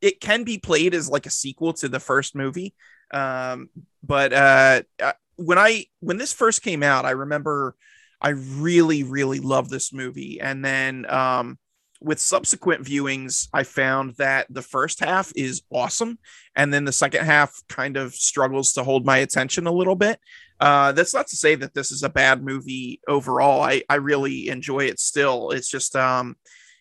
it 0.00 0.20
can 0.20 0.44
be 0.44 0.56
played 0.56 0.94
as 0.94 1.10
like 1.10 1.26
a 1.26 1.30
sequel 1.30 1.74
to 1.74 1.88
the 1.88 2.00
first 2.00 2.34
movie. 2.34 2.74
Um, 3.12 3.68
but 4.02 4.32
uh, 4.32 4.82
uh, 5.02 5.12
when 5.36 5.58
I 5.58 5.86
when 5.98 6.16
this 6.16 6.32
first 6.32 6.62
came 6.62 6.82
out, 6.82 7.04
I 7.04 7.10
remember 7.10 7.74
I 8.20 8.30
really 8.30 9.02
really 9.02 9.40
love 9.40 9.68
this 9.68 9.92
movie, 9.92 10.40
and 10.40 10.64
then 10.64 11.10
um, 11.10 11.58
with 12.00 12.18
subsequent 12.18 12.84
viewings, 12.84 13.48
I 13.52 13.62
found 13.62 14.14
that 14.16 14.46
the 14.48 14.62
first 14.62 15.00
half 15.00 15.32
is 15.36 15.62
awesome, 15.70 16.18
and 16.56 16.72
then 16.72 16.84
the 16.84 16.92
second 16.92 17.24
half 17.24 17.54
kind 17.68 17.96
of 17.96 18.14
struggles 18.14 18.72
to 18.74 18.84
hold 18.84 19.04
my 19.04 19.18
attention 19.18 19.66
a 19.66 19.72
little 19.72 19.96
bit. 19.96 20.18
Uh, 20.58 20.92
that's 20.92 21.14
not 21.14 21.26
to 21.28 21.36
say 21.36 21.54
that 21.54 21.74
this 21.74 21.90
is 21.90 22.02
a 22.02 22.08
bad 22.08 22.42
movie 22.42 23.00
overall. 23.08 23.62
I 23.62 23.82
I 23.88 23.96
really 23.96 24.48
enjoy 24.48 24.80
it 24.80 24.98
still. 24.98 25.50
It's 25.50 25.70
just 25.70 25.96
um, 25.96 26.36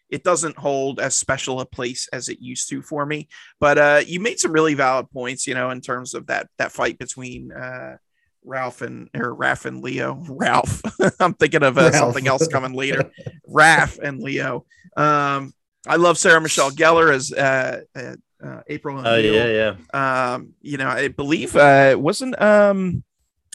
it 0.09 0.23
doesn't 0.23 0.57
hold 0.57 0.99
as 0.99 1.15
special 1.15 1.59
a 1.59 1.65
place 1.65 2.07
as 2.11 2.29
it 2.29 2.39
used 2.41 2.69
to 2.69 2.81
for 2.81 3.05
me. 3.05 3.27
But 3.59 3.77
uh, 3.77 4.01
you 4.05 4.19
made 4.19 4.39
some 4.39 4.51
really 4.51 4.73
valid 4.73 5.09
points, 5.11 5.47
you 5.47 5.53
know, 5.53 5.69
in 5.69 5.81
terms 5.81 6.13
of 6.13 6.27
that 6.27 6.47
that 6.57 6.71
fight 6.71 6.97
between 6.97 7.51
uh, 7.51 7.97
Ralph 8.43 8.81
and 8.81 9.09
or 9.13 9.35
Raph 9.35 9.65
and 9.65 9.83
Leo. 9.83 10.23
Ralph, 10.29 10.81
I'm 11.19 11.33
thinking 11.33 11.63
of 11.63 11.77
uh, 11.77 11.91
something 11.91 12.27
else 12.27 12.47
coming 12.47 12.73
later. 12.73 13.11
Raph 13.49 13.99
and 13.99 14.21
Leo. 14.21 14.65
Um, 14.95 15.53
I 15.87 15.95
love 15.95 16.17
Sarah 16.17 16.41
Michelle 16.41 16.71
Gellar 16.71 17.13
as 17.13 17.31
uh, 17.31 17.81
uh, 17.95 18.15
uh 18.43 18.61
April. 18.67 19.01
Oh 19.05 19.15
yeah, 19.15 19.75
yeah. 19.93 20.33
Um, 20.33 20.53
you 20.61 20.77
know, 20.77 20.87
I 20.87 21.07
believe 21.07 21.55
uh, 21.55 21.95
wasn't 21.97 22.39
um 22.41 23.03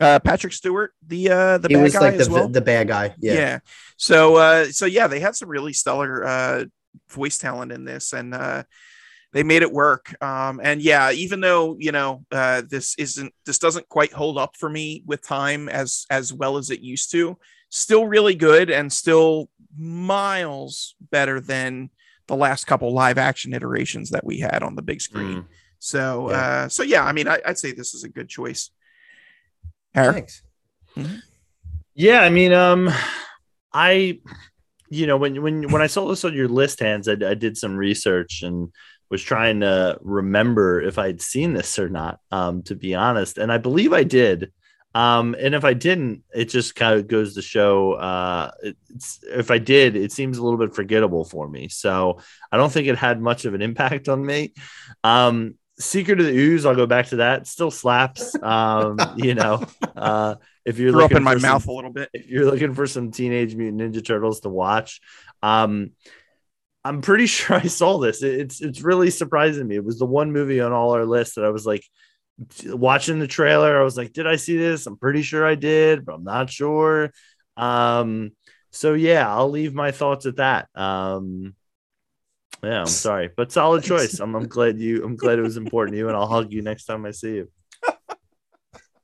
uh 0.00 0.18
Patrick 0.18 0.52
Stewart 0.52 0.92
the 1.06 1.30
uh 1.30 1.58
the 1.58 1.68
he 1.68 1.74
bad 1.74 1.82
was 1.82 1.92
guy 1.92 2.00
like 2.00 2.14
as 2.14 2.28
well. 2.28 2.48
the 2.48 2.60
bad 2.60 2.88
guy. 2.88 3.14
yeah. 3.18 3.32
Yeah. 3.34 3.58
So 3.96 4.36
uh 4.36 4.64
so 4.66 4.86
yeah, 4.86 5.06
they 5.06 5.20
had 5.20 5.36
some 5.36 5.48
really 5.48 5.72
stellar 5.72 6.24
uh 6.24 6.64
voice 7.10 7.38
talent 7.38 7.72
in 7.72 7.84
this 7.84 8.12
and 8.12 8.34
uh 8.34 8.64
they 9.34 9.42
made 9.42 9.60
it 9.60 9.70
work. 9.70 10.14
Um 10.22 10.60
and 10.62 10.80
yeah, 10.80 11.10
even 11.12 11.40
though, 11.40 11.76
you 11.78 11.92
know, 11.92 12.24
uh 12.32 12.62
this 12.66 12.94
isn't 12.96 13.34
this 13.44 13.58
doesn't 13.58 13.88
quite 13.90 14.12
hold 14.12 14.38
up 14.38 14.56
for 14.56 14.70
me 14.70 15.02
with 15.04 15.20
time 15.20 15.68
as 15.68 16.06
as 16.08 16.32
well 16.32 16.56
as 16.56 16.70
it 16.70 16.80
used 16.80 17.10
to, 17.12 17.36
still 17.68 18.06
really 18.06 18.34
good 18.34 18.70
and 18.70 18.90
still 18.90 19.50
miles 19.76 20.94
better 21.10 21.40
than 21.40 21.90
the 22.28 22.36
last 22.36 22.64
couple 22.66 22.92
live 22.94 23.18
action 23.18 23.52
iterations 23.52 24.08
that 24.10 24.24
we 24.24 24.38
had 24.38 24.62
on 24.62 24.74
the 24.76 24.82
big 24.82 25.00
screen. 25.02 25.42
Mm. 25.42 25.46
So 25.78 26.30
Yeah. 26.30 26.36
uh 26.64 26.68
so 26.70 26.82
yeah, 26.82 27.04
I 27.04 27.12
mean 27.12 27.28
I, 27.28 27.40
I'd 27.44 27.58
say 27.58 27.72
this 27.72 27.92
is 27.92 28.04
a 28.04 28.08
good 28.08 28.28
choice. 28.30 28.70
Eric? 29.94 30.14
Thanks. 30.14 30.42
Yeah, 31.94 32.20
I 32.22 32.30
mean, 32.30 32.52
um, 32.52 32.90
I, 33.72 34.18
you 34.90 35.06
know, 35.06 35.16
when 35.16 35.40
when 35.42 35.70
when 35.70 35.82
I 35.82 35.86
saw 35.86 36.08
this 36.08 36.24
on 36.24 36.34
your 36.34 36.48
list, 36.48 36.80
Hans, 36.80 37.08
I, 37.08 37.12
I 37.12 37.34
did 37.34 37.56
some 37.56 37.76
research 37.76 38.42
and 38.42 38.72
was 39.10 39.22
trying 39.22 39.60
to 39.60 39.98
remember 40.00 40.80
if 40.80 40.98
I'd 40.98 41.20
seen 41.20 41.52
this 41.52 41.78
or 41.78 41.88
not. 41.88 42.20
Um, 42.30 42.62
to 42.64 42.74
be 42.74 42.94
honest, 42.94 43.38
and 43.38 43.52
I 43.52 43.58
believe 43.58 43.92
I 43.92 44.04
did. 44.04 44.52
Um, 44.96 45.34
and 45.38 45.56
if 45.56 45.64
I 45.64 45.74
didn't, 45.74 46.22
it 46.32 46.44
just 46.46 46.76
kind 46.76 46.98
of 46.98 47.08
goes 47.08 47.34
to 47.34 47.42
show. 47.42 47.94
Uh, 47.94 48.52
it's, 48.62 49.18
if 49.24 49.50
I 49.50 49.58
did, 49.58 49.96
it 49.96 50.12
seems 50.12 50.38
a 50.38 50.42
little 50.44 50.58
bit 50.58 50.74
forgettable 50.74 51.24
for 51.24 51.48
me. 51.48 51.68
So 51.68 52.20
I 52.52 52.56
don't 52.56 52.70
think 52.70 52.86
it 52.86 52.96
had 52.96 53.20
much 53.20 53.44
of 53.44 53.54
an 53.54 53.62
impact 53.62 54.08
on 54.08 54.24
me. 54.24 54.54
Um, 55.02 55.56
Secret 55.80 56.20
of 56.20 56.26
the 56.26 56.36
Ooze, 56.36 56.64
I'll 56.64 56.76
go 56.76 56.86
back 56.86 57.06
to 57.06 57.16
that. 57.16 57.48
Still 57.48 57.72
slaps. 57.72 58.36
Um, 58.40 58.96
you 59.16 59.34
know, 59.34 59.64
uh, 59.96 60.36
if 60.64 60.78
you're 60.78 60.92
Threw 60.92 61.04
up 61.04 61.10
in 61.10 61.24
my 61.24 61.32
some- 61.32 61.42
mouth 61.42 61.66
a 61.66 61.72
little 61.72 61.90
bit. 61.90 62.10
if 62.14 62.28
you're 62.28 62.44
looking 62.44 62.74
for 62.74 62.86
some 62.86 63.10
Teenage 63.10 63.56
Mutant 63.56 63.80
Ninja 63.82 64.04
Turtles 64.04 64.40
to 64.42 64.48
watch, 64.48 65.00
um, 65.42 65.90
I'm 66.84 67.00
pretty 67.00 67.26
sure 67.28 67.56
I 67.56 67.66
saw 67.66 67.98
this. 67.98 68.22
It's 68.22 68.60
it's 68.60 68.82
really 68.82 69.10
surprising 69.10 69.66
me. 69.66 69.76
It 69.76 69.84
was 69.84 69.98
the 69.98 70.06
one 70.06 70.32
movie 70.32 70.60
on 70.60 70.72
all 70.72 70.92
our 70.92 71.06
list 71.06 71.36
that 71.36 71.44
I 71.44 71.50
was 71.50 71.66
like 71.66 71.84
watching 72.66 73.18
the 73.18 73.26
trailer. 73.26 73.80
I 73.80 73.84
was 73.84 73.96
like, 73.96 74.12
did 74.12 74.26
I 74.26 74.36
see 74.36 74.56
this? 74.56 74.86
I'm 74.86 74.96
pretty 74.96 75.22
sure 75.22 75.46
I 75.46 75.54
did, 75.54 76.04
but 76.04 76.14
I'm 76.14 76.24
not 76.24 76.50
sure. 76.50 77.12
Um, 77.56 78.32
so 78.70 78.94
yeah, 78.94 79.32
I'll 79.32 79.50
leave 79.50 79.74
my 79.74 79.92
thoughts 79.92 80.26
at 80.26 80.36
that. 80.36 80.68
Um, 80.74 81.54
yeah, 82.62 82.80
I'm 82.80 82.86
sorry, 82.86 83.30
but 83.36 83.52
solid 83.52 83.84
choice. 83.84 84.20
I'm, 84.20 84.34
I'm 84.34 84.48
glad 84.48 84.78
you. 84.78 85.04
I'm 85.04 85.16
glad 85.16 85.38
it 85.38 85.42
was 85.42 85.56
important 85.56 85.94
to 85.94 85.98
you, 85.98 86.08
and 86.08 86.16
I'll 86.16 86.26
hug 86.26 86.52
you 86.52 86.62
next 86.62 86.86
time 86.86 87.04
I 87.04 87.10
see 87.10 87.34
you. 87.34 87.50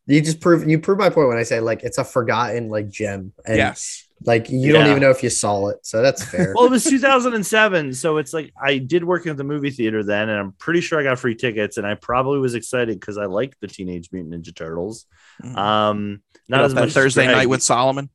You 0.06 0.20
just 0.20 0.40
prove 0.40 0.68
you 0.68 0.80
prove 0.80 0.98
my 0.98 1.10
point 1.10 1.28
when 1.28 1.36
I 1.36 1.44
say 1.44 1.60
like 1.60 1.84
it's 1.84 1.98
a 1.98 2.04
forgotten 2.04 2.68
like 2.68 2.88
gem. 2.88 3.32
And 3.46 3.56
yes. 3.56 4.08
Like 4.24 4.50
you 4.50 4.72
don't 4.72 4.86
even 4.88 5.00
know 5.00 5.10
if 5.10 5.22
you 5.22 5.30
saw 5.30 5.68
it. 5.68 5.78
So 5.82 6.02
that's 6.02 6.22
fair. 6.30 6.52
well, 6.54 6.66
it 6.66 6.70
was 6.70 6.84
2007, 6.84 7.94
so 7.94 8.18
it's 8.18 8.32
like 8.34 8.52
I 8.60 8.78
did 8.78 9.02
work 9.04 9.26
at 9.26 9.36
the 9.36 9.44
movie 9.44 9.70
theater 9.70 10.02
then, 10.04 10.28
and 10.28 10.38
I'm 10.38 10.52
pretty 10.52 10.80
sure 10.82 11.00
I 11.00 11.02
got 11.02 11.18
free 11.18 11.34
tickets, 11.34 11.76
and 11.78 11.86
I 11.86 11.94
probably 11.94 12.38
was 12.38 12.54
excited 12.54 12.98
because 13.00 13.16
I 13.18 13.24
liked 13.26 13.60
the 13.60 13.66
Teenage 13.68 14.10
Mutant 14.12 14.34
Ninja 14.44 14.54
Turtles. 14.54 15.06
Mhm. 15.42 15.56
Um, 15.56 16.22
not 16.48 16.58
Not 16.58 16.64
as 16.66 16.74
much 16.74 16.80
that 16.82 16.86
as 16.88 16.94
Thursday 16.94 17.24
Greg. 17.24 17.36
night 17.36 17.48
with 17.48 17.62
Solomon. 17.62 18.10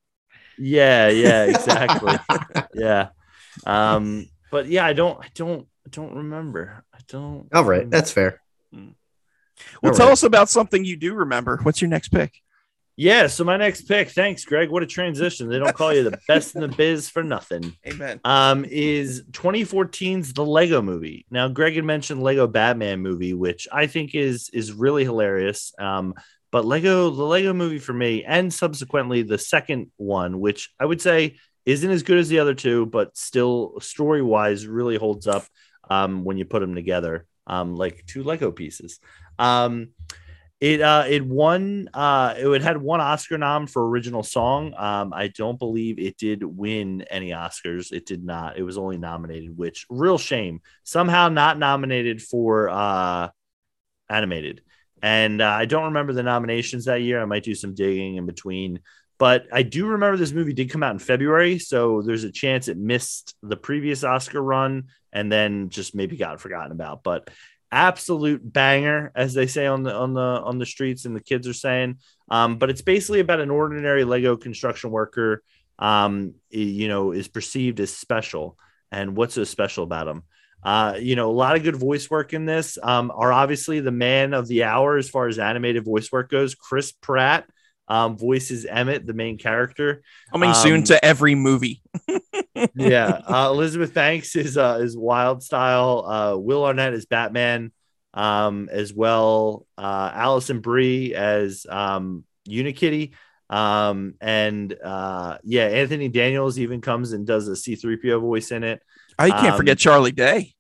Yeah, 0.57 1.09
yeah, 1.09 1.43
exactly. 1.45 2.15
yeah. 2.75 3.09
Um, 3.65 4.29
but 4.51 4.67
yeah, 4.67 4.85
I 4.85 4.93
don't, 4.93 5.19
I 5.23 5.27
don't, 5.33 5.67
I 5.85 5.89
don't 5.89 6.15
remember. 6.15 6.83
I 6.93 6.99
don't. 7.07 7.47
All 7.53 7.63
right, 7.63 7.89
that's 7.89 8.11
fair. 8.11 8.41
Well, 9.81 9.91
All 9.93 9.97
tell 9.97 10.07
right. 10.07 10.11
us 10.13 10.23
about 10.23 10.49
something 10.49 10.83
you 10.83 10.97
do 10.97 11.13
remember. 11.13 11.57
What's 11.63 11.81
your 11.81 11.89
next 11.89 12.09
pick? 12.09 12.41
Yeah. 12.97 13.27
So 13.27 13.43
my 13.43 13.57
next 13.57 13.83
pick, 13.83 14.09
thanks, 14.09 14.45
Greg. 14.45 14.69
What 14.69 14.83
a 14.83 14.85
transition. 14.87 15.49
They 15.49 15.59
don't 15.59 15.75
call 15.75 15.93
you 15.93 16.03
the 16.03 16.17
best 16.27 16.55
in 16.55 16.61
the 16.61 16.67
biz 16.67 17.09
for 17.09 17.23
nothing. 17.23 17.75
Amen. 17.85 18.21
um, 18.23 18.65
is 18.65 19.23
2014's 19.31 20.33
The 20.33 20.45
Lego 20.45 20.81
Movie. 20.81 21.25
Now, 21.29 21.47
Greg 21.47 21.75
had 21.75 21.83
mentioned 21.83 22.23
Lego 22.23 22.47
Batman 22.47 23.01
movie, 23.01 23.33
which 23.33 23.67
I 23.71 23.87
think 23.87 24.15
is 24.15 24.49
is 24.53 24.71
really 24.71 25.03
hilarious. 25.03 25.73
Um, 25.77 26.13
but 26.51 26.63
Lego, 26.63 27.09
the 27.09 27.23
Lego 27.23 27.53
Movie 27.53 27.79
for 27.79 27.91
me, 27.91 28.23
and 28.23 28.53
subsequently 28.53 29.23
the 29.23 29.37
second 29.37 29.91
one, 29.97 30.39
which 30.39 30.69
I 30.79 30.85
would 30.85 31.01
say 31.01 31.35
isn't 31.65 31.91
as 31.91 32.03
good 32.03 32.17
as 32.17 32.29
the 32.29 32.39
other 32.39 32.53
two, 32.53 32.85
but 32.85 33.17
still 33.17 33.79
story 33.81 34.21
wise 34.21 34.65
really 34.65 34.95
holds 34.95 35.27
up 35.27 35.45
um, 35.89 36.23
when 36.23 36.37
you 36.37 36.45
put 36.45 36.61
them 36.61 36.75
together, 36.75 37.25
um, 37.47 37.75
like 37.75 38.05
two 38.07 38.23
Lego 38.23 38.51
pieces. 38.51 38.99
Um, 39.37 39.89
it 40.61 40.81
uh 40.81 41.05
it 41.07 41.25
won 41.25 41.89
uh 41.93 42.33
it 42.37 42.61
had 42.61 42.77
one 42.77 43.01
Oscar 43.01 43.37
nom 43.37 43.67
for 43.67 43.87
original 43.87 44.23
song. 44.23 44.73
Um 44.77 45.13
I 45.13 45.27
don't 45.27 45.59
believe 45.59 45.99
it 45.99 46.17
did 46.17 46.43
win 46.43 47.01
any 47.03 47.31
Oscars. 47.31 47.91
It 47.91 48.05
did 48.05 48.23
not. 48.23 48.57
It 48.57 48.63
was 48.63 48.77
only 48.77 48.97
nominated, 48.97 49.55
which 49.57 49.85
real 49.89 50.17
shame. 50.17 50.61
Somehow 50.83 51.29
not 51.29 51.59
nominated 51.59 52.21
for 52.21 52.69
uh 52.69 53.29
animated. 54.09 54.61
And 55.01 55.41
uh, 55.41 55.49
I 55.49 55.65
don't 55.65 55.85
remember 55.85 56.13
the 56.13 56.23
nominations 56.23 56.85
that 56.85 57.01
year. 57.01 57.21
I 57.21 57.25
might 57.25 57.43
do 57.43 57.53
some 57.53 57.75
digging 57.75 58.15
in 58.15 58.25
between. 58.25 58.79
But 59.17 59.45
I 59.51 59.63
do 59.63 59.87
remember 59.87 60.17
this 60.17 60.33
movie 60.33 60.53
did 60.53 60.71
come 60.71 60.83
out 60.83 60.91
in 60.91 60.99
February, 60.99 61.57
so 61.57 62.01
there's 62.01 62.25
a 62.25 62.31
chance 62.31 62.67
it 62.67 62.77
missed 62.77 63.35
the 63.41 63.55
previous 63.55 64.03
Oscar 64.03 64.41
run 64.41 64.85
and 65.13 65.31
then 65.31 65.69
just 65.69 65.95
maybe 65.95 66.17
got 66.17 66.41
forgotten 66.41 66.73
about. 66.73 67.01
But 67.03 67.29
absolute 67.75 68.41
banger 68.41 69.11
as 69.15 69.33
they 69.33 69.45
say 69.45 69.67
on 69.67 69.83
the 69.83 69.93
on 69.93 70.13
the 70.13 70.21
on 70.21 70.57
the 70.57 70.65
streets 70.65 71.03
and 71.05 71.15
the 71.15 71.21
kids 71.21 71.47
are 71.47 71.53
saying. 71.53 71.97
Um, 72.31 72.57
but 72.57 72.69
it's 72.69 72.81
basically 72.81 73.19
about 73.19 73.41
an 73.41 73.51
ordinary 73.51 74.05
lego 74.05 74.37
construction 74.37 74.89
worker 74.89 75.43
um, 75.77 76.35
you 76.49 76.87
know 76.87 77.11
is 77.11 77.27
perceived 77.27 77.79
as 77.81 77.95
special. 77.95 78.57
And 78.91 79.17
what's 79.17 79.35
so 79.35 79.43
special 79.43 79.83
about 79.83 80.07
him? 80.07 80.23
Uh, 80.63 80.97
you 80.99 81.15
know 81.15 81.29
a 81.29 81.33
lot 81.33 81.55
of 81.55 81.63
good 81.63 81.75
voice 81.75 82.09
work 82.09 82.33
in 82.33 82.45
this 82.45 82.77
um, 82.81 83.11
are 83.13 83.31
obviously 83.31 83.81
the 83.81 83.91
man 83.91 84.33
of 84.33 84.47
the 84.47 84.63
hour 84.63 84.97
as 84.97 85.09
far 85.09 85.27
as 85.27 85.37
animated 85.37 85.85
voice 85.85 86.11
work 86.11 86.31
goes 86.31 86.55
chris 86.55 86.91
pratt 86.91 87.45
um, 87.87 88.17
voices 88.17 88.65
emmett 88.65 89.05
the 89.05 89.13
main 89.13 89.37
character 89.37 90.01
Coming 90.31 90.53
soon 90.53 90.77
Um, 90.77 90.83
to 90.85 91.05
every 91.05 91.35
movie. 91.35 91.81
yeah, 92.75 93.21
uh, 93.27 93.49
Elizabeth 93.51 93.93
Banks 93.93 94.35
is 94.35 94.57
uh, 94.57 94.79
is 94.81 94.95
Wyldstyle. 94.95 96.03
Uh, 96.33 96.37
Will 96.37 96.65
Arnett 96.65 96.93
is 96.93 97.05
Batman, 97.05 97.71
um, 98.13 98.69
as 98.71 98.93
well. 98.93 99.65
Uh, 99.77 100.11
Alison 100.13 100.61
Brie 100.61 101.13
as 101.13 101.65
um, 101.69 102.23
Unikitty, 102.49 103.13
um, 103.49 104.15
and 104.19 104.75
uh, 104.83 105.37
yeah, 105.43 105.65
Anthony 105.65 106.09
Daniels 106.09 106.57
even 106.57 106.81
comes 106.81 107.11
and 107.13 107.27
does 107.27 107.47
a 107.47 107.55
C 107.55 107.75
three 107.75 107.97
PO 107.97 108.19
voice 108.19 108.51
in 108.51 108.63
it. 108.63 108.81
I 109.19 109.29
can't 109.29 109.51
um, 109.51 109.57
forget 109.57 109.77
Charlie 109.77 110.11
Day. 110.11 110.54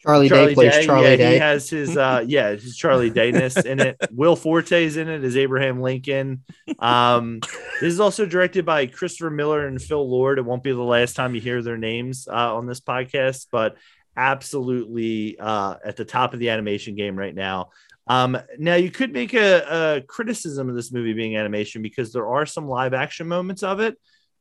Charlie, 0.00 0.28
Day 0.28 0.54
plays 0.54 0.86
Charlie 0.86 1.10
yeah, 1.10 1.16
Day. 1.16 1.32
he 1.32 1.38
has 1.38 1.70
his 1.70 1.96
uh, 1.96 2.24
yeah, 2.26 2.50
his 2.50 2.76
Charlie 2.76 3.10
Dayness 3.10 3.64
in 3.64 3.80
it. 3.80 3.96
Will 4.12 4.36
Forte's 4.36 4.96
in 4.96 5.08
it 5.08 5.24
as 5.24 5.36
Abraham 5.36 5.80
Lincoln. 5.80 6.44
Um, 6.78 7.40
this 7.80 7.92
is 7.92 8.00
also 8.00 8.26
directed 8.26 8.64
by 8.64 8.86
Christopher 8.86 9.30
Miller 9.30 9.66
and 9.66 9.80
Phil 9.80 10.08
Lord. 10.08 10.38
It 10.38 10.44
won't 10.44 10.62
be 10.62 10.72
the 10.72 10.82
last 10.82 11.16
time 11.16 11.34
you 11.34 11.40
hear 11.40 11.62
their 11.62 11.78
names 11.78 12.28
uh, 12.28 12.54
on 12.54 12.66
this 12.66 12.80
podcast, 12.80 13.46
but 13.50 13.76
absolutely 14.16 15.38
uh, 15.38 15.76
at 15.84 15.96
the 15.96 16.04
top 16.04 16.34
of 16.34 16.40
the 16.40 16.50
animation 16.50 16.94
game 16.94 17.16
right 17.16 17.34
now. 17.34 17.70
Um, 18.06 18.38
now 18.58 18.76
you 18.76 18.90
could 18.90 19.12
make 19.12 19.34
a, 19.34 19.96
a 19.96 20.00
criticism 20.02 20.68
of 20.68 20.76
this 20.76 20.92
movie 20.92 21.12
being 21.12 21.36
animation 21.36 21.82
because 21.82 22.12
there 22.12 22.28
are 22.28 22.46
some 22.46 22.68
live 22.68 22.94
action 22.94 23.26
moments 23.26 23.62
of 23.62 23.80
it, 23.80 23.98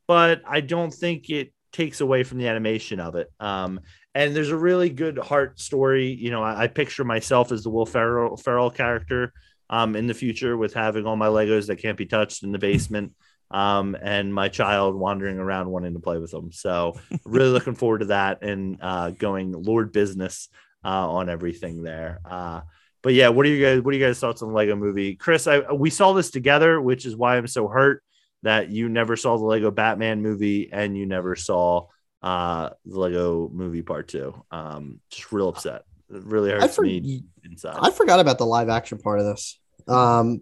but 0.07 0.41
I 0.47 0.61
don't 0.61 0.93
think 0.93 1.29
it 1.29 1.51
takes 1.73 1.99
away 1.99 2.23
from 2.23 2.37
the 2.37 2.47
animation 2.47 2.99
of 2.99 3.15
it. 3.15 3.31
Um, 3.39 3.79
and 4.15 4.33
there's 4.33 4.49
a 4.49 4.57
really 4.57 4.89
good 4.89 5.19
heart 5.19 5.59
story. 5.59 6.07
You 6.07 6.31
know, 6.31 6.41
I, 6.41 6.63
I 6.63 6.67
picture 6.67 7.03
myself 7.03 7.51
as 7.51 7.63
the 7.63 7.69
Will 7.69 7.85
Ferrell, 7.85 8.37
Ferrell 8.37 8.71
character 8.71 9.33
um, 9.69 9.95
in 9.95 10.07
the 10.07 10.13
future 10.13 10.55
with 10.55 10.73
having 10.73 11.05
all 11.05 11.17
my 11.17 11.27
Legos 11.27 11.67
that 11.67 11.77
can't 11.77 11.97
be 11.97 12.05
touched 12.05 12.43
in 12.43 12.53
the 12.53 12.57
basement 12.69 13.13
um, 13.51 13.95
and 14.01 14.33
my 14.33 14.47
child 14.47 14.95
wandering 14.95 15.37
around 15.37 15.69
wanting 15.69 15.93
to 15.93 15.99
play 15.99 16.17
with 16.17 16.31
them. 16.31 16.51
So 16.53 16.97
really 17.25 17.49
looking 17.49 17.75
forward 17.75 17.99
to 17.99 18.05
that 18.05 18.41
and 18.41 18.79
uh, 18.81 19.11
going 19.11 19.51
Lord 19.51 19.91
business 19.91 20.47
uh, 20.83 21.09
on 21.09 21.29
everything 21.29 21.83
there. 21.83 22.21
Uh, 22.25 22.61
but 23.03 23.13
yeah, 23.13 23.27
what 23.27 23.45
are 23.45 23.49
you 23.49 23.63
guys? 23.63 23.81
What 23.81 23.93
are 23.93 23.97
you 23.97 24.03
guys' 24.03 24.19
thoughts 24.19 24.41
on 24.41 24.47
the 24.47 24.55
Lego 24.55 24.75
Movie, 24.75 25.15
Chris? 25.15 25.45
I 25.45 25.71
we 25.71 25.91
saw 25.91 26.13
this 26.13 26.31
together, 26.31 26.81
which 26.81 27.05
is 27.05 27.15
why 27.15 27.37
I'm 27.37 27.45
so 27.45 27.67
hurt 27.67 28.01
that 28.41 28.71
you 28.71 28.89
never 28.89 29.15
saw 29.15 29.37
the 29.37 29.45
Lego 29.45 29.69
Batman 29.69 30.23
movie 30.23 30.69
and 30.71 30.97
you 30.97 31.05
never 31.05 31.35
saw 31.35 31.85
uh, 32.25 32.71
the 32.85 32.99
Lego 32.99 33.49
Movie 33.53 33.83
Part 33.83 34.07
Two. 34.07 34.43
Um, 34.51 34.99
just 35.11 35.31
real 35.31 35.47
upset. 35.47 35.83
It 36.09 36.23
really 36.23 36.49
hurts 36.51 36.75
for- 36.75 36.81
me 36.81 37.23
inside. 37.43 37.77
I 37.79 37.91
forgot 37.91 38.19
about 38.19 38.39
the 38.39 38.45
live 38.45 38.67
action 38.67 38.97
part 38.97 39.19
of 39.19 39.25
this. 39.25 39.59
Um, 39.87 40.41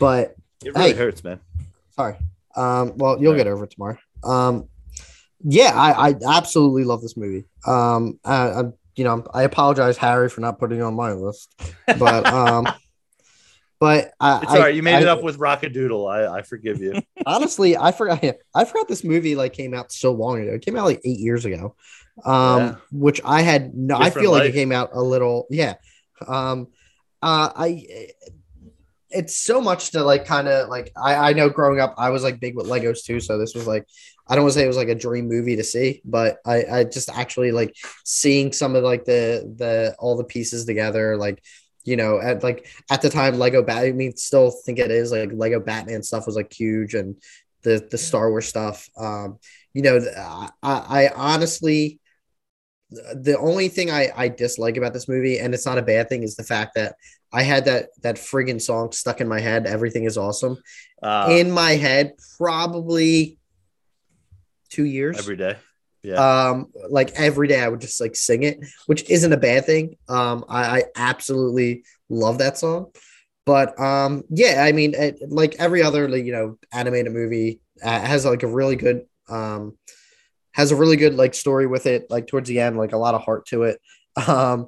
but 0.00 0.34
it 0.64 0.74
really 0.74 0.92
hey, 0.92 0.96
hurts, 0.96 1.22
man. 1.22 1.40
Sorry. 1.90 2.16
Um, 2.56 2.96
well, 2.96 3.20
you'll 3.20 3.32
right. 3.32 3.38
get 3.38 3.46
over 3.46 3.64
it 3.64 3.70
tomorrow. 3.70 3.98
Um, 4.24 4.68
yeah, 5.44 5.72
I, 5.74 6.08
I 6.08 6.14
absolutely 6.26 6.84
love 6.84 7.02
this 7.02 7.16
movie. 7.16 7.44
Um, 7.66 8.18
I, 8.24 8.34
I, 8.34 8.62
you 8.96 9.04
know, 9.04 9.24
I 9.32 9.42
apologize, 9.42 9.96
Harry, 9.98 10.28
for 10.28 10.40
not 10.40 10.58
putting 10.58 10.78
it 10.78 10.82
on 10.82 10.94
my 10.94 11.12
list, 11.12 11.54
but 11.98 12.26
um, 12.26 12.66
but 13.80 14.12
I, 14.18 14.42
it's 14.42 14.52
all 14.52 14.58
right. 14.58 14.74
You 14.74 14.82
made 14.82 14.96
I, 14.96 15.00
it 15.02 15.08
up 15.08 15.22
with 15.22 15.38
Rock-a-Doodle. 15.38 16.06
I, 16.06 16.38
I 16.38 16.42
forgive 16.42 16.80
you. 16.80 17.00
Honestly, 17.26 17.76
I 17.76 17.92
forgot. 17.92 18.22
I 18.54 18.64
forgot 18.64 18.88
this 18.88 19.04
movie 19.04 19.36
like 19.36 19.52
came 19.52 19.74
out 19.74 19.92
so 19.92 20.12
long 20.12 20.40
ago. 20.40 20.54
It 20.54 20.64
came 20.64 20.76
out 20.76 20.84
like 20.84 21.00
eight 21.04 21.18
years 21.18 21.44
ago, 21.44 21.76
um, 22.24 22.60
yeah. 22.60 22.74
which 22.90 23.20
I 23.24 23.42
had 23.42 23.74
no. 23.74 23.98
Different 23.98 24.16
I 24.16 24.20
feel 24.20 24.32
life. 24.32 24.40
like 24.40 24.50
it 24.50 24.54
came 24.54 24.72
out 24.72 24.90
a 24.92 25.02
little. 25.02 25.46
Yeah. 25.50 25.74
Um, 26.26 26.68
uh, 27.22 27.50
I 27.54 28.08
it's 29.10 29.38
so 29.38 29.60
much 29.60 29.92
to 29.92 30.02
like 30.02 30.26
kind 30.26 30.48
of 30.48 30.68
like 30.68 30.92
I, 30.96 31.30
I 31.30 31.32
know 31.32 31.48
growing 31.48 31.80
up 31.80 31.94
I 31.96 32.10
was 32.10 32.22
like 32.22 32.40
big 32.40 32.56
with 32.56 32.66
Legos 32.66 33.04
too, 33.04 33.20
so 33.20 33.38
this 33.38 33.54
was 33.54 33.66
like 33.66 33.86
I 34.26 34.34
don't 34.34 34.44
want 34.44 34.52
to 34.52 34.58
say 34.58 34.64
it 34.64 34.68
was 34.68 34.76
like 34.76 34.88
a 34.88 34.94
dream 34.94 35.28
movie 35.28 35.56
to 35.56 35.64
see, 35.64 36.02
but 36.04 36.38
I 36.44 36.64
I 36.64 36.84
just 36.84 37.08
actually 37.10 37.52
like 37.52 37.74
seeing 38.04 38.52
some 38.52 38.76
of 38.76 38.84
like 38.84 39.04
the 39.04 39.50
the 39.56 39.96
all 39.98 40.16
the 40.16 40.24
pieces 40.24 40.64
together 40.64 41.16
like 41.16 41.42
you 41.84 41.96
know 41.96 42.20
at 42.20 42.42
like 42.42 42.66
at 42.90 43.02
the 43.02 43.10
time 43.10 43.38
Lego 43.38 43.62
Bat 43.62 43.84
I 43.84 43.92
mean 43.92 44.16
still 44.16 44.50
think 44.50 44.78
it 44.78 44.90
is 44.90 45.12
like 45.12 45.30
Lego 45.32 45.60
Batman 45.60 46.02
stuff 46.02 46.26
was 46.26 46.36
like 46.36 46.52
huge 46.52 46.94
and 46.94 47.16
the 47.62 47.86
the 47.90 47.98
Star 47.98 48.30
Wars 48.30 48.46
stuff 48.46 48.88
um 48.96 49.38
you 49.72 49.82
know 49.82 50.00
I, 50.16 50.50
I 50.62 51.10
honestly 51.14 52.00
the 52.90 53.36
only 53.38 53.68
thing 53.68 53.90
I, 53.90 54.10
I 54.16 54.28
dislike 54.28 54.76
about 54.76 54.92
this 54.92 55.08
movie, 55.08 55.38
and 55.38 55.52
it's 55.52 55.66
not 55.66 55.78
a 55.78 55.82
bad 55.82 56.08
thing, 56.08 56.22
is 56.22 56.36
the 56.36 56.44
fact 56.44 56.74
that 56.74 56.96
I 57.32 57.42
had 57.42 57.66
that 57.66 57.90
that 58.02 58.16
friggin' 58.16 58.60
song 58.60 58.92
stuck 58.92 59.20
in 59.20 59.28
my 59.28 59.40
head. 59.40 59.66
Everything 59.66 60.04
is 60.04 60.16
awesome. 60.16 60.56
Uh, 61.02 61.28
in 61.30 61.50
my 61.50 61.72
head, 61.72 62.14
probably 62.38 63.38
two 64.70 64.84
years 64.84 65.18
every 65.18 65.36
day. 65.36 65.56
Yeah. 66.02 66.48
Um, 66.48 66.72
like 66.90 67.10
every 67.16 67.48
day 67.48 67.60
I 67.60 67.68
would 67.68 67.80
just 67.80 68.00
like 68.00 68.16
sing 68.16 68.42
it, 68.44 68.58
which 68.86 69.08
isn't 69.10 69.32
a 69.32 69.36
bad 69.36 69.66
thing. 69.66 69.96
Um, 70.08 70.44
I, 70.48 70.78
I 70.78 70.82
absolutely 70.96 71.84
love 72.08 72.38
that 72.38 72.58
song. 72.58 72.92
But 73.44 73.78
um, 73.80 74.24
yeah, 74.30 74.62
I 74.62 74.72
mean, 74.72 74.94
it, 74.94 75.18
like 75.28 75.56
every 75.58 75.82
other 75.82 76.06
you 76.16 76.32
know 76.32 76.58
animated 76.72 77.12
movie 77.12 77.60
uh, 77.82 78.00
has 78.00 78.24
like 78.24 78.42
a 78.42 78.46
really 78.46 78.76
good 78.76 79.06
um 79.28 79.76
has 80.52 80.72
a 80.72 80.76
really 80.76 80.96
good 80.96 81.14
like 81.14 81.34
story 81.34 81.66
with 81.66 81.86
it. 81.86 82.10
Like 82.10 82.26
towards 82.26 82.48
the 82.48 82.60
end, 82.60 82.76
like 82.76 82.92
a 82.92 82.98
lot 82.98 83.14
of 83.14 83.22
heart 83.22 83.46
to 83.46 83.64
it. 83.64 83.80
Um, 84.26 84.66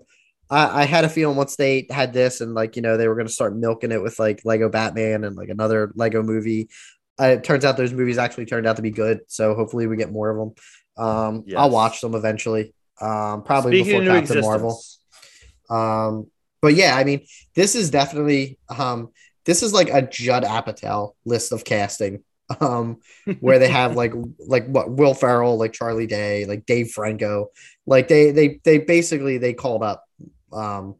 I, 0.48 0.82
I 0.82 0.84
had 0.84 1.04
a 1.04 1.08
feeling 1.08 1.36
once 1.36 1.56
they 1.56 1.86
had 1.90 2.12
this 2.12 2.40
and 2.40 2.54
like 2.54 2.76
you 2.76 2.82
know 2.82 2.96
they 2.96 3.08
were 3.08 3.20
to 3.20 3.28
start 3.28 3.56
milking 3.56 3.90
it 3.90 4.00
with 4.02 4.18
like 4.18 4.44
Lego 4.44 4.68
Batman 4.68 5.24
and 5.24 5.34
like 5.36 5.48
another 5.48 5.92
Lego 5.94 6.22
movie. 6.22 6.68
Uh, 7.20 7.26
it 7.38 7.44
turns 7.44 7.64
out 7.64 7.76
those 7.76 7.92
movies 7.92 8.16
actually 8.16 8.46
turned 8.46 8.66
out 8.66 8.76
to 8.76 8.82
be 8.82 8.90
good, 8.90 9.20
so 9.26 9.54
hopefully 9.54 9.86
we 9.86 9.96
get 9.96 10.12
more 10.12 10.30
of 10.30 10.36
them. 10.36 10.54
Um, 11.00 11.44
yes. 11.46 11.58
I'll 11.58 11.70
watch 11.70 12.00
them 12.00 12.14
eventually, 12.14 12.74
um, 13.00 13.42
probably 13.42 13.82
Speaking 13.82 14.00
before 14.00 14.20
Captain 14.20 14.40
Marvel. 14.42 14.80
Um, 15.70 16.26
but 16.60 16.74
yeah, 16.74 16.96
I 16.96 17.04
mean, 17.04 17.26
this 17.54 17.74
is 17.74 17.90
definitely 17.90 18.58
um, 18.68 19.08
this 19.46 19.62
is 19.62 19.72
like 19.72 19.88
a 19.88 20.02
Judd 20.02 20.44
Apatow 20.44 21.14
list 21.24 21.52
of 21.52 21.64
casting 21.64 22.22
um, 22.60 22.98
where 23.40 23.58
they 23.58 23.68
have 23.68 23.96
like 23.96 24.12
like 24.38 24.66
what 24.66 24.90
Will 24.90 25.14
Ferrell, 25.14 25.58
like 25.58 25.72
Charlie 25.72 26.06
Day, 26.06 26.44
like 26.44 26.66
Dave 26.66 26.90
Franco, 26.90 27.50
like 27.86 28.08
they 28.08 28.30
they 28.32 28.60
they 28.64 28.78
basically 28.78 29.38
they 29.38 29.54
called 29.54 29.82
up 29.82 30.04
um, 30.52 30.96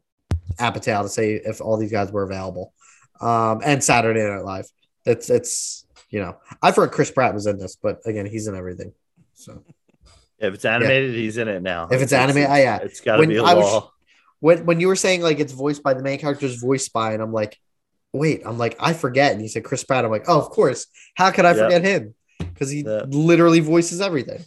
Apatow 0.58 1.02
to 1.02 1.08
say 1.08 1.34
if 1.34 1.60
all 1.60 1.76
these 1.76 1.92
guys 1.92 2.10
were 2.10 2.22
available. 2.22 2.72
Um, 3.20 3.60
and 3.62 3.84
Saturday 3.84 4.22
Night 4.22 4.44
Live. 4.44 4.66
It's 5.04 5.28
it's 5.28 5.86
you 6.08 6.20
know 6.20 6.36
I 6.62 6.72
forgot 6.72 6.94
Chris 6.94 7.10
Pratt 7.10 7.34
was 7.34 7.46
in 7.46 7.58
this, 7.58 7.76
but 7.76 8.00
again 8.06 8.26
he's 8.26 8.46
in 8.46 8.54
everything. 8.54 8.92
So 9.34 9.62
if 10.40 10.54
it's 10.54 10.64
animated, 10.64 11.14
yeah. 11.14 11.20
he's 11.20 11.36
in 11.36 11.48
it 11.48 11.62
now. 11.62 11.84
If 11.84 11.94
it's, 11.94 12.04
it's 12.04 12.12
animated, 12.12 12.50
yeah, 12.50 12.78
it's 12.78 13.00
got 13.00 13.18
to 13.18 13.26
be 13.26 13.36
a 13.36 13.44
I 13.44 13.52
law. 13.52 13.60
Was, 13.60 13.90
when 14.40 14.66
when 14.66 14.80
you 14.80 14.88
were 14.88 14.96
saying 14.96 15.22
like 15.22 15.38
it's 15.38 15.52
voiced 15.52 15.82
by 15.82 15.94
the 15.94 16.02
main 16.02 16.18
character's 16.18 16.56
voiced 16.56 16.92
by, 16.92 17.12
and 17.12 17.22
I'm 17.22 17.32
like, 17.32 17.58
wait, 18.12 18.42
I'm 18.44 18.58
like 18.58 18.76
I 18.80 18.92
forget, 18.92 19.32
and 19.32 19.42
you 19.42 19.48
said 19.48 19.64
Chris 19.64 19.84
Pratt. 19.84 20.04
I'm 20.04 20.10
like, 20.10 20.24
oh, 20.28 20.38
of 20.38 20.50
course. 20.50 20.86
How 21.14 21.30
could 21.30 21.44
I 21.44 21.54
yep. 21.54 21.64
forget 21.64 21.84
him? 21.84 22.14
Because 22.38 22.70
he 22.70 22.82
yep. 22.82 23.04
literally 23.08 23.60
voices 23.60 24.00
everything. 24.00 24.42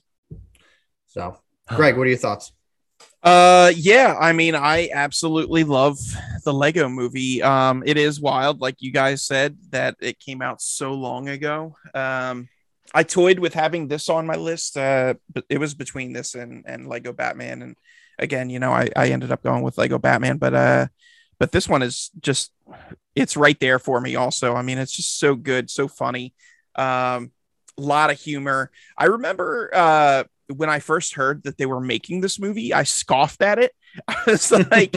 So, 1.07 1.37
Greg, 1.69 1.97
what 1.97 2.07
are 2.07 2.09
your 2.09 2.17
thoughts? 2.17 2.51
Uh, 3.21 3.71
yeah, 3.77 4.17
I 4.19 4.33
mean, 4.33 4.53
I 4.53 4.89
absolutely 4.93 5.63
love 5.63 5.97
the 6.43 6.53
Lego 6.53 6.89
movie. 6.89 7.41
Um, 7.41 7.81
it 7.85 7.97
is 7.97 8.19
wild, 8.19 8.59
like 8.59 8.81
you 8.81 8.91
guys 8.91 9.21
said, 9.21 9.57
that 9.69 9.95
it 10.01 10.19
came 10.19 10.41
out 10.41 10.61
so 10.61 10.93
long 10.93 11.29
ago. 11.29 11.77
Um, 11.93 12.49
I 12.93 13.03
toyed 13.03 13.39
with 13.39 13.53
having 13.53 13.87
this 13.87 14.09
on 14.09 14.27
my 14.27 14.35
list, 14.35 14.77
uh, 14.77 15.15
but 15.33 15.45
it 15.49 15.59
was 15.59 15.73
between 15.73 16.13
this 16.13 16.35
and, 16.35 16.63
and 16.67 16.87
Lego 16.87 17.11
Batman. 17.11 17.61
And 17.61 17.75
again, 18.19 18.49
you 18.49 18.59
know, 18.59 18.71
I, 18.71 18.89
I 18.95 19.07
ended 19.07 19.31
up 19.31 19.43
going 19.43 19.63
with 19.63 19.77
Lego 19.77 19.97
Batman, 19.97 20.37
but, 20.37 20.53
uh, 20.53 20.87
but 21.39 21.51
this 21.51 21.67
one 21.67 21.81
is 21.81 22.11
just, 22.19 22.51
it's 23.15 23.35
right 23.35 23.59
there 23.59 23.79
for 23.79 23.99
me 23.99 24.15
also. 24.15 24.53
I 24.53 24.61
mean, 24.61 24.77
it's 24.77 24.95
just 24.95 25.19
so 25.19 25.35
good, 25.35 25.69
so 25.69 25.87
funny. 25.87 26.33
Um, 26.75 27.31
a 27.77 27.81
lot 27.81 28.11
of 28.11 28.19
humor. 28.19 28.71
I 28.97 29.05
remember, 29.05 29.71
uh, 29.73 30.23
when 30.53 30.69
I 30.69 30.79
first 30.79 31.15
heard 31.15 31.43
that 31.43 31.57
they 31.57 31.65
were 31.65 31.81
making 31.81 32.21
this 32.21 32.39
movie, 32.39 32.73
I 32.73 32.83
scoffed 32.83 33.41
at 33.41 33.57
it. 33.57 33.73
I 34.07 34.15
was 34.27 34.51
like, 34.51 34.95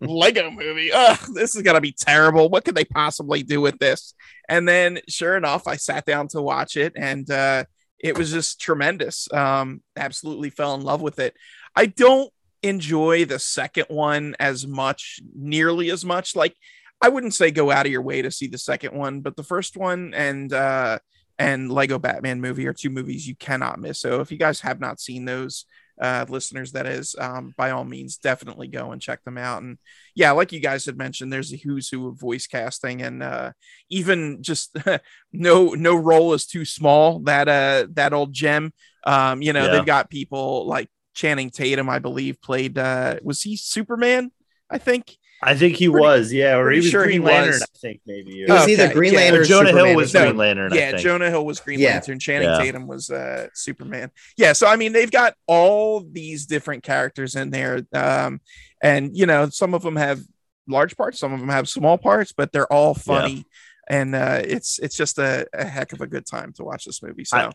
Lego 0.00 0.50
movie. 0.50 0.92
Ugh, 0.92 1.18
this 1.34 1.56
is 1.56 1.62
going 1.62 1.74
to 1.74 1.80
be 1.80 1.92
terrible. 1.92 2.48
What 2.48 2.64
could 2.64 2.74
they 2.74 2.84
possibly 2.84 3.42
do 3.42 3.60
with 3.60 3.78
this? 3.78 4.14
And 4.48 4.68
then, 4.68 5.00
sure 5.08 5.36
enough, 5.36 5.66
I 5.66 5.76
sat 5.76 6.04
down 6.04 6.28
to 6.28 6.42
watch 6.42 6.76
it 6.76 6.92
and 6.96 7.28
uh, 7.30 7.64
it 7.98 8.16
was 8.16 8.30
just 8.30 8.60
tremendous. 8.60 9.32
Um, 9.32 9.82
absolutely 9.96 10.50
fell 10.50 10.74
in 10.74 10.82
love 10.82 11.02
with 11.02 11.18
it. 11.18 11.34
I 11.74 11.86
don't 11.86 12.30
enjoy 12.62 13.24
the 13.24 13.38
second 13.38 13.86
one 13.88 14.36
as 14.38 14.66
much, 14.66 15.20
nearly 15.34 15.90
as 15.90 16.04
much. 16.04 16.36
Like, 16.36 16.54
I 17.00 17.08
wouldn't 17.08 17.34
say 17.34 17.50
go 17.50 17.70
out 17.70 17.86
of 17.86 17.92
your 17.92 18.02
way 18.02 18.22
to 18.22 18.30
see 18.30 18.46
the 18.46 18.58
second 18.58 18.96
one, 18.96 19.20
but 19.20 19.36
the 19.36 19.42
first 19.42 19.76
one 19.76 20.14
and, 20.14 20.52
uh, 20.52 20.98
and 21.38 21.70
Lego 21.70 21.98
Batman 21.98 22.40
movie 22.40 22.66
are 22.66 22.72
two 22.72 22.90
movies 22.90 23.26
you 23.26 23.34
cannot 23.34 23.80
miss. 23.80 24.00
So 24.00 24.20
if 24.20 24.30
you 24.30 24.38
guys 24.38 24.60
have 24.60 24.80
not 24.80 25.00
seen 25.00 25.24
those, 25.24 25.66
uh, 26.00 26.26
listeners, 26.28 26.72
that 26.72 26.86
is, 26.86 27.14
um, 27.18 27.54
by 27.56 27.70
all 27.70 27.84
means, 27.84 28.16
definitely 28.16 28.68
go 28.68 28.92
and 28.92 29.00
check 29.00 29.22
them 29.24 29.38
out. 29.38 29.62
And 29.62 29.78
yeah, 30.14 30.32
like 30.32 30.52
you 30.52 30.60
guys 30.60 30.86
had 30.86 30.98
mentioned, 30.98 31.32
there's 31.32 31.52
a 31.52 31.56
who's 31.56 31.88
who 31.88 32.08
of 32.08 32.18
voice 32.18 32.46
casting, 32.46 33.02
and 33.02 33.22
uh, 33.22 33.52
even 33.90 34.42
just 34.42 34.76
no 35.32 35.68
no 35.70 35.94
role 35.94 36.34
is 36.34 36.46
too 36.46 36.64
small. 36.64 37.20
That 37.20 37.48
uh 37.48 37.86
that 37.92 38.12
old 38.12 38.32
gem, 38.32 38.72
um, 39.04 39.42
you 39.42 39.52
know, 39.52 39.66
yeah. 39.66 39.72
they've 39.72 39.86
got 39.86 40.10
people 40.10 40.66
like 40.66 40.90
Channing 41.14 41.50
Tatum, 41.50 41.88
I 41.88 41.98
believe, 41.98 42.40
played. 42.42 42.76
Uh, 42.78 43.16
was 43.22 43.42
he 43.42 43.56
Superman? 43.56 44.32
I 44.70 44.78
think 44.78 45.16
I 45.46 45.54
think 45.54 45.76
he 45.76 45.88
pretty, 45.88 46.02
was, 46.02 46.32
yeah, 46.32 46.56
or 46.56 46.70
he 46.70 46.78
was 46.78 46.90
Green 46.90 47.10
he 47.10 47.18
Lantern. 47.18 47.52
Was. 47.52 47.62
I 47.62 47.78
think 47.78 48.00
maybe 48.06 48.42
it 48.42 48.48
was 48.48 48.62
okay. 48.62 48.72
either 48.72 48.92
Green 48.92 49.14
Lantern. 49.14 49.42
or 49.42 49.44
Jonah 49.44 49.68
Superman 49.68 49.86
Hill 49.86 49.96
was 49.96 50.12
Green 50.12 50.36
Lantern. 50.36 50.74
Yeah, 50.74 50.96
Jonah 50.96 51.30
Hill 51.30 51.46
was 51.46 51.60
Green 51.60 51.78
yeah. 51.78 51.90
Lantern. 51.90 52.18
Channing 52.18 52.48
yeah. 52.48 52.58
Tatum 52.58 52.86
was 52.86 53.10
uh, 53.10 53.48
Superman. 53.52 54.10
Yeah, 54.36 54.54
so 54.54 54.66
I 54.66 54.76
mean, 54.76 54.92
they've 54.92 55.10
got 55.10 55.34
all 55.46 56.00
these 56.00 56.46
different 56.46 56.82
characters 56.82 57.36
in 57.36 57.50
there, 57.50 57.82
um, 57.92 58.40
and 58.82 59.16
you 59.16 59.26
know, 59.26 59.48
some 59.50 59.74
of 59.74 59.82
them 59.82 59.96
have 59.96 60.20
large 60.66 60.96
parts, 60.96 61.18
some 61.18 61.32
of 61.32 61.40
them 61.40 61.50
have 61.50 61.68
small 61.68 61.98
parts, 61.98 62.32
but 62.32 62.52
they're 62.52 62.72
all 62.72 62.94
funny. 62.94 63.34
Yeah. 63.34 63.42
And 63.86 64.14
uh, 64.14 64.40
it's 64.42 64.78
it's 64.78 64.96
just 64.96 65.18
a, 65.18 65.46
a, 65.52 65.66
heck 65.66 65.92
of 65.92 66.00
a 66.00 66.06
good 66.06 66.24
time 66.24 66.54
to 66.54 66.64
watch 66.64 66.86
this 66.86 67.02
movie. 67.02 67.26
So 67.26 67.36
I, 67.36 67.52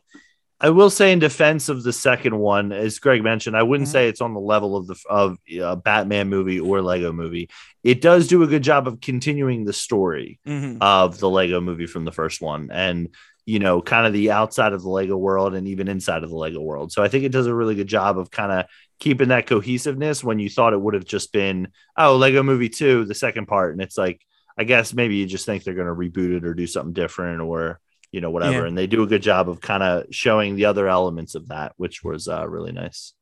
I 0.61 0.71
will 0.71 0.89
say 0.89 1.11
in 1.13 1.19
defense 1.19 1.69
of 1.69 1.83
the 1.83 1.93
second 1.93 2.37
one, 2.37 2.71
as 2.73 2.99
Greg 2.99 3.23
mentioned, 3.23 3.55
I 3.55 3.63
wouldn't 3.63 3.87
mm-hmm. 3.87 3.93
say 3.93 4.09
it's 4.09 4.21
on 4.21 4.33
the 4.33 4.41
level 4.41 4.75
of 4.75 4.87
the 4.87 4.95
of 5.09 5.37
a 5.57 5.75
Batman 5.77 6.27
movie 6.29 6.59
or 6.59 6.81
Lego 6.81 7.13
movie. 7.13 7.49
It 7.83 8.01
does 8.01 8.27
do 8.27 8.43
a 8.43 8.47
good 8.47 8.63
job 8.63 8.87
of 8.87 8.99
continuing 8.99 9.63
the 9.63 9.73
story 9.73 10.39
mm-hmm. 10.45 10.77
of 10.81 11.17
the 11.19 11.29
Lego 11.29 11.61
movie 11.61 11.87
from 11.87 12.03
the 12.03 12.11
first 12.11 12.41
one, 12.41 12.69
and 12.71 13.09
you 13.45 13.57
know, 13.57 13.81
kind 13.81 14.05
of 14.05 14.13
the 14.13 14.29
outside 14.29 14.73
of 14.73 14.83
the 14.83 14.89
Lego 14.89 15.17
world 15.17 15.55
and 15.55 15.67
even 15.67 15.87
inside 15.87 16.23
of 16.23 16.29
the 16.29 16.35
Lego 16.35 16.61
world. 16.61 16.91
So 16.91 17.01
I 17.01 17.07
think 17.07 17.23
it 17.23 17.31
does 17.31 17.47
a 17.47 17.55
really 17.55 17.73
good 17.73 17.87
job 17.87 18.19
of 18.19 18.29
kind 18.29 18.51
of 18.51 18.65
keeping 18.99 19.29
that 19.29 19.47
cohesiveness 19.47 20.23
when 20.23 20.37
you 20.37 20.51
thought 20.51 20.73
it 20.73 20.79
would 20.79 20.93
have 20.93 21.05
just 21.05 21.31
been, 21.31 21.69
oh, 21.97 22.15
Lego 22.17 22.43
movie 22.43 22.69
two, 22.69 23.05
the 23.05 23.15
second 23.15 23.47
part. 23.47 23.71
And 23.73 23.81
it's 23.81 23.97
like, 23.97 24.21
I 24.55 24.65
guess 24.65 24.93
maybe 24.93 25.15
you 25.15 25.25
just 25.25 25.47
think 25.47 25.63
they're 25.63 25.73
going 25.73 25.87
to 25.87 25.95
reboot 25.95 26.37
it 26.37 26.45
or 26.45 26.53
do 26.53 26.67
something 26.67 26.93
different 26.93 27.41
or, 27.41 27.79
you 28.11 28.21
know, 28.21 28.29
whatever. 28.31 28.61
Yeah. 28.61 28.65
And 28.67 28.77
they 28.77 28.87
do 28.87 29.03
a 29.03 29.07
good 29.07 29.21
job 29.21 29.49
of 29.49 29.61
kind 29.61 29.83
of 29.83 30.05
showing 30.11 30.55
the 30.55 30.65
other 30.65 30.87
elements 30.87 31.35
of 31.35 31.47
that, 31.49 31.73
which 31.77 32.03
was 32.03 32.27
uh, 32.27 32.47
really 32.47 32.71
nice. 32.71 33.13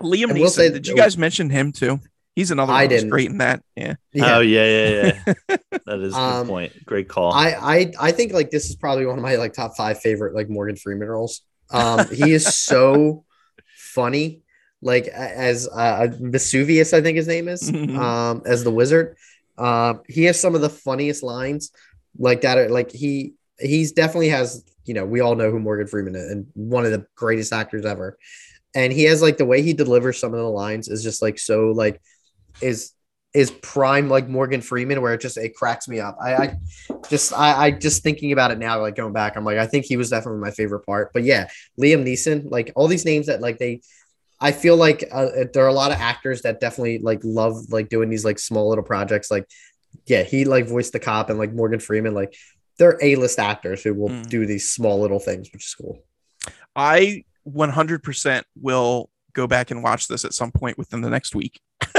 Liam 0.00 0.30
I 0.30 0.40
will 0.40 0.48
say 0.48 0.70
did 0.70 0.86
you 0.86 0.94
that- 0.94 1.02
guys 1.02 1.16
mention 1.18 1.50
him 1.50 1.72
too? 1.72 2.00
He's 2.36 2.50
another 2.50 2.72
I 2.72 2.82
one 2.82 2.88
didn't. 2.88 3.10
great 3.10 3.30
in 3.30 3.38
that. 3.38 3.62
Yeah. 3.76 3.94
Oh, 4.20 4.40
yeah, 4.40 4.64
yeah, 4.64 5.12
yeah. 5.26 5.56
that 5.86 6.00
is 6.00 6.12
a 6.14 6.16
good 6.16 6.20
Um, 6.20 6.46
point. 6.48 6.72
Great 6.84 7.08
call. 7.08 7.32
I, 7.32 7.50
I 7.50 7.92
I 8.00 8.10
think 8.10 8.32
like 8.32 8.50
this 8.50 8.68
is 8.68 8.74
probably 8.74 9.06
one 9.06 9.16
of 9.18 9.22
my 9.22 9.36
like 9.36 9.52
top 9.52 9.76
five 9.76 10.00
favorite 10.00 10.34
like 10.34 10.48
Morgan 10.50 10.74
Freeman 10.74 11.06
roles. 11.06 11.42
Um, 11.70 12.08
he 12.08 12.32
is 12.32 12.44
so 12.56 13.24
funny, 13.76 14.42
like 14.82 15.06
as 15.06 15.68
uh, 15.68 16.08
Vesuvius, 16.10 16.92
I 16.92 17.00
think 17.02 17.16
his 17.16 17.28
name 17.28 17.46
is, 17.46 17.70
Mhm. 17.70 17.96
um, 17.96 18.42
as 18.46 18.64
the 18.64 18.72
wizard. 18.72 19.16
Um, 19.56 20.00
he 20.08 20.24
has 20.24 20.40
some 20.40 20.56
of 20.56 20.60
the 20.60 20.70
funniest 20.70 21.22
lines 21.22 21.70
like 22.18 22.40
that. 22.40 22.58
Are, 22.58 22.68
like 22.68 22.90
he 22.90 23.34
he's 23.64 23.92
definitely 23.92 24.28
has 24.28 24.64
you 24.84 24.94
know 24.94 25.04
we 25.04 25.20
all 25.20 25.34
know 25.34 25.50
who 25.50 25.58
Morgan 25.58 25.86
Freeman 25.86 26.14
is 26.14 26.30
and 26.30 26.46
one 26.54 26.84
of 26.84 26.92
the 26.92 27.06
greatest 27.16 27.52
actors 27.52 27.84
ever, 27.84 28.18
and 28.74 28.92
he 28.92 29.04
has 29.04 29.22
like 29.22 29.38
the 29.38 29.46
way 29.46 29.62
he 29.62 29.72
delivers 29.72 30.18
some 30.18 30.32
of 30.32 30.38
the 30.38 30.48
lines 30.48 30.88
is 30.88 31.02
just 31.02 31.22
like 31.22 31.38
so 31.38 31.70
like 31.70 32.00
is 32.60 32.92
is 33.34 33.50
prime 33.50 34.08
like 34.08 34.28
Morgan 34.28 34.60
Freeman 34.60 35.02
where 35.02 35.12
it 35.12 35.20
just 35.20 35.36
it 35.36 35.56
cracks 35.56 35.88
me 35.88 35.98
up. 35.98 36.16
I, 36.22 36.34
I 36.34 36.58
just 37.10 37.32
I, 37.32 37.66
I 37.66 37.70
just 37.72 38.02
thinking 38.02 38.32
about 38.32 38.52
it 38.52 38.58
now, 38.58 38.80
like 38.80 38.94
going 38.94 39.12
back, 39.12 39.36
I'm 39.36 39.44
like, 39.44 39.58
I 39.58 39.66
think 39.66 39.86
he 39.86 39.96
was 39.96 40.10
definitely 40.10 40.40
my 40.40 40.52
favorite 40.52 40.86
part. 40.86 41.12
But 41.12 41.24
yeah, 41.24 41.48
Liam 41.80 42.04
Neeson, 42.04 42.50
like 42.50 42.72
all 42.76 42.86
these 42.86 43.04
names 43.04 43.26
that 43.26 43.40
like 43.40 43.58
they 43.58 43.80
I 44.40 44.52
feel 44.52 44.76
like 44.76 45.04
uh, 45.10 45.28
there 45.52 45.64
are 45.64 45.68
a 45.68 45.74
lot 45.74 45.90
of 45.90 45.98
actors 45.98 46.42
that 46.42 46.60
definitely 46.60 46.98
like 46.98 47.20
love 47.24 47.72
like 47.72 47.88
doing 47.88 48.10
these 48.10 48.24
like 48.24 48.38
small 48.38 48.68
little 48.68 48.84
projects. 48.84 49.30
Like, 49.30 49.48
yeah, 50.06 50.22
he 50.22 50.44
like 50.44 50.66
voiced 50.66 50.92
the 50.92 51.00
cop 51.00 51.30
and 51.30 51.38
like 51.38 51.52
Morgan 51.52 51.80
Freeman, 51.80 52.14
like 52.14 52.36
they're 52.78 52.98
A-list 53.02 53.38
actors 53.38 53.82
who 53.82 53.94
will 53.94 54.08
Mm. 54.10 54.28
do 54.28 54.46
these 54.46 54.70
small 54.70 55.00
little 55.00 55.20
things, 55.20 55.48
which 55.52 55.64
is 55.64 55.74
cool. 55.74 56.02
I 56.74 57.24
100% 57.46 58.42
will 58.60 59.10
go 59.32 59.46
back 59.46 59.70
and 59.70 59.82
watch 59.82 60.08
this 60.08 60.24
at 60.24 60.32
some 60.32 60.50
point 60.52 60.78
within 60.78 61.00
the 61.00 61.10
next 61.10 61.34
week. 61.34 61.60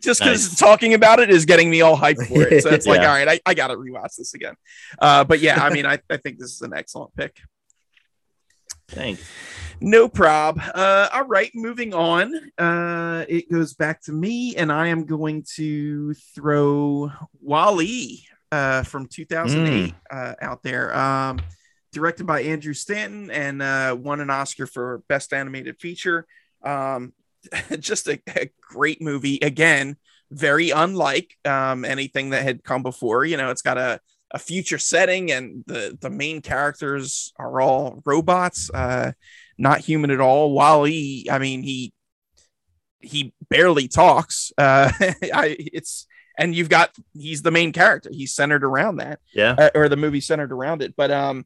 Just 0.00 0.20
because 0.20 0.48
Nice. 0.48 0.58
talking 0.58 0.94
about 0.94 1.18
it 1.20 1.30
is 1.30 1.44
getting 1.46 1.68
me 1.70 1.80
all 1.80 1.96
hyped 1.96 2.26
for 2.26 2.42
it. 2.42 2.62
So 2.62 2.70
it's 2.70 2.86
like, 2.92 3.00
Yeah. 3.00 3.08
all 3.08 3.14
right, 3.14 3.28
I, 3.28 3.40
I 3.46 3.54
got 3.54 3.68
to 3.68 3.74
rewatch 3.76 4.16
this 4.16 4.34
again. 4.34 4.54
Uh, 4.98 5.24
but 5.24 5.40
yeah, 5.40 5.62
I 5.62 5.70
mean, 5.70 5.84
I, 5.94 5.98
I 6.10 6.16
think 6.18 6.38
this 6.38 6.52
is 6.52 6.62
an 6.62 6.72
excellent 6.74 7.14
pick. 7.16 7.36
Thanks. 8.88 9.22
No 9.80 10.08
prob. 10.08 10.60
Uh, 10.74 11.08
all 11.12 11.24
right, 11.24 11.50
moving 11.54 11.94
on. 11.94 12.34
Uh, 12.58 13.24
it 13.28 13.50
goes 13.50 13.74
back 13.74 14.02
to 14.02 14.12
me, 14.12 14.54
and 14.56 14.70
I 14.70 14.88
am 14.88 15.04
going 15.04 15.44
to 15.56 16.14
throw 16.34 17.10
WALL-E 17.40 18.26
uh, 18.54 18.82
from 18.84 19.08
2008 19.08 19.94
uh, 20.10 20.34
out 20.40 20.62
there. 20.62 20.96
Um, 20.96 21.40
directed 21.92 22.26
by 22.26 22.42
Andrew 22.42 22.72
Stanton 22.72 23.30
and 23.30 23.62
uh, 23.62 23.96
won 23.98 24.20
an 24.20 24.30
Oscar 24.30 24.66
for 24.66 25.02
Best 25.08 25.32
Animated 25.32 25.80
Feature. 25.80 26.26
Um, 26.62 27.12
just 27.78 28.08
a, 28.08 28.20
a 28.28 28.50
great 28.60 29.02
movie. 29.02 29.38
Again, 29.42 29.96
very 30.30 30.70
unlike 30.70 31.36
um, 31.44 31.84
anything 31.84 32.30
that 32.30 32.42
had 32.44 32.64
come 32.64 32.82
before. 32.82 33.24
You 33.24 33.36
know, 33.36 33.50
it's 33.50 33.62
got 33.62 33.76
a, 33.76 34.00
a 34.30 34.38
future 34.38 34.78
setting, 34.78 35.30
and 35.30 35.64
the 35.66 35.96
the 36.00 36.10
main 36.10 36.40
characters 36.40 37.32
are 37.38 37.60
all 37.60 38.02
robots, 38.04 38.70
uh, 38.72 39.12
not 39.58 39.80
human 39.80 40.10
at 40.10 40.20
all. 40.20 40.52
WALL-E, 40.52 41.26
I 41.30 41.38
mean, 41.38 41.62
he 41.62 41.92
he 43.00 43.32
barely 43.50 43.86
talks. 43.86 44.52
Uh, 44.56 44.90
I, 45.00 45.56
it's 45.58 46.06
and 46.38 46.54
you've 46.54 46.68
got 46.68 46.90
he's 47.14 47.42
the 47.42 47.50
main 47.50 47.72
character. 47.72 48.10
He's 48.12 48.34
centered 48.34 48.64
around 48.64 48.96
that 48.96 49.20
Yeah. 49.34 49.54
uh, 49.58 49.70
or 49.74 49.88
the 49.88 49.96
movie 49.96 50.20
centered 50.20 50.52
around 50.52 50.82
it. 50.82 50.94
But 50.96 51.10
um, 51.10 51.44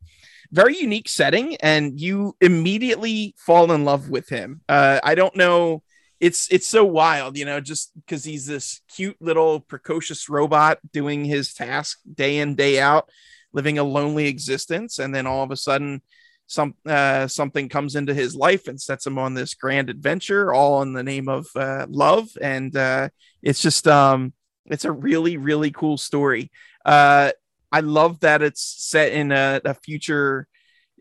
very 0.51 0.79
unique 0.79 1.09
setting, 1.09 1.57
and 1.57 2.01
you 2.01 2.37
immediately 2.41 3.35
fall 3.37 3.71
in 3.73 3.85
love 3.85 4.09
with 4.09 4.29
him. 4.29 4.61
Uh, 4.69 4.99
I 5.03 5.15
don't 5.15 5.37
know. 5.37 5.83
It's 6.21 6.51
it's 6.51 6.67
so 6.67 6.85
wild, 6.85 7.37
you 7.37 7.45
know, 7.45 7.61
just 7.61 7.93
because 7.95 8.25
he's 8.25 8.47
this 8.47 8.81
cute 8.89 9.17
little 9.21 9.61
precocious 9.61 10.29
robot 10.29 10.79
doing 10.93 11.25
his 11.25 11.55
task 11.55 11.99
day 12.13 12.39
in 12.39 12.57
day 12.57 12.81
out, 12.81 13.09
living 13.53 13.79
a 13.79 13.85
lonely 13.85 14.27
existence, 14.27 14.99
and 14.99 15.15
then 15.15 15.27
all 15.27 15.45
of 15.45 15.53
a 15.53 15.57
sudden, 15.57 16.03
some 16.47 16.75
uh, 16.87 17.29
something 17.29 17.69
comes 17.69 17.95
into 17.95 18.15
his 18.15 18.35
life 18.35 18.67
and 18.67 18.81
sets 18.81 19.07
him 19.07 19.17
on 19.19 19.35
this 19.35 19.55
grand 19.55 19.91
adventure, 19.91 20.53
all 20.53 20.83
in 20.83 20.93
the 20.93 21.05
name 21.05 21.29
of 21.29 21.47
uh, 21.55 21.87
love, 21.89 22.31
and 22.41 22.75
uh, 22.77 23.11
it's 23.43 23.63
just 23.63 23.87
um, 23.87 24.33
it's 24.71 24.85
a 24.85 24.93
really 24.93 25.37
really 25.37 25.71
cool 25.71 25.97
story. 25.97 26.51
Uh, 26.85 27.33
I 27.71 27.81
love 27.81 28.21
that 28.21 28.43
it's 28.43 28.63
set 28.63 29.13
in 29.13 29.31
a, 29.31 29.61
a 29.65 29.75
future, 29.75 30.49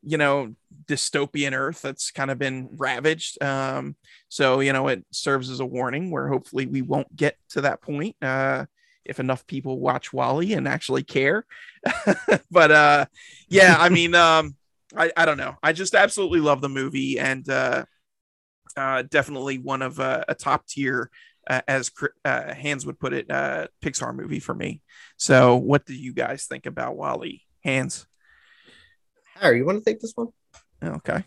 you 0.02 0.18
know, 0.18 0.53
dystopian 0.85 1.53
Earth 1.53 1.81
that's 1.81 2.11
kind 2.11 2.30
of 2.30 2.38
been 2.38 2.69
ravaged. 2.73 3.41
Um, 3.41 3.95
so 4.30 4.60
you 4.60 4.73
know, 4.73 4.88
it 4.88 5.06
serves 5.11 5.49
as 5.49 5.60
a 5.60 5.65
warning 5.65 6.11
where 6.11 6.27
hopefully 6.27 6.65
we 6.65 6.81
won't 6.81 7.15
get 7.15 7.38
to 7.49 7.61
that 7.61 7.81
point 7.81 8.15
uh, 8.22 8.65
if 9.06 9.19
enough 9.19 9.48
people 9.48 9.80
watch 9.80 10.14
WALL-E 10.14 10.53
and 10.53 10.68
actually 10.68 11.03
care. 11.03 11.45
but 12.52 12.72
uh, 12.72 13.06
yeah, 13.49 13.76
I 13.80 13.89
mean, 13.89 14.14
um, 14.15 14.56
I, 14.95 15.11
I 15.18 15.26
don't 15.26 15.38
know. 15.38 15.56
I 15.64 15.73
just 15.73 15.95
absolutely 15.95 16.39
love 16.39 16.61
the 16.61 16.69
movie 16.69 17.19
and 17.19 17.48
uh, 17.49 17.85
uh, 18.76 19.03
definitely 19.10 19.57
one 19.57 19.81
of 19.81 19.99
uh, 19.99 20.23
a 20.27 20.35
top 20.35 20.68
tier. 20.68 21.10
Uh, 21.49 21.61
as 21.67 21.89
Cr- 21.89 22.07
uh, 22.25 22.53
Hans 22.53 22.85
would 22.85 22.99
put 22.99 23.13
it, 23.13 23.31
uh, 23.31 23.67
Pixar 23.81 24.13
movie 24.15 24.39
for 24.39 24.53
me. 24.53 24.81
So, 25.15 25.55
what 25.55 25.85
do 25.85 25.93
you 25.93 26.13
guys 26.13 26.45
think 26.45 26.65
about 26.65 26.97
WALL-E? 26.97 27.43
Hans. 27.63 28.05
Harry, 29.35 29.57
you 29.57 29.65
want 29.65 29.79
to 29.79 29.85
take 29.85 29.99
this 29.99 30.13
one? 30.15 30.27
Okay. 30.83 31.23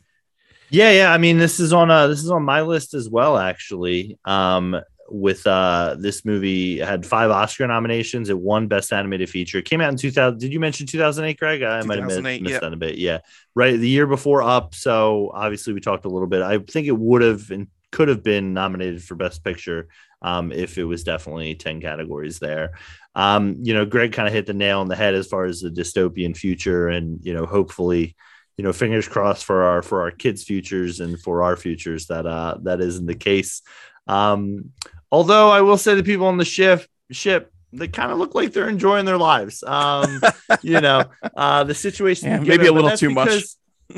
Yeah, 0.70 0.92
yeah. 0.92 1.12
I 1.12 1.18
mean, 1.18 1.38
this 1.38 1.59
is 1.59 1.72
on 1.72 1.90
uh 1.90 2.06
this 2.06 2.22
is 2.22 2.30
on 2.30 2.44
my 2.44 2.62
list 2.62 2.94
as 2.94 3.09
well, 3.09 3.36
actually. 3.36 4.18
Um, 4.24 4.80
with 5.12 5.44
uh 5.44 5.97
this 5.98 6.24
movie 6.24 6.78
had 6.78 7.05
five 7.05 7.30
Oscar 7.30 7.66
nominations. 7.66 8.30
It 8.30 8.38
won 8.38 8.68
Best 8.68 8.92
Animated 8.92 9.28
Feature. 9.28 9.59
It 9.59 9.64
came 9.64 9.80
out 9.80 9.90
in 9.90 9.97
2000. 9.97 10.38
Did 10.38 10.52
you 10.52 10.60
mention 10.60 10.86
2008, 10.86 11.38
Greg? 11.38 11.62
I 11.62 11.82
might 11.82 11.98
have 11.98 12.06
missed, 12.06 12.18
2008, 12.18 12.42
missed 12.42 12.52
yep. 12.52 12.60
that 12.62 12.72
a 12.72 12.76
bit. 12.76 12.98
Yeah, 12.98 13.18
right. 13.55 13.76
The 13.76 13.88
year 13.88 14.06
before 14.06 14.42
Up. 14.42 14.74
So 14.74 15.32
obviously 15.34 15.72
we 15.72 15.80
talked 15.80 16.05
a 16.05 16.09
little 16.09 16.28
bit. 16.28 16.42
I 16.42 16.59
think 16.59 16.86
it 16.86 16.97
would 16.97 17.22
have 17.22 17.51
and 17.51 17.66
could 17.90 18.06
have 18.06 18.22
been 18.22 18.55
nominated 18.55 19.02
for 19.02 19.16
Best 19.16 19.42
Picture 19.42 19.88
um, 20.22 20.52
if 20.52 20.78
it 20.78 20.84
was 20.84 21.05
definitely 21.05 21.55
10 21.55 21.80
categories 21.80 22.38
there. 22.38 22.72
Um, 23.14 23.56
you 23.62 23.74
know, 23.74 23.84
Greg 23.84 24.12
kind 24.12 24.28
of 24.28 24.34
hit 24.34 24.47
the 24.47 24.55
nail 24.55 24.80
on 24.80 24.88
the 24.88 24.97
head 24.97 25.14
as 25.14 25.26
far 25.26 25.44
as 25.44 25.60
the 25.60 25.70
dystopian 25.70 26.36
future, 26.36 26.88
and 26.88 27.18
you 27.22 27.34
know, 27.34 27.47
hopefully 27.47 28.16
you 28.60 28.64
know 28.64 28.74
fingers 28.74 29.09
crossed 29.09 29.47
for 29.47 29.62
our 29.62 29.80
for 29.80 30.02
our 30.02 30.10
kids 30.10 30.44
futures 30.44 31.01
and 31.01 31.18
for 31.22 31.42
our 31.42 31.56
futures 31.56 32.09
that 32.09 32.26
uh 32.26 32.59
that 32.60 32.82
isn't 32.82 33.06
the 33.06 33.14
case 33.14 33.62
um 34.06 34.70
although 35.10 35.48
i 35.48 35.62
will 35.62 35.78
say 35.78 35.94
the 35.94 36.02
people 36.02 36.26
on 36.26 36.36
the 36.36 36.44
ship 36.44 36.86
ship 37.10 37.51
they 37.72 37.88
kind 37.88 38.12
of 38.12 38.18
look 38.18 38.34
like 38.34 38.52
they're 38.52 38.68
enjoying 38.68 39.06
their 39.06 39.16
lives 39.16 39.62
um 39.62 40.20
you 40.60 40.78
know 40.78 41.02
uh 41.38 41.64
the 41.64 41.74
situation 41.74 42.28
Yeah, 42.28 42.40
maybe 42.40 42.66
a 42.66 42.72
little 42.72 42.94
too 42.94 43.09
much. 43.09 43.44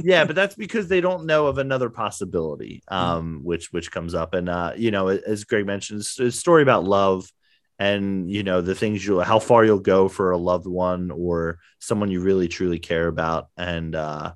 Yeah 0.02 0.24
but 0.24 0.36
that's 0.36 0.55
because 0.55 0.89
they 0.89 1.01
don't 1.01 1.27
know 1.27 1.47
of 1.47 1.59
another 1.59 1.90
possibility 1.90 2.82
um 2.89 3.40
which 3.43 3.73
which 3.73 3.90
comes 3.90 4.14
up. 4.14 4.35
And 4.35 4.48
uh 4.48 4.73
you 4.77 4.90
know 4.90 5.09
as 5.09 5.44
greg 5.44 5.66
mentioned 5.66 6.01
it's 6.01 6.19
a 6.19 6.31
story 6.32 6.62
about 6.62 6.85
love 6.85 7.31
and 7.78 8.31
you 8.31 8.43
know 8.43 8.60
the 8.60 8.74
things 8.74 9.05
you 9.05 9.20
how 9.20 9.39
far 9.39 9.64
you'll 9.64 9.78
go 9.81 10.09
for 10.09 10.31
a 10.31 10.39
loved 10.39 10.66
one 10.66 11.10
or 11.10 11.59
someone 11.81 12.10
you 12.10 12.20
really 12.20 12.48
truly 12.48 12.78
care 12.78 13.09
about. 13.09 13.48
And 13.56 13.94
uh 13.94 14.35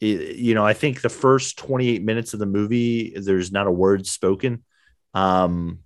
it- 0.00 0.36
you 0.36 0.54
know 0.54 0.66
i 0.66 0.72
think 0.74 1.00
the 1.00 1.08
first 1.08 1.58
28 1.58 2.02
minutes 2.02 2.34
of 2.34 2.40
the 2.40 2.46
movie 2.46 3.14
there's 3.16 3.52
not 3.52 3.66
a 3.66 3.70
word 3.72 4.06
spoken. 4.06 4.64
Um 5.14 5.78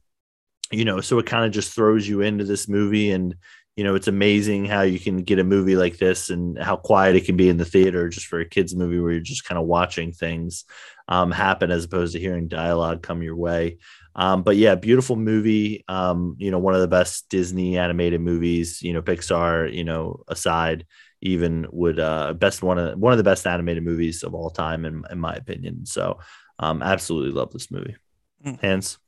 you 0.73 0.85
know 0.85 1.01
so 1.01 1.19
it 1.19 1.27
kind 1.27 1.45
of 1.45 1.53
just 1.53 1.73
throws 1.75 2.09
you 2.09 2.23
into 2.23 2.45
this 2.45 2.69
movie 2.69 3.11
and 3.13 3.37
you 3.77 3.85
know 3.85 3.95
it's 3.95 4.09
amazing 4.09 4.65
how 4.65 4.81
you 4.83 4.99
can 4.99 5.19
get 5.23 5.39
a 5.39 5.45
movie 5.45 5.77
like 5.77 5.99
this 5.99 6.31
and 6.31 6.59
how 6.59 6.77
quiet 6.77 7.15
it 7.15 7.25
can 7.27 7.37
be 7.37 7.49
in 7.49 7.59
the 7.59 7.65
theater 7.65 8.09
just 8.09 8.27
for 8.27 8.41
a 8.41 8.49
kids 8.49 8.75
movie 8.75 8.99
where 8.99 9.13
you're 9.13 9.21
just 9.21 9.45
kind 9.45 9.59
of 9.59 9.67
watching 9.67 10.13
things 10.13 10.65
um, 11.09 11.31
happen 11.31 11.71
as 11.71 11.85
opposed 11.85 12.15
to 12.15 12.21
hearing 12.21 12.49
dialogue 12.49 13.03
come 13.03 13.23
your 13.23 13.37
way 13.37 13.79
um, 14.17 14.43
but 14.43 14.57
yeah 14.57 14.75
beautiful 14.75 15.15
movie 15.15 15.85
um, 15.89 16.35
you 16.39 16.51
know 16.51 16.59
one 16.59 16.75
of 16.75 16.81
the 16.81 16.89
best 16.89 17.29
disney 17.29 17.79
animated 17.79 18.21
movies 18.21 18.83
you 18.83 18.93
know 18.93 19.03
pixar 19.03 19.73
you 19.73 19.85
know 19.85 20.23
aside 20.29 20.87
even 21.23 21.67
would 21.71 21.99
uh 21.99 22.33
best 22.35 22.63
one 22.63 22.79
of 22.79 22.99
one 22.99 23.13
of 23.13 23.19
the 23.19 23.25
best 23.25 23.47
animated 23.47 23.85
movies 23.85 24.23
of 24.23 24.35
all 24.35 24.51
time 24.51 24.85
in, 24.85 25.03
in 25.11 25.19
my 25.19 25.35
opinion 25.35 25.85
so 25.87 26.19
um 26.59 26.83
absolutely 26.83 27.31
love 27.31 27.53
this 27.53 27.71
movie 27.71 27.97
Mm. 28.45 28.61
Hans 28.61 28.99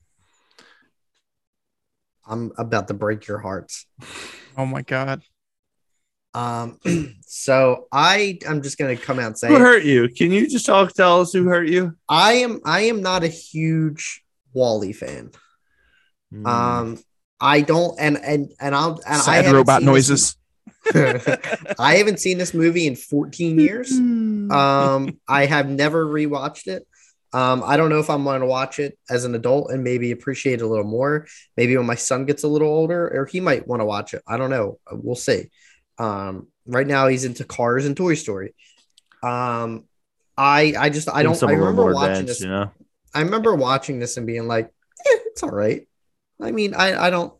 I'm 2.28 2.52
about 2.58 2.88
to 2.88 2.94
break 2.94 3.26
your 3.26 3.38
hearts. 3.38 3.86
Oh 4.58 4.66
my 4.66 4.82
God. 4.82 5.22
Um, 6.34 6.78
so 7.22 7.86
I 7.92 8.38
I'm 8.46 8.60
just 8.60 8.76
gonna 8.76 8.96
come 8.96 9.18
out 9.20 9.28
and 9.28 9.38
say 9.38 9.48
Who 9.48 9.56
it. 9.56 9.60
hurt 9.60 9.84
you? 9.84 10.08
Can 10.08 10.32
you 10.32 10.48
just 10.48 10.66
talk? 10.66 10.92
Tell 10.92 11.20
us 11.20 11.32
who 11.32 11.44
hurt 11.44 11.68
you. 11.68 11.96
I 12.08 12.34
am 12.34 12.60
I 12.64 12.80
am 12.82 13.00
not 13.00 13.22
a 13.22 13.28
huge 13.28 14.22
WALL-E 14.52 14.92
fan. 14.92 15.30
Hmm. 16.32 16.46
Um, 16.46 16.98
I 17.40 17.60
don't 17.60 17.98
and 18.00 18.18
and 18.18 18.50
and 18.60 18.74
I'll 18.74 19.00
and 19.06 19.14
I 19.14 19.18
Sad 19.18 19.44
haven't 19.44 19.54
robot 19.54 19.82
noises. 19.82 20.36
I 20.94 21.94
haven't 21.96 22.18
seen 22.18 22.38
this 22.38 22.52
movie 22.52 22.86
in 22.86 22.96
14 22.96 23.58
years. 23.60 23.92
Um, 24.48 25.20
I 25.28 25.44
have 25.44 25.68
never 25.68 26.06
rewatched 26.06 26.68
it. 26.68 26.86
Um, 27.32 27.62
I 27.64 27.76
don't 27.76 27.90
know 27.90 27.98
if 27.98 28.08
I'm 28.08 28.24
going 28.24 28.40
to 28.40 28.46
watch 28.46 28.78
it 28.78 28.98
as 29.10 29.24
an 29.24 29.34
adult 29.34 29.70
and 29.70 29.84
maybe 29.84 30.12
appreciate 30.12 30.60
it 30.60 30.62
a 30.62 30.66
little 30.66 30.86
more. 30.86 31.26
Maybe 31.56 31.76
when 31.76 31.86
my 31.86 31.94
son 31.94 32.24
gets 32.24 32.42
a 32.42 32.48
little 32.48 32.68
older, 32.68 33.08
or 33.08 33.26
he 33.26 33.40
might 33.40 33.66
want 33.66 33.80
to 33.80 33.86
watch 33.86 34.14
it. 34.14 34.22
I 34.26 34.38
don't 34.38 34.50
know. 34.50 34.78
We'll 34.90 35.16
see. 35.16 35.50
Um, 35.98 36.48
right 36.66 36.86
now 36.86 37.08
he's 37.08 37.24
into 37.24 37.44
Cars 37.44 37.84
and 37.84 37.96
Toy 37.96 38.14
Story. 38.14 38.54
Um, 39.22 39.84
I 40.36 40.74
I 40.78 40.88
just 40.90 41.08
I 41.08 41.22
don't. 41.22 41.42
I 41.42 41.52
remember 41.52 41.92
watching 41.92 42.10
advanced, 42.10 42.26
this. 42.26 42.40
You 42.42 42.48
know, 42.48 42.70
I 43.12 43.22
remember 43.22 43.54
watching 43.54 43.98
this 43.98 44.16
and 44.16 44.26
being 44.26 44.46
like, 44.46 44.66
eh, 44.66 45.18
it's 45.26 45.42
all 45.42 45.50
right. 45.50 45.86
I 46.40 46.52
mean, 46.52 46.74
I 46.74 47.06
I 47.06 47.10
don't. 47.10 47.34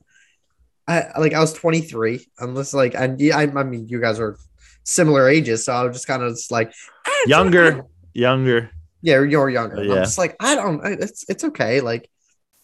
I 0.89 1.19
like 1.19 1.35
I 1.35 1.41
was 1.41 1.53
23. 1.53 2.27
I'm 2.41 2.57
just 2.57 2.75
like, 2.75 2.95
and 2.95 3.21
yeah, 3.21 3.37
I, 3.39 3.43
I 3.43 3.63
mean, 3.63 3.89
you 3.89 4.01
guys 4.01 4.19
are 4.19 4.37
similar 4.85 5.29
ages, 5.29 5.65
so 5.65 5.73
I 5.73 5.85
was 5.85 5.95
just 5.95 6.07
kind 6.07 6.23
of 6.23 6.33
just 6.33 6.51
like 6.51 6.73
"Ah, 7.07 7.25
younger, 7.27 7.85
younger. 8.13 8.71
Yeah, 9.03 9.23
you're 9.23 9.49
younger. 9.49 9.77
Oh, 9.79 9.83
I'm 9.83 10.05
just 10.05 10.19
like 10.19 10.37
I 10.41 10.55
don't. 10.55 10.85
It's 10.85 11.25
it's 11.29 11.45
okay. 11.45 11.81
Like 11.81 12.11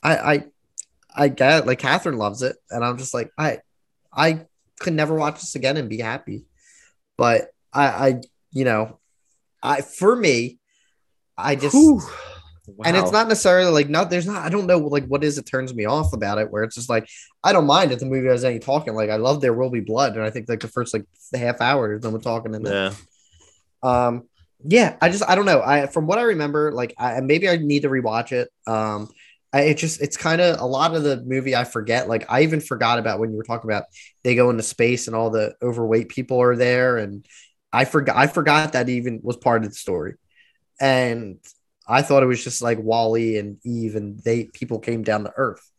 I 0.02 0.16
I 0.16 0.44
I 1.14 1.28
get 1.28 1.60
it. 1.60 1.66
like 1.66 1.78
Catherine 1.78 2.18
loves 2.18 2.42
it, 2.42 2.56
and 2.70 2.84
I'm 2.84 2.98
just 2.98 3.14
like 3.14 3.30
I 3.38 3.58
I 4.12 4.46
could 4.80 4.94
never 4.94 5.14
watch 5.14 5.40
this 5.40 5.54
again 5.54 5.76
and 5.76 5.88
be 5.88 5.98
happy. 5.98 6.46
But 7.16 7.48
I 7.72 7.86
I 7.86 8.20
you 8.50 8.64
know 8.64 8.98
I 9.62 9.80
for 9.80 10.14
me 10.14 10.58
I 11.36 11.56
just 11.56 11.74
Whew. 11.74 12.00
and 12.84 12.96
it's 12.96 13.12
not 13.12 13.28
necessarily 13.28 13.70
like 13.70 13.88
not 13.88 14.10
there's 14.10 14.26
not 14.26 14.44
I 14.44 14.48
don't 14.48 14.66
know 14.66 14.78
like 14.78 15.06
what 15.06 15.24
is 15.24 15.38
it 15.38 15.46
turns 15.46 15.74
me 15.74 15.84
off 15.84 16.12
about 16.12 16.38
it 16.38 16.50
where 16.50 16.62
it's 16.64 16.74
just 16.74 16.88
like 16.88 17.08
I 17.42 17.52
don't 17.52 17.66
mind 17.66 17.92
if 17.92 17.98
the 17.98 18.06
movie 18.06 18.28
has 18.28 18.44
any 18.44 18.58
talking 18.58 18.94
like 18.94 19.10
I 19.10 19.16
love 19.16 19.40
There 19.40 19.54
Will 19.54 19.70
Be 19.70 19.80
Blood 19.80 20.14
and 20.16 20.24
I 20.24 20.30
think 20.30 20.48
like 20.48 20.60
the 20.60 20.68
first 20.68 20.94
like 20.94 21.06
half 21.34 21.60
hour 21.60 21.98
no 22.02 22.10
one 22.10 22.20
talking 22.20 22.54
in 22.54 22.62
there. 22.62 22.92
Yeah. 22.92 22.94
Um, 23.82 24.28
yeah, 24.66 24.96
I 25.00 25.08
just 25.10 25.22
I 25.28 25.34
don't 25.34 25.46
know. 25.46 25.62
I 25.62 25.86
from 25.86 26.06
what 26.06 26.18
I 26.18 26.22
remember, 26.22 26.72
like 26.72 26.94
I 26.98 27.20
maybe 27.20 27.48
I 27.48 27.56
need 27.56 27.82
to 27.82 27.88
rewatch 27.88 28.32
it. 28.32 28.48
Um, 28.66 29.08
I, 29.52 29.62
it 29.62 29.78
just 29.78 30.00
it's 30.00 30.16
kind 30.16 30.40
of 30.40 30.60
a 30.60 30.64
lot 30.64 30.94
of 30.94 31.02
the 31.02 31.22
movie 31.24 31.54
I 31.54 31.64
forget. 31.64 32.08
Like 32.08 32.30
I 32.30 32.42
even 32.42 32.60
forgot 32.60 32.98
about 32.98 33.20
when 33.20 33.30
you 33.30 33.36
were 33.36 33.44
talking 33.44 33.70
about 33.70 33.84
they 34.22 34.34
go 34.34 34.50
into 34.50 34.62
space 34.62 35.06
and 35.06 35.14
all 35.14 35.30
the 35.30 35.54
overweight 35.62 36.08
people 36.08 36.40
are 36.40 36.56
there, 36.56 36.96
and 36.96 37.26
I 37.72 37.84
forgot 37.84 38.16
I 38.16 38.26
forgot 38.26 38.72
that 38.72 38.88
even 38.88 39.20
was 39.22 39.36
part 39.36 39.64
of 39.64 39.70
the 39.70 39.76
story, 39.76 40.14
and 40.80 41.38
I 41.86 42.02
thought 42.02 42.22
it 42.22 42.26
was 42.26 42.42
just 42.42 42.62
like 42.62 42.78
WALL-E 42.78 43.38
and 43.38 43.58
Eve 43.64 43.94
and 43.96 44.18
they 44.20 44.44
people 44.44 44.78
came 44.78 45.02
down 45.02 45.24
to 45.24 45.32
Earth. 45.36 45.70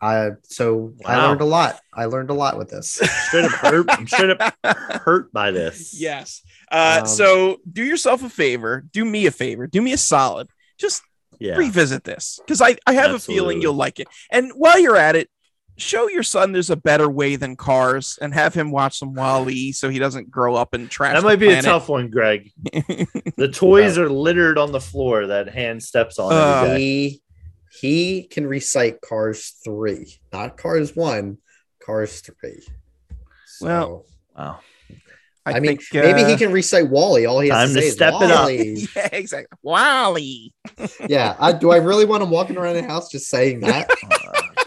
I 0.00 0.32
so 0.42 0.92
I 1.04 1.26
learned 1.26 1.40
a 1.40 1.46
lot. 1.46 1.80
I 1.92 2.04
learned 2.04 2.30
a 2.30 2.34
lot 2.34 2.58
with 2.58 2.68
this. 2.68 3.00
Straight 3.26 3.46
up 3.46 3.52
hurt. 3.52 3.86
I'm 3.88 4.06
straight 4.06 4.38
up 4.38 4.54
hurt 4.64 5.32
by 5.32 5.50
this. 5.50 5.98
yes. 5.98 6.42
Uh, 6.70 6.98
Um, 7.02 7.06
so 7.06 7.58
do 7.70 7.82
yourself 7.84 8.22
a 8.22 8.28
favor. 8.28 8.84
Do 8.92 9.04
me 9.04 9.26
a 9.26 9.30
favor. 9.30 9.66
Do 9.66 9.80
me 9.82 9.92
a 9.92 9.98
solid. 9.98 10.48
Just 10.78 11.02
Yeah. 11.38 11.56
revisit 11.56 12.04
this 12.04 12.40
because 12.44 12.60
I, 12.60 12.76
I 12.86 12.94
have 12.94 13.12
a 13.14 13.18
feeling 13.18 13.60
you'll 13.62 13.74
like 13.74 14.00
it. 14.00 14.08
And 14.30 14.52
while 14.56 14.78
you're 14.78 14.96
at 14.96 15.16
it, 15.16 15.28
show 15.78 16.08
your 16.08 16.22
son 16.22 16.52
there's 16.52 16.70
a 16.70 16.76
better 16.76 17.08
way 17.10 17.36
than 17.36 17.54
cars 17.54 18.18
and 18.22 18.32
have 18.32 18.54
him 18.54 18.70
watch 18.70 18.98
some 18.98 19.12
WALL-E 19.14 19.72
so 19.72 19.90
he 19.90 19.98
doesn't 19.98 20.30
grow 20.30 20.54
up 20.54 20.72
and 20.72 20.90
trash. 20.90 21.12
That 21.14 21.20
the 21.20 21.26
might 21.28 21.36
be 21.38 21.52
a 21.52 21.60
tough 21.62 21.88
one, 21.88 22.08
Greg. 22.10 22.50
The 23.36 23.48
toys 23.52 23.98
are 23.98 24.08
littered 24.08 24.56
on 24.56 24.72
the 24.72 24.80
floor 24.80 25.26
that 25.26 25.48
hand 25.50 25.82
steps 25.82 26.18
on 26.18 26.32
Uh, 26.32 26.76
he 26.76 27.22
he 27.80 28.22
can 28.22 28.46
recite 28.46 29.02
Cars 29.02 29.56
three, 29.62 30.14
not 30.32 30.56
Cars 30.56 30.96
one, 30.96 31.36
Cars 31.84 32.22
three. 32.22 32.62
So, 33.44 33.66
Well, 33.66 34.06
Wow. 34.34 34.60
I, 35.46 35.60
mean, 35.60 35.78
think, 35.78 35.82
maybe 35.92 36.24
he 36.24 36.34
uh, 36.34 36.38
can 36.38 36.52
recite 36.52 36.90
WALL-E. 36.90 37.26
All 37.26 37.40
he 37.40 37.48
has 37.50 37.68
Time 37.68 37.68
to 37.68 37.74
to 37.74 37.82
say 37.82 37.90
step 37.90 38.14
is 38.14 38.22
it 38.22 38.30
up. 38.30 38.38
WALL-E. 38.40 38.88
yeah, 38.96 39.08
exactly. 39.12 39.58
WALL-E. 39.62 40.52
yeah, 41.08 41.36
I, 41.38 41.52
do 41.52 41.70
I 41.70 41.76
really 41.76 42.04
want 42.04 42.22
him 42.22 42.30
walking 42.30 42.56
around 42.56 42.74
the 42.74 42.82
house 42.82 43.10
just 43.10 43.28
saying 43.28 43.60
that? 43.60 43.88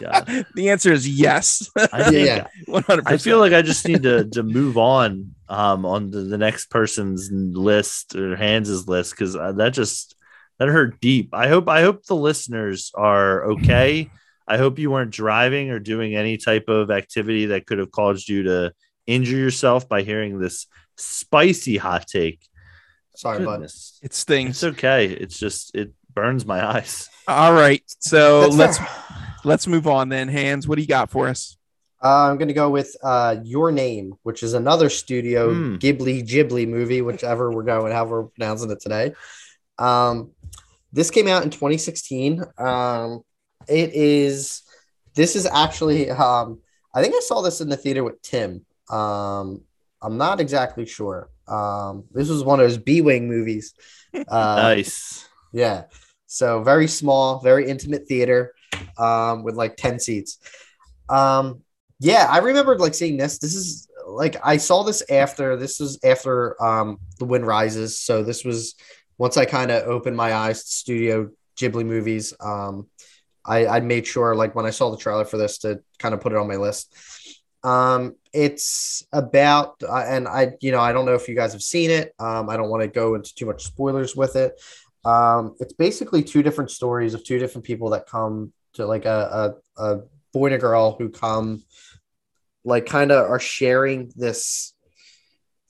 Oh, 0.01 0.43
The 0.56 0.69
answer 0.69 0.93
is 0.93 1.10
yes. 1.10 1.69
I 1.76 2.03
think 2.03 2.26
Yeah. 2.26 2.47
One 2.68 2.84
hundred 2.84 3.06
I 3.10 3.18
feel 3.18 3.38
like 3.38 3.51
I 3.51 3.61
just 3.61 3.85
need 3.85 4.03
to 4.03 4.23
to 4.30 4.43
move 4.43 4.77
on 4.77 5.35
um 5.49 5.85
on 5.85 6.10
to 6.11 6.23
the 6.23 6.38
next 6.38 6.68
person's 6.68 7.30
list 7.30 8.15
or 8.15 8.38
Hans's 8.38 8.88
list 8.88 9.11
because 9.11 9.34
that 9.34 9.73
just 9.73 10.15
that 10.57 10.69
hurt 10.69 11.01
deep. 11.01 11.34
I 11.34 11.49
hope 11.49 11.68
I 11.68 11.81
hope 11.81 12.06
the 12.06 12.15
listeners 12.15 12.93
are 12.95 13.43
okay. 13.51 14.10
I 14.47 14.57
hope 14.57 14.80
you 14.80 14.89
weren't 14.89 15.11
driving 15.11 15.69
or 15.69 15.80
doing 15.80 16.15
any 16.15 16.38
type 16.38 16.69
of 16.69 16.91
activity 16.91 17.47
that 17.47 17.65
could 17.65 17.80
have 17.80 17.91
caused 17.91 18.30
you 18.30 18.43
to 18.43 18.73
injure 19.10 19.38
yourself 19.38 19.88
by 19.90 20.02
hearing 20.03 20.40
this 20.40 20.68
spicy 20.98 21.77
hot 21.77 22.07
take. 22.07 22.40
Sorry, 23.15 23.44
bud. 23.44 23.52
Goodness. 23.56 23.99
it 24.02 24.14
stings. 24.14 24.64
It's 24.64 24.77
okay. 24.77 25.07
It's 25.07 25.38
just 25.38 25.76
it 25.76 25.91
burns 26.14 26.45
my 26.45 26.65
eyes. 26.76 27.10
All 27.27 27.53
right. 27.53 27.84
So 27.99 28.41
That's 28.41 28.56
let's 28.56 28.77
fair. 28.77 28.88
let's 29.44 29.68
move 29.68 29.88
on 29.88 30.10
then. 30.10 30.27
Hans, 30.30 30.68
what 30.68 30.76
do 30.76 30.81
you 30.81 30.88
got 30.88 31.10
for 31.11 31.27
us? 31.27 31.57
Uh, 32.02 32.30
I'm 32.31 32.38
gonna 32.38 32.53
go 32.53 32.69
with 32.69 32.95
uh, 33.03 33.36
Your 33.44 33.72
Name, 33.72 34.14
which 34.23 34.41
is 34.41 34.53
another 34.53 34.90
Studio 34.90 35.53
Hmm. 35.53 35.76
Ghibli 35.76 36.26
Ghibli 36.26 36.65
movie, 36.68 37.02
whichever 37.02 37.52
we're 37.52 37.64
going, 37.64 37.91
however 37.91 38.22
we're 38.23 38.30
pronouncing 38.30 38.72
it 38.72 38.80
today. 38.80 39.14
Um, 39.77 40.31
this 40.94 41.11
came 41.11 41.27
out 41.27 41.44
in 41.44 41.49
2016. 41.49 42.41
Um, 42.57 43.22
it 43.68 43.94
is. 43.94 44.61
This 45.15 45.36
is 45.36 45.45
actually. 45.45 46.10
Um, 46.10 46.60
I 46.95 47.02
think 47.03 47.14
I 47.15 47.19
saw 47.19 47.41
this 47.41 47.60
in 47.61 47.68
the 47.69 47.77
theater 47.77 48.03
with 48.03 48.22
Tim. 48.22 48.65
Um, 48.90 49.61
I'm 50.02 50.18
not 50.18 50.40
exactly 50.40 50.86
sure. 50.86 51.30
Um, 51.48 52.06
this 52.11 52.30
was 52.30 52.44
one 52.44 52.60
of 52.60 52.68
those 52.68 52.78
B 52.78 53.02
Wing 53.02 53.28
movies. 53.28 53.74
Uh, 54.11 54.56
nice. 54.56 55.30
yeah. 55.53 55.84
So 56.26 56.64
very 56.64 56.88
small, 56.88 57.41
very 57.41 57.70
intimate 57.70 58.07
theater 58.07 58.56
um, 58.98 59.44
with 59.44 59.53
like 59.53 59.78
10 59.78 59.99
seats. 59.99 60.40
Um, 61.10 61.61
yeah, 61.99 62.26
I 62.28 62.40
remembered 62.40 62.80
like 62.80 62.95
seeing 62.95 63.18
this. 63.18 63.38
This 63.38 63.53
is 63.53 63.88
like 64.07 64.38
I 64.44 64.57
saw 64.57 64.84
this 64.84 65.03
after 65.11 65.56
this 65.57 65.80
was 65.80 65.99
after 66.03 66.61
um, 66.64 66.98
The 67.20 67.26
Wind 67.26 67.45
Rises. 67.45 67.99
So 67.99 68.24
this 68.24 68.44
was 68.44 68.74
once 69.20 69.38
I 69.38 69.45
kind 69.45 69.70
of 69.70 69.88
opened 69.88 70.18
my 70.18 70.34
eyes 70.34 70.64
to 70.64 70.72
studio 70.72 71.30
Ghibli 71.57 71.86
movies. 71.86 72.34
Um, 72.40 72.88
I, 73.45 73.68
I 73.68 73.80
made 73.82 74.07
sure 74.07 74.36
like 74.36 74.56
when 74.56 74.66
I 74.66 74.72
saw 74.72 74.90
the 74.91 74.98
trailer 74.98 75.26
for 75.26 75.38
this 75.38 75.60
to 75.60 75.82
kind 75.98 76.14
of 76.14 76.22
put 76.22 76.32
it 76.32 76.38
on 76.38 76.48
my 76.48 76.56
list. 76.56 76.95
Um, 77.64 78.16
it's 78.34 79.03
about 79.11 79.81
uh, 79.84 80.03
and 80.07 80.27
I 80.27 80.51
you 80.61 80.72
know 80.72 80.80
I 80.80 80.91
don't 80.93 81.06
know 81.06 81.15
if 81.15 81.27
you 81.27 81.35
guys 81.35 81.53
have 81.53 81.64
seen 81.64 81.89
it. 81.89 82.14
Um, 82.19 82.49
I 82.49 82.57
don't 82.57 82.69
want 82.69 82.84
to 82.84 82.88
go 82.88 83.15
into 83.15 83.34
too 83.34 83.45
much 83.45 83.64
spoilers 83.65 84.15
with 84.15 84.35
it. 84.35 84.60
Um, 85.06 85.56
it's 85.60 85.73
basically 85.73 86.23
two 86.23 86.43
different 86.43 86.72
stories 86.72 87.14
of 87.14 87.23
two 87.23 87.39
different 87.39 87.65
people 87.65 87.89
that 87.91 88.07
come 88.07 88.53
to 88.73 88.85
like 88.85 89.06
a 89.06 89.56
a, 89.77 89.84
a 89.84 89.99
boy 90.34 90.47
and 90.47 90.56
a 90.56 90.60
girl 90.60 90.95
who 90.97 91.10
come 91.10 91.64
like 92.64 92.85
kind 92.85 93.11
of 93.11 93.30
are 93.30 93.39
sharing 93.39 94.11
this 94.15 94.73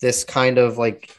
this 0.01 0.23
kind 0.23 0.57
of 0.57 0.77
like 0.77 1.15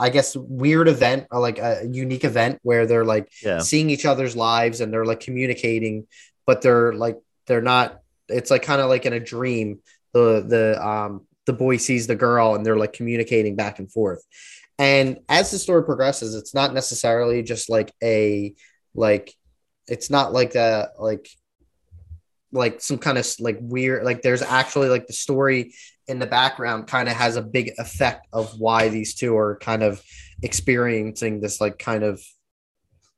I 0.00 0.10
guess 0.10 0.36
weird 0.36 0.86
event 0.86 1.26
or 1.32 1.40
like 1.40 1.58
a 1.58 1.84
unique 1.90 2.22
event 2.24 2.60
where 2.62 2.86
they're 2.86 3.04
like 3.04 3.28
Yeah. 3.42 3.58
seeing 3.58 3.90
each 3.90 4.06
other's 4.06 4.36
lives 4.36 4.80
and 4.80 4.92
they're 4.92 5.04
like 5.04 5.18
communicating, 5.20 6.06
but 6.46 6.62
they're 6.62 6.92
like 6.92 7.18
they're 7.46 7.62
not. 7.62 8.00
It's 8.28 8.50
like 8.50 8.62
kind 8.62 8.80
of 8.80 8.88
like 8.88 9.06
in 9.06 9.12
a 9.12 9.20
dream. 9.20 9.80
The 10.12 10.44
the 10.46 10.86
um 10.86 11.26
the 11.46 11.52
boy 11.52 11.76
sees 11.76 12.06
the 12.06 12.14
girl 12.14 12.54
and 12.54 12.64
they're 12.64 12.76
like 12.76 12.92
communicating 12.92 13.56
back 13.56 13.78
and 13.78 13.90
forth. 13.90 14.22
And 14.78 15.18
as 15.28 15.50
the 15.50 15.58
story 15.58 15.84
progresses, 15.84 16.34
it's 16.34 16.54
not 16.54 16.72
necessarily 16.72 17.42
just 17.42 17.68
like 17.68 17.92
a 18.02 18.54
like 18.94 19.34
it's 19.86 20.10
not 20.10 20.32
like 20.32 20.54
a 20.54 20.90
like 20.98 21.28
like 22.52 22.80
some 22.80 22.98
kind 22.98 23.18
of 23.18 23.26
like 23.40 23.58
weird 23.60 24.04
like 24.04 24.22
there's 24.22 24.42
actually 24.42 24.88
like 24.88 25.06
the 25.06 25.12
story 25.12 25.74
in 26.06 26.18
the 26.18 26.26
background 26.26 26.86
kind 26.86 27.08
of 27.08 27.14
has 27.14 27.36
a 27.36 27.42
big 27.42 27.72
effect 27.78 28.26
of 28.32 28.58
why 28.58 28.88
these 28.88 29.14
two 29.14 29.36
are 29.36 29.58
kind 29.58 29.82
of 29.82 30.02
experiencing 30.42 31.40
this 31.40 31.60
like 31.60 31.78
kind 31.78 32.02
of 32.02 32.22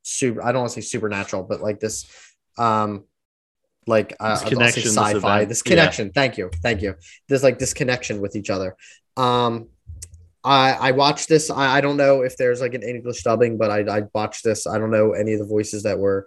super 0.03 0.43
I 0.43 0.51
don't 0.51 0.63
want 0.63 0.73
to 0.73 0.83
say 0.83 0.87
supernatural 0.87 1.45
but 1.45 1.61
like 1.61 1.79
this 1.79 2.11
um 2.59 3.05
like 3.87 4.15
uh, 4.21 4.31
This 4.31 4.39
I'll 4.39 4.45
say 4.45 4.49
connection, 4.51 4.83
this 4.83 4.97
sci-fi 4.97 5.45
this 5.45 5.63
Yeah. 5.65 5.71
connection 5.71 6.11
thank 6.13 6.39
you 6.39 6.51
thank 6.63 6.83
you 6.83 6.95
there's 7.29 7.43
like 7.43 7.59
this 7.59 7.73
connection 7.73 8.21
with 8.21 8.37
each 8.37 8.51
other 8.51 8.77
um 9.17 9.69
I, 10.43 10.73
I 10.73 10.91
watched 10.93 11.29
this. 11.29 11.51
I, 11.51 11.77
I 11.77 11.81
don't 11.83 11.99
know 11.99 12.23
if 12.23 12.37
there's 12.39 12.63
like 12.63 12.73
an 12.73 12.83
English 12.83 13.23
dubbing, 13.23 13.59
but 13.59 13.71
I, 13.71 13.99
I 13.99 14.03
watched 14.15 14.43
this. 14.43 14.67
I 14.67 14.79
don't 14.79 14.91
know 14.91 15.13
any 15.13 15.35
of 15.35 15.39
the 15.39 15.45
voices 15.45 15.83
that 15.83 15.99
were, 15.99 16.27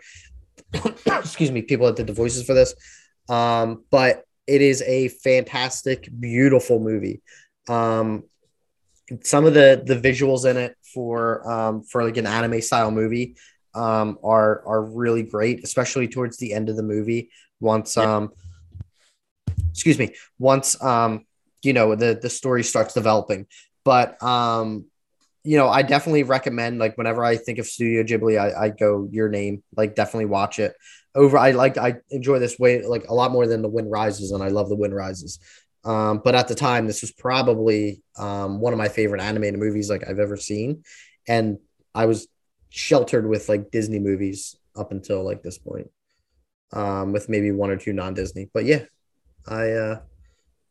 excuse 1.07 1.51
me, 1.51 1.63
people 1.63 1.87
that 1.87 1.95
did 1.95 2.05
the 2.05 2.13
voices 2.13 2.45
for 2.45 2.53
this. 2.53 2.75
Um, 3.27 3.85
but 3.89 4.23
it 4.45 4.61
is 4.61 4.83
a 4.83 5.07
fantastic, 5.07 6.09
beautiful 6.19 6.79
movie. 6.79 7.21
Um, 7.67 8.25
some 9.23 9.45
of 9.45 9.53
the 9.53 9.81
the 9.83 9.95
visuals 9.95 10.49
in 10.49 10.57
it 10.57 10.75
for 10.93 11.49
um, 11.49 11.83
for 11.83 12.03
like 12.03 12.17
an 12.17 12.27
anime 12.27 12.61
style 12.61 12.91
movie 12.91 13.35
um, 13.73 14.17
are 14.23 14.63
are 14.67 14.83
really 14.83 15.23
great, 15.23 15.63
especially 15.63 16.07
towards 16.07 16.37
the 16.37 16.53
end 16.53 16.69
of 16.69 16.75
the 16.75 16.83
movie. 16.83 17.31
Once 17.59 17.95
Yeah. 17.97 18.15
um, 18.15 18.31
excuse 19.71 19.97
me, 19.97 20.15
once 20.39 20.81
um, 20.81 21.25
you 21.61 21.73
know 21.73 21.95
the 21.95 22.17
the 22.21 22.29
story 22.29 22.63
starts 22.63 22.93
developing, 22.93 23.47
but 23.83 24.21
um, 24.23 24.85
you 25.43 25.57
know, 25.57 25.67
I 25.67 25.81
definitely 25.81 26.23
recommend 26.23 26.79
like 26.79 26.97
whenever 26.97 27.23
I 27.23 27.35
think 27.35 27.59
of 27.59 27.65
Studio 27.65 28.03
Ghibli, 28.03 28.39
I, 28.39 28.65
I 28.65 28.69
go 28.69 29.07
your 29.11 29.27
name, 29.27 29.61
like 29.75 29.95
definitely 29.95 30.25
watch 30.25 30.59
it. 30.59 30.73
Over, 31.15 31.37
I 31.37 31.51
like 31.51 31.77
I 31.77 31.97
enjoy 32.09 32.39
this 32.39 32.57
way 32.57 32.85
like 32.85 33.07
a 33.09 33.13
lot 33.13 33.31
more 33.31 33.45
than 33.45 33.61
the 33.61 33.69
Wind 33.69 33.91
Rises, 33.91 34.31
and 34.31 34.41
I 34.41 34.47
love 34.47 34.69
the 34.69 34.75
Wind 34.75 34.95
Rises. 34.95 35.39
Um, 35.85 36.21
but 36.23 36.33
at 36.33 36.47
the 36.47 36.55
time, 36.55 36.87
this 36.87 37.01
was 37.01 37.11
probably 37.11 38.01
um, 38.17 38.61
one 38.61 38.71
of 38.71 38.79
my 38.79 38.87
favorite 38.87 39.21
animated 39.21 39.59
movies 39.59 39.89
like 39.89 40.07
I've 40.07 40.19
ever 40.19 40.37
seen, 40.37 40.83
and 41.27 41.59
I 41.93 42.05
was 42.05 42.27
sheltered 42.69 43.27
with 43.27 43.49
like 43.49 43.69
Disney 43.69 43.99
movies 43.99 44.55
up 44.75 44.91
until 44.91 45.23
like 45.23 45.43
this 45.43 45.57
point, 45.57 45.91
um, 46.73 47.13
with 47.13 47.29
maybe 47.29 47.51
one 47.51 47.69
or 47.69 47.77
two 47.77 47.93
non-Disney. 47.93 48.49
But 48.53 48.65
yeah, 48.65 48.83
I 49.47 49.71
uh, 49.71 49.99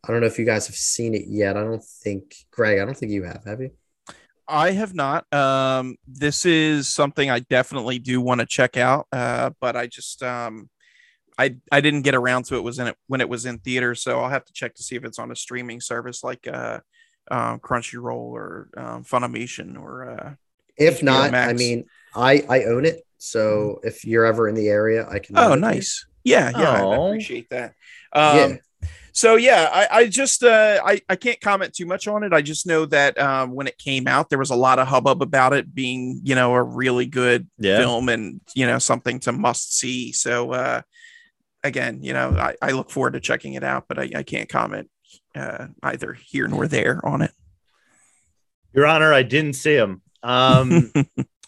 I 0.05 0.13
don't 0.13 0.21
know 0.21 0.27
if 0.27 0.39
you 0.39 0.45
guys 0.45 0.67
have 0.67 0.77
seen 0.77 1.15
it 1.15 1.25
yet. 1.29 1.57
I 1.57 1.63
don't 1.63 1.85
think 1.85 2.35
Greg. 2.51 2.79
I 2.79 2.85
don't 2.85 2.97
think 2.97 3.13
you 3.13 3.23
have. 3.25 3.45
Have 3.47 3.61
you? 3.61 3.71
I 4.49 4.73
have 4.73 4.95
not. 4.95 5.33
Um, 5.33 5.97
this 6.07 6.45
is 6.45 6.89
something 6.89 7.31
I 7.31 7.39
definitely 7.39 7.99
do 7.99 8.21
want 8.21 8.41
to 8.41 8.47
check 8.47 8.77
out, 8.77 9.07
uh, 9.13 9.51
but 9.61 9.77
I 9.77 9.87
just 9.87 10.23
um, 10.23 10.69
I 11.39 11.57
I 11.71 11.81
didn't 11.81 12.03
get 12.03 12.15
around 12.15 12.45
to 12.47 12.57
it 12.57 12.63
was 12.63 12.79
in 12.79 12.89
it 12.89 12.97
when 13.07 13.21
it 13.21 13.29
was 13.29 13.47
in 13.47 13.59
theater, 13.59 13.95
so 13.95 14.21
I'll 14.21 14.29
have 14.29 14.45
to 14.45 14.53
check 14.53 14.75
to 14.75 14.83
see 14.83 14.97
if 14.97 15.05
it's 15.05 15.19
on 15.19 15.31
a 15.31 15.37
streaming 15.37 15.81
service 15.81 16.25
like 16.25 16.47
uh, 16.49 16.81
um, 17.31 17.61
Crunchyroll 17.61 18.17
or 18.17 18.69
um, 18.77 19.05
Funimation 19.05 19.81
or 19.81 20.11
uh, 20.11 20.35
If 20.77 21.01
HBO 21.01 21.05
not, 21.05 21.35
I 21.35 21.53
mean, 21.53 21.85
I 22.15 22.45
I 22.49 22.65
own 22.65 22.85
it. 22.85 23.07
So 23.25 23.81
if 23.85 24.05
you're 24.05 24.25
ever 24.27 24.49
in 24.49 24.55
the 24.57 24.69
area, 24.69 25.07
I 25.09 25.19
can. 25.21 25.39
oh 25.39 25.51
lend 25.51 25.53
it 25.53 25.55
to 25.55 25.67
you. 25.67 25.75
nice 25.75 26.07
yeah 26.25 26.51
yeah 26.59 26.71
I 26.71 26.81
Oh. 26.83 27.07
appreciate 27.07 27.49
that. 27.51 27.75
Um, 28.13 28.37
Yeah. 28.37 28.57
So 29.15 29.37
yeah, 29.37 29.69
I, 29.73 29.99
I 29.99 30.09
just 30.09 30.43
uh, 30.43 30.81
I 30.85 31.01
I 31.09 31.17
can't 31.17 31.41
comment 31.41 31.75
too 31.75 31.85
much 31.87 32.09
on 32.09 32.25
it. 32.25 32.33
I 32.33 32.41
just 32.43 32.67
know 32.67 32.87
that 32.87 33.19
um, 33.21 33.53
when 33.55 33.67
it 33.67 33.77
came 33.79 34.09
out, 34.09 34.31
there 34.31 34.39
was 34.39 34.51
a 34.51 34.57
lot 34.57 34.79
of 34.79 34.89
hubbub 34.89 35.21
about 35.23 35.53
it 35.53 35.73
being 35.75 36.21
you 36.25 36.35
know 36.35 36.55
a 36.55 36.63
really 36.63 37.07
good 37.07 37.47
Yeah. 37.59 37.77
film 37.77 38.09
and 38.09 38.41
you 38.55 38.67
know 38.67 38.79
something 38.79 39.21
to 39.21 39.33
must 39.33 39.77
see. 39.79 40.13
So 40.13 40.53
uh, 40.53 40.81
again, 41.63 42.03
you 42.03 42.13
know, 42.15 42.31
I, 42.39 42.57
I 42.63 42.71
look 42.73 42.91
forward 42.91 43.13
to 43.13 43.21
checking 43.21 43.53
it 43.55 43.63
out, 43.63 43.85
but 43.87 43.99
I, 43.99 44.11
I 44.17 44.23
can't 44.23 44.49
comment 44.49 44.89
uh, 45.37 45.67
either 45.83 46.15
here 46.15 46.49
nor 46.49 46.67
there 46.67 46.99
on 47.07 47.21
it. 47.23 47.33
Your 48.73 48.87
Honor, 48.87 49.13
I 49.13 49.23
didn't 49.23 49.53
see 49.55 49.75
him. 49.75 50.01
Um, 50.23 50.91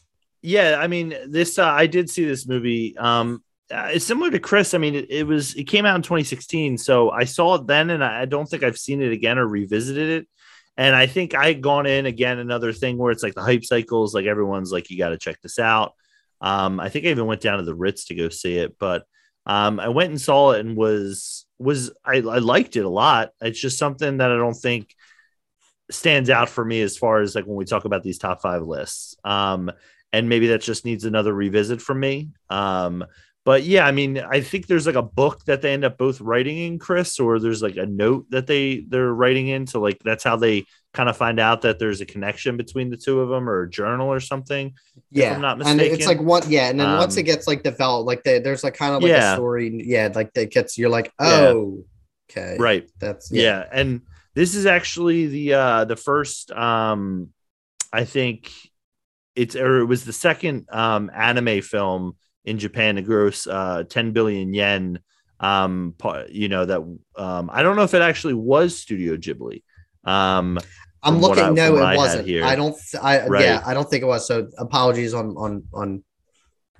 yeah, 0.44 0.76
I 0.78 0.88
mean, 0.88 1.14
this 1.26 1.58
uh, 1.58 1.66
I 1.66 1.86
did 1.86 2.10
see 2.10 2.26
this 2.26 2.46
movie. 2.46 2.94
Um, 2.98 3.42
uh, 3.70 3.88
it's 3.92 4.04
similar 4.04 4.30
to 4.30 4.38
Chris. 4.38 4.74
I 4.74 4.78
mean, 4.78 4.94
it, 4.94 5.10
it 5.10 5.26
was 5.26 5.54
it 5.54 5.64
came 5.64 5.86
out 5.86 5.96
in 5.96 6.02
2016, 6.02 6.76
so 6.76 7.10
I 7.10 7.24
saw 7.24 7.54
it 7.54 7.66
then, 7.66 7.88
and 7.88 8.04
I, 8.04 8.22
I 8.22 8.24
don't 8.26 8.44
think 8.44 8.62
I've 8.62 8.76
seen 8.76 9.00
it 9.00 9.10
again 9.10 9.38
or 9.38 9.46
revisited 9.46 10.20
it. 10.20 10.28
And 10.76 10.94
I 10.94 11.06
think 11.06 11.34
I 11.34 11.46
had 11.46 11.62
gone 11.62 11.86
in 11.86 12.04
again 12.04 12.38
another 12.38 12.74
thing 12.74 12.98
where 12.98 13.10
it's 13.10 13.22
like 13.22 13.32
the 13.32 13.40
hype 13.40 13.64
cycles, 13.64 14.14
like 14.14 14.26
everyone's 14.26 14.70
like, 14.70 14.90
you 14.90 14.98
got 14.98 15.10
to 15.10 15.18
check 15.18 15.40
this 15.40 15.58
out. 15.58 15.94
Um, 16.42 16.78
I 16.78 16.90
think 16.90 17.06
I 17.06 17.08
even 17.08 17.24
went 17.24 17.40
down 17.40 17.56
to 17.56 17.64
the 17.64 17.74
Ritz 17.74 18.06
to 18.06 18.14
go 18.14 18.28
see 18.28 18.58
it, 18.58 18.76
but 18.78 19.04
um, 19.46 19.80
I 19.80 19.88
went 19.88 20.10
and 20.10 20.20
saw 20.20 20.50
it 20.50 20.60
and 20.60 20.76
was 20.76 21.46
was 21.58 21.90
I, 22.04 22.16
I 22.16 22.38
liked 22.38 22.76
it 22.76 22.84
a 22.84 22.88
lot. 22.90 23.30
It's 23.40 23.58
just 23.58 23.78
something 23.78 24.18
that 24.18 24.30
I 24.30 24.36
don't 24.36 24.52
think 24.52 24.94
stands 25.90 26.28
out 26.28 26.50
for 26.50 26.64
me 26.66 26.82
as 26.82 26.98
far 26.98 27.22
as 27.22 27.34
like 27.34 27.46
when 27.46 27.56
we 27.56 27.64
talk 27.64 27.86
about 27.86 28.02
these 28.02 28.18
top 28.18 28.42
five 28.42 28.62
lists. 28.62 29.16
Um, 29.24 29.70
and 30.14 30.28
maybe 30.28 30.46
that 30.48 30.62
just 30.62 30.84
needs 30.84 31.04
another 31.04 31.32
revisit 31.34 31.80
from 31.82 31.98
me. 32.00 32.30
Um, 32.48 33.04
but 33.44 33.62
yeah, 33.64 33.84
I 33.86 33.92
mean, 33.92 34.18
I 34.18 34.40
think 34.40 34.66
there's 34.66 34.86
like 34.86 34.94
a 34.94 35.02
book 35.22 35.44
that 35.44 35.60
they 35.60 35.72
end 35.74 35.84
up 35.84 35.98
both 35.98 36.18
writing 36.22 36.56
in, 36.56 36.78
Chris, 36.78 37.20
or 37.20 37.38
there's 37.38 37.62
like 37.62 37.76
a 37.76 37.84
note 37.84 38.24
that 38.30 38.46
they 38.46 38.86
they're 38.88 39.12
writing 39.12 39.48
in. 39.48 39.66
So 39.66 39.80
like 39.80 39.98
that's 40.02 40.24
how 40.24 40.36
they 40.36 40.64
kind 40.94 41.08
of 41.10 41.16
find 41.16 41.38
out 41.38 41.60
that 41.62 41.78
there's 41.78 42.00
a 42.00 42.06
connection 42.06 42.56
between 42.56 42.88
the 42.88 42.96
two 42.96 43.20
of 43.20 43.28
them, 43.28 43.46
or 43.50 43.62
a 43.64 43.70
journal 43.70 44.08
or 44.08 44.20
something. 44.20 44.72
Yeah, 45.10 45.34
I'm 45.34 45.42
not 45.42 45.58
mistaken. 45.58 45.80
and 45.80 45.92
it's 45.94 46.06
like 46.06 46.22
one. 46.22 46.42
Yeah, 46.48 46.70
and 46.70 46.80
then 46.80 46.96
once 46.96 47.16
Um, 47.16 47.20
it 47.20 47.24
gets 47.24 47.46
like 47.46 47.62
developed, 47.62 48.06
like 48.06 48.22
the, 48.22 48.38
there's 48.38 48.64
like 48.64 48.74
kind 48.74 48.94
of 48.94 49.02
like 49.02 49.10
Yeah. 49.10 49.32
a 49.32 49.36
story. 49.36 49.82
Yeah, 49.84 50.08
like 50.14 50.32
that 50.34 50.50
gets 50.50 50.78
you're 50.78 50.88
like, 50.88 51.12
Yeah. 51.20 51.48
oh, 51.52 51.84
okay, 52.30 52.56
Right. 52.58 52.88
That's 52.98 53.30
yeah. 53.30 53.66
and 53.70 54.00
this 54.34 54.54
is 54.54 54.64
actually 54.64 55.26
the 55.26 55.54
uh 55.54 55.84
the 55.84 55.96
first 55.96 56.50
um 56.50 57.28
i 57.92 58.02
think 58.04 58.50
it's 59.36 59.56
or 59.56 59.78
it 59.80 59.86
was 59.86 60.04
the 60.04 60.12
second 60.12 60.66
um 60.70 61.10
anime 61.14 61.60
film 61.60 62.16
in 62.44 62.58
japan 62.58 62.96
to 62.96 63.02
gross 63.02 63.46
uh 63.46 63.82
10 63.88 64.12
billion 64.12 64.52
yen 64.54 64.98
um 65.40 65.94
you 66.28 66.48
know 66.48 66.64
that 66.64 66.80
um 67.16 67.50
i 67.52 67.62
don't 67.62 67.76
know 67.76 67.82
if 67.82 67.94
it 67.94 68.02
actually 68.02 68.34
was 68.34 68.78
studio 68.78 69.16
ghibli 69.16 69.62
um 70.04 70.58
I'm 71.06 71.20
looking. 71.20 71.44
I- 71.44 71.50
no, 71.50 71.72
what 71.74 71.82
I 71.82 71.92
it 71.92 71.96
wasn't. 71.98 72.26
here. 72.26 72.42
I 72.42 72.56
don't. 72.56 72.74
I 73.02 73.26
Right. 73.26 73.44
yeah, 73.44 73.62
I 73.66 73.74
don't 73.74 73.90
think 73.90 74.02
it 74.02 74.06
was. 74.06 74.26
So 74.26 74.48
apologies 74.56 75.12
on 75.12 75.36
on 75.36 75.62
on 75.74 76.02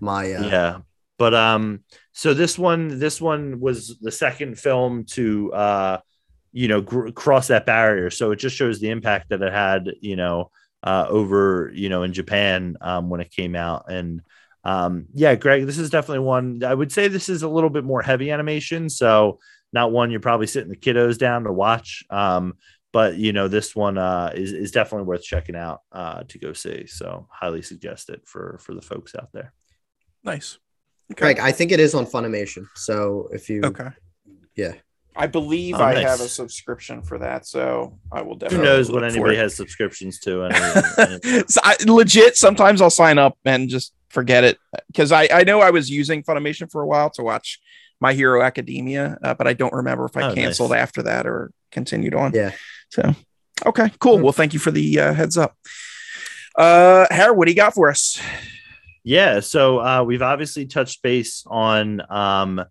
my. 0.01 0.33
Uh, 0.33 0.49
yeah 0.49 0.79
but 1.19 1.35
um 1.35 1.81
so 2.13 2.35
this 2.35 2.59
one 2.59 2.99
this 2.99 3.21
one 3.21 3.61
was 3.61 3.99
the 4.01 4.11
second 4.11 4.59
film 4.59 5.05
to 5.05 5.53
uh 5.53 5.99
you 6.53 6.69
know 6.69 6.81
gr- 6.81 7.11
cross 7.11 7.49
that 7.49 7.67
barrier 7.67 8.11
so 8.11 8.31
it 8.33 8.37
just 8.37 8.57
shows 8.57 8.81
the 8.81 8.91
impact 8.91 9.29
that 9.29 9.43
it 9.43 9.53
had 9.53 9.93
you 10.01 10.17
know 10.17 10.51
uh 10.85 11.07
over 11.09 11.71
you 11.75 11.89
know 11.89 12.03
in 12.03 12.13
japan 12.13 12.77
um 12.81 13.11
when 13.11 13.21
it 13.21 13.31
came 13.31 13.57
out 13.57 13.91
and 13.91 14.23
um 14.63 15.07
yeah 15.15 15.35
greg 15.35 15.67
this 15.67 15.79
is 15.79 15.91
definitely 15.91 16.21
one 16.21 16.63
i 16.65 16.73
would 16.73 16.93
say 16.93 17.09
this 17.09 17.29
is 17.29 17.43
a 17.43 17.49
little 17.49 17.71
bit 17.71 17.85
more 17.85 18.03
heavy 18.03 18.31
animation 18.31 18.89
so 18.89 19.39
not 19.73 19.91
one 19.91 20.11
you're 20.11 20.21
probably 20.21 20.47
sitting 20.47 20.71
the 20.71 20.77
kiddos 20.77 21.19
down 21.19 21.45
to 21.45 21.53
watch 21.53 22.05
um 22.11 22.55
but 22.93 23.17
you 23.17 23.33
know 23.33 23.49
this 23.49 23.75
one 23.75 23.99
uh 23.99 24.31
is, 24.35 24.53
is 24.53 24.71
definitely 24.71 25.07
worth 25.07 25.23
checking 25.23 25.57
out 25.57 25.81
uh 25.91 26.23
to 26.29 26.39
go 26.39 26.53
see 26.53 26.87
so 26.87 27.27
highly 27.31 27.63
suggest 27.63 28.09
it 28.11 28.23
for 28.25 28.59
for 28.63 28.75
the 28.75 28.83
folks 28.83 29.15
out 29.15 29.31
there 29.33 29.53
Nice. 30.25 30.59
Okay. 31.13 31.21
Craig, 31.21 31.39
I 31.39 31.53
think 31.53 31.71
it 31.71 31.81
is 31.81 31.95
on 31.95 32.07
Funimation. 32.07 32.67
So 32.77 33.29
if 33.31 33.51
you, 33.51 33.63
Okay. 33.63 33.91
yeah, 34.57 34.73
I 35.17 35.27
believe 35.29 35.77
Oh, 35.77 35.83
I 35.83 35.95
nice. 35.95 36.05
have 36.05 36.21
a 36.21 36.29
subscription 36.29 37.03
for 37.03 37.19
that, 37.19 37.47
so 37.47 37.99
I 38.11 38.23
will 38.23 38.35
definitely. 38.35 38.67
Who 38.67 38.73
knows 38.75 38.91
what 38.91 39.05
anybody 39.05 39.37
it. 39.37 39.39
has 39.39 39.55
subscriptions 39.55 40.19
to? 40.21 40.43
And, 40.45 40.55
so 41.51 41.61
I, 41.63 41.77
legit, 41.87 42.37
sometimes 42.37 42.81
I'll 42.81 42.91
sign 42.91 43.19
up 43.19 43.39
and 43.45 43.69
just 43.69 43.93
forget 44.09 44.43
it 44.45 44.59
because 44.89 45.13
I, 45.13 45.29
I 45.33 45.45
know 45.45 45.61
I 45.61 45.71
was 45.71 45.89
using 45.91 46.23
Funimation 46.25 46.71
for 46.71 46.83
a 46.83 46.87
while 46.87 47.11
to 47.11 47.23
watch 47.23 47.61
My 48.01 48.13
Hero 48.13 48.43
Academia, 48.43 49.17
uh, 49.23 49.35
but 49.35 49.47
I 49.47 49.53
don't 49.53 49.73
remember 49.73 50.05
if 50.07 50.17
I 50.17 50.31
Oh, 50.31 50.35
canceled 50.35 50.71
nice. 50.73 50.81
after 50.81 51.03
that 51.05 51.27
or 51.27 51.53
continued 51.71 52.15
on. 52.15 52.33
Yeah. 52.35 52.53
So, 52.91 53.15
okay, 53.67 53.91
cool. 54.01 54.19
Well, 54.19 54.33
thank 54.33 54.53
you 54.53 54.59
for 54.59 54.71
the 54.73 54.99
uh, 54.99 55.15
heads 55.15 55.39
up. 55.39 55.57
Uh, 56.57 57.07
Harry, 57.11 57.35
what 57.37 57.47
do 57.47 57.53
you 57.53 57.57
got 57.57 57.75
for 57.75 57.89
us? 57.91 58.21
yeah, 59.05 59.39
so 59.41 59.79
uh, 59.81 60.03
we've 60.03 60.23
obviously 60.23 60.67
touched 60.67 61.03
base 61.03 61.45
on 61.47 62.01
um, 62.11 62.65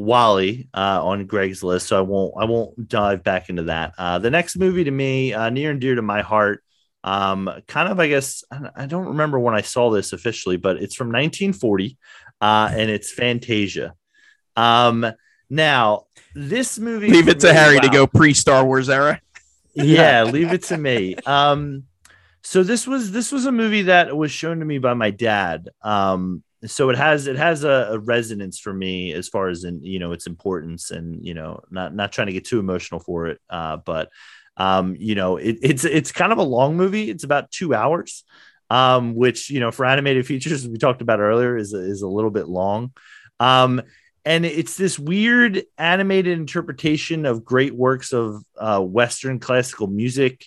WALL-E 0.00 0.68
uh, 0.74 1.04
on 1.04 1.26
Greg's 1.26 1.62
list, 1.62 1.88
so 1.88 1.98
I 1.98 2.02
won't 2.02 2.34
I 2.38 2.44
won't 2.44 2.88
dive 2.88 3.22
back 3.22 3.48
into 3.48 3.64
that. 3.64 3.94
Uh, 3.98 4.18
the 4.18 4.30
next 4.30 4.56
movie 4.56 4.84
to 4.84 4.90
me, 4.90 5.32
uh, 5.32 5.50
near 5.50 5.70
and 5.70 5.80
dear 5.80 5.94
to 5.94 6.02
my 6.02 6.22
heart, 6.22 6.62
um, 7.04 7.50
kind 7.68 7.88
of 7.88 8.00
I 8.00 8.08
guess 8.08 8.44
I 8.76 8.86
don't 8.86 9.08
remember 9.08 9.38
when 9.38 9.54
I 9.54 9.62
saw 9.62 9.90
this 9.90 10.12
officially, 10.12 10.56
but 10.56 10.76
it's 10.76 10.94
from 10.94 11.08
1940, 11.08 11.96
uh, 12.40 12.70
and 12.72 12.90
it's 12.90 13.12
Fantasia. 13.12 13.94
Um, 14.56 15.06
now 15.48 16.06
this 16.34 16.78
movie, 16.78 17.10
Leave 17.10 17.28
it 17.28 17.40
to 17.40 17.52
Harry 17.52 17.80
to 17.80 17.88
go 17.88 18.06
pre 18.06 18.34
Star 18.34 18.64
Wars 18.64 18.88
era. 18.88 19.20
yeah 19.74 20.24
leave 20.24 20.52
it 20.52 20.64
to 20.64 20.76
me 20.76 21.14
um 21.26 21.84
so 22.42 22.62
this 22.62 22.86
was 22.86 23.12
this 23.12 23.30
was 23.30 23.46
a 23.46 23.52
movie 23.52 23.82
that 23.82 24.16
was 24.16 24.32
shown 24.32 24.58
to 24.58 24.64
me 24.64 24.78
by 24.78 24.94
my 24.94 25.10
dad 25.10 25.68
um 25.82 26.42
so 26.66 26.90
it 26.90 26.96
has 26.96 27.26
it 27.26 27.36
has 27.36 27.64
a, 27.64 27.88
a 27.92 27.98
resonance 27.98 28.58
for 28.58 28.72
me 28.72 29.12
as 29.12 29.28
far 29.28 29.48
as 29.48 29.64
in 29.64 29.82
you 29.82 29.98
know 29.98 30.12
its 30.12 30.26
importance 30.26 30.90
and 30.90 31.24
you 31.24 31.34
know 31.34 31.60
not 31.70 31.94
not 31.94 32.12
trying 32.12 32.26
to 32.26 32.32
get 32.32 32.44
too 32.44 32.58
emotional 32.58 33.00
for 33.00 33.28
it 33.28 33.40
uh 33.48 33.76
but 33.78 34.10
um 34.56 34.94
you 34.98 35.14
know 35.14 35.36
it, 35.36 35.58
it's 35.62 35.84
it's 35.84 36.12
kind 36.12 36.32
of 36.32 36.38
a 36.38 36.42
long 36.42 36.76
movie. 36.76 37.10
It's 37.10 37.24
about 37.24 37.50
two 37.50 37.74
hours 37.74 38.24
um 38.68 39.14
which 39.14 39.50
you 39.50 39.58
know 39.58 39.70
for 39.70 39.84
animated 39.84 40.26
features 40.26 40.68
we 40.68 40.78
talked 40.78 41.02
about 41.02 41.20
earlier 41.20 41.56
is 41.56 41.72
is 41.72 42.02
a 42.02 42.08
little 42.08 42.30
bit 42.30 42.48
long. 42.48 42.92
Um 43.38 43.82
and 44.24 44.44
it's 44.44 44.76
this 44.76 44.98
weird 44.98 45.62
animated 45.78 46.38
interpretation 46.38 47.24
of 47.24 47.44
great 47.44 47.74
works 47.74 48.12
of 48.12 48.44
uh, 48.58 48.80
Western 48.80 49.38
classical 49.38 49.86
music, 49.86 50.44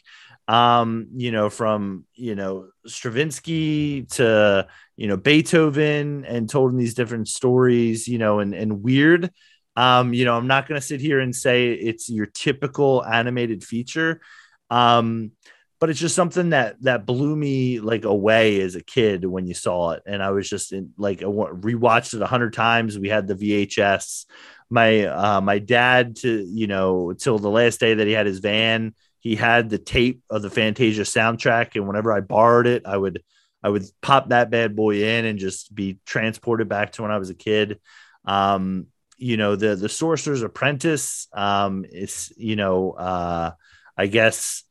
um, 0.48 1.08
you 1.16 1.32
know, 1.32 1.50
from 1.50 2.06
you 2.14 2.36
know 2.36 2.68
Stravinsky 2.86 4.04
to 4.12 4.68
you 4.96 5.08
know 5.08 5.18
Beethoven, 5.18 6.26
and 6.26 6.50
told 6.50 6.72
in 6.72 6.78
these 6.78 6.94
different 6.94 7.28
stories, 7.28 8.08
you 8.08 8.18
know, 8.18 8.40
and 8.40 8.54
and 8.54 8.84
weird, 8.84 9.32
Um, 9.76 10.14
you 10.14 10.26
know, 10.26 10.38
I'm 10.38 10.48
not 10.48 10.68
going 10.68 10.80
to 10.80 10.86
sit 10.86 11.02
here 11.02 11.20
and 11.20 11.36
say 11.36 11.72
it's 11.74 12.10
your 12.10 12.28
typical 12.28 13.04
animated 13.04 13.64
feature. 13.64 14.22
Um, 14.70 15.32
but 15.80 15.90
it's 15.90 16.00
just 16.00 16.16
something 16.16 16.52
that 16.52 16.82
that 16.84 17.06
blew 17.06 17.36
me 17.36 17.80
like 17.80 18.06
away 18.06 18.62
as 18.62 18.76
a 18.76 18.84
kid 18.84 19.26
when 19.26 19.46
you 19.48 19.54
saw 19.54 19.92
it. 19.92 20.04
And 20.06 20.24
i 20.24 20.32
was 20.32 20.50
just 20.50 20.72
in, 20.72 20.94
like 20.98 21.22
I 21.22 21.26
rewatched 21.26 22.14
it 22.14 22.22
a 22.22 22.28
hundred 22.28 22.54
times. 22.54 22.98
We 22.98 23.10
had 23.10 23.28
the 23.28 23.36
vhs 23.36 24.26
my 24.70 25.06
uh 25.06 25.42
my 25.42 25.60
dad 25.60 26.16
to 26.18 26.46
you 26.50 26.68
know 26.68 27.14
till 27.14 27.38
the 27.38 27.50
last 27.50 27.80
day 27.80 27.94
that 27.94 28.08
he 28.08 28.14
had 28.14 28.26
his 28.26 28.40
van 28.40 28.94
he 29.20 29.36
had 29.36 29.70
the 29.70 29.78
tape 29.78 30.22
of 30.30 30.42
the 30.42 30.50
fantasia 30.50 31.02
soundtrack 31.02 31.76
and 31.76 31.86
whenever 31.88 32.12
i 32.14 32.22
borrowed 32.22 32.66
it 32.66 32.86
i 32.86 32.96
would 32.96 33.22
i 33.64 33.70
would 33.70 33.84
pop 34.02 34.30
that 34.30 34.50
bad 34.50 34.76
boy 34.76 35.04
in 35.04 35.26
and 35.26 35.40
just 35.40 35.74
be 35.74 36.00
transported 36.06 36.70
back 36.70 36.92
to 36.92 37.02
when 37.02 37.12
i 37.12 37.18
was 37.18 37.30
a 37.30 37.36
kid 37.36 37.80
um 38.26 38.88
you 39.18 39.38
know 39.38 39.56
the 39.56 39.76
the 39.76 39.90
sorcerer's 39.90 40.44
apprentice 40.44 41.28
um 41.34 41.86
it's 41.92 42.32
you 42.38 42.56
know 42.56 42.92
uh 42.92 43.52
i 43.98 44.08
guess 44.08 44.64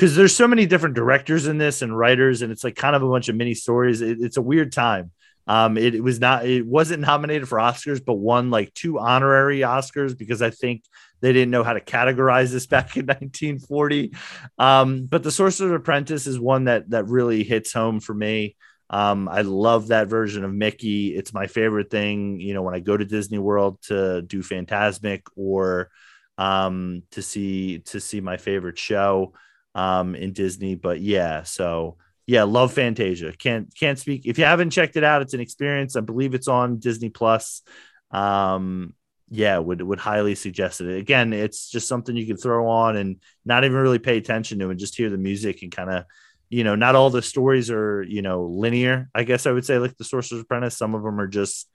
because 0.00 0.16
there's 0.16 0.34
so 0.34 0.48
many 0.48 0.64
different 0.64 0.94
directors 0.94 1.46
in 1.46 1.58
this 1.58 1.82
and 1.82 1.94
writers, 1.96 2.40
and 2.40 2.50
it's 2.50 2.64
like 2.64 2.74
kind 2.74 2.96
of 2.96 3.02
a 3.02 3.08
bunch 3.10 3.28
of 3.28 3.36
mini 3.36 3.52
stories. 3.52 4.00
It, 4.00 4.16
it's 4.18 4.38
a 4.38 4.42
weird 4.42 4.72
time. 4.72 5.10
Um, 5.46 5.76
it, 5.76 5.94
it, 5.94 6.00
was 6.00 6.18
not, 6.18 6.46
it 6.46 6.66
wasn't 6.66 7.02
nominated 7.02 7.46
for 7.46 7.58
Oscars, 7.58 8.02
but 8.02 8.14
won 8.14 8.48
like 8.48 8.72
two 8.72 8.98
honorary 8.98 9.58
Oscars 9.58 10.16
because 10.16 10.40
I 10.40 10.48
think 10.48 10.84
they 11.20 11.32
didn't 11.32 11.50
know 11.50 11.64
how 11.64 11.74
to 11.74 11.80
categorize 11.80 12.50
this 12.50 12.66
back 12.66 12.96
in 12.96 13.06
1940. 13.06 14.14
Um, 14.58 15.06
but 15.06 15.22
The 15.22 15.30
Sorcerer's 15.30 15.72
Apprentice 15.72 16.26
is 16.26 16.38
one 16.38 16.64
that 16.64 16.90
that 16.90 17.06
really 17.06 17.44
hits 17.44 17.72
home 17.72 18.00
for 18.00 18.14
me. 18.14 18.56
Um, 18.88 19.28
I 19.28 19.42
love 19.42 19.88
that 19.88 20.08
version 20.08 20.44
of 20.44 20.52
Mickey. 20.52 21.14
It's 21.14 21.32
my 21.32 21.46
favorite 21.46 21.90
thing, 21.90 22.40
you 22.40 22.54
know, 22.54 22.62
when 22.62 22.74
I 22.74 22.80
go 22.80 22.96
to 22.96 23.04
Disney 23.04 23.38
World 23.38 23.78
to 23.82 24.22
do 24.22 24.42
Fantasmic 24.42 25.22
or 25.36 25.90
um, 26.38 27.04
to 27.12 27.22
see 27.22 27.80
to 27.80 28.00
see 28.00 28.20
my 28.20 28.36
favorite 28.36 28.78
show 28.78 29.34
um, 29.76 30.16
in 30.16 30.32
Disney. 30.32 30.74
But 30.74 31.00
yeah, 31.00 31.44
so 31.44 31.98
yeah, 32.26 32.42
love 32.44 32.72
Fantasia. 32.72 33.32
Can't 33.32 33.72
can't 33.74 33.98
speak 33.98 34.26
if 34.26 34.38
you 34.38 34.44
haven't 34.44 34.70
checked 34.70 34.96
it 34.96 35.04
out. 35.04 35.22
It's 35.22 35.34
an 35.34 35.40
experience. 35.40 35.96
I 35.96 36.00
believe 36.00 36.34
it's 36.34 36.48
on 36.48 36.78
Disney 36.78 37.10
Plus. 37.10 37.62
Um, 38.10 38.94
yeah, 39.30 39.58
would 39.58 39.80
would 39.80 40.00
highly 40.00 40.34
suggest 40.34 40.80
it. 40.80 40.98
Again, 40.98 41.32
it's 41.32 41.70
just 41.70 41.86
something 41.86 42.16
you 42.16 42.26
can 42.26 42.36
throw 42.36 42.68
on 42.68 42.96
and 42.96 43.20
not 43.44 43.64
even 43.64 43.76
really 43.76 44.00
pay 44.00 44.16
attention 44.16 44.58
to, 44.58 44.70
and 44.70 44.78
just 44.78 44.96
hear 44.96 45.08
the 45.08 45.16
music 45.16 45.62
and 45.62 45.70
kind 45.70 45.88
of, 45.88 46.04
you 46.48 46.64
know, 46.64 46.74
not 46.74 46.96
all 46.96 47.10
the 47.10 47.22
stories 47.22 47.70
are 47.70 48.02
you 48.02 48.22
know 48.22 48.44
linear. 48.44 49.08
I 49.14 49.22
guess 49.22 49.46
I 49.46 49.52
would 49.52 49.64
say 49.64 49.78
like 49.78 49.96
the 49.96 50.04
Sorcerer's 50.04 50.42
Apprentice. 50.42 50.76
Some 50.76 50.96
of 50.96 51.04
them 51.04 51.20
are 51.20 51.28
just 51.28 51.68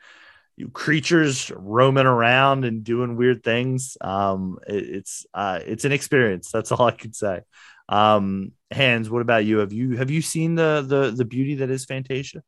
creatures 0.73 1.49
roaming 1.55 2.05
around 2.05 2.65
and 2.65 2.83
doing 2.83 3.15
weird 3.15 3.43
things. 3.43 3.97
Um, 4.01 4.57
it, 4.67 4.83
it's 4.83 5.25
uh, 5.33 5.59
it's 5.65 5.85
an 5.85 5.93
experience. 5.93 6.51
That's 6.51 6.73
all 6.73 6.85
I 6.85 6.91
can 6.91 7.13
say. 7.13 7.41
Um, 7.87 8.51
Hans, 8.73 9.09
what 9.09 9.21
about 9.21 9.45
you? 9.45 9.59
Have 9.59 9.71
you 9.71 9.95
have 9.95 10.11
you 10.11 10.21
seen 10.21 10.55
the 10.55 10.83
the 10.85 11.11
the 11.11 11.25
beauty 11.25 11.55
that 11.55 11.69
is 11.69 11.85
Fantasia? 11.85 12.41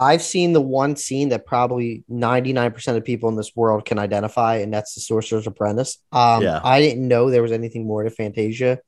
I've 0.00 0.22
seen 0.22 0.54
the 0.54 0.62
one 0.62 0.96
scene 0.96 1.28
that 1.28 1.44
probably 1.44 2.04
99% 2.10 2.96
of 2.96 3.04
people 3.04 3.28
in 3.28 3.36
this 3.36 3.54
world 3.54 3.84
can 3.84 3.98
identify, 3.98 4.56
and 4.56 4.72
that's 4.72 4.94
the 4.94 5.02
Sorcerer's 5.02 5.46
Apprentice. 5.46 5.98
Um, 6.10 6.42
yeah. 6.42 6.58
I 6.64 6.80
didn't 6.80 7.06
know 7.06 7.30
there 7.30 7.42
was 7.42 7.52
anything 7.52 7.86
more 7.86 8.02
to 8.02 8.10
Fantasia, 8.10 8.80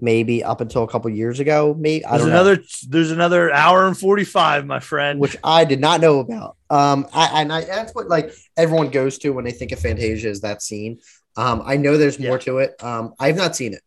maybe 0.00 0.44
up 0.44 0.60
until 0.60 0.84
a 0.84 0.88
couple 0.88 1.10
years 1.10 1.40
ago. 1.40 1.74
Maybe 1.76 2.04
I 2.04 2.18
there's 2.18 2.28
another 2.28 2.56
know. 2.56 2.62
there's 2.88 3.10
another 3.10 3.52
hour 3.52 3.88
and 3.88 3.98
45, 3.98 4.64
my 4.64 4.78
friend, 4.78 5.18
which 5.18 5.36
I 5.42 5.64
did 5.64 5.80
not 5.80 6.00
know 6.00 6.20
about. 6.20 6.56
Um, 6.70 7.08
I, 7.12 7.42
and 7.42 7.52
I, 7.52 7.64
that's 7.64 7.92
what 7.92 8.06
like 8.06 8.32
everyone 8.56 8.90
goes 8.90 9.18
to 9.18 9.30
when 9.30 9.44
they 9.44 9.50
think 9.50 9.72
of 9.72 9.80
Fantasia 9.80 10.28
is 10.28 10.42
that 10.42 10.62
scene. 10.62 11.00
Um, 11.36 11.62
I 11.64 11.78
know 11.78 11.96
there's 11.96 12.20
more 12.20 12.36
yeah. 12.36 12.38
to 12.38 12.58
it. 12.58 12.82
Um, 12.84 13.14
I've 13.18 13.36
not 13.36 13.56
seen 13.56 13.74
it. 13.74 13.82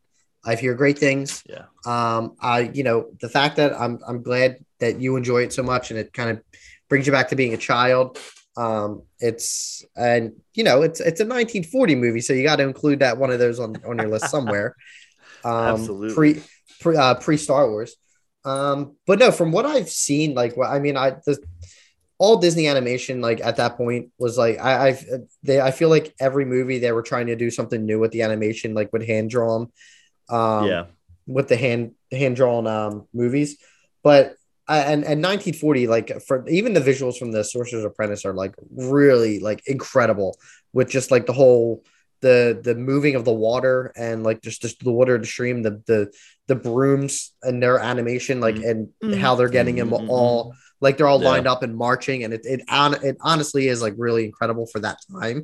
I've 0.46 0.60
heard 0.60 0.78
great 0.78 1.00
things. 1.00 1.44
Yeah. 1.48 1.66
Um, 1.86 2.36
I, 2.42 2.72
you 2.74 2.84
know, 2.84 3.08
the 3.22 3.30
fact 3.30 3.56
that 3.56 3.74
I'm, 3.80 4.00
I'm 4.06 4.22
glad 4.22 4.58
that 4.80 5.00
you 5.00 5.16
enjoy 5.16 5.44
it 5.44 5.54
so 5.54 5.64
much 5.64 5.90
and 5.90 5.98
it 5.98 6.12
kind 6.12 6.32
of 6.32 6.44
brings 6.94 7.08
you 7.08 7.12
back 7.12 7.30
to 7.30 7.36
being 7.36 7.56
a 7.56 7.58
child. 7.58 8.20
Um, 8.56 9.02
it's, 9.18 9.84
and 9.96 10.34
you 10.54 10.64
know, 10.64 10.84
it's, 10.84 11.00
it's 11.00 11.20
a 11.20 11.26
1940 11.26 11.96
movie. 11.96 12.22
So 12.22 12.34
you 12.34 12.44
got 12.44 12.58
to 12.58 12.64
include 12.64 13.00
that 13.00 13.18
one 13.18 13.32
of 13.32 13.40
those 13.40 13.60
on, 13.60 13.76
on 13.84 13.98
your 13.98 14.10
list 14.10 14.30
somewhere. 14.30 14.76
Um, 15.46 15.76
Absolutely. 15.76 16.14
Pre, 16.14 16.44
pre, 16.80 16.96
uh, 16.96 17.16
pre 17.16 17.36
Star 17.36 17.70
Wars. 17.70 17.98
Um, 18.46 18.96
but 19.06 19.20
no, 19.20 19.30
from 19.30 19.52
what 19.52 19.66
I've 19.66 19.90
seen, 19.90 20.36
like, 20.36 20.56
I 20.58 20.80
mean, 20.80 20.96
I, 20.96 21.18
the, 21.26 21.38
all 22.18 22.38
Disney 22.38 22.70
animation, 22.70 23.20
like 23.20 23.42
at 23.42 23.58
that 23.58 23.76
point, 23.76 24.12
was 24.18 24.38
like 24.38 24.58
I 24.58 24.88
I 24.88 25.00
they 25.44 25.60
I 25.60 25.72
feel 25.72 25.90
like 25.90 26.16
every 26.18 26.46
movie 26.46 26.80
they 26.80 26.94
were 26.94 27.02
trying 27.02 27.28
to 27.28 27.36
do 27.36 27.52
something 27.52 27.86
new 27.86 28.00
with 28.00 28.12
the 28.12 28.22
animation, 28.22 28.74
like 28.74 28.94
with 28.94 29.06
hand 29.06 29.32
draw 29.32 29.60
them 29.60 29.74
um, 30.30 30.68
yeah, 30.68 30.86
with 31.28 31.50
the 31.50 31.58
hand 31.58 31.96
hand 32.10 32.38
drawn 32.38 32.68
um, 32.68 33.06
movies. 33.14 33.58
But 34.02 34.36
and 34.68 35.04
and 35.04 35.22
1940, 35.22 35.88
like 35.88 36.22
for 36.22 36.48
even 36.48 36.74
the 36.74 36.80
visuals 36.82 37.18
from 37.18 37.32
the 37.32 37.44
Sorcerer's 37.44 37.84
Apprentice 37.84 38.26
are 38.26 38.34
like 38.34 38.56
really 38.72 39.40
like 39.40 39.62
incredible 39.68 40.38
with 40.72 40.90
just 40.90 41.12
like 41.12 41.26
the 41.26 41.34
whole 41.34 41.84
the 42.24 42.60
the 42.64 42.74
moving 42.74 43.16
of 43.16 43.26
the 43.26 43.34
water 43.34 43.92
and 43.98 44.24
like 44.24 44.42
just 44.42 44.62
just 44.62 44.82
the 44.82 44.92
water 44.92 45.18
the 45.18 45.26
stream 45.26 45.62
the 45.62 45.84
the 45.88 46.12
the 46.48 46.56
brooms 46.56 47.34
and 47.44 47.62
their 47.62 47.78
animation 47.78 48.40
like 48.40 48.56
mm-hmm. 48.56 48.70
and 48.70 48.88
mm-hmm. 49.04 49.20
how 49.20 49.36
they're 49.36 49.50
getting 49.50 49.76
them 49.76 49.90
mm-hmm. 49.90 50.10
all 50.10 50.56
like 50.80 50.96
they're 50.96 51.08
all 51.08 51.22
yeah. 51.22 51.30
lined 51.30 51.48
up 51.48 51.64
and 51.64 51.76
marching 51.76 52.24
and 52.24 52.34
it 52.34 52.42
it, 52.46 52.62
on, 52.70 52.94
it 53.04 53.18
honestly 53.20 53.68
is 53.68 53.82
like 53.82 53.94
really 53.98 54.24
incredible 54.24 54.66
for 54.66 54.80
that 54.80 54.98
time 55.12 55.44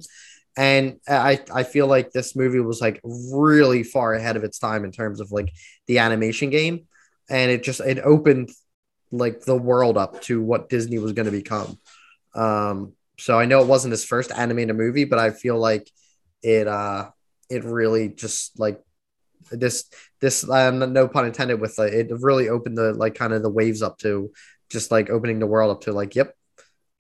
and 0.58 1.00
I, 1.08 1.40
I 1.54 1.64
feel 1.64 1.88
like 1.88 2.12
this 2.12 2.36
movie 2.36 2.60
was 2.60 2.82
like 2.82 3.00
really 3.04 3.84
far 3.84 4.14
ahead 4.14 4.36
of 4.36 4.44
its 4.44 4.58
time 4.58 4.84
in 4.84 4.92
terms 4.92 5.20
of 5.20 5.32
like 5.32 5.52
the 5.88 6.00
animation 6.00 6.50
game 6.50 6.88
and 7.30 7.52
it 7.52 7.62
just 7.62 7.82
it 7.82 8.00
opened 8.00 8.52
like 9.12 9.42
the 9.42 9.58
world 9.58 9.98
up 9.98 10.22
to 10.22 10.42
what 10.42 10.70
disney 10.70 11.00
was 11.00 11.14
going 11.14 11.26
to 11.26 11.32
become. 11.32 11.78
Um 12.36 12.94
so 13.18 13.38
i 13.38 13.46
know 13.46 13.62
it 13.62 13.68
wasn't 13.68 13.92
his 13.92 14.06
first 14.06 14.32
animated 14.32 14.78
movie 14.78 15.04
but 15.04 15.20
i 15.20 15.30
feel 15.30 15.58
like 15.58 15.92
it 16.42 16.70
uh 16.70 17.10
it 17.50 17.66
really 17.66 18.08
just 18.08 18.58
like 18.58 18.82
this 19.52 19.90
this 20.22 20.48
uh, 20.50 20.72
no 20.72 21.08
pun 21.08 21.26
intended 21.26 21.60
with 21.60 21.78
uh, 21.80 21.84
it 21.84 22.08
really 22.22 22.48
opened 22.48 22.78
the 22.78 22.94
like 22.94 23.16
kind 23.16 23.34
of 23.34 23.44
the 23.44 23.50
waves 23.50 23.82
up 23.82 23.98
to 23.98 24.32
just 24.70 24.90
like 24.90 25.10
opening 25.10 25.40
the 25.40 25.48
world 25.48 25.72
up 25.72 25.82
to 25.82 25.92
like 25.92 26.16
yep 26.16 26.34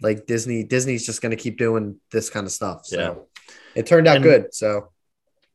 like 0.01 0.25
disney 0.25 0.63
disney's 0.63 1.05
just 1.05 1.21
going 1.21 1.31
to 1.31 1.41
keep 1.41 1.57
doing 1.57 1.99
this 2.11 2.29
kind 2.29 2.45
of 2.45 2.51
stuff. 2.51 2.85
So 2.85 2.99
yeah. 2.99 3.51
it 3.75 3.85
turned 3.85 4.07
out 4.07 4.17
and, 4.17 4.23
good. 4.23 4.53
So 4.53 4.89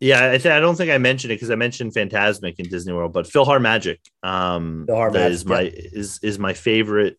yeah, 0.05 0.33
I, 0.33 0.39
th- 0.39 0.53
I 0.53 0.61
don't 0.61 0.77
think 0.77 0.91
I 0.91 0.99
mentioned 0.99 1.33
it 1.33 1.37
because 1.37 1.51
I 1.51 1.55
mentioned 1.55 1.95
Fantasmic 1.95 2.57
in 2.59 2.69
Disney 2.69 2.93
World, 2.93 3.15
but 3.15 3.25
PhilharMagic, 3.25 4.01
um, 4.23 4.85
Magic, 4.87 5.33
is 5.33 5.47
my 5.47 5.61
yeah. 5.63 5.71
is 5.75 6.19
is 6.23 6.39
my 6.39 6.53
favorite 6.53 7.19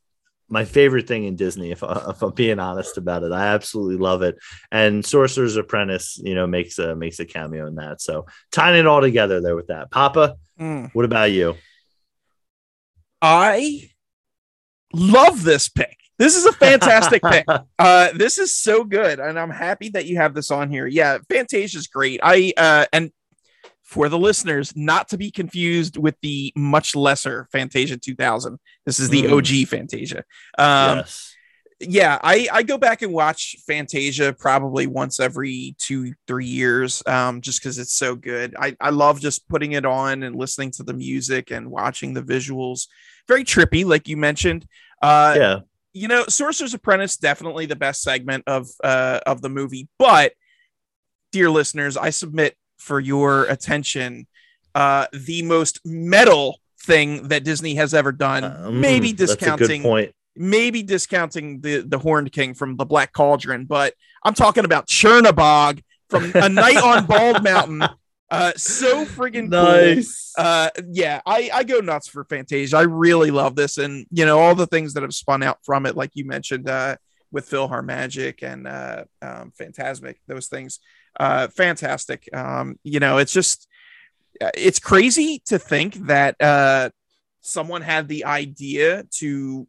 my 0.49 0.65
favorite 0.65 1.07
thing 1.07 1.23
in 1.23 1.35
Disney. 1.35 1.71
If, 1.71 1.83
I, 1.83 2.09
if 2.09 2.21
I'm 2.21 2.33
being 2.33 2.59
honest 2.59 2.99
about 2.99 3.23
it, 3.23 3.31
I 3.31 3.47
absolutely 3.47 3.97
love 3.97 4.21
it. 4.21 4.37
And 4.71 5.03
Sorcerer's 5.03 5.57
Apprentice, 5.57 6.19
you 6.23 6.35
know, 6.35 6.45
makes 6.45 6.77
a 6.77 6.95
makes 6.95 7.19
a 7.19 7.25
cameo 7.25 7.65
in 7.65 7.75
that. 7.75 8.01
So 8.01 8.27
tying 8.51 8.79
it 8.79 8.85
all 8.85 9.01
together 9.01 9.41
there 9.41 9.55
with 9.55 9.67
that. 9.67 9.89
Papa, 9.89 10.35
mm. 10.59 10.91
what 10.93 11.05
about 11.05 11.31
you? 11.31 11.55
I 13.19 13.89
love 14.93 15.43
this 15.43 15.69
pick. 15.69 15.97
This 16.17 16.35
is 16.35 16.45
a 16.45 16.53
fantastic 16.53 17.21
pick. 17.21 17.45
Uh, 17.77 18.09
this 18.15 18.37
is 18.37 18.57
so 18.57 18.83
good, 18.83 19.19
and 19.19 19.37
I'm 19.37 19.49
happy 19.49 19.89
that 19.89 20.05
you 20.05 20.15
have 20.17 20.33
this 20.33 20.49
on 20.49 20.69
here. 20.69 20.87
Yeah, 20.87 21.17
Fantasia 21.29 21.77
is 21.77 21.87
great. 21.87 22.19
I 22.23 22.53
uh, 22.55 22.85
and 22.93 23.11
for 23.83 24.09
the 24.09 24.17
listeners, 24.17 24.73
not 24.75 25.09
to 25.09 25.17
be 25.17 25.29
confused 25.29 25.97
with 25.97 26.15
the 26.21 26.51
much 26.55 26.95
lesser 26.95 27.47
Fantasia 27.51 27.97
2000. 27.97 28.57
This 28.85 28.99
is 28.99 29.09
the 29.09 29.23
mm. 29.23 29.37
OG 29.37 29.67
Fantasia. 29.67 30.23
Um, 30.57 30.97
yes. 30.97 31.35
Yeah, 31.81 32.17
I, 32.23 32.47
I 32.51 32.63
go 32.63 32.77
back 32.77 33.01
and 33.01 33.13
watch 33.13 33.57
Fantasia 33.67 34.33
probably 34.33 34.87
once 34.87 35.19
every 35.19 35.75
two, 35.77 36.13
three 36.25 36.45
years, 36.45 37.03
um, 37.05 37.41
just 37.41 37.61
because 37.61 37.77
it's 37.77 37.93
so 37.93 38.15
good. 38.15 38.55
I, 38.57 38.75
I 38.79 38.89
love 38.91 39.19
just 39.19 39.47
putting 39.49 39.73
it 39.73 39.85
on 39.85 40.23
and 40.23 40.35
listening 40.35 40.71
to 40.71 40.83
the 40.83 40.93
music 40.93 41.51
and 41.51 41.69
watching 41.69 42.13
the 42.13 42.23
visuals. 42.23 42.87
Very 43.27 43.43
trippy, 43.43 43.85
like 43.85 44.07
you 44.07 44.15
mentioned. 44.17 44.65
Uh, 45.01 45.35
yeah 45.37 45.59
you 45.95 46.09
know, 46.09 46.25
Sorcerer's 46.27 46.73
Apprentice 46.73 47.15
definitely 47.15 47.65
the 47.65 47.75
best 47.75 48.01
segment 48.01 48.43
of 48.47 48.67
uh, 48.83 49.21
of 49.25 49.41
the 49.41 49.49
movie, 49.49 49.87
but 49.97 50.33
dear 51.31 51.49
listeners, 51.49 51.95
I 51.95 52.09
submit 52.09 52.55
for 52.77 52.99
your 52.99 53.45
attention 53.45 54.27
uh, 54.75 55.07
the 55.13 55.41
most 55.43 55.79
metal 55.85 56.59
thing 56.81 57.29
that 57.29 57.45
Disney 57.45 57.75
has 57.75 57.93
ever 57.93 58.11
done. 58.11 58.43
Um, 58.43 58.81
maybe 58.81 59.13
discounting. 59.13 59.83
Maybe 60.35 60.83
discounting 60.83 61.61
the 61.61 61.79
the 61.79 61.97
Horned 61.97 62.33
King 62.33 62.53
from 62.55 62.75
the 62.75 62.85
Black 62.85 63.13
Cauldron, 63.13 63.63
but 63.63 63.93
I'm 64.21 64.33
talking 64.33 64.65
about 64.65 64.87
Chernabog 64.87 65.81
from 66.09 66.29
A 66.35 66.49
Night 66.49 66.75
on 66.75 67.05
Bald 67.05 67.41
Mountain 67.41 67.83
uh, 68.31 68.53
so 68.55 69.05
friggin' 69.05 69.49
nice. 69.49 70.33
Cool. 70.35 70.45
Uh, 70.45 70.69
yeah, 70.91 71.21
I, 71.25 71.49
I 71.53 71.63
go 71.63 71.79
nuts 71.79 72.07
for 72.07 72.23
Fantasia. 72.25 72.77
I 72.77 72.81
really 72.81 73.31
love 73.31 73.55
this, 73.55 73.77
and 73.77 74.05
you 74.11 74.25
know 74.25 74.39
all 74.39 74.55
the 74.55 74.67
things 74.67 74.93
that 74.93 75.03
have 75.03 75.13
spun 75.13 75.43
out 75.43 75.59
from 75.63 75.85
it, 75.85 75.95
like 75.95 76.11
you 76.13 76.25
mentioned, 76.25 76.67
uh, 76.67 76.95
with 77.31 77.49
PhilharMagic 77.49 78.41
and 78.41 78.67
uh, 78.67 79.03
um, 79.21 79.51
Fantasmic, 79.59 80.15
those 80.27 80.47
things. 80.47 80.79
Uh, 81.19 81.47
fantastic. 81.49 82.27
Um, 82.33 82.79
you 82.83 82.99
know, 82.99 83.19
it's 83.19 83.33
just 83.33 83.67
uh, 84.41 84.51
it's 84.55 84.79
crazy 84.79 85.41
to 85.45 85.59
think 85.59 85.93
that 86.07 86.35
uh, 86.41 86.89
someone 87.41 87.83
had 87.83 88.07
the 88.07 88.25
idea 88.25 89.03
to 89.19 89.67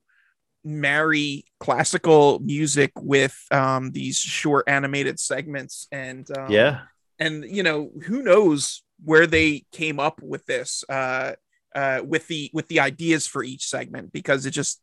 marry 0.64 1.44
classical 1.60 2.40
music 2.40 2.90
with 2.96 3.36
um, 3.50 3.92
these 3.92 4.18
short 4.18 4.64
animated 4.66 5.20
segments 5.20 5.86
and 5.92 6.28
um, 6.36 6.50
yeah 6.50 6.80
and 7.18 7.44
you 7.44 7.62
know 7.62 7.90
who 8.04 8.22
knows 8.22 8.82
where 9.04 9.26
they 9.26 9.64
came 9.72 10.00
up 10.00 10.20
with 10.22 10.44
this 10.46 10.84
uh, 10.88 11.32
uh, 11.74 12.00
with 12.04 12.26
the 12.28 12.50
with 12.52 12.68
the 12.68 12.80
ideas 12.80 13.26
for 13.26 13.44
each 13.44 13.66
segment 13.66 14.12
because 14.12 14.46
it 14.46 14.52
just 14.52 14.80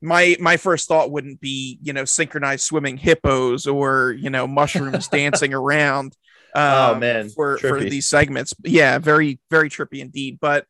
my 0.00 0.36
my 0.40 0.56
first 0.56 0.88
thought 0.88 1.10
wouldn't 1.10 1.40
be 1.40 1.78
you 1.82 1.92
know 1.92 2.04
synchronized 2.04 2.64
swimming 2.64 2.96
hippos 2.96 3.66
or 3.66 4.12
you 4.12 4.30
know 4.30 4.46
mushrooms 4.46 5.08
dancing 5.12 5.54
around 5.54 6.16
oh 6.54 6.92
um, 6.94 7.00
man. 7.00 7.28
for 7.28 7.58
for 7.58 7.80
these 7.80 8.06
segments. 8.06 8.54
Yeah 8.64 8.98
very 8.98 9.40
very 9.50 9.70
trippy 9.70 10.00
indeed 10.00 10.38
but 10.40 10.66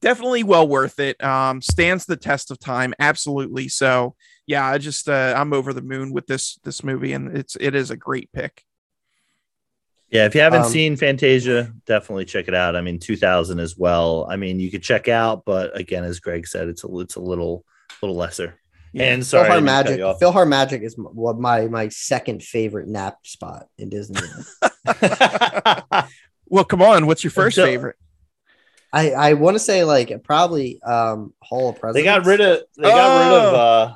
definitely 0.00 0.44
well 0.44 0.68
worth 0.68 1.00
it. 1.00 1.22
Um 1.22 1.60
stands 1.60 2.06
the 2.06 2.16
test 2.16 2.50
of 2.50 2.60
time 2.60 2.94
absolutely. 2.98 3.68
So 3.68 4.14
yeah 4.46 4.66
i 4.66 4.78
just 4.78 5.08
uh 5.08 5.34
i'm 5.36 5.52
over 5.52 5.72
the 5.72 5.82
moon 5.82 6.12
with 6.12 6.26
this 6.26 6.58
this 6.64 6.82
movie 6.82 7.12
and 7.12 7.36
it's 7.36 7.56
it 7.60 7.74
is 7.74 7.90
a 7.90 7.96
great 7.96 8.32
pick 8.32 8.64
Yeah, 10.10 10.24
if 10.24 10.34
you 10.34 10.40
haven't 10.40 10.62
Um, 10.62 10.70
seen 10.70 10.96
Fantasia, 10.96 11.70
definitely 11.86 12.24
check 12.24 12.48
it 12.48 12.54
out. 12.54 12.74
I 12.76 12.80
mean, 12.80 12.98
2000 12.98 13.60
as 13.60 13.76
well. 13.76 14.26
I 14.30 14.36
mean, 14.36 14.58
you 14.58 14.70
could 14.70 14.82
check 14.82 15.06
out, 15.08 15.44
but 15.44 15.76
again, 15.78 16.02
as 16.04 16.18
Greg 16.18 16.46
said, 16.46 16.68
it's 16.68 16.82
a 16.84 16.98
it's 17.00 17.16
a 17.16 17.20
little 17.20 17.64
little 18.02 18.16
lesser. 18.16 18.58
Yeah. 18.94 19.12
And 19.12 19.26
sorry, 19.26 19.50
I 19.50 19.50
Philhar 19.50 19.54
didn't 19.56 19.64
mean 19.66 19.76
to 19.76 19.82
cut 19.82 19.98
Magic. 19.98 20.20
Philhar 20.22 20.48
Magic 20.48 20.82
is 20.82 20.94
what 20.96 21.38
my 21.38 21.66
my 21.68 21.88
second 21.88 22.42
favorite 22.42 22.88
nap 22.88 23.18
spot 23.26 23.66
in 23.76 23.90
Disney. 23.90 24.20
well 26.46 26.64
come 26.64 26.80
on 26.82 27.06
what's 27.06 27.22
your 27.22 27.30
first 27.30 27.56
So- 27.56 27.64
favorite 27.66 27.96
I 28.90 29.10
I 29.10 29.32
want 29.34 29.54
to 29.56 29.58
say 29.58 29.84
like 29.84 30.24
probably 30.24 30.80
um 30.82 31.34
Hall 31.42 31.68
of 31.68 31.78
Presidents. 31.78 31.96
they 31.98 32.04
got 32.04 32.24
rid 32.24 32.40
of 32.40 32.62
they 32.78 32.88
got 32.88 33.18
rid 33.18 33.36
of 33.38 33.54
Oh. 33.54 33.56
uh 33.56 33.94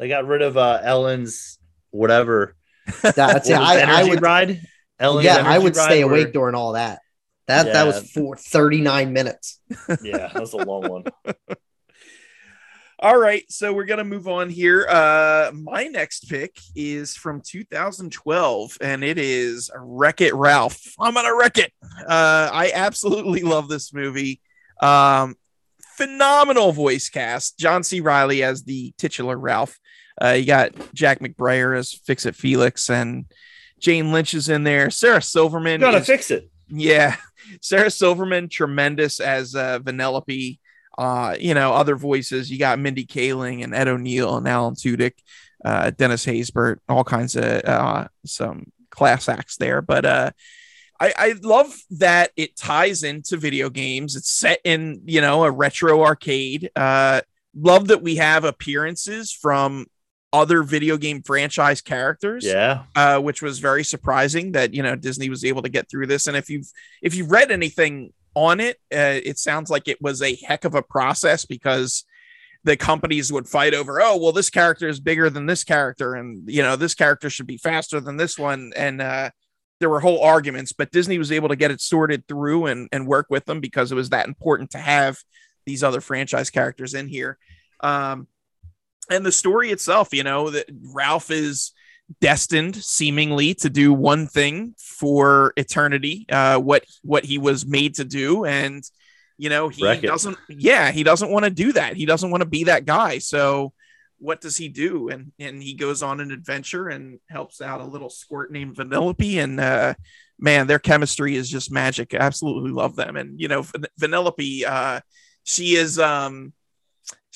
they 0.00 0.08
got 0.08 0.26
rid 0.26 0.42
of 0.42 0.56
uh 0.56 0.80
Ellen's 0.82 1.60
whatever 1.90 2.56
That's 3.02 3.16
What 3.16 3.46
it. 3.48 3.52
I, 3.56 4.00
I 4.02 4.08
would 4.08 4.20
ride. 4.22 4.60
Ellen's 4.98 5.24
yeah 5.24 5.42
I 5.44 5.58
would 5.58 5.76
stay 5.76 6.04
where- 6.04 6.14
awake 6.14 6.32
during 6.32 6.54
all 6.54 6.72
that. 6.72 7.00
That 7.46 7.72
that 7.74 7.86
was 7.86 8.10
for 8.10 8.36
39 8.36 9.12
minutes. 9.12 9.60
Yeah, 10.02 10.28
that 10.32 10.40
was 10.40 10.52
a 10.52 10.56
long 10.58 10.88
one. 10.88 11.04
All 12.98 13.16
right, 13.18 13.44
so 13.52 13.74
we're 13.74 13.84
gonna 13.84 14.04
move 14.04 14.26
on 14.26 14.48
here. 14.48 14.86
Uh, 14.88 15.50
my 15.52 15.84
next 15.84 16.30
pick 16.30 16.56
is 16.74 17.14
from 17.14 17.42
2012, 17.44 18.78
and 18.80 19.04
it 19.04 19.18
is 19.18 19.70
Wreck 19.76 20.22
It 20.22 20.34
Ralph. 20.34 20.80
I'm 20.98 21.12
gonna 21.12 21.36
wreck 21.36 21.58
it. 21.58 21.72
Uh, 22.00 22.48
I 22.50 22.72
absolutely 22.74 23.42
love 23.42 23.68
this 23.68 23.92
movie. 23.92 24.40
Um, 24.80 25.36
phenomenal 25.98 26.72
voice 26.72 27.10
cast. 27.10 27.58
John 27.58 27.84
C. 27.84 28.00
Reilly 28.00 28.42
as 28.42 28.64
the 28.64 28.94
titular 28.96 29.36
Ralph. 29.36 29.78
Uh, 30.20 30.30
you 30.30 30.46
got 30.46 30.72
Jack 30.94 31.20
McBrayer 31.20 31.78
as 31.78 31.92
Fix 31.92 32.24
It 32.24 32.34
Felix, 32.34 32.88
and 32.88 33.26
Jane 33.80 34.12
Lynch 34.12 34.34
is 34.34 34.48
in 34.48 34.64
there. 34.64 34.90
Sarah 34.90 35.22
Silverman. 35.22 35.80
Gotta 35.80 35.98
is- 35.98 36.06
fix 36.06 36.30
it. 36.30 36.50
yeah, 36.68 37.16
Sarah 37.60 37.90
Silverman, 37.90 38.48
tremendous 38.48 39.20
as 39.20 39.54
uh, 39.54 39.78
Vanellope. 39.80 40.58
Uh, 40.98 41.36
you 41.38 41.52
know, 41.52 41.74
other 41.74 41.94
voices. 41.94 42.50
You 42.50 42.58
got 42.58 42.78
Mindy 42.78 43.04
Kaling 43.04 43.62
and 43.62 43.74
Ed 43.74 43.86
O'Neill 43.86 44.38
and 44.38 44.48
Alan 44.48 44.74
Tudyk, 44.74 45.12
uh, 45.62 45.90
Dennis 45.90 46.24
Haysbert, 46.24 46.78
all 46.88 47.04
kinds 47.04 47.36
of 47.36 47.44
uh, 47.44 48.08
some 48.24 48.72
class 48.90 49.28
acts 49.28 49.58
there. 49.58 49.82
But 49.82 50.06
uh, 50.06 50.30
I, 50.98 51.12
I 51.16 51.34
love 51.42 51.76
that 51.90 52.30
it 52.34 52.56
ties 52.56 53.02
into 53.02 53.36
video 53.36 53.68
games. 53.68 54.16
It's 54.16 54.30
set 54.30 54.60
in 54.64 55.02
you 55.04 55.20
know 55.20 55.44
a 55.44 55.50
retro 55.50 56.02
arcade. 56.02 56.70
Uh, 56.74 57.20
love 57.54 57.88
that 57.88 58.00
we 58.02 58.16
have 58.16 58.44
appearances 58.44 59.30
from 59.32 59.86
other 60.32 60.62
video 60.62 60.96
game 60.96 61.22
franchise 61.22 61.80
characters 61.80 62.44
Yeah. 62.44 62.82
uh, 62.94 63.18
which 63.20 63.40
was 63.42 63.58
very 63.58 63.84
surprising 63.84 64.52
that 64.52 64.74
you 64.74 64.82
know 64.82 64.96
Disney 64.96 65.28
was 65.30 65.44
able 65.44 65.62
to 65.62 65.68
get 65.68 65.88
through 65.88 66.06
this. 66.08 66.26
And 66.26 66.36
if 66.36 66.50
you've 66.50 66.66
if 67.02 67.14
you've 67.14 67.30
read 67.30 67.50
anything 67.50 68.12
on 68.34 68.60
it, 68.60 68.76
uh, 68.94 69.20
it 69.24 69.38
sounds 69.38 69.70
like 69.70 69.88
it 69.88 70.00
was 70.02 70.20
a 70.22 70.34
heck 70.36 70.64
of 70.64 70.74
a 70.74 70.82
process 70.82 71.44
because 71.46 72.04
the 72.64 72.76
companies 72.76 73.32
would 73.32 73.48
fight 73.48 73.74
over, 73.74 74.00
oh 74.02 74.16
well, 74.16 74.32
this 74.32 74.50
character 74.50 74.88
is 74.88 74.98
bigger 75.00 75.30
than 75.30 75.46
this 75.46 75.62
character, 75.64 76.14
and 76.14 76.42
you 76.50 76.62
know 76.62 76.76
this 76.76 76.94
character 76.94 77.30
should 77.30 77.46
be 77.46 77.56
faster 77.58 78.00
than 78.00 78.16
this 78.16 78.36
one, 78.38 78.72
and 78.76 79.00
uh, 79.00 79.30
there 79.78 79.88
were 79.88 80.00
whole 80.00 80.20
arguments. 80.22 80.72
But 80.72 80.90
Disney 80.90 81.16
was 81.16 81.30
able 81.30 81.48
to 81.48 81.56
get 81.56 81.70
it 81.70 81.80
sorted 81.80 82.26
through 82.26 82.66
and 82.66 82.88
and 82.92 83.06
work 83.06 83.26
with 83.30 83.44
them 83.44 83.60
because 83.60 83.92
it 83.92 83.94
was 83.94 84.10
that 84.10 84.26
important 84.26 84.72
to 84.72 84.78
have 84.78 85.16
these 85.64 85.84
other 85.84 86.00
franchise 86.00 86.50
characters 86.50 86.92
in 86.94 87.06
here. 87.08 87.38
Um, 87.80 88.26
and 89.10 89.24
the 89.24 89.32
story 89.32 89.70
itself, 89.70 90.12
you 90.12 90.24
know, 90.24 90.50
that 90.50 90.66
Ralph 90.92 91.30
is 91.30 91.72
destined 92.20 92.76
seemingly 92.76 93.54
to 93.54 93.68
do 93.68 93.92
one 93.92 94.28
thing 94.28 94.74
for 94.78 95.52
eternity 95.56 96.24
uh 96.30 96.56
what 96.58 96.84
what 97.02 97.24
he 97.24 97.36
was 97.36 97.66
made 97.66 97.94
to 97.96 98.04
do. 98.04 98.44
And 98.44 98.82
you 99.38 99.50
know 99.50 99.68
he 99.68 99.82
doesn't 100.00 100.38
yeah 100.48 100.92
he 100.92 101.02
doesn't 101.02 101.30
want 101.30 101.44
to 101.44 101.50
do 101.50 101.72
that. 101.72 101.96
He 101.96 102.06
doesn't 102.06 102.30
want 102.30 102.42
to 102.42 102.48
be 102.48 102.64
that 102.64 102.84
guy. 102.84 103.18
So 103.18 103.72
what 104.18 104.40
does 104.40 104.56
he 104.56 104.68
do? 104.68 105.08
And 105.08 105.32
and 105.38 105.62
he 105.62 105.74
goes 105.74 106.02
on 106.02 106.20
an 106.20 106.30
adventure 106.30 106.88
and 106.88 107.18
helps 107.28 107.60
out 107.60 107.80
a 107.80 107.84
little 107.84 108.08
squirt 108.10 108.52
named 108.52 108.76
vanellope. 108.76 109.42
And 109.42 109.58
uh 109.58 109.94
man 110.38 110.68
their 110.68 110.78
chemistry 110.78 111.34
is 111.34 111.50
just 111.50 111.72
magic. 111.72 112.14
I 112.14 112.18
absolutely 112.18 112.70
love 112.70 112.94
them. 112.94 113.16
And 113.16 113.40
you 113.40 113.48
know 113.48 113.62
Van- 113.62 113.86
vanellope 114.00 114.64
uh 114.64 115.00
she 115.42 115.74
is 115.74 115.98
um 115.98 116.52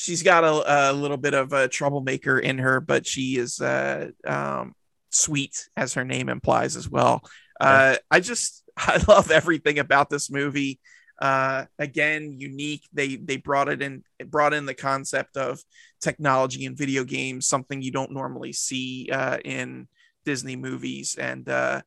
she's 0.00 0.22
got 0.22 0.44
a, 0.44 0.90
a 0.90 0.94
little 0.94 1.18
bit 1.18 1.34
of 1.34 1.52
a 1.52 1.68
troublemaker 1.68 2.38
in 2.38 2.56
her, 2.56 2.80
but 2.80 3.06
she 3.06 3.36
is 3.36 3.60
uh, 3.60 4.08
um, 4.26 4.74
sweet, 5.10 5.68
as 5.76 5.92
her 5.92 6.06
name 6.06 6.30
implies 6.30 6.74
as 6.74 6.88
well. 6.88 7.22
Uh, 7.60 7.96
I 8.10 8.20
just 8.20 8.64
I 8.78 9.02
love 9.06 9.30
everything 9.30 9.78
about 9.78 10.08
this 10.08 10.30
movie. 10.30 10.80
Uh, 11.20 11.66
again, 11.78 12.34
unique. 12.38 12.88
They 12.94 13.16
they 13.16 13.36
brought 13.36 13.68
it 13.68 13.82
in, 13.82 14.02
brought 14.26 14.54
in 14.54 14.64
the 14.64 14.74
concept 14.74 15.36
of 15.36 15.60
technology 16.00 16.64
and 16.64 16.78
video 16.78 17.04
games, 17.04 17.46
something 17.46 17.82
you 17.82 17.92
don't 17.92 18.12
normally 18.12 18.54
see 18.54 19.10
uh, 19.12 19.36
in 19.44 19.86
Disney 20.24 20.56
movies, 20.56 21.16
and 21.16 21.46
uh, 21.46 21.82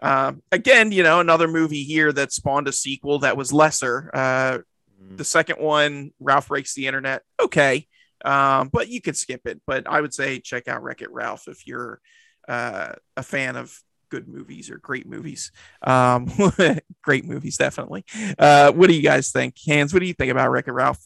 um, 0.00 0.42
again, 0.52 0.92
you 0.92 1.02
know, 1.02 1.18
another 1.18 1.48
movie 1.48 1.82
here 1.82 2.12
that 2.12 2.32
spawned 2.32 2.68
a 2.68 2.72
sequel 2.72 3.18
that 3.20 3.36
was 3.36 3.52
lesser. 3.52 4.12
Uh, 4.14 4.58
the 4.98 5.24
second 5.24 5.60
one, 5.60 6.12
Ralph 6.20 6.48
breaks 6.48 6.74
the 6.74 6.86
internet. 6.86 7.22
Okay, 7.40 7.86
um, 8.24 8.68
but 8.72 8.88
you 8.88 9.00
could 9.00 9.16
skip 9.16 9.42
it. 9.46 9.60
But 9.66 9.86
I 9.88 10.00
would 10.00 10.14
say 10.14 10.40
check 10.40 10.68
out 10.68 10.82
Wreck 10.82 11.02
It 11.02 11.12
Ralph 11.12 11.48
if 11.48 11.66
you're 11.66 12.00
uh, 12.48 12.92
a 13.16 13.22
fan 13.22 13.56
of 13.56 13.78
good 14.10 14.28
movies 14.28 14.70
or 14.70 14.78
great 14.78 15.06
movies. 15.06 15.52
Um, 15.82 16.28
great 17.02 17.24
movies, 17.24 17.56
definitely. 17.56 18.04
Uh, 18.38 18.72
what 18.72 18.88
do 18.88 18.94
you 18.94 19.02
guys 19.02 19.30
think, 19.30 19.56
Hans? 19.66 19.92
What 19.92 20.00
do 20.00 20.06
you 20.06 20.14
think 20.14 20.30
about 20.30 20.50
Wreck 20.50 20.68
It 20.68 20.72
Ralph? 20.72 21.04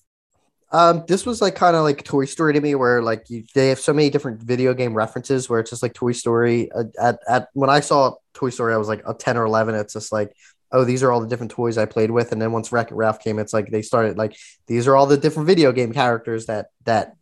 Um, 0.73 1.05
this 1.07 1.27
was 1.27 1.43
like 1.43 1.55
kind 1.55 1.77
of 1.77 1.83
like 1.83 2.03
Toy 2.03 2.25
Story 2.25 2.55
to 2.55 2.61
me, 2.61 2.75
where 2.75 3.03
like 3.03 3.29
you, 3.29 3.45
they 3.55 3.69
have 3.69 3.79
so 3.79 3.93
many 3.93 4.09
different 4.09 4.43
video 4.43 4.73
game 4.73 4.95
references, 4.95 5.49
where 5.49 5.61
it's 5.61 5.69
just 5.69 5.83
like 5.83 5.93
Toy 5.93 6.13
Story. 6.13 6.73
Uh, 6.73 6.85
at 6.99 7.19
at 7.29 7.49
when 7.53 7.69
I 7.69 7.81
saw 7.81 8.15
Toy 8.33 8.49
Story, 8.49 8.73
I 8.73 8.79
was 8.79 8.89
like 8.89 9.03
a 9.07 9.13
ten 9.13 9.37
or 9.37 9.45
eleven. 9.45 9.75
It's 9.75 9.93
just 9.93 10.13
like, 10.13 10.33
oh, 10.73 10.85
these 10.85 11.03
are 11.03 11.13
all 11.13 11.21
the 11.21 11.29
different 11.29 11.53
toys 11.53 11.79
I 11.79 11.85
played 11.87 12.11
with. 12.11 12.33
And 12.33 12.41
then 12.41 12.53
once 12.53 12.73
Wreck 12.73 12.91
It 12.91 12.95
Ralph 12.95 13.21
came, 13.21 13.39
it's 13.39 13.53
like 13.53 13.71
they 13.71 13.83
started 13.83 14.19
like 14.19 14.37
these 14.67 14.89
are 14.89 14.97
all 14.97 15.07
the 15.07 15.17
different 15.17 15.47
video 15.47 15.73
game 15.73 15.93
characters 15.93 16.47
that 16.47 16.67
that 16.85 17.15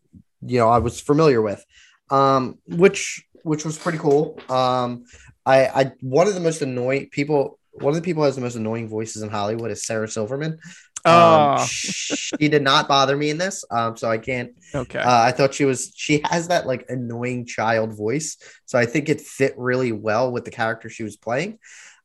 you 0.43 0.59
know 0.59 0.69
I 0.69 0.79
was 0.79 1.01
familiar 1.01 1.43
with, 1.43 1.65
um, 2.11 2.59
which 2.67 3.25
which 3.43 3.65
was 3.65 3.79
pretty 3.79 3.99
cool. 3.99 4.39
Um, 4.49 5.05
I 5.45 5.67
I 5.67 5.93
one 6.01 6.27
of 6.27 6.35
the 6.35 6.41
most 6.41 6.63
annoying 6.63 7.09
people. 7.11 7.59
One 7.73 7.91
of 7.91 7.95
the 7.95 8.03
people 8.03 8.25
has 8.25 8.35
the 8.35 8.41
most 8.41 8.57
annoying 8.57 8.89
voices 8.89 9.23
in 9.23 9.29
Hollywood 9.31 9.71
is 9.71 9.85
Sarah 9.85 10.09
Silverman. 10.09 10.59
Um, 11.05 11.57
Oh, 11.57 11.67
she 11.67 12.49
did 12.49 12.63
not 12.63 12.89
bother 12.89 13.17
me 13.17 13.31
in 13.31 13.39
this, 13.39 13.65
um, 13.71 13.97
so 13.97 14.11
I 14.11 14.19
can't. 14.19 14.53
okay. 14.75 14.99
Uh, 14.99 15.23
I 15.23 15.33
thought 15.33 15.55
she 15.55 15.65
was. 15.65 15.93
She 15.95 16.21
has 16.25 16.49
that 16.49 16.67
like 16.67 16.85
annoying 16.91 17.47
child 17.47 17.97
voice, 17.97 18.37
so 18.67 18.79
I 18.79 18.87
think 18.87 19.09
it 19.09 19.21
fit 19.21 19.55
really 19.57 19.93
well 19.93 20.31
with 20.31 20.45
the 20.45 20.51
character 20.51 20.91
she 20.91 21.03
was 21.05 21.17
playing. 21.17 21.59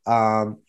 Um, 0.05 0.59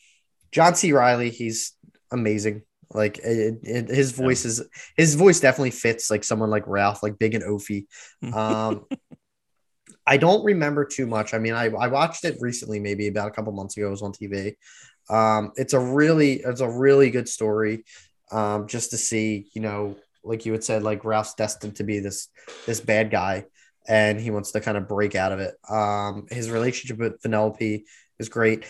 John 0.52 0.74
C. 0.74 0.92
Reilly, 0.92 1.30
he's 1.30 1.72
amazing. 2.10 2.62
Like 2.92 3.18
it, 3.18 3.58
it, 3.62 3.88
his 3.88 4.12
voice 4.12 4.44
is 4.44 4.62
his 4.96 5.16
voice 5.16 5.40
definitely 5.40 5.72
fits 5.72 6.10
like 6.10 6.22
someone 6.24 6.50
like 6.50 6.66
Ralph, 6.66 7.02
like 7.02 7.18
big 7.18 7.34
and 7.34 7.44
oafy. 7.44 7.86
Um, 8.32 8.86
I 10.06 10.18
don't 10.18 10.44
remember 10.44 10.84
too 10.84 11.06
much. 11.06 11.34
I 11.34 11.38
mean, 11.38 11.54
I, 11.54 11.64
I 11.64 11.88
watched 11.88 12.24
it 12.24 12.36
recently, 12.40 12.78
maybe 12.78 13.08
about 13.08 13.26
a 13.28 13.32
couple 13.32 13.52
months 13.52 13.76
ago. 13.76 13.88
It 13.88 13.90
was 13.90 14.02
on 14.02 14.12
TV. 14.12 14.54
Um, 15.10 15.50
it's 15.56 15.72
a 15.72 15.80
really 15.80 16.34
it's 16.34 16.60
a 16.60 16.70
really 16.70 17.10
good 17.10 17.28
story. 17.28 17.84
Um, 18.30 18.68
just 18.68 18.90
to 18.92 18.96
see, 18.98 19.48
you 19.52 19.62
know, 19.62 19.96
like 20.22 20.46
you 20.46 20.52
had 20.52 20.62
said, 20.64 20.82
like 20.84 21.04
Ralph's 21.04 21.34
destined 21.34 21.76
to 21.76 21.84
be 21.84 21.98
this 22.00 22.28
this 22.66 22.80
bad 22.80 23.10
guy. 23.10 23.46
and 23.88 24.20
he 24.20 24.30
wants 24.30 24.52
to 24.52 24.60
kind 24.60 24.76
of 24.76 24.88
break 24.88 25.14
out 25.14 25.32
of 25.32 25.40
it. 25.40 25.54
Um, 25.68 26.26
his 26.30 26.50
relationship 26.50 26.98
with 26.98 27.22
Vanellope 27.22 27.84
is 28.18 28.28
great. 28.28 28.64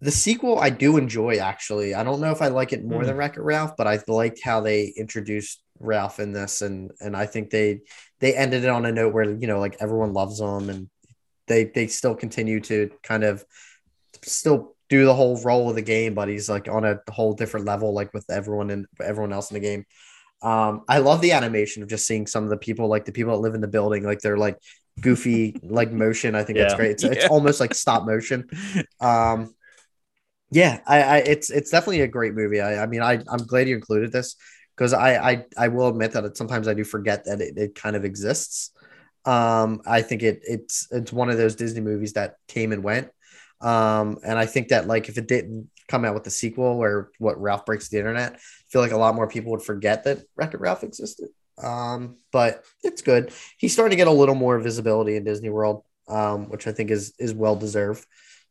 The 0.00 0.10
sequel 0.10 0.58
I 0.58 0.70
do 0.70 0.96
enjoy 0.96 1.36
actually. 1.38 1.94
I 1.94 2.02
don't 2.04 2.20
know 2.20 2.30
if 2.32 2.40
I 2.40 2.48
like 2.48 2.72
it 2.72 2.84
more 2.84 3.04
Hmm. 3.04 3.04
than 3.04 3.16
Wreck 3.16 3.36
It 3.36 3.42
Ralph, 3.42 3.76
but 3.76 3.86
I 3.86 3.98
liked 4.08 4.40
how 4.42 4.60
they 4.60 4.86
introduced 4.96 5.62
Ralph 5.78 6.20
in 6.20 6.32
this, 6.32 6.62
and 6.62 6.90
and 7.00 7.16
I 7.16 7.26
think 7.26 7.50
they 7.50 7.80
they 8.20 8.34
ended 8.34 8.64
it 8.64 8.70
on 8.70 8.86
a 8.86 8.92
note 8.92 9.12
where 9.12 9.24
you 9.30 9.46
know 9.46 9.58
like 9.60 9.76
everyone 9.80 10.14
loves 10.14 10.40
him, 10.40 10.70
and 10.70 10.88
they 11.48 11.64
they 11.64 11.88
still 11.88 12.14
continue 12.14 12.60
to 12.62 12.90
kind 13.02 13.24
of 13.24 13.44
still 14.24 14.76
do 14.88 15.04
the 15.04 15.14
whole 15.14 15.40
role 15.42 15.68
of 15.70 15.76
the 15.76 15.82
game, 15.82 16.14
but 16.14 16.28
he's 16.28 16.48
like 16.48 16.68
on 16.68 16.84
a 16.84 16.98
whole 17.10 17.32
different 17.34 17.66
level, 17.66 17.94
like 17.94 18.12
with 18.14 18.24
everyone 18.30 18.70
and 18.70 18.86
everyone 19.02 19.32
else 19.32 19.50
in 19.50 19.54
the 19.54 19.60
game. 19.60 19.84
Um, 20.42 20.84
I 20.88 20.98
love 20.98 21.20
the 21.20 21.32
animation 21.32 21.82
of 21.82 21.88
just 21.88 22.06
seeing 22.06 22.26
some 22.26 22.44
of 22.44 22.50
the 22.50 22.56
people, 22.56 22.88
like 22.88 23.04
the 23.04 23.12
people 23.12 23.32
that 23.34 23.40
live 23.40 23.54
in 23.54 23.60
the 23.60 23.68
building, 23.68 24.04
like 24.04 24.20
they're 24.20 24.38
like 24.38 24.58
goofy, 25.00 25.56
like 25.62 25.92
motion. 25.92 26.34
I 26.34 26.44
think 26.44 26.58
that's 26.58 26.74
Yeah. 26.74 26.74
great. 26.74 26.92
It's, 26.92 27.04
it's 27.04 27.24
almost 27.26 27.60
like 27.60 27.74
stop 27.74 28.06
motion. 28.06 28.48
Um, 29.00 29.54
yeah, 30.50 30.80
I, 30.86 31.02
I, 31.02 31.16
it's 31.18 31.50
it's 31.50 31.70
definitely 31.70 32.00
a 32.00 32.08
great 32.08 32.34
movie. 32.34 32.60
I, 32.60 32.82
I 32.82 32.86
mean, 32.86 33.02
I, 33.02 33.22
I'm 33.28 33.46
glad 33.46 33.68
you 33.68 33.76
included 33.76 34.12
this 34.12 34.36
because 34.76 34.92
I, 34.92 35.30
I, 35.30 35.44
I 35.56 35.68
will 35.68 35.88
admit 35.88 36.12
that 36.12 36.24
it, 36.24 36.36
sometimes 36.36 36.66
I 36.66 36.74
do 36.74 36.84
forget 36.84 37.24
that 37.26 37.40
it, 37.40 37.56
it 37.56 37.74
kind 37.74 37.96
of 37.96 38.04
exists. 38.04 38.72
Um, 39.26 39.82
I 39.86 40.00
think 40.02 40.22
it, 40.22 40.40
it's, 40.44 40.88
it's 40.90 41.12
one 41.12 41.28
of 41.28 41.36
those 41.36 41.54
Disney 41.54 41.82
movies 41.82 42.14
that 42.14 42.36
came 42.48 42.72
and 42.72 42.82
went. 42.82 43.10
Um, 43.60 44.18
and 44.24 44.38
I 44.38 44.46
think 44.46 44.68
that 44.68 44.86
like 44.86 45.10
if 45.10 45.18
it 45.18 45.28
didn't 45.28 45.68
come 45.86 46.06
out 46.06 46.14
with 46.14 46.24
the 46.24 46.30
sequel 46.30 46.64
or 46.64 47.10
what 47.18 47.40
Ralph 47.40 47.66
breaks 47.66 47.88
the 47.88 47.98
internet, 47.98 48.32
I 48.32 48.38
feel 48.68 48.80
like 48.80 48.92
a 48.92 48.96
lot 48.96 49.14
more 49.14 49.28
people 49.28 49.52
would 49.52 49.62
forget 49.62 50.04
that 50.04 50.22
Wreck 50.34 50.54
It 50.54 50.60
Ralph 50.60 50.82
existed. 50.82 51.28
Um, 51.62 52.16
but 52.32 52.64
it's 52.82 53.02
good. 53.02 53.32
He's 53.58 53.74
starting 53.74 53.90
to 53.90 53.96
get 53.96 54.08
a 54.08 54.12
little 54.12 54.34
more 54.34 54.58
visibility 54.58 55.16
in 55.16 55.24
Disney 55.24 55.50
World, 55.50 55.84
um, 56.08 56.48
which 56.48 56.66
I 56.66 56.72
think 56.72 56.90
is 56.90 57.12
is 57.18 57.34
well 57.34 57.54
deserved. 57.54 58.06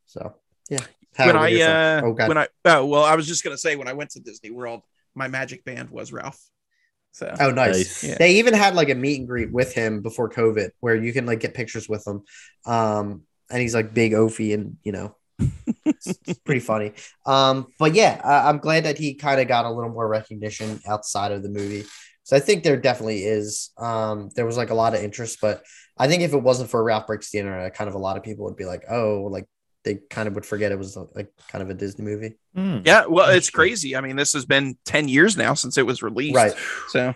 So 0.05 0.35
yeah. 0.69 0.85
When 1.27 1.35
I 1.37 1.61
uh, 1.61 2.01
oh 2.03 2.13
god, 2.13 2.27
when 2.27 2.37
I 2.37 2.47
oh 2.65 2.85
well, 2.85 3.03
I 3.03 3.15
was 3.15 3.27
just 3.27 3.43
gonna 3.43 3.57
say 3.57 3.75
when 3.75 3.87
I 3.87 3.93
went 3.93 4.11
to 4.11 4.19
Disney 4.19 4.51
World, 4.51 4.81
my 5.15 5.27
magic 5.27 5.63
band 5.65 5.89
was 5.89 6.11
Ralph. 6.11 6.39
So 7.11 7.33
oh 7.39 7.51
nice. 7.51 7.75
Nice. 7.75 8.03
Yeah. 8.03 8.15
They 8.19 8.35
even 8.35 8.53
had 8.53 8.75
like 8.75 8.89
a 8.89 8.95
meet 8.95 9.19
and 9.19 9.27
greet 9.27 9.51
with 9.51 9.73
him 9.73 10.01
before 10.01 10.29
COVID, 10.29 10.69
where 10.79 10.95
you 10.95 11.11
can 11.13 11.25
like 11.25 11.39
get 11.39 11.53
pictures 11.53 11.89
with 11.89 12.05
him. 12.05 12.21
Um, 12.65 13.23
and 13.49 13.61
he's 13.61 13.73
like 13.73 13.93
big 13.93 14.11
Ophi, 14.13 14.53
and 14.53 14.77
you 14.83 14.91
know, 14.91 15.15
it's, 15.85 16.07
it's 16.27 16.39
pretty 16.39 16.61
funny. 16.61 16.93
Um, 17.25 17.67
but 17.79 17.95
yeah, 17.95 18.21
I, 18.23 18.49
I'm 18.49 18.59
glad 18.59 18.85
that 18.85 18.97
he 18.97 19.15
kind 19.15 19.41
of 19.41 19.47
got 19.47 19.65
a 19.65 19.71
little 19.71 19.91
more 19.91 20.07
recognition 20.07 20.79
outside 20.87 21.31
of 21.31 21.43
the 21.43 21.49
movie. 21.49 21.85
So 22.23 22.37
I 22.37 22.39
think 22.39 22.63
there 22.63 22.77
definitely 22.77 23.23
is. 23.23 23.71
Um, 23.77 24.29
there 24.35 24.45
was 24.45 24.55
like 24.55 24.69
a 24.69 24.75
lot 24.75 24.93
of 24.93 25.03
interest, 25.03 25.39
but 25.41 25.63
I 25.97 26.07
think 26.07 26.21
if 26.21 26.33
it 26.33 26.43
wasn't 26.43 26.69
for 26.69 26.83
Ralph 26.83 27.07
Breaks 27.07 27.31
the 27.31 27.39
Internet, 27.39 27.73
kind 27.73 27.87
of 27.87 27.95
a 27.95 27.99
lot 27.99 28.17
of 28.17 28.23
people 28.23 28.45
would 28.45 28.55
be 28.55 28.65
like, 28.65 28.83
oh, 28.87 29.27
like 29.31 29.45
they 29.83 29.95
kind 30.09 30.27
of 30.27 30.35
would 30.35 30.45
forget 30.45 30.71
it 30.71 30.77
was 30.77 30.97
like 31.15 31.31
kind 31.47 31.61
of 31.61 31.69
a 31.69 31.73
Disney 31.73 32.03
movie. 32.05 32.35
Hmm. 32.55 32.79
yeah, 32.85 33.05
well, 33.05 33.29
it's 33.29 33.49
crazy. 33.49 33.95
I 33.95 34.01
mean, 34.01 34.15
this 34.15 34.33
has 34.33 34.45
been 34.45 34.77
ten 34.85 35.07
years 35.07 35.37
now 35.37 35.53
since 35.53 35.77
it 35.77 35.85
was 35.85 36.01
released. 36.03 36.35
Right. 36.35 36.53
So 36.89 37.15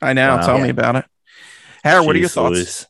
I 0.00 0.12
know. 0.12 0.36
Wow. 0.36 0.46
Tell 0.46 0.56
Yeah. 0.58 0.62
me 0.64 0.68
about 0.70 0.96
it. 0.96 1.04
Harry, 1.84 2.04
what 2.06 2.14
are 2.16 2.18
your 2.18 2.28
thoughts? 2.28 2.54
Louise. 2.54 2.86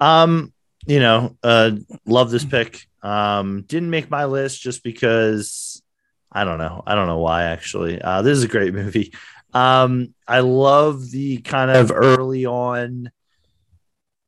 Um, 0.00 0.52
you 0.86 1.00
know, 1.00 1.36
uh, 1.42 1.72
love 2.06 2.30
this 2.30 2.44
pick. 2.44 2.86
Um, 3.02 3.62
didn't 3.62 3.90
make 3.90 4.10
my 4.10 4.24
list 4.26 4.60
just 4.60 4.82
because 4.82 5.82
I 6.30 6.44
don't 6.44 6.58
know. 6.58 6.82
I 6.86 6.94
don't 6.94 7.06
know 7.06 7.18
why 7.18 7.44
actually. 7.44 8.00
Uh, 8.00 8.22
this 8.22 8.36
is 8.38 8.44
a 8.44 8.48
great 8.48 8.74
movie. 8.82 9.12
Um, 9.54 10.14
I 10.26 10.40
love 10.40 11.10
the 11.10 11.38
kind 11.38 11.70
of 11.70 11.92
early 11.94 12.46
on 12.46 13.10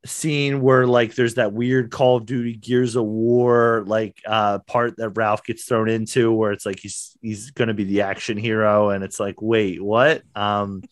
scene 0.07 0.61
where 0.61 0.87
like 0.87 1.15
there's 1.15 1.35
that 1.35 1.53
weird 1.53 1.91
Call 1.91 2.17
of 2.19 2.27
Duty 2.27 2.55
Gears 2.55 2.95
of 2.97 3.05
War 3.05 3.85
like 3.87 4.21
uh 4.27 4.59
part 4.61 4.97
that 4.99 5.11
Ralph 5.11 5.45
gets 5.45 5.65
thrown 5.65 5.89
into 5.89 6.33
where 6.33 6.53
it's 6.53 6.67
like 6.67 6.79
he's 6.79 7.17
he's 7.23 7.51
gonna 7.53 7.75
be 7.75 7.85
the 7.85 8.03
action 8.03 8.37
hero 8.37 8.91
and 8.91 9.03
it's 9.03 9.19
like 9.19 9.41
wait 9.41 9.83
what? 9.83 10.23
Um 10.35 10.83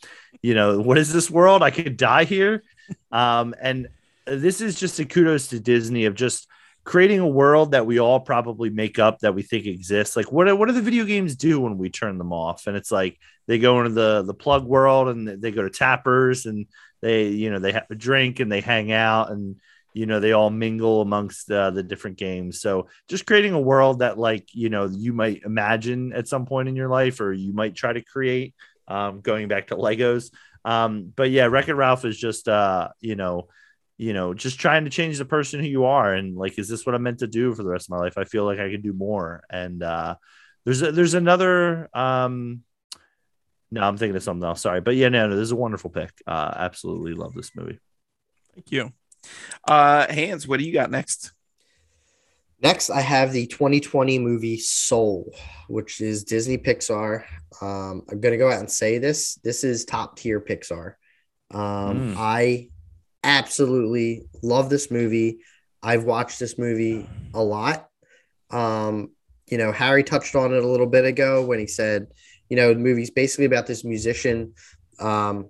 you 0.40 0.55
know 0.55 0.80
what 0.80 0.98
is 0.98 1.12
this 1.12 1.30
world? 1.30 1.62
I 1.62 1.70
could 1.70 1.97
die 1.97 2.24
here? 2.24 2.62
Um 3.10 3.55
and 3.60 3.89
this 4.26 4.60
is 4.60 4.78
just 4.78 4.98
a 4.98 5.05
kudos 5.05 5.48
to 5.48 5.60
Disney 5.60 6.06
of 6.06 6.14
just 6.14 6.48
creating 6.84 7.20
a 7.20 7.28
world 7.28 7.72
that 7.72 7.86
we 7.86 8.01
all 8.01 8.18
probably 8.18 8.70
make 8.70 8.98
up 8.98 9.20
that 9.20 9.34
we 9.34 9.43
think 9.43 9.66
exists. 9.66 10.16
Like 10.16 10.32
what 10.32 10.56
what 10.59 10.66
do 10.66 10.72
the 10.72 10.80
video 10.80 11.05
games 11.05 11.36
do 11.36 11.60
when 11.60 11.76
we 11.76 11.90
turn 11.90 12.18
them 12.18 12.32
off? 12.32 12.66
And 12.66 12.76
it's 12.76 12.90
like 12.90 13.18
they 13.47 13.59
go 13.59 13.80
into 13.80 13.93
the 13.93 14.22
the 14.22 14.34
plug 14.34 14.64
world 14.64 15.09
and 15.09 15.28
they 15.28 15.51
go 15.51 15.62
to 15.62 15.70
Tapper's 15.70 16.47
and 16.47 16.66
they 17.02 17.28
you 17.28 17.50
know 17.50 17.58
they 17.58 17.72
have 17.72 17.86
a 17.90 17.94
drink 17.94 18.40
and 18.40 18.50
they 18.50 18.60
hang 18.60 18.92
out 18.92 19.30
and 19.30 19.56
you 19.92 20.06
know 20.06 20.20
they 20.20 20.32
all 20.32 20.50
mingle 20.50 21.02
amongst 21.02 21.50
uh, 21.50 21.70
the 21.70 21.82
different 21.82 22.16
games. 22.16 22.60
So 22.60 22.88
just 23.08 23.26
creating 23.26 23.52
a 23.52 23.60
world 23.60 23.98
that 23.98 24.18
like 24.18 24.48
you 24.54 24.70
know 24.70 24.86
you 24.86 25.12
might 25.12 25.42
imagine 25.42 26.12
at 26.14 26.28
some 26.28 26.46
point 26.46 26.68
in 26.68 26.76
your 26.76 26.88
life 26.88 27.20
or 27.20 27.32
you 27.32 27.52
might 27.52 27.74
try 27.74 27.92
to 27.92 28.00
create 28.00 28.54
um, 28.88 29.20
going 29.20 29.48
back 29.48 29.66
to 29.68 29.76
legos. 29.76 30.30
Um, 30.64 31.12
but 31.14 31.30
yeah 31.30 31.46
wreck 31.46 31.68
it 31.68 31.74
ralph 31.74 32.04
is 32.04 32.16
just 32.16 32.48
uh, 32.48 32.88
you 33.00 33.16
know 33.16 33.48
you 33.98 34.14
know 34.14 34.32
just 34.32 34.58
trying 34.58 34.84
to 34.84 34.90
change 34.90 35.18
the 35.18 35.24
person 35.24 35.60
who 35.60 35.66
you 35.66 35.84
are. 35.84 36.14
And 36.14 36.36
like 36.36 36.58
is 36.58 36.68
this 36.68 36.86
what 36.86 36.94
i'm 36.94 37.02
meant 37.02 37.18
to 37.18 37.26
do 37.26 37.54
for 37.54 37.62
the 37.62 37.70
rest 37.70 37.86
of 37.86 37.90
my 37.90 37.98
life? 37.98 38.16
I 38.16 38.24
feel 38.24 38.44
like 38.44 38.60
i 38.60 38.70
could 38.70 38.82
do 38.82 38.94
more. 38.94 39.42
And 39.50 39.82
uh, 39.82 40.16
there's 40.64 40.80
a, 40.80 40.92
there's 40.92 41.14
another 41.14 41.90
um, 41.92 42.62
no, 43.72 43.80
I'm 43.82 43.96
thinking 43.96 44.14
of 44.16 44.22
something 44.22 44.46
else. 44.46 44.60
Sorry, 44.60 44.80
but 44.80 44.94
yeah, 44.94 45.08
no, 45.08 45.26
no, 45.28 45.34
this 45.34 45.44
is 45.46 45.52
a 45.52 45.56
wonderful 45.56 45.90
pick. 45.90 46.10
Uh, 46.26 46.52
absolutely 46.54 47.14
love 47.14 47.34
this 47.34 47.50
movie. 47.56 47.80
Thank 48.54 48.70
you. 48.70 48.92
Uh, 49.66 50.06
Hans, 50.12 50.46
what 50.46 50.58
do 50.60 50.66
you 50.66 50.72
got 50.72 50.90
next? 50.90 51.32
Next, 52.62 52.90
I 52.90 53.00
have 53.00 53.32
the 53.32 53.46
2020 53.46 54.18
movie 54.18 54.58
Soul, 54.58 55.34
which 55.68 56.00
is 56.00 56.22
Disney 56.22 56.58
Pixar. 56.58 57.24
Um, 57.60 58.02
I'm 58.10 58.20
gonna 58.20 58.36
go 58.36 58.50
out 58.50 58.60
and 58.60 58.70
say 58.70 58.98
this. 58.98 59.36
This 59.42 59.64
is 59.64 59.84
top 59.84 60.16
tier 60.16 60.40
Pixar. 60.40 60.94
Um, 61.50 62.14
Mm. 62.14 62.14
I 62.16 62.68
absolutely 63.24 64.26
love 64.42 64.70
this 64.70 64.90
movie. 64.90 65.38
I've 65.82 66.04
watched 66.04 66.38
this 66.38 66.58
movie 66.58 67.08
a 67.34 67.42
lot. 67.42 67.88
Um, 68.50 69.10
you 69.48 69.58
know, 69.58 69.72
Harry 69.72 70.04
touched 70.04 70.34
on 70.36 70.52
it 70.54 70.62
a 70.62 70.68
little 70.68 70.86
bit 70.86 71.04
ago 71.04 71.44
when 71.44 71.58
he 71.58 71.66
said, 71.66 72.08
you 72.48 72.56
know, 72.56 72.74
the 72.74 72.81
movie's 72.81 73.10
basically 73.10 73.47
about 73.47 73.66
this 73.66 73.85
musician, 73.85 74.55
um, 74.98 75.48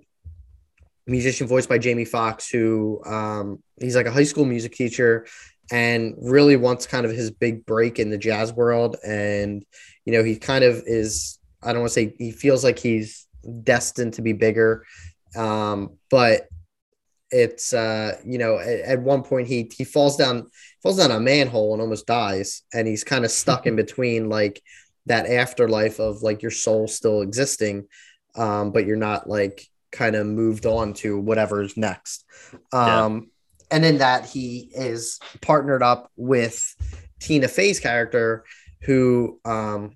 musician 1.05 1.47
voiced 1.47 1.69
by 1.69 1.77
Jamie 1.77 2.05
Foxx, 2.05 2.49
who 2.49 3.01
um, 3.05 3.61
he's 3.79 3.95
like 3.95 4.05
a 4.05 4.11
high 4.11 4.23
school 4.23 4.45
music 4.45 4.73
teacher 4.73 5.25
and 5.71 6.15
really 6.21 6.55
wants 6.55 6.85
kind 6.85 7.05
of 7.05 7.11
his 7.11 7.31
big 7.31 7.65
break 7.65 7.99
in 7.99 8.09
the 8.09 8.17
jazz 8.17 8.53
world. 8.53 8.97
And, 9.05 9.65
you 10.05 10.13
know, 10.13 10.23
he 10.23 10.37
kind 10.37 10.63
of 10.63 10.83
is, 10.85 11.39
I 11.61 11.71
don't 11.71 11.81
want 11.81 11.93
to 11.93 11.93
say 11.93 12.13
he 12.17 12.31
feels 12.31 12.63
like 12.63 12.79
he's 12.79 13.27
destined 13.63 14.13
to 14.13 14.21
be 14.21 14.33
bigger. 14.33 14.85
Um, 15.35 15.97
but 16.09 16.47
it's, 17.31 17.73
uh, 17.73 18.19
you 18.25 18.37
know, 18.37 18.59
at, 18.59 18.79
at 18.79 19.01
one 19.01 19.23
point 19.23 19.47
he, 19.47 19.71
he 19.75 19.83
falls 19.83 20.17
down, 20.17 20.47
falls 20.83 20.97
down 20.97 21.11
a 21.11 21.19
manhole 21.19 21.73
and 21.73 21.81
almost 21.81 22.05
dies. 22.05 22.63
And 22.73 22.87
he's 22.87 23.03
kind 23.03 23.25
of 23.25 23.31
stuck 23.31 23.65
in 23.65 23.75
between 23.83 24.29
like 24.29 24.61
that 25.05 25.27
afterlife 25.27 25.99
of 25.99 26.21
like 26.21 26.41
your 26.41 26.51
soul 26.51 26.87
still 26.87 27.21
existing. 27.21 27.87
Um, 28.35 28.71
but 28.71 28.85
you're 28.85 28.95
not 28.95 29.29
like 29.29 29.67
kind 29.91 30.15
of 30.15 30.25
moved 30.25 30.65
on 30.65 30.93
to 30.95 31.19
whatever's 31.19 31.77
next. 31.77 32.25
Yeah. 32.73 33.05
Um, 33.05 33.29
and 33.71 33.85
in 33.85 33.99
that 33.99 34.25
he 34.25 34.71
is 34.73 35.19
partnered 35.41 35.83
up 35.83 36.11
with 36.15 36.75
Tina 37.19 37.47
Fey's 37.47 37.79
character, 37.79 38.43
who, 38.81 39.39
um, 39.45 39.95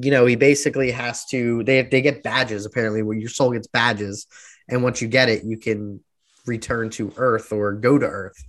you 0.00 0.10
know, 0.10 0.26
he 0.26 0.36
basically 0.36 0.90
has 0.90 1.24
to. 1.26 1.62
They 1.64 1.82
they 1.82 2.00
get 2.00 2.22
badges 2.22 2.66
apparently, 2.66 3.02
where 3.02 3.16
your 3.16 3.28
soul 3.28 3.52
gets 3.52 3.66
badges, 3.66 4.26
and 4.68 4.82
once 4.82 5.02
you 5.02 5.08
get 5.08 5.28
it, 5.28 5.44
you 5.44 5.58
can 5.58 6.00
return 6.46 6.90
to 6.90 7.12
Earth 7.16 7.52
or 7.52 7.72
go 7.72 7.98
to 7.98 8.06
Earth. 8.06 8.42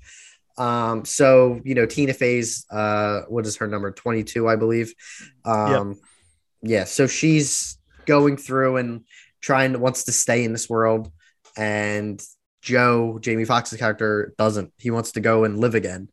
Um, 0.58 1.06
so 1.06 1.60
you 1.64 1.76
know, 1.76 1.86
Tina 1.86 2.14
Fey's 2.14 2.66
uh, 2.70 3.22
what 3.28 3.46
is 3.46 3.58
her 3.58 3.68
number? 3.68 3.92
Twenty 3.92 4.24
two, 4.24 4.48
I 4.48 4.56
believe. 4.56 4.94
Um, 5.46 6.00
yeah, 6.62 6.86
so 6.86 7.08
she's 7.08 7.78
going 8.06 8.38
through 8.38 8.78
and 8.78 9.06
trying 9.42 9.80
wants 9.80 10.06
to 10.06 10.12
stay 10.12 10.44
in 10.44 10.54
this 10.54 10.70
world, 10.70 11.12
and 11.58 12.24
Joe, 12.62 13.20
Jamie 13.20 13.46
Foxx's 13.46 13.80
character, 13.80 14.34
doesn't. 14.38 14.72
He 14.78 14.92
wants 14.92 15.14
to 15.14 15.20
go 15.20 15.44
and 15.44 15.60
live 15.60 15.76
again. 15.76 16.10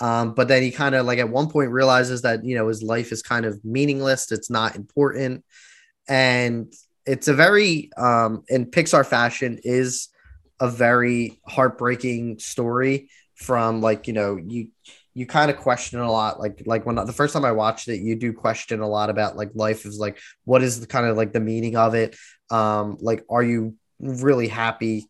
Um, 0.00 0.34
but 0.34 0.48
then 0.48 0.62
he 0.62 0.70
kind 0.70 0.94
of 0.94 1.06
like 1.06 1.18
at 1.18 1.28
one 1.28 1.48
point 1.48 1.70
realizes 1.70 2.22
that 2.22 2.44
you 2.44 2.56
know 2.56 2.68
his 2.68 2.82
life 2.82 3.12
is 3.12 3.22
kind 3.22 3.46
of 3.46 3.64
meaningless. 3.64 4.32
It's 4.32 4.50
not 4.50 4.76
important, 4.76 5.44
and 6.08 6.72
it's 7.06 7.28
a 7.28 7.34
very 7.34 7.90
um, 7.96 8.42
in 8.48 8.66
Pixar 8.66 9.06
fashion 9.06 9.60
is 9.62 10.08
a 10.60 10.68
very 10.68 11.40
heartbreaking 11.46 12.38
story. 12.38 13.08
From 13.34 13.80
like 13.80 14.06
you 14.06 14.12
know 14.12 14.36
you 14.36 14.68
you 15.14 15.26
kind 15.26 15.50
of 15.50 15.56
question 15.56 16.00
a 16.00 16.10
lot 16.10 16.40
like 16.40 16.62
like 16.66 16.84
when 16.84 16.96
the 16.96 17.12
first 17.12 17.32
time 17.32 17.44
I 17.44 17.52
watched 17.52 17.88
it, 17.88 18.00
you 18.00 18.16
do 18.16 18.32
question 18.32 18.80
a 18.80 18.88
lot 18.88 19.10
about 19.10 19.36
like 19.36 19.50
life 19.54 19.86
is 19.86 19.98
like 19.98 20.18
what 20.44 20.62
is 20.62 20.80
the 20.80 20.86
kind 20.86 21.06
of 21.06 21.16
like 21.16 21.32
the 21.32 21.40
meaning 21.40 21.76
of 21.76 21.94
it. 21.94 22.16
Um, 22.50 22.98
like 23.00 23.24
are 23.30 23.42
you 23.42 23.76
really 24.00 24.48
happy 24.48 25.06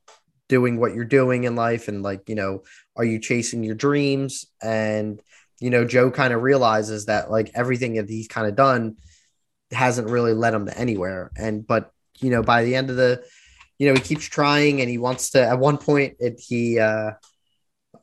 doing 0.48 0.78
what 0.78 0.94
you're 0.94 1.04
doing 1.04 1.44
in 1.44 1.56
life? 1.56 1.88
And 1.88 2.02
like 2.02 2.28
you 2.28 2.34
know 2.34 2.62
are 2.96 3.04
you 3.04 3.18
chasing 3.18 3.64
your 3.64 3.74
dreams? 3.74 4.46
And 4.62 5.20
you 5.60 5.70
know 5.70 5.84
joe 5.84 6.10
kind 6.10 6.34
of 6.34 6.42
realizes 6.42 7.06
that 7.06 7.30
like 7.30 7.50
everything 7.54 7.94
that 7.94 8.08
he's 8.08 8.28
kind 8.28 8.46
of 8.46 8.56
done 8.56 8.96
hasn't 9.70 10.10
really 10.10 10.34
led 10.34 10.52
him 10.54 10.66
to 10.66 10.78
anywhere. 10.78 11.30
And 11.36 11.66
but 11.66 11.90
you 12.20 12.30
know 12.30 12.42
by 12.42 12.64
the 12.64 12.74
end 12.74 12.90
of 12.90 12.96
the 12.96 13.24
you 13.78 13.88
know 13.88 13.94
he 13.94 14.00
keeps 14.00 14.24
trying 14.24 14.80
and 14.80 14.90
he 14.90 14.98
wants 14.98 15.30
to 15.30 15.42
at 15.42 15.58
one 15.58 15.78
point 15.78 16.16
it, 16.20 16.38
he 16.38 16.78
uh 16.78 17.12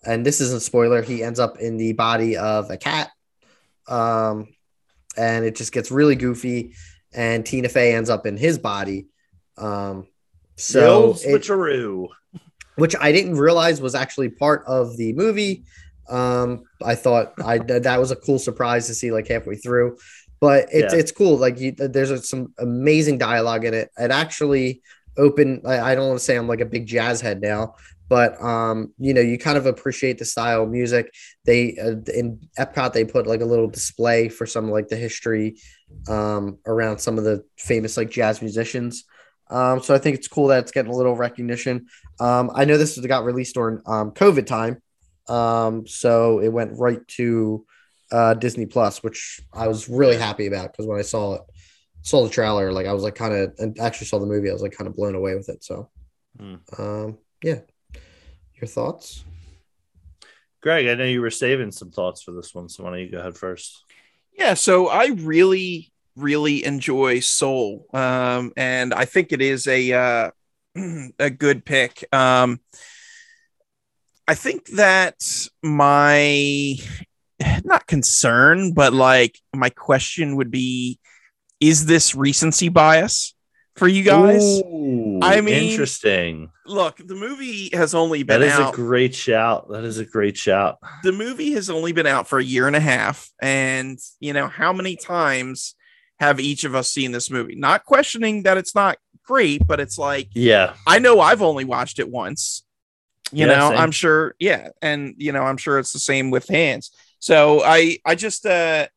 and 0.04 0.26
this 0.26 0.42
isn't 0.42 0.58
a 0.58 0.62
spoiler 0.62 1.02
he 1.02 1.24
ends 1.24 1.40
up 1.40 1.58
in 1.60 1.78
the 1.78 1.94
body 1.94 2.36
of 2.38 2.70
a 2.72 2.78
cat 2.78 3.10
um 3.88 4.48
and 5.18 5.46
it 5.46 5.56
just 5.56 5.72
gets 5.72 5.92
really 5.92 6.16
goofy 6.16 6.74
and 7.14 7.46
tina 7.46 7.70
fey 7.70 7.94
ends 7.94 8.10
up 8.10 8.26
in 8.26 8.38
his 8.38 8.58
body 8.58 9.08
um 9.58 10.08
so 10.56 11.14
So 11.14 11.30
it- 11.30 11.42
switcheroo. 11.42 12.08
which 12.76 12.96
I 13.00 13.12
didn't 13.12 13.36
realize 13.38 13.82
was 13.82 13.96
actually 13.96 14.30
part 14.30 14.64
of 14.68 14.96
the 14.98 15.14
movie. 15.14 15.64
Um, 16.10 16.64
I 16.84 16.96
thought 16.96 17.34
I 17.44 17.58
that 17.60 18.00
was 18.00 18.12
a 18.12 18.16
cool 18.16 18.38
surprise 18.40 18.88
to 18.88 18.94
see 18.94 19.12
like 19.12 19.28
halfway 19.28 19.56
through, 19.56 19.98
but 20.40 20.68
it's 20.72 20.94
Yeah. 20.94 21.00
it's 21.00 21.12
cool. 21.12 21.38
Like 21.38 21.60
you, 21.60 21.72
there's 21.74 22.12
a, 22.12 22.18
some 22.22 22.54
amazing 22.60 23.18
dialogue 23.18 23.66
in 23.66 23.74
it. 23.74 23.90
It 23.98 24.12
actually 24.12 24.82
opened. 25.18 25.62
I, 25.66 25.92
I 25.92 25.96
don't 25.96 26.08
want 26.10 26.20
to 26.20 26.26
say 26.26 26.36
I'm 26.36 26.48
like 26.48 26.62
a 26.62 26.66
big 26.66 26.86
jazz 26.86 27.22
head 27.22 27.42
now, 27.42 27.76
but 28.12 28.44
um, 28.44 28.94
you 28.98 29.14
know, 29.14 29.22
you 29.22 29.38
kind 29.38 29.58
of 29.58 29.66
appreciate 29.66 30.18
the 30.18 30.26
style 30.26 30.64
of 30.64 30.70
music. 30.70 31.14
They 31.46 31.78
uh, 31.78 31.96
in 32.14 32.42
Epcot 32.60 32.92
they 32.92 33.06
put 33.06 33.26
like 33.26 33.40
a 33.40 33.46
little 33.46 33.70
display 33.70 34.28
for 34.28 34.46
some 34.46 34.70
like 34.70 34.90
the 34.90 34.98
history 34.98 35.56
um, 36.10 36.58
around 36.66 36.98
some 36.98 37.18
of 37.18 37.24
the 37.24 37.46
famous 37.58 37.96
like 37.96 38.10
jazz 38.10 38.42
musicians. 38.42 39.06
Um, 39.50 39.82
so 39.82 39.96
I 39.96 39.98
think 39.98 40.18
it's 40.18 40.28
cool 40.28 40.48
that 40.48 40.60
it's 40.60 40.74
getting 40.74 40.92
a 40.92 40.96
little 40.96 41.16
recognition. 41.16 41.86
Um, 42.20 42.52
I 42.54 42.66
know 42.66 42.78
this 42.78 43.00
got 43.00 43.24
released 43.24 43.56
during 43.56 43.82
um, 43.86 44.12
COVID 44.12 44.46
time, 44.46 44.82
um, 45.30 45.88
so 45.88 46.40
it 46.40 46.50
went 46.50 46.78
right 46.78 47.08
to 47.16 47.66
uh, 48.12 48.34
Disney 48.34 48.66
Plus, 48.66 49.02
which 49.04 49.40
I 49.54 49.70
was 49.70 49.88
really 49.88 50.18
happy 50.18 50.48
about 50.48 50.74
because 50.74 50.86
when 50.86 51.00
I 51.00 51.04
saw 51.04 51.36
it, 51.36 51.44
saw 52.02 52.26
the 52.26 52.30
trailer, 52.30 52.74
like 52.74 52.88
I 52.88 52.94
was 52.94 53.04
like 53.04 53.16
kind 53.16 53.34
of, 53.34 53.54
and 53.58 53.80
actually 53.80 54.08
saw 54.08 54.20
the 54.20 54.26
movie, 54.26 54.50
I 54.50 54.54
was 54.54 54.62
like 54.62 54.74
kind 54.74 54.90
of 54.90 54.98
blown 54.98 55.16
away 55.16 55.34
with 55.36 55.48
it. 55.48 55.64
So, 55.64 55.90
Hmm. 56.38 56.56
um, 56.78 57.18
yeah, 57.42 57.60
your 58.62 58.68
thoughts? 58.68 59.24
Greg, 60.62 60.88
I 60.88 60.94
know 60.94 61.06
you 61.06 61.22
were 61.22 61.32
saving 61.32 61.72
some 61.72 61.90
thoughts 61.90 62.22
for 62.22 62.32
this 62.32 62.54
one, 62.54 62.70
so 62.70 62.84
why 62.84 62.92
don't 62.92 63.00
you 63.00 63.12
go 63.12 63.20
ahead 63.20 63.36
first? 63.36 63.84
Yeah, 64.38 64.54
so 64.54 64.88
I 64.88 65.08
really, 65.08 65.92
really 66.16 66.64
enjoy 66.64 67.20
Soul, 67.20 67.88
um, 67.94 68.54
and 68.56 68.94
I 68.94 69.06
think 69.06 69.32
it 69.32 69.42
is 69.42 69.68
a 69.68 69.92
uh, 69.94 70.32
a 71.20 71.30
good 71.30 71.66
pick. 71.66 72.06
Um, 72.14 72.60
I 74.28 74.36
think 74.36 74.68
that 74.68 75.16
my 75.64 76.76
not 77.64 77.88
concern, 77.88 78.74
but 78.74 78.94
like 78.94 79.40
my 79.54 79.70
question 79.70 80.36
would 80.36 80.52
be: 80.52 81.00
Is 81.60 81.88
this 81.88 82.14
recency 82.14 82.70
bias 82.70 83.34
for 83.76 83.88
you 83.88 84.04
guys? 84.04 84.42
Ooh, 84.44 85.20
I 85.22 85.42
mean- 85.42 85.72
interesting. 85.72 86.50
Look, 86.66 86.98
the 86.98 87.16
movie 87.16 87.70
has 87.74 87.94
only 87.96 88.24
been 88.24 88.40
That 88.42 88.48
is 88.48 88.54
out. 88.54 88.74
a 88.74 88.76
great 88.76 89.14
shout. 89.16 89.70
That 89.72 89.84
is 89.84 89.98
a 90.00 90.06
great 90.06 90.38
shout. 90.38 90.78
the 91.04 91.12
movie 91.12 91.52
has 91.54 91.70
only 91.70 91.92
been 91.92 92.08
out 92.08 92.28
for 92.28 92.40
a 92.40 92.44
year 92.44 92.68
and 92.68 92.76
a 92.76 92.80
half 92.80 93.30
and 93.42 93.98
you 94.20 94.34
know 94.34 94.48
how 94.48 94.72
many 94.74 94.96
times 94.96 95.76
have 96.20 96.40
each 96.40 96.64
of 96.64 96.76
us 96.76 96.88
seen 96.92 97.12
this 97.12 97.30
movie 97.32 97.56
not 97.56 97.84
questioning 97.86 98.44
that 98.44 98.56
it's 98.58 98.76
not 98.76 98.98
great 99.26 99.66
but 99.66 99.80
it's 99.80 99.98
like 99.98 100.28
Yeah. 100.36 100.74
i 100.86 101.00
know 101.00 101.20
i've 101.20 101.42
only 101.42 101.66
watched 101.66 101.98
it 102.00 102.10
once 102.10 102.64
you 103.32 103.48
Yeah, 103.48 103.56
know 103.58 103.70
same. 103.72 103.80
i'm 103.80 103.92
sure 103.92 104.36
yeah 104.40 104.70
and 104.84 105.16
you 105.18 105.32
know 105.32 105.42
i'm 105.44 105.58
sure 105.58 105.80
it's 105.80 105.94
the 105.94 106.00
same 106.00 106.30
with 106.30 106.48
Hans 106.48 106.92
so 107.20 107.64
i 107.64 107.98
i 108.06 108.14
just 108.16 108.46
uh 108.46 108.88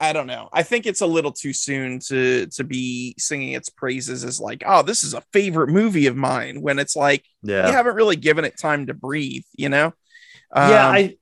i 0.00 0.12
don't 0.12 0.26
know. 0.26 0.48
I 0.52 0.62
think 0.62 0.86
it's 0.86 1.00
a 1.00 1.06
little 1.06 1.32
too 1.32 1.52
soon 1.52 2.00
to 2.08 2.46
to 2.48 2.64
be 2.64 3.14
singing 3.18 3.52
its 3.52 3.70
praises 3.70 4.24
as 4.24 4.38
like 4.40 4.62
oh 4.66 4.82
this 4.82 5.02
is 5.04 5.14
a 5.14 5.22
favorite 5.32 5.68
movie 5.70 6.06
of 6.06 6.16
mine 6.16 6.60
when 6.60 6.78
it's 6.78 6.96
like 6.96 7.24
Yeah. 7.42 7.66
you 7.68 7.72
haven't 7.72 7.94
really 7.96 8.16
given 8.16 8.44
it 8.44 8.58
time 8.58 8.86
to 8.88 8.94
breathe 8.94 9.44
you 9.54 9.68
know? 9.70 9.94
Yeah 10.54 10.88
Um, 10.88 10.92
i 10.92 11.16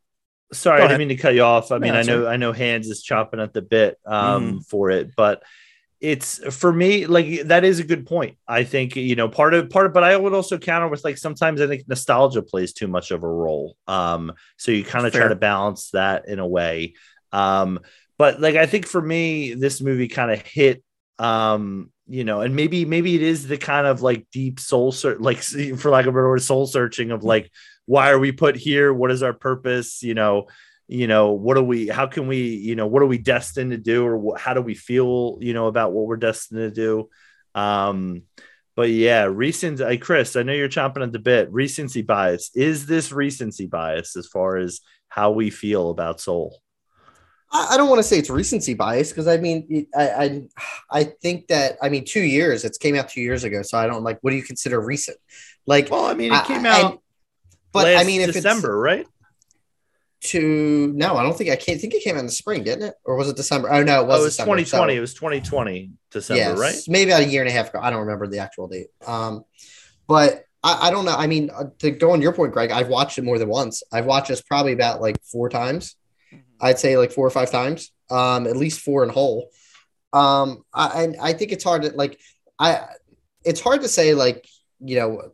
sorry 0.53 0.83
i 0.83 0.89
didn't 0.89 0.99
mean 0.99 1.09
to 1.09 1.17
cut 1.17 1.35
you 1.35 1.43
off. 1.43 1.73
I 1.73 1.79
No, 1.79 1.81
mean 1.81 1.95
i 1.95 1.97
that's 1.99 2.09
know 2.09 2.27
i 2.27 2.37
know 2.37 2.53
Hans 2.53 2.89
is 2.89 3.03
chopping 3.03 3.41
at 3.41 3.53
the 3.53 3.63
bit 3.63 3.99
um 4.07 4.55
Mm-hmm. 4.55 4.59
for 4.69 4.91
it 4.91 5.15
but 5.17 5.43
it's 6.01 6.39
for 6.55 6.71
me 6.73 7.07
like 7.07 7.43
that 7.45 7.65
is 7.65 7.81
a 7.81 7.85
good 7.85 8.07
point. 8.07 8.37
I 8.47 8.65
think 8.65 8.95
you 8.97 9.17
know 9.17 9.29
part 9.29 9.55
of 9.55 9.71
part 9.71 9.87
of 9.87 9.95
but 9.95 10.05
i 10.05 10.15
would 10.15 10.35
also 10.35 10.59
counter 10.59 10.89
with 10.89 11.03
like 11.03 11.17
sometimes 11.17 11.61
i 11.63 11.67
think 11.67 11.89
nostalgia 11.89 12.43
plays 12.43 12.75
too 12.75 12.89
much 12.89 13.11
of 13.11 13.23
a 13.23 13.29
role. 13.29 13.77
Um 13.87 14.33
so 14.59 14.71
you 14.73 14.85
kind 14.85 15.07
of 15.07 15.13
try 15.15 15.29
to 15.29 15.37
balance 15.37 15.91
that 15.93 16.29
in 16.29 16.41
a 16.41 16.47
way. 16.47 16.95
Um 17.33 17.81
but 18.19 18.41
like 18.41 18.57
i 18.57 18.67
think 18.67 18.87
for 18.87 19.01
me 19.01 19.55
this 19.55 19.81
movie 19.81 20.09
kind 20.09 20.31
of 20.31 20.41
hit 20.41 20.83
um 21.19 21.91
you 22.07 22.25
know 22.25 22.41
and 22.41 22.55
maybe 22.55 22.85
maybe 22.85 23.15
it 23.15 23.23
is 23.23 23.47
the 23.47 23.57
kind 23.57 23.87
of 23.87 24.03
like 24.03 24.27
deep 24.33 24.61
soul 24.61 24.93
search 24.93 25.19
like 25.21 25.39
for 25.79 25.91
lack 25.91 26.07
of 26.07 26.09
a 26.09 26.13
better 26.13 26.29
word 26.29 26.43
soul 26.43 26.67
searching 26.67 27.11
of 27.11 27.25
like 27.25 27.51
why 27.87 28.11
are 28.11 28.19
we 28.19 28.33
put 28.33 28.57
here? 28.57 28.93
What 28.93 29.11
is 29.11 29.23
our 29.23 29.33
purpose? 29.33 30.03
You 30.03 30.15
know 30.15 30.47
you 30.87 31.07
know 31.07 31.33
what 31.33 31.57
are 31.57 31.63
we 31.63 31.89
how 31.89 32.07
can 32.07 32.27
we 32.27 32.43
you 32.43 32.77
know 32.77 32.87
what 32.87 33.03
are 33.03 33.07
we 33.07 33.17
destined 33.17 33.71
to 33.71 33.79
do 33.79 34.05
or 34.05 34.19
what, 34.19 34.39
how 34.39 34.53
do 34.53 34.61
we 34.61 34.75
feel 34.75 35.39
you 35.41 35.55
know 35.55 35.67
about 35.67 35.93
what 35.93 36.07
we're 36.07 36.17
destined 36.17 36.61
to 36.61 36.71
do? 36.71 37.09
Um 37.59 38.23
but 38.77 38.91
yeah 38.91 39.25
recency 39.25 39.85
I, 39.85 39.97
chris 39.97 40.35
i 40.35 40.43
know 40.43 40.53
you're 40.53 40.69
chomping 40.69 41.03
at 41.03 41.13
the 41.13 41.19
bit. 41.19 41.51
Recency 41.51 42.03
bias. 42.03 42.51
Is 42.55 42.87
this 42.87 43.13
recency 43.13 43.67
bias 43.67 44.17
as 44.17 44.27
far 44.27 44.57
as 44.57 44.81
how 45.09 45.31
we 45.31 45.49
feel 45.49 45.91
about 45.91 46.21
soul 46.21 46.61
I, 47.55 47.69
I 47.71 47.77
don't 47.79 47.89
want 47.89 48.01
to 48.01 48.03
say 48.03 48.19
it's 48.19 48.29
recency 48.29 48.75
bias 48.75 49.11
because 49.11 49.27
I 49.29 49.39
mean, 49.39 49.67
it- 49.71 49.89
I, 49.97 50.25
I 50.25 50.43
I 51.01 51.05
think 51.05 51.47
that 51.49 51.79
I 51.81 51.89
mean, 51.89 52.05
two 52.05 52.21
years. 52.23 52.65
It's 52.65 52.77
came 52.77 52.97
out 52.97 53.09
two 53.09 53.21
years 53.23 53.45
ago, 53.45 53.63
so 53.63 53.79
I 53.79 53.87
don't 53.87 54.03
like. 54.03 54.19
What 54.23 54.31
do 54.31 54.37
you 54.37 54.43
consider 54.43 54.81
recent? 54.81 55.17
Like, 55.67 55.91
well 55.91 56.05
i 56.05 56.13
mean 56.15 56.33
it 56.35 56.45
came 56.45 56.67
I- 56.67 56.71
out 56.71 56.91
and- 56.93 56.99
but 57.73 57.97
I 57.97 58.05
mean, 58.05 58.21
if 58.21 58.33
december 58.33 58.79
right 58.79 59.07
to 60.21 60.93
no, 60.95 61.17
I 61.17 61.23
don't 61.23 61.37
think 61.37 61.51
I 61.51 61.57
can't 61.57 61.81
think 61.81 61.93
it 61.93 62.03
came 62.03 62.17
out 62.17 62.21
in 62.21 62.27
the 62.27 62.33
spring, 62.33 62.65
didn't 62.65 62.85
it? 62.85 62.95
Or 63.05 63.17
was 63.17 63.29
it 63.29 63.37
December? 63.37 63.71
Oh 63.71 63.83
no, 63.83 64.01
it 64.03 64.07
was, 64.07 64.19
oh, 64.19 64.23
it 64.23 64.25
was 64.25 64.33
December, 64.37 64.57
2020 64.57 64.93
so- 64.93 64.97
it 64.97 65.01
was 65.01 65.15
2020 65.15 65.91
december 66.11 66.39
yes, 66.39 66.59
right 66.59 66.77
Maybe 66.89 67.11
about 67.11 67.23
a 67.23 67.29
year 67.29 67.43
and 67.43 67.51
a 67.51 67.53
half 67.53 67.69
ago. 67.71 67.81
I 67.83 67.91
don't 67.91 68.01
remember 68.01 68.27
the 68.27 68.39
actual 68.39 68.69
date. 68.69 68.87
Um, 69.07 69.45
but 70.07 70.45
I, 70.63 70.89
I 70.89 70.91
don't 70.91 71.05
know. 71.05 71.15
I 71.17 71.27
mean, 71.27 71.51
uh, 71.51 71.65
to 71.81 71.91
go 71.91 72.13
on 72.13 72.23
your 72.23 72.33
point, 72.33 72.53
Greg, 72.53 72.71
I've 72.71 72.89
watched 72.89 73.19
it 73.19 73.25
more 73.25 73.39
than 73.39 73.49
once. 73.49 73.83
I've 73.93 74.07
watched 74.07 74.29
this 74.29 74.41
probably 74.41 74.73
about 74.73 75.01
like 75.03 75.17
four 75.25 75.49
times. 75.51 75.97
I'd 76.61 76.79
say 76.79 76.97
like 76.97 77.13
four 77.13 77.27
or 77.27 77.31
five 77.31 77.51
times, 77.51 77.93
um, 78.11 78.47
at 78.47 78.57
least 78.57 78.81
four 78.81 79.03
in 79.05 79.11
whole. 79.11 79.51
Um, 80.13 80.65
I, 80.73 81.09
I 81.21 81.33
think 81.33 81.53
it's 81.53 81.65
hard 81.65 81.83
to 81.83 81.91
like, 81.91 82.21
I, 82.59 82.87
it's 83.45 83.61
hard 83.61 83.83
to 83.83 83.89
say 83.89 84.15
like, 84.15 84.47
you 84.81 84.97
know, 84.97 85.33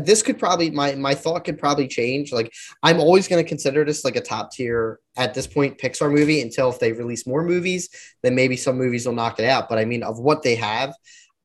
this 0.00 0.22
could 0.22 0.38
probably 0.38 0.70
my 0.70 0.94
my 0.96 1.14
thought 1.14 1.44
could 1.44 1.58
probably 1.58 1.88
change. 1.88 2.30
Like, 2.30 2.52
I'm 2.82 3.00
always 3.00 3.26
going 3.26 3.42
to 3.42 3.48
consider 3.48 3.84
this 3.84 4.04
like 4.04 4.16
a 4.16 4.20
top 4.20 4.52
tier 4.52 5.00
at 5.16 5.32
this 5.32 5.46
point 5.46 5.78
Pixar 5.78 6.12
movie 6.12 6.42
until 6.42 6.68
if 6.68 6.78
they 6.78 6.92
release 6.92 7.26
more 7.26 7.42
movies, 7.42 7.88
then 8.22 8.34
maybe 8.34 8.56
some 8.56 8.76
movies 8.76 9.06
will 9.06 9.14
knock 9.14 9.38
it 9.38 9.46
out. 9.46 9.68
But 9.68 9.78
I 9.78 9.86
mean, 9.86 10.02
of 10.02 10.18
what 10.18 10.42
they 10.42 10.56
have, 10.56 10.94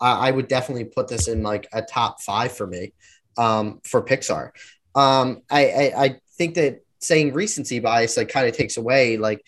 I, 0.02 0.28
I 0.28 0.32
would 0.32 0.50
definitely 0.50 0.86
put 0.86 1.08
this 1.08 1.30
in 1.30 1.42
like 1.42 1.68
a 1.72 1.82
top 1.82 2.22
five 2.22 2.52
for 2.52 2.68
me, 2.68 2.92
um, 3.38 3.80
for 3.86 4.02
Pixar. 4.04 4.50
Um, 4.94 5.42
I, 5.50 5.66
I 5.68 6.04
I 6.04 6.20
think 6.38 6.56
that 6.56 6.84
saying 7.04 7.34
recency 7.34 7.80
bias 7.80 8.18
like 8.18 8.30
kind 8.30 8.48
of 8.48 8.56
takes 8.56 8.78
away 8.78 9.18
like 9.18 9.46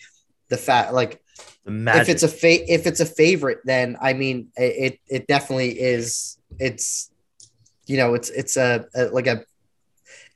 the 0.48 0.56
fact 0.56 0.92
like 0.92 1.20
magic. 1.64 2.02
if 2.02 2.08
it's 2.08 2.22
a 2.22 2.28
fa- 2.28 2.72
if 2.72 2.86
it's 2.86 3.00
a 3.00 3.06
favorite 3.06 3.58
then 3.64 3.96
i 4.00 4.12
mean 4.12 4.48
it 4.56 4.62
it, 4.62 5.00
it 5.08 5.26
definitely 5.26 5.70
is 5.70 6.38
it's 6.58 7.10
you 7.86 7.96
know 7.96 8.14
it's 8.14 8.30
it's 8.30 8.56
a, 8.56 8.84
a 8.94 9.04
like 9.06 9.26
a 9.26 9.44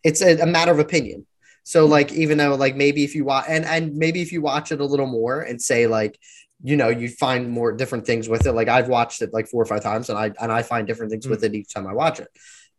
it's 0.02 0.22
a, 0.22 0.38
a 0.38 0.47
matter 0.47 0.72
of 0.72 0.78
opinion. 0.78 1.26
So 1.64 1.84
hmm. 1.84 1.92
like 1.92 2.12
even 2.12 2.38
though 2.38 2.55
like 2.55 2.76
maybe 2.76 3.05
if 3.05 3.14
you 3.14 3.24
watch 3.24 3.47
and 3.48 3.64
and 3.64 3.94
maybe 3.97 4.22
if 4.22 4.32
you 4.32 4.40
watch 4.40 4.72
it 4.72 4.80
a 4.80 4.84
little 4.84 5.06
more 5.06 5.42
and 5.42 5.60
say 5.60 5.86
like 5.86 6.18
you 6.62 6.76
know 6.76 6.88
you 6.88 7.09
find 7.09 7.51
more 7.51 7.72
different 7.72 8.05
things 8.05 8.28
with 8.28 8.47
it 8.47 8.52
like 8.52 8.68
i've 8.68 8.88
watched 8.88 9.22
it 9.22 9.32
like 9.32 9.48
four 9.48 9.62
or 9.62 9.64
five 9.64 9.82
times 9.82 10.10
and 10.10 10.18
i 10.18 10.30
and 10.42 10.52
i 10.52 10.62
find 10.62 10.86
different 10.86 11.10
things 11.10 11.24
hmm. 11.24 11.30
with 11.30 11.42
it 11.42 11.55
each 11.55 11.72
time 11.72 11.86
i 11.86 11.94
watch 11.94 12.20
it 12.20 12.28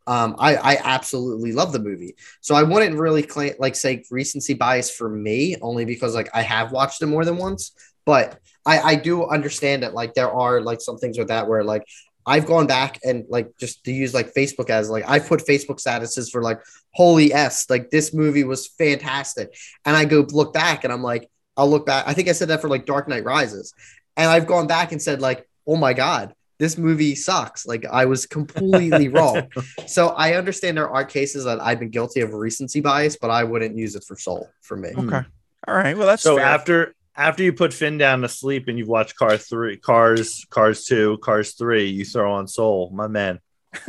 um 0.06 0.34
i 0.38 0.56
i 0.56 0.78
absolutely 0.82 1.52
love 1.52 1.72
the 1.72 1.78
movie. 1.78 2.16
So 2.40 2.54
i 2.54 2.62
wouldn't 2.62 2.98
really 2.98 3.22
claim 3.22 3.54
like 3.58 3.76
say 3.76 4.04
recency 4.10 4.54
bias 4.54 4.90
for 4.90 5.08
me 5.08 5.56
only 5.62 5.84
because 5.84 6.14
like 6.14 6.30
i 6.34 6.42
have 6.42 6.72
watched 6.72 7.02
it 7.02 7.06
more 7.06 7.24
than 7.24 7.36
once. 7.36 7.72
But 8.04 8.40
I, 8.66 8.78
I 8.80 8.94
do 8.96 9.26
understand 9.26 9.82
that 9.82 9.94
like 9.94 10.14
there 10.14 10.30
are 10.30 10.60
like 10.60 10.80
some 10.80 10.98
things 10.98 11.18
with 11.18 11.28
that 11.28 11.48
where 11.48 11.64
like 11.64 11.84
I've 12.24 12.46
gone 12.46 12.66
back 12.66 13.00
and 13.04 13.24
like 13.28 13.56
just 13.58 13.84
to 13.84 13.92
use 13.92 14.14
like 14.14 14.32
Facebook 14.34 14.70
as 14.70 14.88
like 14.88 15.08
I 15.08 15.18
put 15.18 15.46
Facebook 15.46 15.80
statuses 15.80 16.30
for 16.30 16.42
like 16.42 16.60
holy 16.94 17.32
s 17.32 17.68
like 17.68 17.90
this 17.90 18.14
movie 18.14 18.44
was 18.44 18.68
fantastic. 18.68 19.54
And 19.84 19.96
I 19.96 20.04
go 20.04 20.24
look 20.30 20.52
back 20.52 20.84
and 20.84 20.92
I'm 20.92 21.02
like 21.02 21.28
I'll 21.56 21.68
look 21.68 21.84
back. 21.84 22.04
I 22.06 22.14
think 22.14 22.28
I 22.28 22.32
said 22.32 22.48
that 22.48 22.60
for 22.60 22.68
like 22.68 22.86
Dark 22.86 23.08
Knight 23.08 23.24
Rises. 23.24 23.74
And 24.16 24.30
I've 24.30 24.46
gone 24.46 24.66
back 24.66 24.92
and 24.92 25.02
said 25.02 25.20
like 25.20 25.48
oh 25.66 25.76
my 25.76 25.92
god 25.92 26.34
this 26.58 26.78
movie 26.78 27.14
sucks. 27.14 27.66
Like 27.66 27.84
I 27.90 28.04
was 28.06 28.26
completely 28.26 29.08
wrong. 29.08 29.48
So 29.86 30.08
I 30.10 30.34
understand 30.34 30.76
there 30.76 30.90
are 30.90 31.04
cases 31.04 31.44
that 31.44 31.60
I've 31.60 31.78
been 31.80 31.90
guilty 31.90 32.20
of 32.20 32.32
recency 32.32 32.80
bias, 32.80 33.16
but 33.16 33.30
I 33.30 33.44
wouldn't 33.44 33.76
use 33.76 33.94
it 33.96 34.04
for 34.04 34.16
Soul 34.16 34.48
for 34.62 34.76
me. 34.76 34.90
Okay. 34.96 35.22
All 35.68 35.74
right. 35.74 35.96
Well, 35.96 36.06
that's 36.06 36.22
So 36.22 36.36
fair. 36.36 36.44
after 36.46 36.94
after 37.16 37.42
you 37.42 37.52
put 37.52 37.74
Finn 37.74 37.98
down 37.98 38.22
to 38.22 38.28
sleep 38.28 38.68
and 38.68 38.78
you've 38.78 38.88
watched 38.88 39.16
Car 39.16 39.36
three, 39.36 39.76
Cars, 39.76 40.46
Cars 40.50 40.84
two, 40.86 41.18
Cars 41.18 41.52
three, 41.52 41.86
you 41.90 42.04
throw 42.04 42.32
on 42.32 42.48
Soul, 42.48 42.90
my 42.94 43.06
man. 43.08 43.38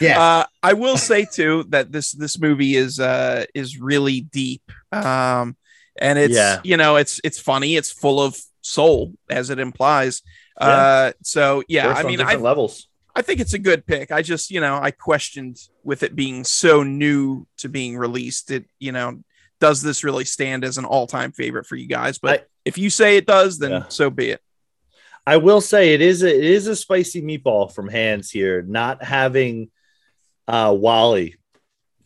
Yeah. 0.00 0.20
Uh, 0.20 0.44
I 0.62 0.72
will 0.74 0.96
say 0.96 1.24
too 1.24 1.64
that 1.70 1.90
this 1.92 2.12
this 2.12 2.38
movie 2.38 2.76
is 2.76 2.98
uh 3.00 3.44
is 3.54 3.78
really 3.80 4.20
deep. 4.22 4.62
Um, 4.92 5.56
and 5.98 6.18
it's 6.18 6.34
Yeah. 6.34 6.60
you 6.64 6.76
know 6.76 6.96
it's 6.96 7.20
it's 7.24 7.40
funny. 7.40 7.76
It's 7.76 7.90
full 7.92 8.20
of 8.20 8.36
soul 8.62 9.14
as 9.30 9.50
it 9.50 9.58
implies. 9.58 10.22
Uh, 10.58 11.12
so 11.22 11.62
yeah, 11.68 11.86
Works 11.88 12.00
I 12.00 12.02
mean, 12.04 12.20
I 12.20 12.34
levels. 12.36 12.88
I 13.14 13.22
think 13.22 13.40
it's 13.40 13.52
a 13.54 13.58
good 13.58 13.86
pick. 13.86 14.10
I 14.12 14.22
just 14.22 14.50
you 14.50 14.60
know 14.60 14.76
I 14.80 14.90
questioned 14.90 15.58
with 15.84 16.02
it 16.02 16.14
being 16.16 16.44
so 16.44 16.82
new 16.82 17.46
to 17.58 17.68
being 17.68 17.96
released. 17.96 18.50
It 18.50 18.66
you 18.78 18.92
know 18.92 19.22
does 19.60 19.80
this 19.82 20.02
really 20.02 20.24
stand 20.24 20.64
as 20.64 20.76
an 20.78 20.84
all 20.84 21.06
time 21.06 21.32
favorite 21.32 21.66
for 21.66 21.76
you 21.76 21.86
guys? 21.86 22.18
But 22.18 22.40
I- 22.40 22.44
if 22.64 22.78
you 22.78 22.90
say 22.90 23.16
it 23.16 23.26
does, 23.26 23.58
then 23.58 23.70
Yeah. 23.70 23.84
so 23.88 24.08
be 24.10 24.30
it. 24.30 24.40
I 25.26 25.36
will 25.36 25.60
say 25.60 25.94
it 25.94 26.00
is 26.00 26.22
a, 26.22 26.28
it 26.28 26.44
is 26.44 26.66
a 26.66 26.74
spicy 26.76 27.22
meatball 27.22 27.72
from 27.72 27.88
Hans 27.88 28.30
here, 28.30 28.62
not 28.62 29.02
having 29.04 29.70
uh, 30.48 30.74
WALL-E 30.76 31.36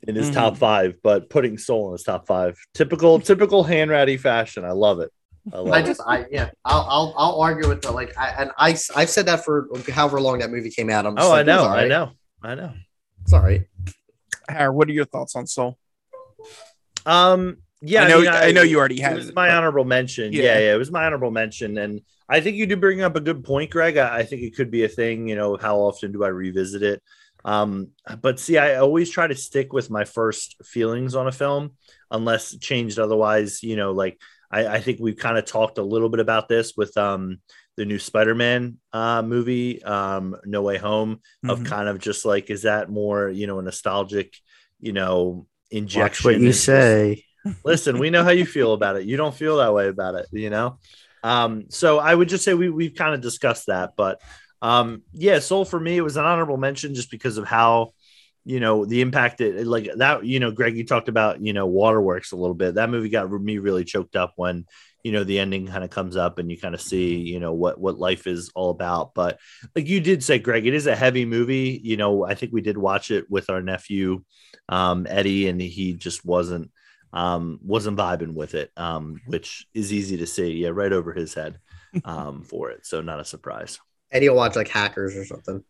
in 0.06 0.14
his 0.14 0.30
Mhm. 0.30 0.34
top 0.34 0.56
five, 0.58 0.96
but 1.02 1.30
putting 1.30 1.56
Soul 1.58 1.88
in 1.88 1.92
his 1.92 2.02
top 2.04 2.26
five. 2.26 2.58
Typical 2.74 3.18
typical 3.20 3.64
hand 3.64 3.90
ratty 3.90 4.16
fashion. 4.18 4.64
I 4.64 4.72
love 4.72 5.00
it. 5.00 5.10
I 5.52 5.58
love 5.58 5.68
I 5.74 5.78
it. 5.80 5.86
just, 5.86 6.00
I 6.06 6.26
yeah, 6.30 6.50
I'll, 6.64 6.86
I'll, 6.88 7.14
I'll 7.16 7.40
argue 7.40 7.68
with 7.68 7.82
the 7.82 7.92
like, 7.92 8.16
I, 8.18 8.28
and 8.38 8.50
I, 8.58 8.70
I've 8.96 9.10
said 9.10 9.26
that 9.26 9.44
for 9.44 9.68
however 9.92 10.20
long 10.20 10.38
that 10.40 10.50
movie 10.50 10.70
came 10.70 10.90
out. 10.90 11.06
I'm 11.06 11.16
just 11.16 11.26
Oh, 11.26 11.30
like, 11.30 11.40
I 11.40 11.42
know, 11.44 11.54
it's 11.58 11.62
all 11.64 11.74
I 11.76 11.88
know, 11.88 12.10
I 12.42 12.54
know. 12.54 12.72
It's 13.22 13.32
all 13.32 13.42
right. 13.42 13.62
Har, 14.50 14.72
what 14.72 14.88
are 14.88 14.92
your 14.92 15.04
thoughts 15.04 15.36
on 15.36 15.46
Soul? 15.46 15.78
Um, 17.04 17.58
yeah, 17.82 18.04
I 18.04 18.08
know 18.08 18.18
mean, 18.20 18.28
I, 18.28 18.52
know 18.52 18.62
you 18.62 18.78
already 18.78 18.96
It 18.98 19.02
had 19.02 19.16
was 19.16 19.28
it. 19.28 19.34
my 19.34 19.48
but- 19.48 19.54
honorable 19.56 19.84
mention. 19.84 20.32
Yeah. 20.32 20.42
Yeah. 20.42 20.58
yeah, 20.58 20.74
it 20.74 20.78
was 20.78 20.90
my 20.90 21.04
honorable 21.06 21.30
mention, 21.30 21.78
and 21.78 22.00
I 22.28 22.40
think 22.40 22.56
you 22.56 22.66
do 22.66 22.76
bring 22.76 23.02
up 23.02 23.14
a 23.16 23.20
good 23.20 23.44
point, 23.44 23.70
Greg. 23.70 23.96
I, 23.96 24.18
I 24.18 24.22
think 24.24 24.42
it 24.42 24.56
could 24.56 24.70
be 24.70 24.84
a 24.84 24.88
thing. 24.88 25.28
You 25.28 25.36
know, 25.36 25.56
how 25.56 25.78
often 25.78 26.10
do 26.12 26.24
I 26.24 26.28
revisit 26.28 26.82
it? 26.82 27.02
Um, 27.44 27.90
but 28.20 28.40
see, 28.40 28.58
I 28.58 28.76
always 28.76 29.10
try 29.10 29.28
to 29.28 29.34
stick 29.36 29.72
with 29.72 29.90
my 29.90 30.04
first 30.04 30.56
feelings 30.64 31.14
on 31.14 31.28
a 31.28 31.32
film, 31.32 31.72
unless 32.10 32.56
changed 32.56 32.98
otherwise. 32.98 33.62
You 33.62 33.76
know, 33.76 33.92
like 33.92 34.18
I, 34.50 34.66
I 34.66 34.80
think 34.80 34.98
we've 35.00 35.16
kind 35.16 35.38
of 35.38 35.44
talked 35.44 35.78
a 35.78 35.82
little 35.82 36.08
bit 36.08 36.20
about 36.20 36.48
this 36.48 36.74
with 36.76 36.96
um 36.96 37.38
the 37.76 37.84
new 37.84 37.98
Spider-Man 37.98 38.78
uh, 38.94 39.20
movie, 39.22 39.82
um, 39.82 40.34
No 40.46 40.62
Way 40.62 40.78
Home, 40.78 41.20
of 41.46 41.60
Mhm. 41.60 41.66
kind 41.66 41.88
of 41.88 41.98
just 41.98 42.24
like 42.24 42.48
is 42.50 42.62
that 42.62 42.90
more 42.90 43.28
you 43.28 43.46
know 43.46 43.58
a 43.58 43.62
nostalgic, 43.62 44.34
you 44.80 44.92
know, 44.92 45.46
injection. 45.70 46.02
Watch 46.02 46.24
what 46.24 46.40
you 46.40 46.52
say. 46.52 47.24
listen, 47.64 47.98
we 47.98 48.10
know 48.10 48.24
how 48.24 48.30
you 48.30 48.46
feel 48.46 48.72
about 48.72 48.96
it. 48.96 49.04
You 49.04 49.16
don't 49.16 49.34
feel 49.34 49.58
that 49.58 49.74
way 49.74 49.88
about 49.88 50.14
it, 50.14 50.26
you 50.32 50.50
know? 50.50 50.78
Um, 51.22 51.66
so 51.70 51.98
I 51.98 52.14
would 52.14 52.28
just 52.28 52.44
say 52.44 52.54
we, 52.54 52.70
we've 52.70 52.94
kind 52.94 53.14
of 53.14 53.20
discussed 53.20 53.66
that, 53.66 53.92
but 53.96 54.20
um, 54.62 55.02
yeah, 55.12 55.38
Soul 55.38 55.64
for 55.64 55.78
me, 55.78 55.96
it 55.96 56.02
was 56.02 56.16
an 56.16 56.24
honorable 56.24 56.56
mention 56.56 56.94
just 56.94 57.10
because 57.10 57.36
of 57.36 57.46
how, 57.46 57.92
you 58.46 58.60
know, 58.60 58.84
the 58.84 59.00
impact 59.00 59.38
that 59.38 59.66
like 59.66 59.90
that, 59.96 60.24
you 60.24 60.38
know, 60.38 60.52
Greg, 60.52 60.76
you 60.76 60.86
talked 60.86 61.08
about, 61.08 61.40
you 61.40 61.52
know, 61.52 61.66
waterworks 61.66 62.30
a 62.30 62.36
little 62.36 62.54
bit. 62.54 62.76
That 62.76 62.90
movie 62.90 63.08
got 63.08 63.28
me 63.28 63.58
really 63.58 63.84
choked 63.84 64.14
up 64.14 64.34
when, 64.36 64.66
you 65.02 65.10
know, 65.10 65.24
the 65.24 65.40
ending 65.40 65.66
kind 65.66 65.82
of 65.82 65.90
comes 65.90 66.16
up 66.16 66.38
and 66.38 66.48
you 66.48 66.56
kind 66.56 66.72
of 66.72 66.80
see, 66.80 67.16
you 67.16 67.40
know, 67.40 67.52
what, 67.52 67.80
what 67.80 67.98
life 67.98 68.28
is 68.28 68.52
all 68.54 68.70
about. 68.70 69.14
But 69.14 69.40
like 69.74 69.88
you 69.88 69.98
did 69.98 70.22
say, 70.22 70.38
Greg, 70.38 70.64
it 70.64 70.74
is 70.74 70.86
a 70.86 70.94
heavy 70.94 71.24
movie. 71.24 71.80
You 71.82 71.96
know, 71.96 72.24
I 72.24 72.36
think 72.36 72.52
we 72.52 72.60
did 72.60 72.78
watch 72.78 73.10
it 73.10 73.28
with 73.28 73.50
our 73.50 73.60
nephew, 73.60 74.22
um, 74.68 75.08
Eddie, 75.10 75.48
and 75.48 75.60
he 75.60 75.94
just 75.94 76.24
wasn't, 76.24 76.70
um, 77.12 77.58
wasn't 77.64 77.98
vibing 77.98 78.34
with 78.34 78.54
it, 78.54 78.70
um, 78.76 79.20
which 79.26 79.66
is 79.74 79.92
easy 79.92 80.18
to 80.18 80.26
see. 80.26 80.52
Yeah, 80.52 80.68
right 80.68 80.92
over 80.92 81.12
his 81.12 81.34
head 81.34 81.58
um, 82.04 82.42
for 82.48 82.70
it. 82.70 82.86
So 82.86 83.00
not 83.00 83.18
a 83.18 83.24
surprise. 83.24 83.80
Eddie 84.12 84.28
will 84.28 84.36
watch 84.36 84.54
like 84.54 84.68
hackers 84.68 85.16
or 85.16 85.24
something. 85.24 85.64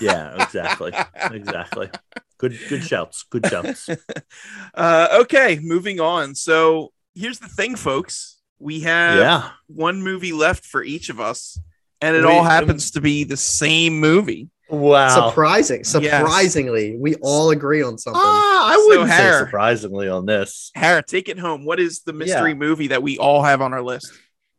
Yeah, 0.00 0.42
exactly, 0.42 0.92
exactly. 1.30 1.90
Good, 2.38 2.58
good 2.68 2.84
shouts. 2.84 3.24
Good 3.30 3.46
shouts. 3.46 3.88
uh, 4.74 5.08
okay, 5.22 5.58
moving 5.62 6.00
on. 6.00 6.34
So 6.34 6.92
here's 7.14 7.38
the 7.40 7.48
thing, 7.48 7.74
folks. 7.76 8.38
We 8.58 8.80
have 8.80 9.18
Yeah, 9.18 9.50
one 9.66 10.02
movie 10.02 10.32
left 10.32 10.64
for 10.64 10.82
each 10.82 11.08
of 11.10 11.20
us, 11.20 11.58
and 12.00 12.16
it 12.16 12.24
Wait, 12.24 12.36
all 12.36 12.44
happens 12.44 12.92
to 12.92 13.00
be 13.00 13.24
the 13.24 13.36
same 13.36 13.98
movie. 14.00 14.48
wow. 14.68 15.28
Surprising, 15.28 15.84
surprisingly, 15.84 16.96
we 16.96 17.14
all 17.16 17.50
agree 17.50 17.82
on 17.82 17.98
something. 17.98 18.20
Ah, 18.22 18.68
I 18.72 18.74
So, 18.76 18.86
wouldn't 18.88 19.10
say 19.10 19.16
Har- 19.28 19.38
surprisingly 19.38 20.08
on 20.08 20.26
this 20.26 20.70
Hara, 20.74 21.02
take 21.02 21.28
it 21.28 21.38
home. 21.38 21.64
What 21.64 21.80
is 21.80 22.00
the 22.00 22.12
mystery 22.12 22.50
Yeah. 22.50 22.56
movie 22.56 22.88
that 22.88 23.02
we 23.02 23.16
all 23.18 23.42
have 23.42 23.62
on 23.62 23.72
our 23.72 23.82
list? 23.82 24.12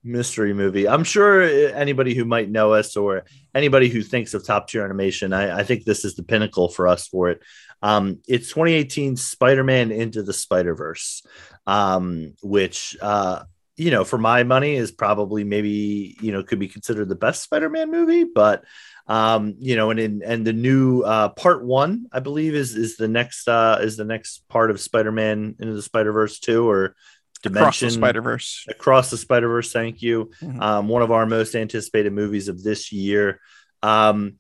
Mystery 0.09 0.53
movie. 0.53 0.87
I'm 0.87 1.03
sure 1.03 1.41
anybody 1.41 2.13
who 2.13 2.25
might 2.25 2.49
know 2.49 2.73
us 2.73 2.97
or 2.97 3.25
anybody 3.53 3.89
who 3.89 4.01
thinks 4.01 4.33
of 4.33 4.45
top 4.45 4.67
tier 4.67 4.83
animation, 4.83 5.33
I, 5.33 5.59
I 5.59 5.63
think 5.63 5.83
this 5.83 6.05
is 6.05 6.15
the 6.15 6.23
pinnacle 6.23 6.69
for 6.69 6.87
us 6.87 7.07
for 7.07 7.29
it. 7.29 7.41
Um, 7.81 8.19
it's 8.27 8.49
2018 8.49 9.15
Spider-Man 9.15 9.91
Into 9.91 10.23
the 10.23 10.33
Spider-Verse, 10.33 11.25
um, 11.65 12.33
which 12.41 12.97
uh, 13.01 13.43
you 13.79 13.91
know, 13.91 14.03
for 14.03 14.17
my 14.17 14.43
money, 14.43 14.75
is 14.75 14.91
probably 14.91 15.45
maybe 15.45 16.17
you 16.19 16.33
know 16.33 16.43
could 16.43 16.59
be 16.59 16.67
considered 16.67 17.07
the 17.07 17.15
best 17.15 17.43
Spider-Man 17.43 17.89
movie, 17.89 18.25
but 18.25 18.65
um, 19.07 19.55
you 19.57 19.77
know, 19.77 19.89
and 19.89 19.99
in 19.99 20.21
and 20.23 20.45
the 20.45 20.53
new 20.53 21.01
uh, 21.01 21.29
part 21.29 21.63
one, 21.63 22.07
I 22.11 22.19
believe, 22.19 22.55
is 22.55 22.75
is 22.75 22.97
the 22.97 23.07
next 23.07 23.47
uh, 23.47 23.79
is 23.81 23.95
the 23.95 24.03
next 24.03 24.47
part 24.49 24.69
of 24.69 24.81
Spider-Man 24.81 25.55
Into 25.59 25.73
the 25.73 25.81
Spider-Verse 25.81 26.39
two 26.39 26.69
or 26.69 26.95
Across 27.45 27.79
the 27.79 27.85
Dimension 27.87 27.89
Spider 27.91 28.21
Verse. 28.21 28.65
Across 28.69 29.11
the 29.11 29.17
Spider 29.17 29.47
Verse. 29.47 29.71
Thank 29.71 30.01
you. 30.01 30.31
Mhm. 30.41 30.61
Um, 30.61 30.87
one 30.87 31.01
of 31.01 31.11
our 31.11 31.25
most 31.25 31.55
anticipated 31.55 32.11
movies 32.13 32.47
of 32.47 32.61
this 32.63 32.91
year. 32.91 33.39
Um, 33.81 34.35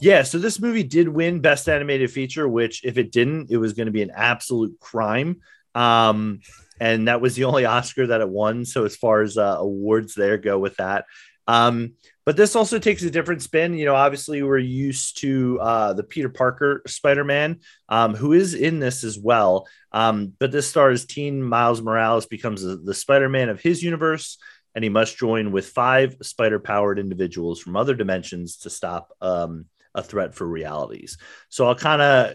yeah, 0.00 0.22
so 0.22 0.38
this 0.38 0.60
movie 0.60 0.82
did 0.82 1.08
win 1.08 1.40
Best 1.40 1.68
Animated 1.68 2.10
Feature, 2.10 2.48
which 2.48 2.84
if 2.84 2.98
it 2.98 3.12
didn't, 3.12 3.50
it 3.50 3.56
was 3.56 3.72
going 3.72 3.86
to 3.86 3.92
be 3.92 4.02
an 4.02 4.12
absolute 4.14 4.78
crime. 4.80 5.40
Um, 5.74 6.40
and 6.80 7.08
that 7.08 7.20
was 7.20 7.34
the 7.36 7.44
only 7.44 7.64
Oscar 7.64 8.08
that 8.08 8.20
it 8.20 8.28
won. 8.28 8.64
So 8.64 8.84
as 8.84 8.96
far 8.96 9.22
as 9.22 9.36
uh, 9.38 9.56
awards 9.58 10.14
there 10.14 10.38
go 10.38 10.58
with 10.58 10.76
that. 10.76 11.04
But 12.26 12.36
this 12.36 12.56
also 12.56 12.78
takes 12.78 13.02
a 13.02 13.10
different 13.10 13.42
spin. 13.42 13.74
You 13.74 13.84
know, 13.84 13.94
obviously 13.94 14.42
we're 14.42 14.58
used 14.58 15.18
to 15.20 15.58
uh, 15.60 15.92
the 15.92 16.04
Peter 16.04 16.30
Parker 16.30 16.82
Spider-Man, 16.86 17.60
um, 17.88 18.14
who 18.14 18.32
is 18.32 18.54
in 18.54 18.78
this 18.78 19.04
as 19.04 19.18
well. 19.18 19.66
Um, 19.92 20.32
but 20.38 20.50
this 20.50 20.68
stars 20.68 21.04
teen 21.04 21.42
Miles 21.42 21.82
Morales 21.82 22.26
becomes 22.26 22.62
the, 22.62 22.76
the 22.76 22.94
Spider-Man 22.94 23.50
of 23.50 23.60
his 23.60 23.82
universe, 23.82 24.38
and 24.74 24.82
he 24.82 24.90
must 24.90 25.18
join 25.18 25.52
with 25.52 25.68
five 25.68 26.16
spider-powered 26.22 26.98
individuals 26.98 27.60
from 27.60 27.76
other 27.76 27.94
dimensions 27.94 28.56
to 28.58 28.70
stop 28.70 29.12
um, 29.20 29.66
a 29.94 30.02
threat 30.02 30.34
for 30.34 30.46
realities. 30.46 31.16
So 31.48 31.66
I'll 31.66 31.74
kind 31.74 32.02
of 32.02 32.34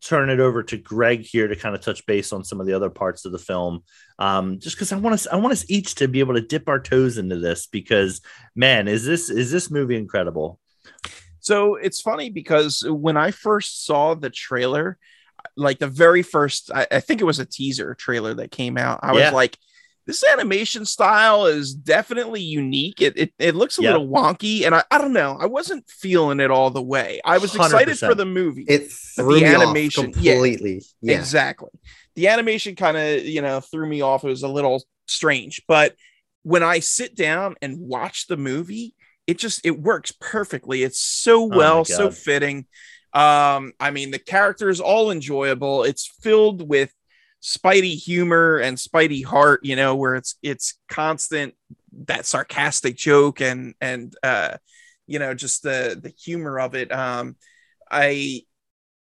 turn 0.00 0.30
it 0.30 0.40
over 0.40 0.62
to 0.62 0.76
Greg 0.76 1.22
here 1.22 1.48
to 1.48 1.56
kind 1.56 1.74
of 1.74 1.80
touch 1.80 2.06
base 2.06 2.32
on 2.32 2.44
some 2.44 2.60
of 2.60 2.66
the 2.66 2.72
other 2.72 2.90
parts 2.90 3.24
of 3.24 3.32
the 3.32 3.38
film, 3.38 3.82
um, 4.18 4.58
just 4.60 4.76
because 4.76 4.92
I 4.92 4.96
want 4.96 5.14
us, 5.14 5.26
I 5.26 5.36
want 5.36 5.52
us 5.52 5.64
each 5.68 5.96
to 5.96 6.08
be 6.08 6.20
able 6.20 6.34
to 6.34 6.40
dip 6.40 6.68
our 6.68 6.80
toes 6.80 7.18
into 7.18 7.38
this 7.38 7.66
because, 7.66 8.20
man, 8.54 8.86
is 8.86 9.04
this 9.04 9.28
is 9.30 9.50
this 9.50 9.70
movie 9.70 9.96
incredible? 9.96 10.60
So 11.40 11.74
it's 11.76 12.00
funny 12.00 12.30
because 12.30 12.84
when 12.86 13.16
I 13.16 13.30
first 13.30 13.86
saw 13.86 14.14
the 14.14 14.30
trailer, 14.30 14.98
like 15.56 15.78
the 15.78 15.88
very 15.88 16.22
first, 16.22 16.70
I, 16.72 16.86
I 16.90 17.00
think 17.00 17.20
it 17.20 17.24
was 17.24 17.38
a 17.38 17.46
teaser 17.46 17.94
trailer 17.94 18.34
that 18.34 18.50
came 18.50 18.76
out. 18.76 19.00
I 19.02 19.14
Yeah. 19.14 19.24
was 19.24 19.32
like, 19.32 19.56
this 20.10 20.24
animation 20.32 20.84
style 20.84 21.46
is 21.46 21.72
definitely 21.72 22.40
unique. 22.42 23.00
It 23.00 23.16
it, 23.16 23.32
it 23.38 23.54
looks 23.54 23.78
a 23.78 23.82
Yeah. 23.82 23.92
little 23.92 24.08
wonky, 24.08 24.66
and 24.66 24.74
I, 24.74 24.82
I 24.90 24.98
don't 24.98 25.12
know. 25.12 25.36
I 25.40 25.46
wasn't 25.46 25.88
feeling 25.88 26.40
it 26.40 26.50
all 26.50 26.70
the 26.70 26.82
way. 26.82 27.20
I 27.24 27.38
was 27.38 27.54
excited 27.54 27.96
for 27.98 28.14
the 28.14 28.26
movie. 28.26 28.64
It 28.68 28.90
threw 28.90 29.34
the 29.34 29.40
me 29.42 29.46
animation- 29.54 30.10
off 30.10 30.16
yeah. 30.16 30.32
completely. 30.32 30.82
Yeah. 31.00 31.18
Exactly. 31.18 31.70
The 32.16 32.26
animation 32.28 32.74
kind 32.74 32.96
of, 32.96 33.24
you 33.24 33.40
know, 33.40 33.60
threw 33.60 33.86
me 33.88 34.00
off. 34.00 34.24
It 34.24 34.28
was 34.28 34.42
a 34.42 34.48
little 34.48 34.82
strange, 35.06 35.62
but 35.68 35.94
when 36.42 36.62
I 36.62 36.80
sit 36.80 37.14
down 37.14 37.54
and 37.62 37.78
watch 37.78 38.26
the 38.26 38.36
movie, 38.36 38.94
it 39.28 39.38
just 39.38 39.64
it 39.64 39.78
works 39.80 40.12
perfectly. 40.20 40.82
It's 40.82 40.98
so 40.98 41.42
Oh 41.44 41.56
well, 41.56 41.84
so 41.84 42.10
fitting. 42.10 42.66
Um, 43.12 43.72
I 43.78 43.90
mean, 43.92 44.10
the 44.10 44.18
characters 44.18 44.80
all 44.80 45.10
enjoyable. 45.10 45.84
It's 45.84 46.06
filled 46.22 46.68
with 46.68 46.92
Spidey 47.42 47.94
humor 47.94 48.58
and 48.58 48.76
Spidey 48.76 49.24
heart, 49.24 49.60
you 49.64 49.76
know, 49.76 49.96
where 49.96 50.14
it's 50.14 50.36
it's 50.42 50.78
constant 50.88 51.54
that 52.06 52.26
sarcastic 52.26 52.96
joke 52.96 53.40
and 53.40 53.74
and 53.80 54.14
uh 54.22 54.56
you 55.06 55.18
know 55.18 55.34
just 55.34 55.62
the 55.62 55.98
the 56.00 56.12
humor 56.22 56.60
of 56.60 56.74
it. 56.74 56.92
Um 56.92 57.36
I 57.90 58.42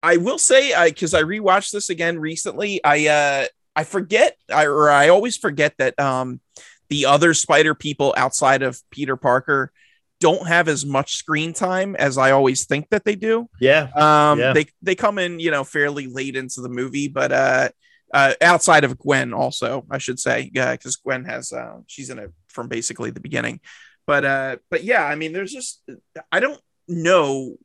I 0.02 0.16
will 0.18 0.38
say 0.38 0.72
I 0.72 0.88
because 0.90 1.14
I 1.14 1.22
rewatched 1.22 1.72
this 1.72 1.90
again 1.90 2.18
recently. 2.18 2.82
I 2.84 3.06
uh 3.06 3.46
I 3.76 3.84
forget 3.84 4.36
I 4.52 4.66
or 4.66 4.90
I 4.90 5.08
always 5.08 5.36
forget 5.36 5.74
that 5.78 5.98
um 6.00 6.40
the 6.88 7.06
other 7.06 7.34
spider 7.34 7.74
people 7.74 8.14
outside 8.16 8.62
of 8.62 8.80
Peter 8.90 9.16
Parker 9.16 9.72
don't 10.20 10.46
have 10.46 10.68
as 10.68 10.86
much 10.86 11.16
screen 11.16 11.52
time 11.52 11.96
as 11.96 12.16
I 12.16 12.30
always 12.30 12.66
think 12.66 12.88
that 12.90 13.04
they 13.04 13.16
do. 13.16 13.48
Yeah. 13.60 13.88
Um, 13.94 14.38
Yeah. 14.38 14.52
they 14.52 14.66
they 14.82 14.94
come 14.94 15.18
in, 15.18 15.40
you 15.40 15.50
know, 15.50 15.64
fairly 15.64 16.06
late 16.06 16.36
into 16.36 16.60
the 16.60 16.68
movie, 16.68 17.08
but 17.08 17.32
uh, 17.32 17.68
uh, 18.14 18.34
outside 18.40 18.84
of 18.84 18.96
Gwen, 18.96 19.34
also 19.34 19.84
I 19.90 19.98
should 19.98 20.20
say, 20.20 20.48
because 20.52 20.96
Gwen 20.96 21.24
has 21.24 21.52
uh, 21.52 21.78
she's 21.88 22.10
in 22.10 22.20
it 22.20 22.32
from 22.48 22.68
basically 22.68 23.10
the 23.10 23.20
beginning. 23.20 23.60
But 24.06 24.24
uh, 24.24 24.56
but 24.70 24.84
yeah, 24.84 25.04
I 25.04 25.16
mean, 25.16 25.32
there's 25.32 25.52
just 25.52 25.82
I 26.30 26.38
don't 26.38 26.60
know 26.86 27.56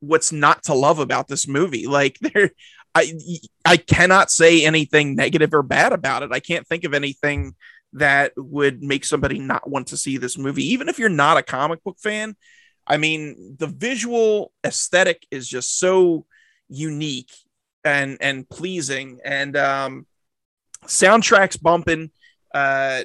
what's 0.00 0.32
not 0.32 0.64
to 0.64 0.74
love 0.74 1.00
about 1.00 1.28
this 1.28 1.46
movie. 1.46 1.86
Like 1.86 2.18
there, 2.20 2.50
I 2.94 3.12
I 3.64 3.76
cannot 3.76 4.30
say 4.30 4.64
anything 4.64 5.16
negative 5.16 5.52
or 5.52 5.62
bad 5.62 5.92
about 5.92 6.22
it. 6.22 6.32
I 6.32 6.40
can't 6.40 6.66
think 6.66 6.84
of 6.84 6.94
anything 6.94 7.54
that 7.92 8.32
would 8.38 8.82
make 8.82 9.04
somebody 9.04 9.38
not 9.38 9.68
want 9.68 9.88
to 9.88 9.98
see 9.98 10.16
this 10.16 10.38
movie, 10.38 10.64
even 10.72 10.88
if 10.88 10.98
you're 10.98 11.10
not 11.10 11.36
a 11.36 11.42
comic 11.42 11.84
book 11.84 11.98
fan. 12.02 12.36
I 12.86 12.96
mean, 12.96 13.56
the 13.58 13.66
visual 13.66 14.50
aesthetic 14.64 15.26
is 15.30 15.46
just 15.46 15.78
so 15.78 16.24
unique 16.68 17.30
and 17.84 18.18
and 18.20 18.48
pleasing, 18.48 19.20
and 19.24 19.56
um, 19.56 20.06
soundtracks 20.86 21.60
bumping. 21.60 22.10
Uh, 22.54 23.02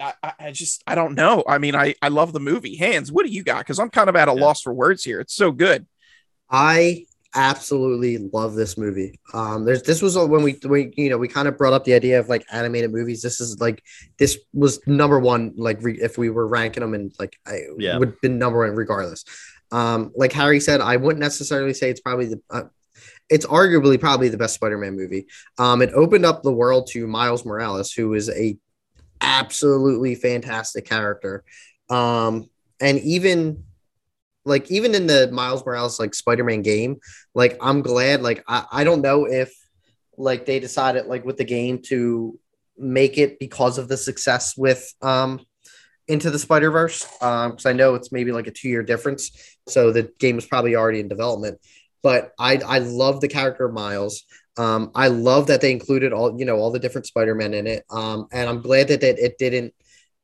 I, 0.00 0.12
I- 0.22 0.32
I 0.40 0.50
just 0.52 0.82
I 0.86 0.94
don't 0.94 1.14
know. 1.14 1.44
I 1.46 1.58
mean, 1.58 1.74
I 1.74 1.94
I 2.02 2.08
love 2.08 2.32
the 2.32 2.40
movie. 2.40 2.76
Hans, 2.76 3.12
what 3.12 3.24
do 3.26 3.32
you 3.32 3.42
got? 3.42 3.58
Because 3.58 3.78
I'm 3.78 3.90
kind 3.90 4.08
of 4.08 4.16
at 4.16 4.28
a 4.28 4.32
Yeah. 4.34 4.40
loss 4.40 4.62
for 4.62 4.72
words 4.74 5.04
here. 5.04 5.20
It's 5.20 5.34
so 5.34 5.50
good. 5.52 5.86
I 6.50 7.06
absolutely 7.34 8.18
love 8.32 8.54
this 8.54 8.76
movie. 8.76 9.18
Um, 9.32 9.64
there's 9.64 9.82
this 9.82 10.02
was 10.02 10.18
when 10.18 10.42
we, 10.42 10.58
we 10.68 10.92
you 10.96 11.08
know 11.10 11.18
we 11.18 11.28
kind 11.28 11.48
of 11.48 11.56
brought 11.56 11.72
up 11.72 11.84
the 11.84 11.94
idea 11.94 12.18
of 12.20 12.28
like 12.28 12.44
animated 12.52 12.92
movies. 12.92 13.22
This 13.22 13.40
is 13.40 13.60
like 13.60 13.82
this 14.18 14.38
was 14.52 14.80
number 14.86 15.18
one. 15.18 15.52
Like 15.56 15.78
re- 15.82 16.00
if 16.00 16.18
we 16.18 16.28
were 16.30 16.46
ranking 16.46 16.80
them, 16.82 16.94
and 16.94 17.12
like 17.18 17.36
I 17.46 17.60
Yeah. 17.78 17.98
would 17.98 18.08
have 18.10 18.20
been 18.20 18.38
number 18.38 18.58
one 18.66 18.74
regardless. 18.76 19.24
Um, 19.70 20.12
like 20.16 20.32
Harry 20.32 20.60
said, 20.60 20.80
I 20.82 20.96
wouldn't 20.96 21.20
necessarily 21.20 21.72
say 21.74 21.88
it's 21.90 22.00
probably 22.00 22.26
the. 22.26 22.40
Uh, 22.50 22.62
it's 23.32 23.46
arguably 23.46 23.98
probably 23.98 24.28
the 24.28 24.36
best 24.36 24.54
Spider-Man 24.54 24.94
movie. 24.94 25.26
Um, 25.58 25.80
it 25.80 25.90
opened 25.94 26.26
up 26.26 26.42
the 26.42 26.52
world 26.52 26.88
to 26.88 27.06
Miles 27.06 27.46
Morales, 27.46 27.90
who 27.90 28.12
is 28.12 28.28
a 28.28 28.58
absolutely 29.22 30.14
fantastic 30.14 30.84
character. 30.84 31.42
Um, 31.88 32.50
and 32.78 32.98
even 32.98 33.64
like 34.44 34.70
even 34.70 34.94
in 34.94 35.06
the 35.06 35.30
Miles 35.32 35.64
Morales 35.64 35.98
like 35.98 36.14
Spider-Man 36.14 36.60
game, 36.60 37.00
like 37.34 37.56
I'm 37.62 37.80
glad 37.80 38.20
like 38.20 38.44
I, 38.46 38.66
I 38.70 38.84
don't 38.84 39.00
know 39.00 39.24
if 39.24 39.50
like 40.18 40.44
they 40.44 40.60
decided 40.60 41.06
like 41.06 41.24
with 41.24 41.38
the 41.38 41.44
game 41.44 41.80
to 41.86 42.38
make 42.76 43.16
it 43.16 43.38
because 43.38 43.78
of 43.78 43.88
the 43.88 43.96
success 43.96 44.56
with 44.58 44.92
um 45.00 45.40
into 46.06 46.30
the 46.30 46.38
Spider-Verse. 46.38 47.06
Um 47.22 47.52
because 47.52 47.64
I 47.64 47.72
know 47.72 47.94
it's 47.94 48.12
maybe 48.12 48.32
like 48.32 48.46
a 48.46 48.50
two-year 48.50 48.82
difference. 48.82 49.56
So 49.68 49.90
the 49.90 50.12
game 50.18 50.36
was 50.36 50.44
probably 50.44 50.76
already 50.76 51.00
in 51.00 51.08
development. 51.08 51.58
But 52.02 52.32
I 52.38 52.56
I 52.56 52.78
love 52.78 53.20
the 53.20 53.28
character 53.28 53.66
of 53.66 53.74
Miles. 53.74 54.24
Um, 54.56 54.90
I 54.94 55.08
love 55.08 55.46
that 55.46 55.60
they 55.60 55.72
included 55.72 56.12
all 56.12 56.38
you 56.38 56.44
know 56.44 56.56
all 56.56 56.70
the 56.70 56.78
different 56.78 57.06
Spider-Men 57.06 57.54
in 57.54 57.66
it. 57.66 57.84
Um, 57.90 58.26
and 58.32 58.48
I'm 58.48 58.60
glad 58.60 58.88
that 58.88 59.02
it, 59.02 59.18
it 59.18 59.38
didn't 59.38 59.74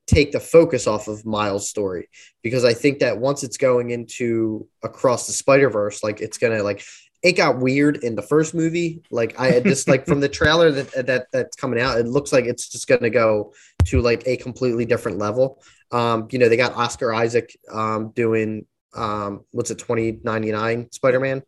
take 0.06 0.32
the 0.32 0.40
focus 0.40 0.86
off 0.86 1.06
of 1.06 1.24
Miles' 1.26 1.68
story 1.68 2.09
because 2.42 2.64
I 2.64 2.72
think 2.74 2.98
that 3.00 3.18
once 3.18 3.44
it's 3.44 3.59
going 3.59 3.90
into 3.90 4.66
across 4.82 5.26
the 5.26 5.32
Spider 5.32 5.70
Verse, 5.70 6.02
like 6.02 6.20
it's 6.20 6.38
gonna 6.38 6.62
like 6.62 6.82
it 7.22 7.32
got 7.32 7.59
weird 7.59 7.98
in 7.98 8.14
the 8.14 8.22
first 8.22 8.55
movie. 8.55 9.02
Like 9.10 9.38
I 9.38 9.60
just 9.60 9.88
like 9.88 10.06
from 10.06 10.20
the 10.20 10.28
trailer 10.28 10.70
that 10.70 11.06
that 11.06 11.26
that's 11.32 11.56
coming 11.56 11.80
out, 11.80 11.98
it 11.98 12.06
looks 12.06 12.32
like 12.32 12.44
it's 12.44 12.68
just 12.68 12.86
gonna 12.86 13.10
go 13.10 13.52
to 13.86 14.00
like 14.00 14.24
a 14.26 14.36
completely 14.36 14.84
different 14.84 15.18
level. 15.18 15.62
Um, 15.90 16.28
you 16.30 16.38
know, 16.38 16.48
they 16.48 16.56
got 16.56 16.74
Oscar 16.74 17.14
Isaac 17.14 17.56
um 17.72 18.10
doing 18.10 18.66
um 18.94 19.44
what's 19.50 19.70
it 19.70 19.78
2099 19.78 20.92
Spider-Man. 20.92 21.42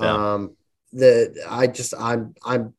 Yeah. 0.00 0.34
Um 0.34 0.56
the 0.92 1.44
I 1.48 1.66
just 1.66 1.94
I'm 1.98 2.34
I'm 2.44 2.74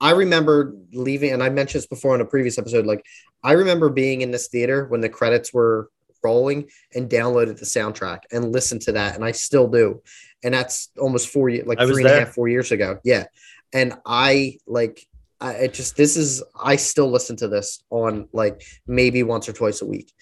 I 0.00 0.10
remember 0.10 0.74
leaving 0.92 1.32
and 1.32 1.42
I 1.42 1.48
mentioned 1.48 1.82
this 1.82 1.86
before 1.86 2.14
in 2.14 2.20
a 2.20 2.26
previous 2.26 2.58
episode 2.58 2.84
like 2.84 3.04
I 3.42 3.52
remember 3.52 3.88
being 3.90 4.22
in 4.22 4.30
this 4.30 4.48
theater 4.48 4.86
when 4.86 5.00
the 5.00 5.08
credits 5.08 5.52
were 5.52 5.88
rolling 6.24 6.68
and 6.94 7.08
downloaded 7.08 7.58
the 7.58 7.66
soundtrack 7.66 8.20
and 8.32 8.50
listened 8.50 8.80
to 8.82 8.92
that, 8.92 9.14
and 9.14 9.24
I 9.24 9.30
still 9.32 9.68
do. 9.68 10.02
And 10.42 10.54
that's 10.54 10.90
almost 10.98 11.28
four 11.28 11.50
years, 11.50 11.66
like 11.66 11.78
three 11.78 12.02
and 12.02 12.12
a 12.12 12.20
half, 12.20 12.30
four 12.30 12.48
years 12.48 12.72
ago. 12.72 12.98
Yeah, 13.04 13.26
and 13.72 13.94
I 14.04 14.58
like, 14.66 15.06
I 15.40 15.52
it 15.52 15.74
just 15.74 15.96
this 15.96 16.16
is 16.16 16.42
I 16.58 16.76
still 16.76 17.10
listen 17.10 17.36
to 17.36 17.48
this 17.48 17.84
on 17.90 18.28
like 18.32 18.62
maybe 18.86 19.22
once 19.22 19.48
or 19.48 19.52
twice 19.52 19.82
a 19.82 19.86
week. 19.86 20.12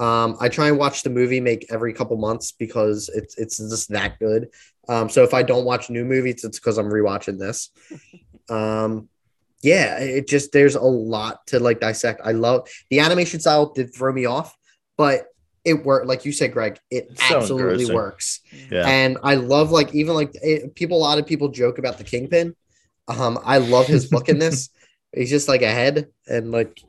Um, 0.00 0.38
I 0.40 0.48
try 0.48 0.68
and 0.68 0.78
watch 0.78 1.02
the 1.02 1.10
movie 1.10 1.40
make 1.40 1.66
every 1.70 1.92
couple 1.92 2.16
months 2.16 2.52
because 2.52 3.10
it's 3.14 3.36
it's 3.38 3.58
just 3.58 3.90
that 3.90 4.18
good. 4.18 4.48
Um, 4.88 5.08
so 5.08 5.22
if 5.22 5.34
I 5.34 5.42
don't 5.42 5.64
watch 5.64 5.90
new 5.90 6.04
movies, 6.04 6.44
it's 6.44 6.58
because 6.58 6.78
I'm 6.78 6.90
rewatching 6.90 7.38
this. 7.38 7.70
Um, 8.48 9.08
yeah, 9.62 9.98
it 9.98 10.26
just 10.26 10.50
there's 10.50 10.74
a 10.74 10.82
lot 10.82 11.46
to 11.48 11.60
like 11.60 11.78
dissect. 11.78 12.20
I 12.24 12.32
love 12.32 12.68
the 12.88 12.98
animation 12.98 13.38
style 13.38 13.72
did 13.72 13.94
throw 13.94 14.12
me 14.12 14.24
off, 14.24 14.56
but 14.96 15.26
it 15.64 15.84
worked. 15.84 16.06
Like 16.06 16.24
you 16.24 16.32
said, 16.32 16.52
Greg, 16.52 16.78
it 16.90 17.18
so 17.18 17.36
absolutely 17.36 17.94
works. 17.94 18.40
Yeah. 18.70 18.88
And 18.88 19.18
I 19.22 19.34
love 19.34 19.70
like 19.70 19.94
even 19.94 20.14
like 20.14 20.30
it, 20.34 20.74
people. 20.74 20.98
A 20.98 21.00
lot 21.00 21.18
of 21.18 21.26
people 21.26 21.48
joke 21.48 21.78
about 21.78 21.98
the 21.98 22.04
kingpin. 22.04 22.56
Um, 23.08 23.38
I 23.44 23.58
love 23.58 23.86
his 23.86 24.12
look 24.12 24.28
in 24.28 24.38
this. 24.38 24.70
He's 25.14 25.30
just 25.30 25.48
like 25.48 25.62
a 25.62 25.70
head 25.70 26.08
and 26.28 26.52
like 26.52 26.80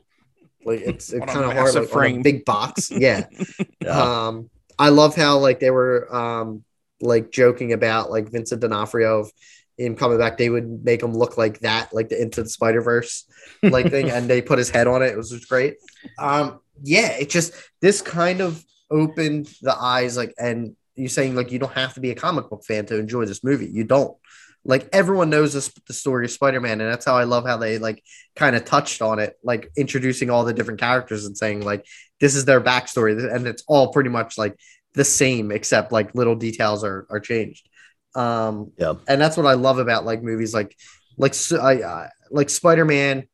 like 0.64 0.80
it's, 0.80 1.12
it's 1.12 1.26
kind 1.26 1.44
of 1.44 1.52
hard 1.52 1.56
massive 1.56 1.74
like, 1.74 1.82
on 1.82 1.84
a 1.84 1.88
frame. 1.88 2.22
big 2.22 2.44
box. 2.44 2.90
Yeah. 2.90 3.26
Yeah. 3.82 4.26
Um, 4.26 4.48
I 4.78 4.90
love 4.90 5.16
how 5.16 5.38
like 5.38 5.58
they 5.58 5.70
were 5.72 6.14
um 6.14 6.64
like 7.02 7.30
joking 7.30 7.72
about 7.72 8.10
like 8.10 8.30
Vincent 8.30 8.60
D'Onofrio 8.60 9.20
of 9.20 9.32
him 9.78 9.96
coming 9.96 10.18
back. 10.18 10.38
They 10.38 10.50
would 10.50 10.84
make 10.84 11.02
him 11.02 11.14
look 11.14 11.36
like 11.36 11.60
that, 11.60 11.92
like 11.92 12.08
the 12.08 12.20
Into 12.20 12.42
the 12.42 12.48
Spider 12.48 12.80
Verse 12.80 13.24
like 13.62 13.90
thing, 13.90 14.10
and 14.10 14.28
they 14.28 14.42
put 14.42 14.58
his 14.58 14.70
head 14.70 14.86
on 14.86 15.02
it. 15.02 15.08
It 15.08 15.16
was 15.16 15.30
just 15.30 15.48
great. 15.48 15.76
Um, 16.18 16.60
yeah, 16.82 17.12
it 17.12 17.30
just 17.30 17.52
this 17.80 18.00
kind 18.02 18.40
of 18.40 18.64
opened 18.90 19.48
the 19.62 19.74
eyes, 19.74 20.16
like, 20.16 20.34
and 20.38 20.76
you're 20.94 21.08
saying 21.08 21.34
like 21.34 21.50
you 21.50 21.58
don't 21.58 21.72
have 21.72 21.94
to 21.94 22.00
be 22.00 22.10
a 22.10 22.14
comic 22.14 22.50
book 22.50 22.64
fan 22.64 22.86
to 22.86 22.98
enjoy 22.98 23.24
this 23.24 23.44
movie. 23.44 23.66
You 23.66 23.84
don't. 23.84 24.16
Like 24.64 24.88
everyone 24.92 25.28
knows 25.28 25.52
this 25.52 25.72
the 25.88 25.92
story 25.92 26.24
of 26.24 26.30
Spider-Man, 26.30 26.80
and 26.80 26.88
that's 26.88 27.04
how 27.04 27.16
I 27.16 27.24
love 27.24 27.44
how 27.44 27.56
they 27.56 27.78
like 27.78 28.02
kind 28.36 28.54
of 28.54 28.64
touched 28.64 29.02
on 29.02 29.18
it, 29.18 29.36
like 29.42 29.68
introducing 29.76 30.30
all 30.30 30.44
the 30.44 30.54
different 30.54 30.78
characters 30.78 31.26
and 31.26 31.36
saying 31.36 31.62
like 31.62 31.84
this 32.20 32.36
is 32.36 32.44
their 32.44 32.60
backstory, 32.60 33.34
and 33.34 33.46
it's 33.48 33.64
all 33.66 33.92
pretty 33.92 34.10
much 34.10 34.38
like 34.38 34.56
the 34.94 35.04
same 35.04 35.50
except 35.50 35.92
like 35.92 36.14
little 36.14 36.34
details 36.36 36.84
are 36.84 37.06
are 37.10 37.20
changed. 37.20 37.68
Um, 38.14 38.72
Yeah. 38.76 38.94
and 39.08 39.20
that's 39.20 39.36
what 39.36 39.46
I 39.46 39.54
love 39.54 39.78
about 39.78 40.04
like 40.04 40.22
movies 40.22 40.52
like 40.54 40.76
like 41.18 41.34
I, 41.52 42.08
like 42.30 42.50
Spider 42.50 42.84
Man, 42.84 43.24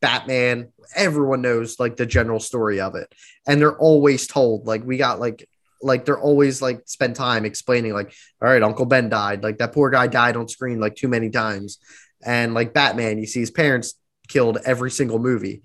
Batman. 0.00 0.72
Everyone 0.94 1.42
knows 1.42 1.80
like 1.80 1.96
the 1.96 2.06
general 2.06 2.38
story 2.40 2.80
of 2.80 2.94
it, 2.94 3.12
and 3.46 3.60
they're 3.60 3.76
always 3.76 4.26
told. 4.26 4.66
Like 4.66 4.84
we 4.84 4.96
got 4.96 5.18
like 5.18 5.48
like 5.82 6.04
they're 6.04 6.18
always 6.18 6.62
like 6.62 6.82
spend 6.86 7.14
time 7.16 7.44
explaining 7.44 7.92
like 7.92 8.10
all 8.40 8.48
right 8.48 8.62
uncle 8.62 8.86
ben 8.86 9.10
died 9.10 9.42
like 9.42 9.58
that 9.58 9.74
poor 9.74 9.90
guy 9.90 10.06
died 10.06 10.34
on 10.34 10.48
screen 10.48 10.80
like 10.80 10.96
too 10.96 11.06
many 11.06 11.28
times 11.28 11.78
and 12.24 12.54
like 12.54 12.72
batman 12.72 13.18
you 13.18 13.26
see 13.26 13.40
his 13.40 13.50
parents 13.50 13.92
killed 14.26 14.56
every 14.64 14.90
single 14.90 15.18
movie 15.18 15.60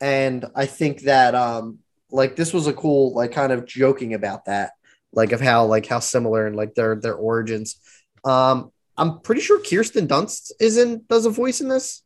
and 0.00 0.44
i 0.56 0.66
think 0.66 1.02
that 1.02 1.36
um 1.36 1.78
like 2.14 2.36
this 2.36 2.52
was 2.52 2.66
a 2.66 2.72
cool 2.72 3.12
like 3.14 3.32
kind 3.32 3.52
of 3.52 3.66
joking 3.66 4.14
about 4.14 4.44
that 4.46 4.70
like 5.12 5.32
of 5.32 5.40
how 5.40 5.64
like 5.66 5.86
how 5.86 5.98
similar 5.98 6.46
and 6.46 6.56
like 6.56 6.74
their 6.74 6.94
their 6.96 7.14
origins 7.14 7.76
um 8.24 8.70
i'm 8.96 9.20
pretty 9.20 9.40
sure 9.40 9.60
kirsten 9.62 10.06
dunst 10.06 10.52
is 10.60 10.78
in 10.78 11.02
does 11.08 11.26
a 11.26 11.30
voice 11.30 11.60
in 11.60 11.68
this 11.68 12.02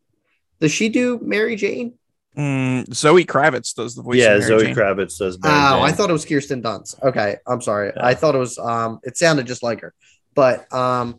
does 0.61 0.73
she 0.73 0.89
do 0.89 1.19
mary 1.23 1.55
jane 1.57 1.95
Mm, 2.37 2.95
Zoe 2.95 3.25
Kravitz 3.25 3.75
does 3.75 3.97
the 3.97 4.03
voice. 4.03 4.19
yeah, 4.19 4.29
Mary 4.39 4.43
Zoe 4.43 4.65
Jane. 4.67 4.75
Kravitz 4.77 5.19
does. 5.19 5.37
Oh, 5.43 5.49
Mary 5.49 5.83
I 5.83 5.91
thought 5.91 6.09
it 6.09 6.13
was 6.13 6.25
Kirsten 6.25 6.63
Dunst. 6.63 7.03
Okay, 7.03 7.37
I'm 7.49 7.61
sorry. 7.61 7.91
Yeah. 7.97 8.07
I 8.07 8.15
thought 8.15 8.37
it 8.37 8.39
was. 8.39 8.57
Um, 8.61 9.01
it 9.03 9.17
sounded 9.17 9.49
just 9.49 9.65
like 9.65 9.81
her, 9.81 9.93
but 10.37 10.73
um, 10.73 11.19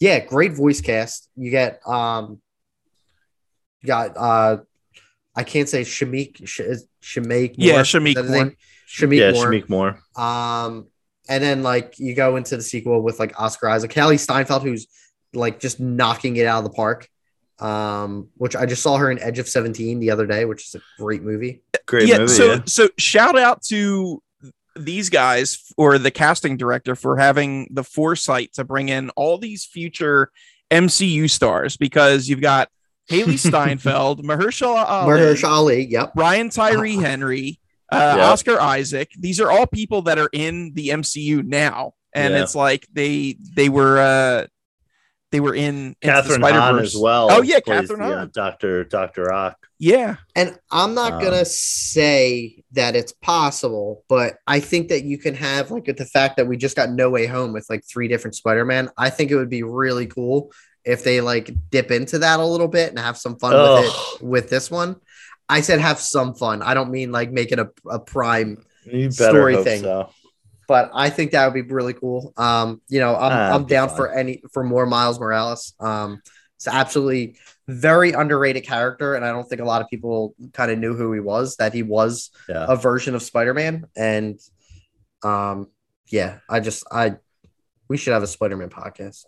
yeah, 0.00 0.18
great 0.18 0.54
voice 0.54 0.80
cast. 0.80 1.28
You 1.36 1.52
get 1.52 1.78
um, 1.86 2.40
you 3.82 3.86
got 3.86 4.16
uh, 4.16 4.56
I 5.36 5.44
can't 5.44 5.68
say 5.68 5.82
Shameik 5.82 6.44
Sh- 6.48 6.60
is 6.60 6.88
Shameik. 7.06 7.54
Yeah, 7.56 7.72
Moore? 7.72 7.80
Is 7.82 7.86
Shameik 7.88 8.14
that 8.14 8.26
Moore. 8.26 8.52
Shameik 8.88 9.18
yeah, 9.18 9.32
Moore. 9.32 9.46
Shameik 9.46 9.68
Moore. 9.68 10.00
Um, 10.16 10.86
and 11.28 11.42
then 11.42 11.62
like 11.62 11.98
you 11.98 12.14
go 12.14 12.36
into 12.36 12.56
the 12.56 12.62
sequel 12.62 13.00
with 13.00 13.18
like 13.20 13.40
Oscar 13.40 13.68
Isaac, 13.68 13.92
Hailee 13.92 14.18
Steinfeld, 14.18 14.62
who's 14.62 14.86
like 15.32 15.60
just 15.60 15.78
knocking 15.78 16.36
it 16.36 16.46
out 16.46 16.58
of 16.58 16.64
the 16.64 16.70
park. 16.70 17.08
Um, 17.58 18.28
which 18.36 18.54
I 18.54 18.66
just 18.66 18.82
saw 18.82 18.98
her 18.98 19.10
in 19.10 19.18
Edge 19.18 19.38
of 19.38 19.48
Seventeen 19.48 19.98
the 19.98 20.10
other 20.10 20.26
day, 20.26 20.44
which 20.44 20.66
is 20.66 20.74
a 20.74 21.02
great 21.02 21.22
movie. 21.22 21.62
Great 21.86 22.08
yeah, 22.08 22.18
movie. 22.18 22.32
so 22.32 22.44
yeah. 22.46 22.60
so 22.66 22.88
shout 22.98 23.38
out 23.38 23.62
to 23.68 24.22
these 24.74 25.08
guys 25.08 25.72
or 25.78 25.96
the 25.96 26.10
casting 26.10 26.58
director 26.58 26.94
for 26.94 27.16
having 27.16 27.68
the 27.70 27.84
foresight 27.84 28.52
to 28.54 28.64
bring 28.64 28.90
in 28.90 29.08
all 29.10 29.38
these 29.38 29.64
future 29.64 30.30
MCU 30.70 31.30
stars 31.30 31.78
because 31.78 32.28
you've 32.28 32.42
got 32.42 32.68
Hailee 33.10 33.38
Steinfeld, 33.50 34.22
Mahershala 34.24 34.84
Ali, 34.86 35.12
Mahershala 35.18 35.48
Ali, 35.48 35.84
yep. 35.86 36.12
Brian 36.14 36.50
Tyree 36.50 36.96
Henry, 36.96 37.60
uh, 37.92 38.14
Yeah. 38.18 38.30
Oscar 38.30 38.60
Isaac. 38.60 39.10
These 39.18 39.40
are 39.40 39.50
all 39.50 39.66
people 39.66 40.02
that 40.02 40.18
are 40.18 40.30
in 40.32 40.72
the 40.74 40.88
MCU 40.88 41.44
now, 41.44 41.94
and 42.14 42.34
Yeah. 42.34 42.42
it's 42.42 42.54
like 42.54 42.86
they 42.92 43.36
they 43.54 43.68
were 43.68 43.98
uh 43.98 44.46
they 45.32 45.40
were 45.40 45.54
in 45.54 45.94
Kathryn 46.00 46.40
Hahn 46.48 46.78
as 46.78 46.96
well. 46.96 47.28
Oh, 47.30 47.42
yeah, 47.42 47.58
Kathryn 47.58 47.98
the, 47.98 48.04
uh, 48.04 48.16
Hahn. 48.18 48.30
Doctor 48.32 48.84
Doctor 48.84 49.24
Rock. 49.24 49.56
Yeah, 49.78 50.16
And 50.34 50.56
I'm 50.70 50.94
not 50.94 51.14
Um, 51.14 51.22
gonna 51.22 51.44
say 51.44 52.62
that 52.72 52.96
it's 52.96 53.12
possible, 53.12 54.04
but 54.08 54.38
I 54.46 54.60
think 54.60 54.88
that 54.88 55.02
you 55.04 55.18
can 55.18 55.34
have 55.34 55.70
like 55.70 55.84
the 55.84 56.06
fact 56.06 56.36
that 56.38 56.46
we 56.46 56.56
just 56.56 56.76
got 56.76 56.90
No 56.90 57.10
Way 57.10 57.26
Home 57.26 57.52
with 57.52 57.66
like 57.68 57.82
three 57.84 58.08
different 58.08 58.36
Spider-Man. 58.36 58.88
I 58.96 59.10
think 59.10 59.30
it 59.30 59.36
would 59.36 59.50
be 59.50 59.62
really 59.64 60.06
cool 60.06 60.50
if 60.86 61.04
they 61.04 61.20
like 61.20 61.50
dip 61.70 61.90
into 61.90 62.20
that 62.20 62.40
a 62.40 62.44
little 62.46 62.68
bit 62.68 62.90
and 62.90 62.98
have 62.98 63.18
some 63.18 63.36
fun 63.38 63.52
with 63.52 63.84
it 63.84 64.22
with 64.24 64.48
this 64.48 64.70
one. 64.70 64.96
I 65.48 65.60
said 65.60 65.80
have 65.80 65.98
some 66.00 66.34
fun. 66.34 66.62
I 66.62 66.74
don't 66.74 66.90
mean 66.90 67.12
like 67.12 67.30
make 67.30 67.52
it 67.52 67.58
a, 67.58 67.68
a 67.90 67.98
prime, 67.98 68.64
Story 69.10 69.62
thing. 69.64 69.82
so. 69.82 70.10
but 70.68 70.90
I 70.94 71.10
think 71.10 71.32
that 71.32 71.44
would 71.46 71.54
be 71.54 71.74
really 71.74 71.92
cool. 71.92 72.32
Um, 72.36 72.80
you 72.88 73.00
know, 73.00 73.14
I'm 73.16 73.32
Ah, 73.32 73.54
I'm 73.54 73.66
down 73.66 73.88
fun. 73.88 73.96
for 73.96 74.12
any 74.12 74.42
for 74.52 74.62
more 74.64 74.86
Miles 74.86 75.18
Morales. 75.20 75.74
Um, 75.80 76.22
it's 76.56 76.66
absolutely 76.68 77.36
very 77.68 78.12
underrated 78.12 78.64
character, 78.64 79.14
and 79.14 79.24
I 79.24 79.30
don't 79.32 79.46
think 79.48 79.60
a 79.60 79.64
lot 79.64 79.82
of 79.82 79.88
people 79.88 80.34
kind 80.52 80.70
of 80.70 80.78
knew 80.78 80.94
who 80.94 81.12
he 81.12 81.20
was. 81.20 81.56
That 81.56 81.74
he 81.74 81.82
was 81.82 82.30
Yeah. 82.48 82.64
a 82.68 82.76
version 82.76 83.14
of 83.14 83.22
Spider-Man, 83.22 83.84
and 83.96 84.38
um, 85.22 85.68
yeah, 86.08 86.38
I 86.48 86.60
just 86.60 86.84
I 86.90 87.16
we 87.88 87.96
should 87.96 88.12
have 88.14 88.22
a 88.22 88.26
Spider-Man 88.28 88.70
podcast. 88.70 89.24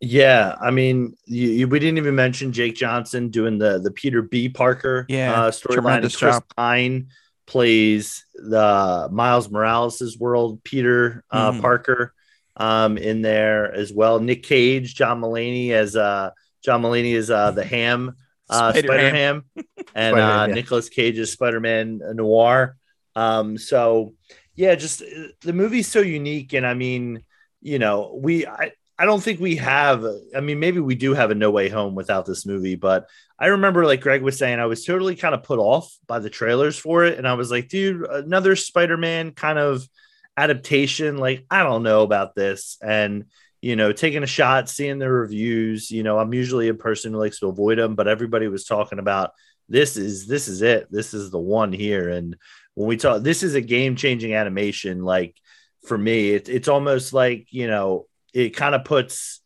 Yeah, 0.00 0.56
I 0.60 0.70
mean, 0.72 1.16
you, 1.26 1.48
you, 1.48 1.68
we 1.68 1.78
didn't 1.78 1.98
even 1.98 2.14
mention 2.14 2.52
Jake 2.52 2.74
Johnson 2.74 3.28
doing 3.28 3.58
the 3.58 3.78
the 3.78 3.90
Peter 3.90 4.20
B. 4.22 4.48
Parker 4.48 5.06
Yeah, 5.08 5.32
uh, 5.44 5.50
storyline. 5.50 6.00
Chris 6.00 6.16
job. 6.18 6.44
Pine 6.56 7.08
plays 7.46 8.24
the 8.34 9.08
Miles 9.12 9.48
Morales' 9.50 10.16
world, 10.18 10.62
Peter 10.64 11.24
uh, 11.30 11.52
Mhm. 11.52 11.60
Parker, 11.60 12.14
um, 12.56 12.98
in 12.98 13.22
there 13.22 13.72
as 13.72 13.92
well. 13.92 14.18
Nick 14.20 14.42
Cage, 14.42 14.94
John 14.94 15.20
Mulaney 15.20 15.70
as 15.70 15.94
uh, 15.96 16.30
John 16.64 16.82
Mulaney 16.82 17.14
is 17.14 17.30
uh, 17.30 17.52
the 17.52 17.64
Ham, 17.64 18.16
uh, 18.50 18.72
Spider 18.72 19.10
Ham. 19.10 19.44
And 19.94 20.16
uh, 20.16 20.46
yeah. 20.48 20.54
Nicolas 20.54 20.88
Cage 20.88 21.18
is 21.18 21.32
Spider 21.32 21.60
Man 21.60 22.00
Noir. 22.14 22.76
Um, 23.14 23.58
so 23.58 24.14
yeah, 24.54 24.74
just 24.74 25.02
uh, 25.02 25.28
the 25.42 25.52
movie's 25.52 25.86
so 25.88 26.00
unique, 26.00 26.54
and 26.54 26.66
I 26.66 26.72
mean, 26.74 27.22
you 27.62 27.78
know, 27.78 28.18
we 28.20 28.46
I, 28.46 28.72
I 28.98 29.04
don't 29.04 29.22
think 29.22 29.40
we 29.40 29.56
have. 29.56 30.04
I 30.36 30.40
mean, 30.40 30.60
maybe 30.60 30.80
we 30.80 30.94
do 30.94 31.14
have 31.14 31.30
a 31.30 31.34
No 31.34 31.50
Way 31.50 31.68
Home 31.68 31.94
without 31.94 32.26
this 32.26 32.44
movie, 32.44 32.76
but 32.76 33.08
I 33.38 33.46
remember, 33.46 33.84
like 33.84 34.00
Greg 34.00 34.22
was 34.22 34.38
saying, 34.38 34.60
I 34.60 34.66
was 34.66 34.84
totally 34.84 35.16
kind 35.16 35.34
of 35.34 35.42
put 35.42 35.58
off 35.58 35.96
by 36.06 36.18
the 36.18 36.30
trailers 36.30 36.78
for 36.78 37.04
it, 37.04 37.18
and 37.18 37.26
I 37.26 37.34
was 37.34 37.50
like, 37.50 37.68
dude, 37.68 38.06
another 38.08 38.54
Spider-Man 38.54 39.32
kind 39.32 39.58
of 39.58 39.88
adaptation. 40.36 41.16
Like, 41.16 41.44
I 41.50 41.62
don't 41.62 41.82
know 41.82 42.02
about 42.02 42.34
this, 42.34 42.78
and 42.82 43.24
you 43.60 43.76
know, 43.76 43.92
taking 43.92 44.24
a 44.24 44.26
shot, 44.26 44.68
seeing 44.68 44.98
the 44.98 45.10
reviews. 45.10 45.90
You 45.90 46.02
know, 46.02 46.18
I'm 46.18 46.34
usually 46.34 46.68
a 46.68 46.74
person 46.74 47.12
who 47.12 47.18
likes 47.18 47.38
to 47.40 47.48
avoid 47.48 47.78
them, 47.78 47.94
but 47.94 48.08
everybody 48.08 48.48
was 48.48 48.64
talking 48.64 48.98
about 48.98 49.30
this 49.68 49.96
is 49.96 50.26
this 50.26 50.48
is 50.48 50.62
it. 50.62 50.88
This 50.90 51.14
is 51.14 51.30
the 51.30 51.38
one 51.38 51.72
here, 51.72 52.10
and 52.10 52.36
when 52.74 52.88
we 52.88 52.96
talk, 52.96 53.22
this 53.22 53.42
is 53.42 53.54
a 53.54 53.60
game-changing 53.60 54.34
animation. 54.34 55.02
Like 55.02 55.36
for 55.84 55.98
me, 55.98 56.30
it, 56.30 56.48
it's 56.48 56.68
almost 56.68 57.12
like 57.12 57.48
you 57.50 57.66
know 57.66 58.06
it 58.32 58.50
kind 58.50 58.74
of 58.74 58.84
puts 58.84 59.40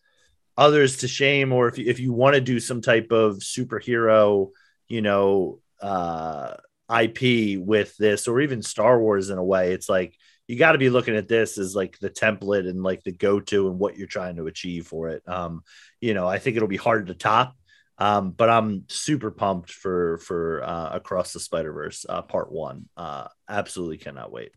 others 0.57 0.99
to 0.99 1.09
shame 1.09 1.53
or 1.53 1.69
if 1.69 1.79
you, 1.79 1.87
if 1.87 2.01
you 2.01 2.13
want 2.13 2.35
to 2.35 2.41
do 2.41 2.59
some 2.59 2.81
type 2.81 3.13
of 3.13 3.37
superhero 3.37 4.51
you 4.89 5.03
know 5.03 5.61
uh 5.83 6.55
ip 7.01 7.59
with 7.61 7.97
this 7.99 8.27
or 8.29 8.41
even 8.41 8.63
star 8.63 8.99
wars 8.99 9.29
in 9.29 9.39
a 9.39 9.45
way 9.45 9.73
it's 9.73 9.89
like 9.89 10.17
you 10.47 10.57
got 10.57 10.73
to 10.73 10.79
be 10.79 10.91
looking 10.91 11.17
at 11.17 11.29
this 11.29 11.59
as 11.59 11.75
like 11.75 11.99
the 11.99 12.09
template 12.09 12.69
and 12.69 12.83
like 12.83 13.03
the 13.03 13.13
go-to 13.13 13.69
and 13.69 13.79
what 13.81 13.97
you're 13.97 14.07
trying 14.07 14.37
to 14.37 14.47
achieve 14.47 14.87
for 14.87 15.09
it. 15.09 15.23
Um 15.29 15.63
you 16.01 16.15
know 16.15 16.27
i 16.27 16.39
think 16.39 16.57
it'll 16.57 16.69
be 16.69 16.77
hard 16.77 17.09
to 17.09 17.15
top 17.15 17.57
um 17.99 18.31
but 18.31 18.49
i'm 18.49 18.85
super 18.89 19.31
pumped 19.31 19.73
for 19.73 20.19
for 20.19 20.63
uh 20.63 20.91
across 20.93 21.33
the 21.33 21.41
spider-verse 21.41 22.07
uh 22.09 22.23
part 22.23 22.53
one. 22.53 22.89
Uh 22.97 23.27
absolutely 23.49 23.99
cannot 23.99 24.31
wait 24.33 24.53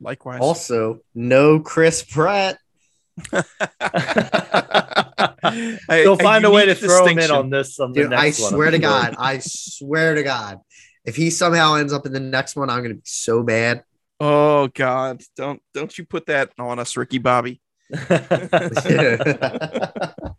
likewise. 0.00 0.40
Also, 0.42 1.00
no 1.14 1.60
Chris 1.60 2.02
Pratt. 2.02 2.58
A- 3.32 3.44
They'll 5.88 6.16
find 6.16 6.44
a 6.44 6.50
way 6.50 6.66
to 6.66 6.74
throw 6.74 7.06
him 7.06 7.18
in 7.18 7.30
on 7.30 7.50
this 7.50 7.78
on 7.80 7.92
the 7.92 8.02
Dude, 8.02 8.12
I 8.12 8.26
one, 8.26 8.32
swear 8.34 8.70
to. 8.70 8.78
God, 8.78 9.14
I 9.18 9.38
swear 9.38 10.14
to 10.14 10.22
God, 10.22 10.58
if 11.04 11.16
he 11.16 11.30
somehow 11.30 11.76
ends 11.76 11.92
up 11.92 12.06
in 12.06 12.12
the 12.12 12.20
next 12.20 12.56
one, 12.56 12.68
I'm 12.68 12.82
gonna 12.82 12.94
be 12.94 13.00
so 13.04 13.42
bad. 13.42 13.84
Oh 14.20 14.68
God! 14.68 15.22
Don't 15.36 15.60
don't 15.74 15.96
you 15.96 16.04
put 16.04 16.26
that 16.26 16.52
on 16.58 16.78
us, 16.78 16.96
Ricky 16.96 17.18
Bobby. 17.18 17.60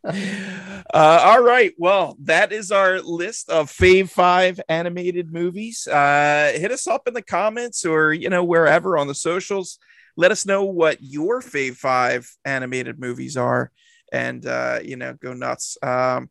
Uh, 0.93 1.19
all 1.21 1.43
right. 1.43 1.73
Well, 1.77 2.15
that 2.23 2.53
is 2.53 2.71
our 2.71 3.01
list 3.01 3.49
of 3.49 3.69
Fave 3.69 4.09
Five 4.09 4.61
animated 4.69 5.33
movies. 5.33 5.85
Uh, 5.85 6.53
hit 6.55 6.71
us 6.71 6.87
up 6.87 7.07
in 7.07 7.13
the 7.13 7.21
comments 7.21 7.85
or 7.85 8.13
you 8.13 8.29
know 8.29 8.43
wherever 8.43 8.97
on 8.97 9.07
the 9.07 9.15
socials. 9.15 9.79
Let 10.15 10.31
us 10.31 10.45
know 10.45 10.63
what 10.63 10.97
your 11.01 11.41
Fave 11.41 11.75
Five 11.75 12.29
animated 12.45 12.99
movies 12.99 13.35
are, 13.35 13.71
and 14.13 14.45
uh, 14.45 14.79
you 14.81 14.95
know 14.95 15.13
go 15.13 15.33
nuts. 15.33 15.77
Um, 15.83 16.29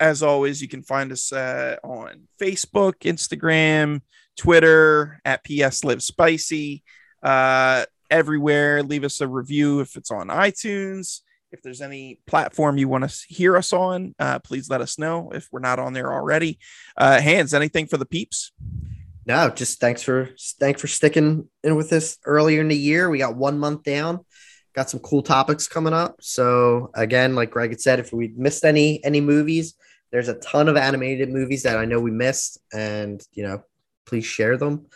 as 0.00 0.22
always, 0.22 0.62
you 0.62 0.68
can 0.68 0.82
find 0.82 1.12
us 1.12 1.30
uh, 1.30 1.76
on 1.84 2.28
Facebook, 2.40 3.00
Instagram, 3.00 4.00
Twitter 4.36 5.20
at 5.24 5.44
PS 5.44 5.84
Live 5.84 6.02
Spicy. 6.02 6.82
Everywhere. 8.10 8.82
Leave 8.82 9.04
us 9.04 9.20
a 9.20 9.28
review 9.28 9.80
if 9.80 9.96
it's 9.96 10.10
on 10.10 10.28
iTunes. 10.28 11.20
If 11.52 11.62
there's 11.62 11.80
any 11.80 12.20
platform 12.26 12.76
you 12.76 12.88
want 12.88 13.08
to 13.08 13.24
hear 13.28 13.56
us 13.56 13.72
on, 13.72 14.14
uh, 14.18 14.40
please 14.40 14.68
let 14.68 14.80
us 14.80 14.98
know 14.98 15.30
if 15.32 15.48
we're 15.52 15.60
not 15.60 15.78
on 15.78 15.92
there 15.92 16.12
already. 16.12 16.58
Uh, 16.96 17.20
Hans, 17.20 17.54
anything 17.54 17.86
for 17.86 17.96
the 17.96 18.04
peeps? 18.04 18.52
No, 19.26 19.50
just 19.50 19.80
thanks 19.80 20.02
for 20.02 20.30
thanks 20.60 20.80
for 20.80 20.86
sticking 20.86 21.48
in 21.64 21.74
with 21.74 21.90
this 21.90 22.18
earlier 22.24 22.60
in 22.60 22.68
the 22.68 22.76
year. 22.76 23.10
We 23.10 23.18
got 23.18 23.36
one 23.36 23.58
month 23.58 23.82
down. 23.82 24.24
Got 24.74 24.90
some 24.90 25.00
cool 25.00 25.22
topics 25.22 25.66
coming 25.66 25.92
up. 25.92 26.16
So 26.20 26.90
again, 26.94 27.34
like 27.34 27.50
Greg 27.50 27.70
had 27.70 27.80
said, 27.80 27.98
if 27.98 28.12
we 28.12 28.32
missed 28.36 28.64
any 28.64 29.02
any 29.04 29.20
movies, 29.20 29.74
there's 30.12 30.28
a 30.28 30.34
ton 30.34 30.68
of 30.68 30.76
animated 30.76 31.30
movies 31.30 31.64
that 31.64 31.76
I 31.76 31.86
know 31.86 32.00
we 32.00 32.10
missed, 32.10 32.58
and 32.72 33.20
you 33.32 33.42
know, 33.42 33.62
please 34.04 34.24
share 34.24 34.56
them. 34.56 34.86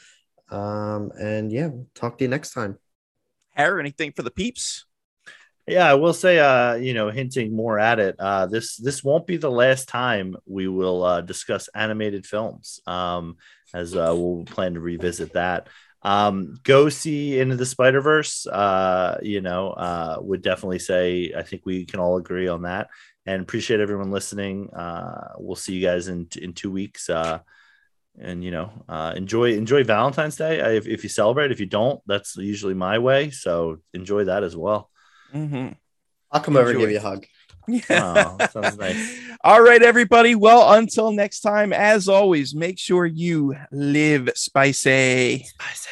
Um, 0.51 1.11
and 1.19 1.51
yeah, 1.51 1.71
talk 1.95 2.19
to 2.19 2.25
you 2.25 2.29
next 2.29 2.53
time. 2.53 2.79
Anything 3.81 4.13
for 4.13 4.23
the 4.23 4.31
peeps? 4.31 4.85
Yeah, 5.67 5.89
I 5.89 5.95
will 5.95 6.15
say, 6.15 6.39
uh, 6.39 6.75
you 6.75 6.95
know, 6.95 7.11
hinting 7.11 7.55
more 7.55 7.79
at 7.79 8.01
it. 8.01 8.17
Uh, 8.19 8.47
this 8.47 8.77
this 8.77 9.05
won't 9.05 9.27
be 9.27 9.37
the 9.37 9.51
last 9.51 9.89
time 9.89 10.37
we 10.47 10.67
will 10.67 11.05
uh, 11.05 11.21
discuss 11.21 11.69
animated 11.75 12.27
films, 12.27 12.81
um, 12.87 13.37
as 13.73 13.95
uh, 13.95 14.13
we'll 14.17 14.45
plan 14.47 14.75
to 14.75 14.81
revisit 14.81 15.35
that. 15.35 15.69
Um, 16.03 16.57
go 16.65 16.89
see 16.89 17.39
Into 17.39 17.57
the 17.57 17.67
Spider 17.67 18.01
Verse. 18.01 18.47
Uh, 18.47 19.19
you 19.23 19.43
know, 19.43 19.71
uh, 19.71 20.17
would 20.21 20.43
definitely 20.43 20.79
say 20.81 21.33
I 21.37 21.43
think 21.43 21.63
we 21.65 21.85
can 21.85 22.01
all 22.01 22.17
agree 22.17 22.49
on 22.49 22.63
that. 22.63 22.89
And 23.27 23.43
appreciate 23.43 23.81
everyone 23.81 24.11
listening. 24.11 24.71
Uh, 24.71 25.35
we'll 25.39 25.57
see 25.57 25.75
you 25.75 25.87
guys 25.87 26.09
in 26.09 26.27
in 26.41 26.53
two 26.53 26.71
weeks. 26.71 27.11
And 28.19 28.45
you 28.45 28.51
know, 28.51 28.71
uh, 28.89 29.13
enjoy 29.17 29.53
enjoy 29.53 29.85
Valentine's 29.85 30.37
Day 30.37 30.61
Uh, 30.61 30.71
if, 30.71 30.87
if 30.87 31.03
you 31.03 31.09
celebrate. 31.09 31.53
If 31.53 31.61
you 31.61 31.67
don't, 31.67 32.01
that's 32.07 32.37
usually 32.37 32.75
my 32.75 32.99
way. 32.99 33.31
So 33.31 33.79
enjoy 33.95 34.25
that 34.25 34.43
as 34.45 34.57
well. 34.57 34.91
Mm-hmm. 35.35 35.73
I'll 36.33 36.41
come 36.41 36.57
over 36.57 36.71
and 36.71 36.79
give 36.79 36.91
you 36.91 36.99
a 36.99 37.01
hug. 37.01 37.27
Oh, 37.91 38.37
sounds 38.51 38.79
nice. 38.79 39.21
All 39.45 39.63
right, 39.63 39.81
everybody. 39.81 40.35
Well, 40.35 40.73
until 40.75 41.13
next 41.13 41.41
time, 41.41 41.73
as 41.73 42.09
always, 42.09 42.53
make 42.53 42.81
sure 42.81 43.07
you 43.07 43.55
live 43.71 44.29
spicy. 44.35 45.45
Spicy. 45.45 45.89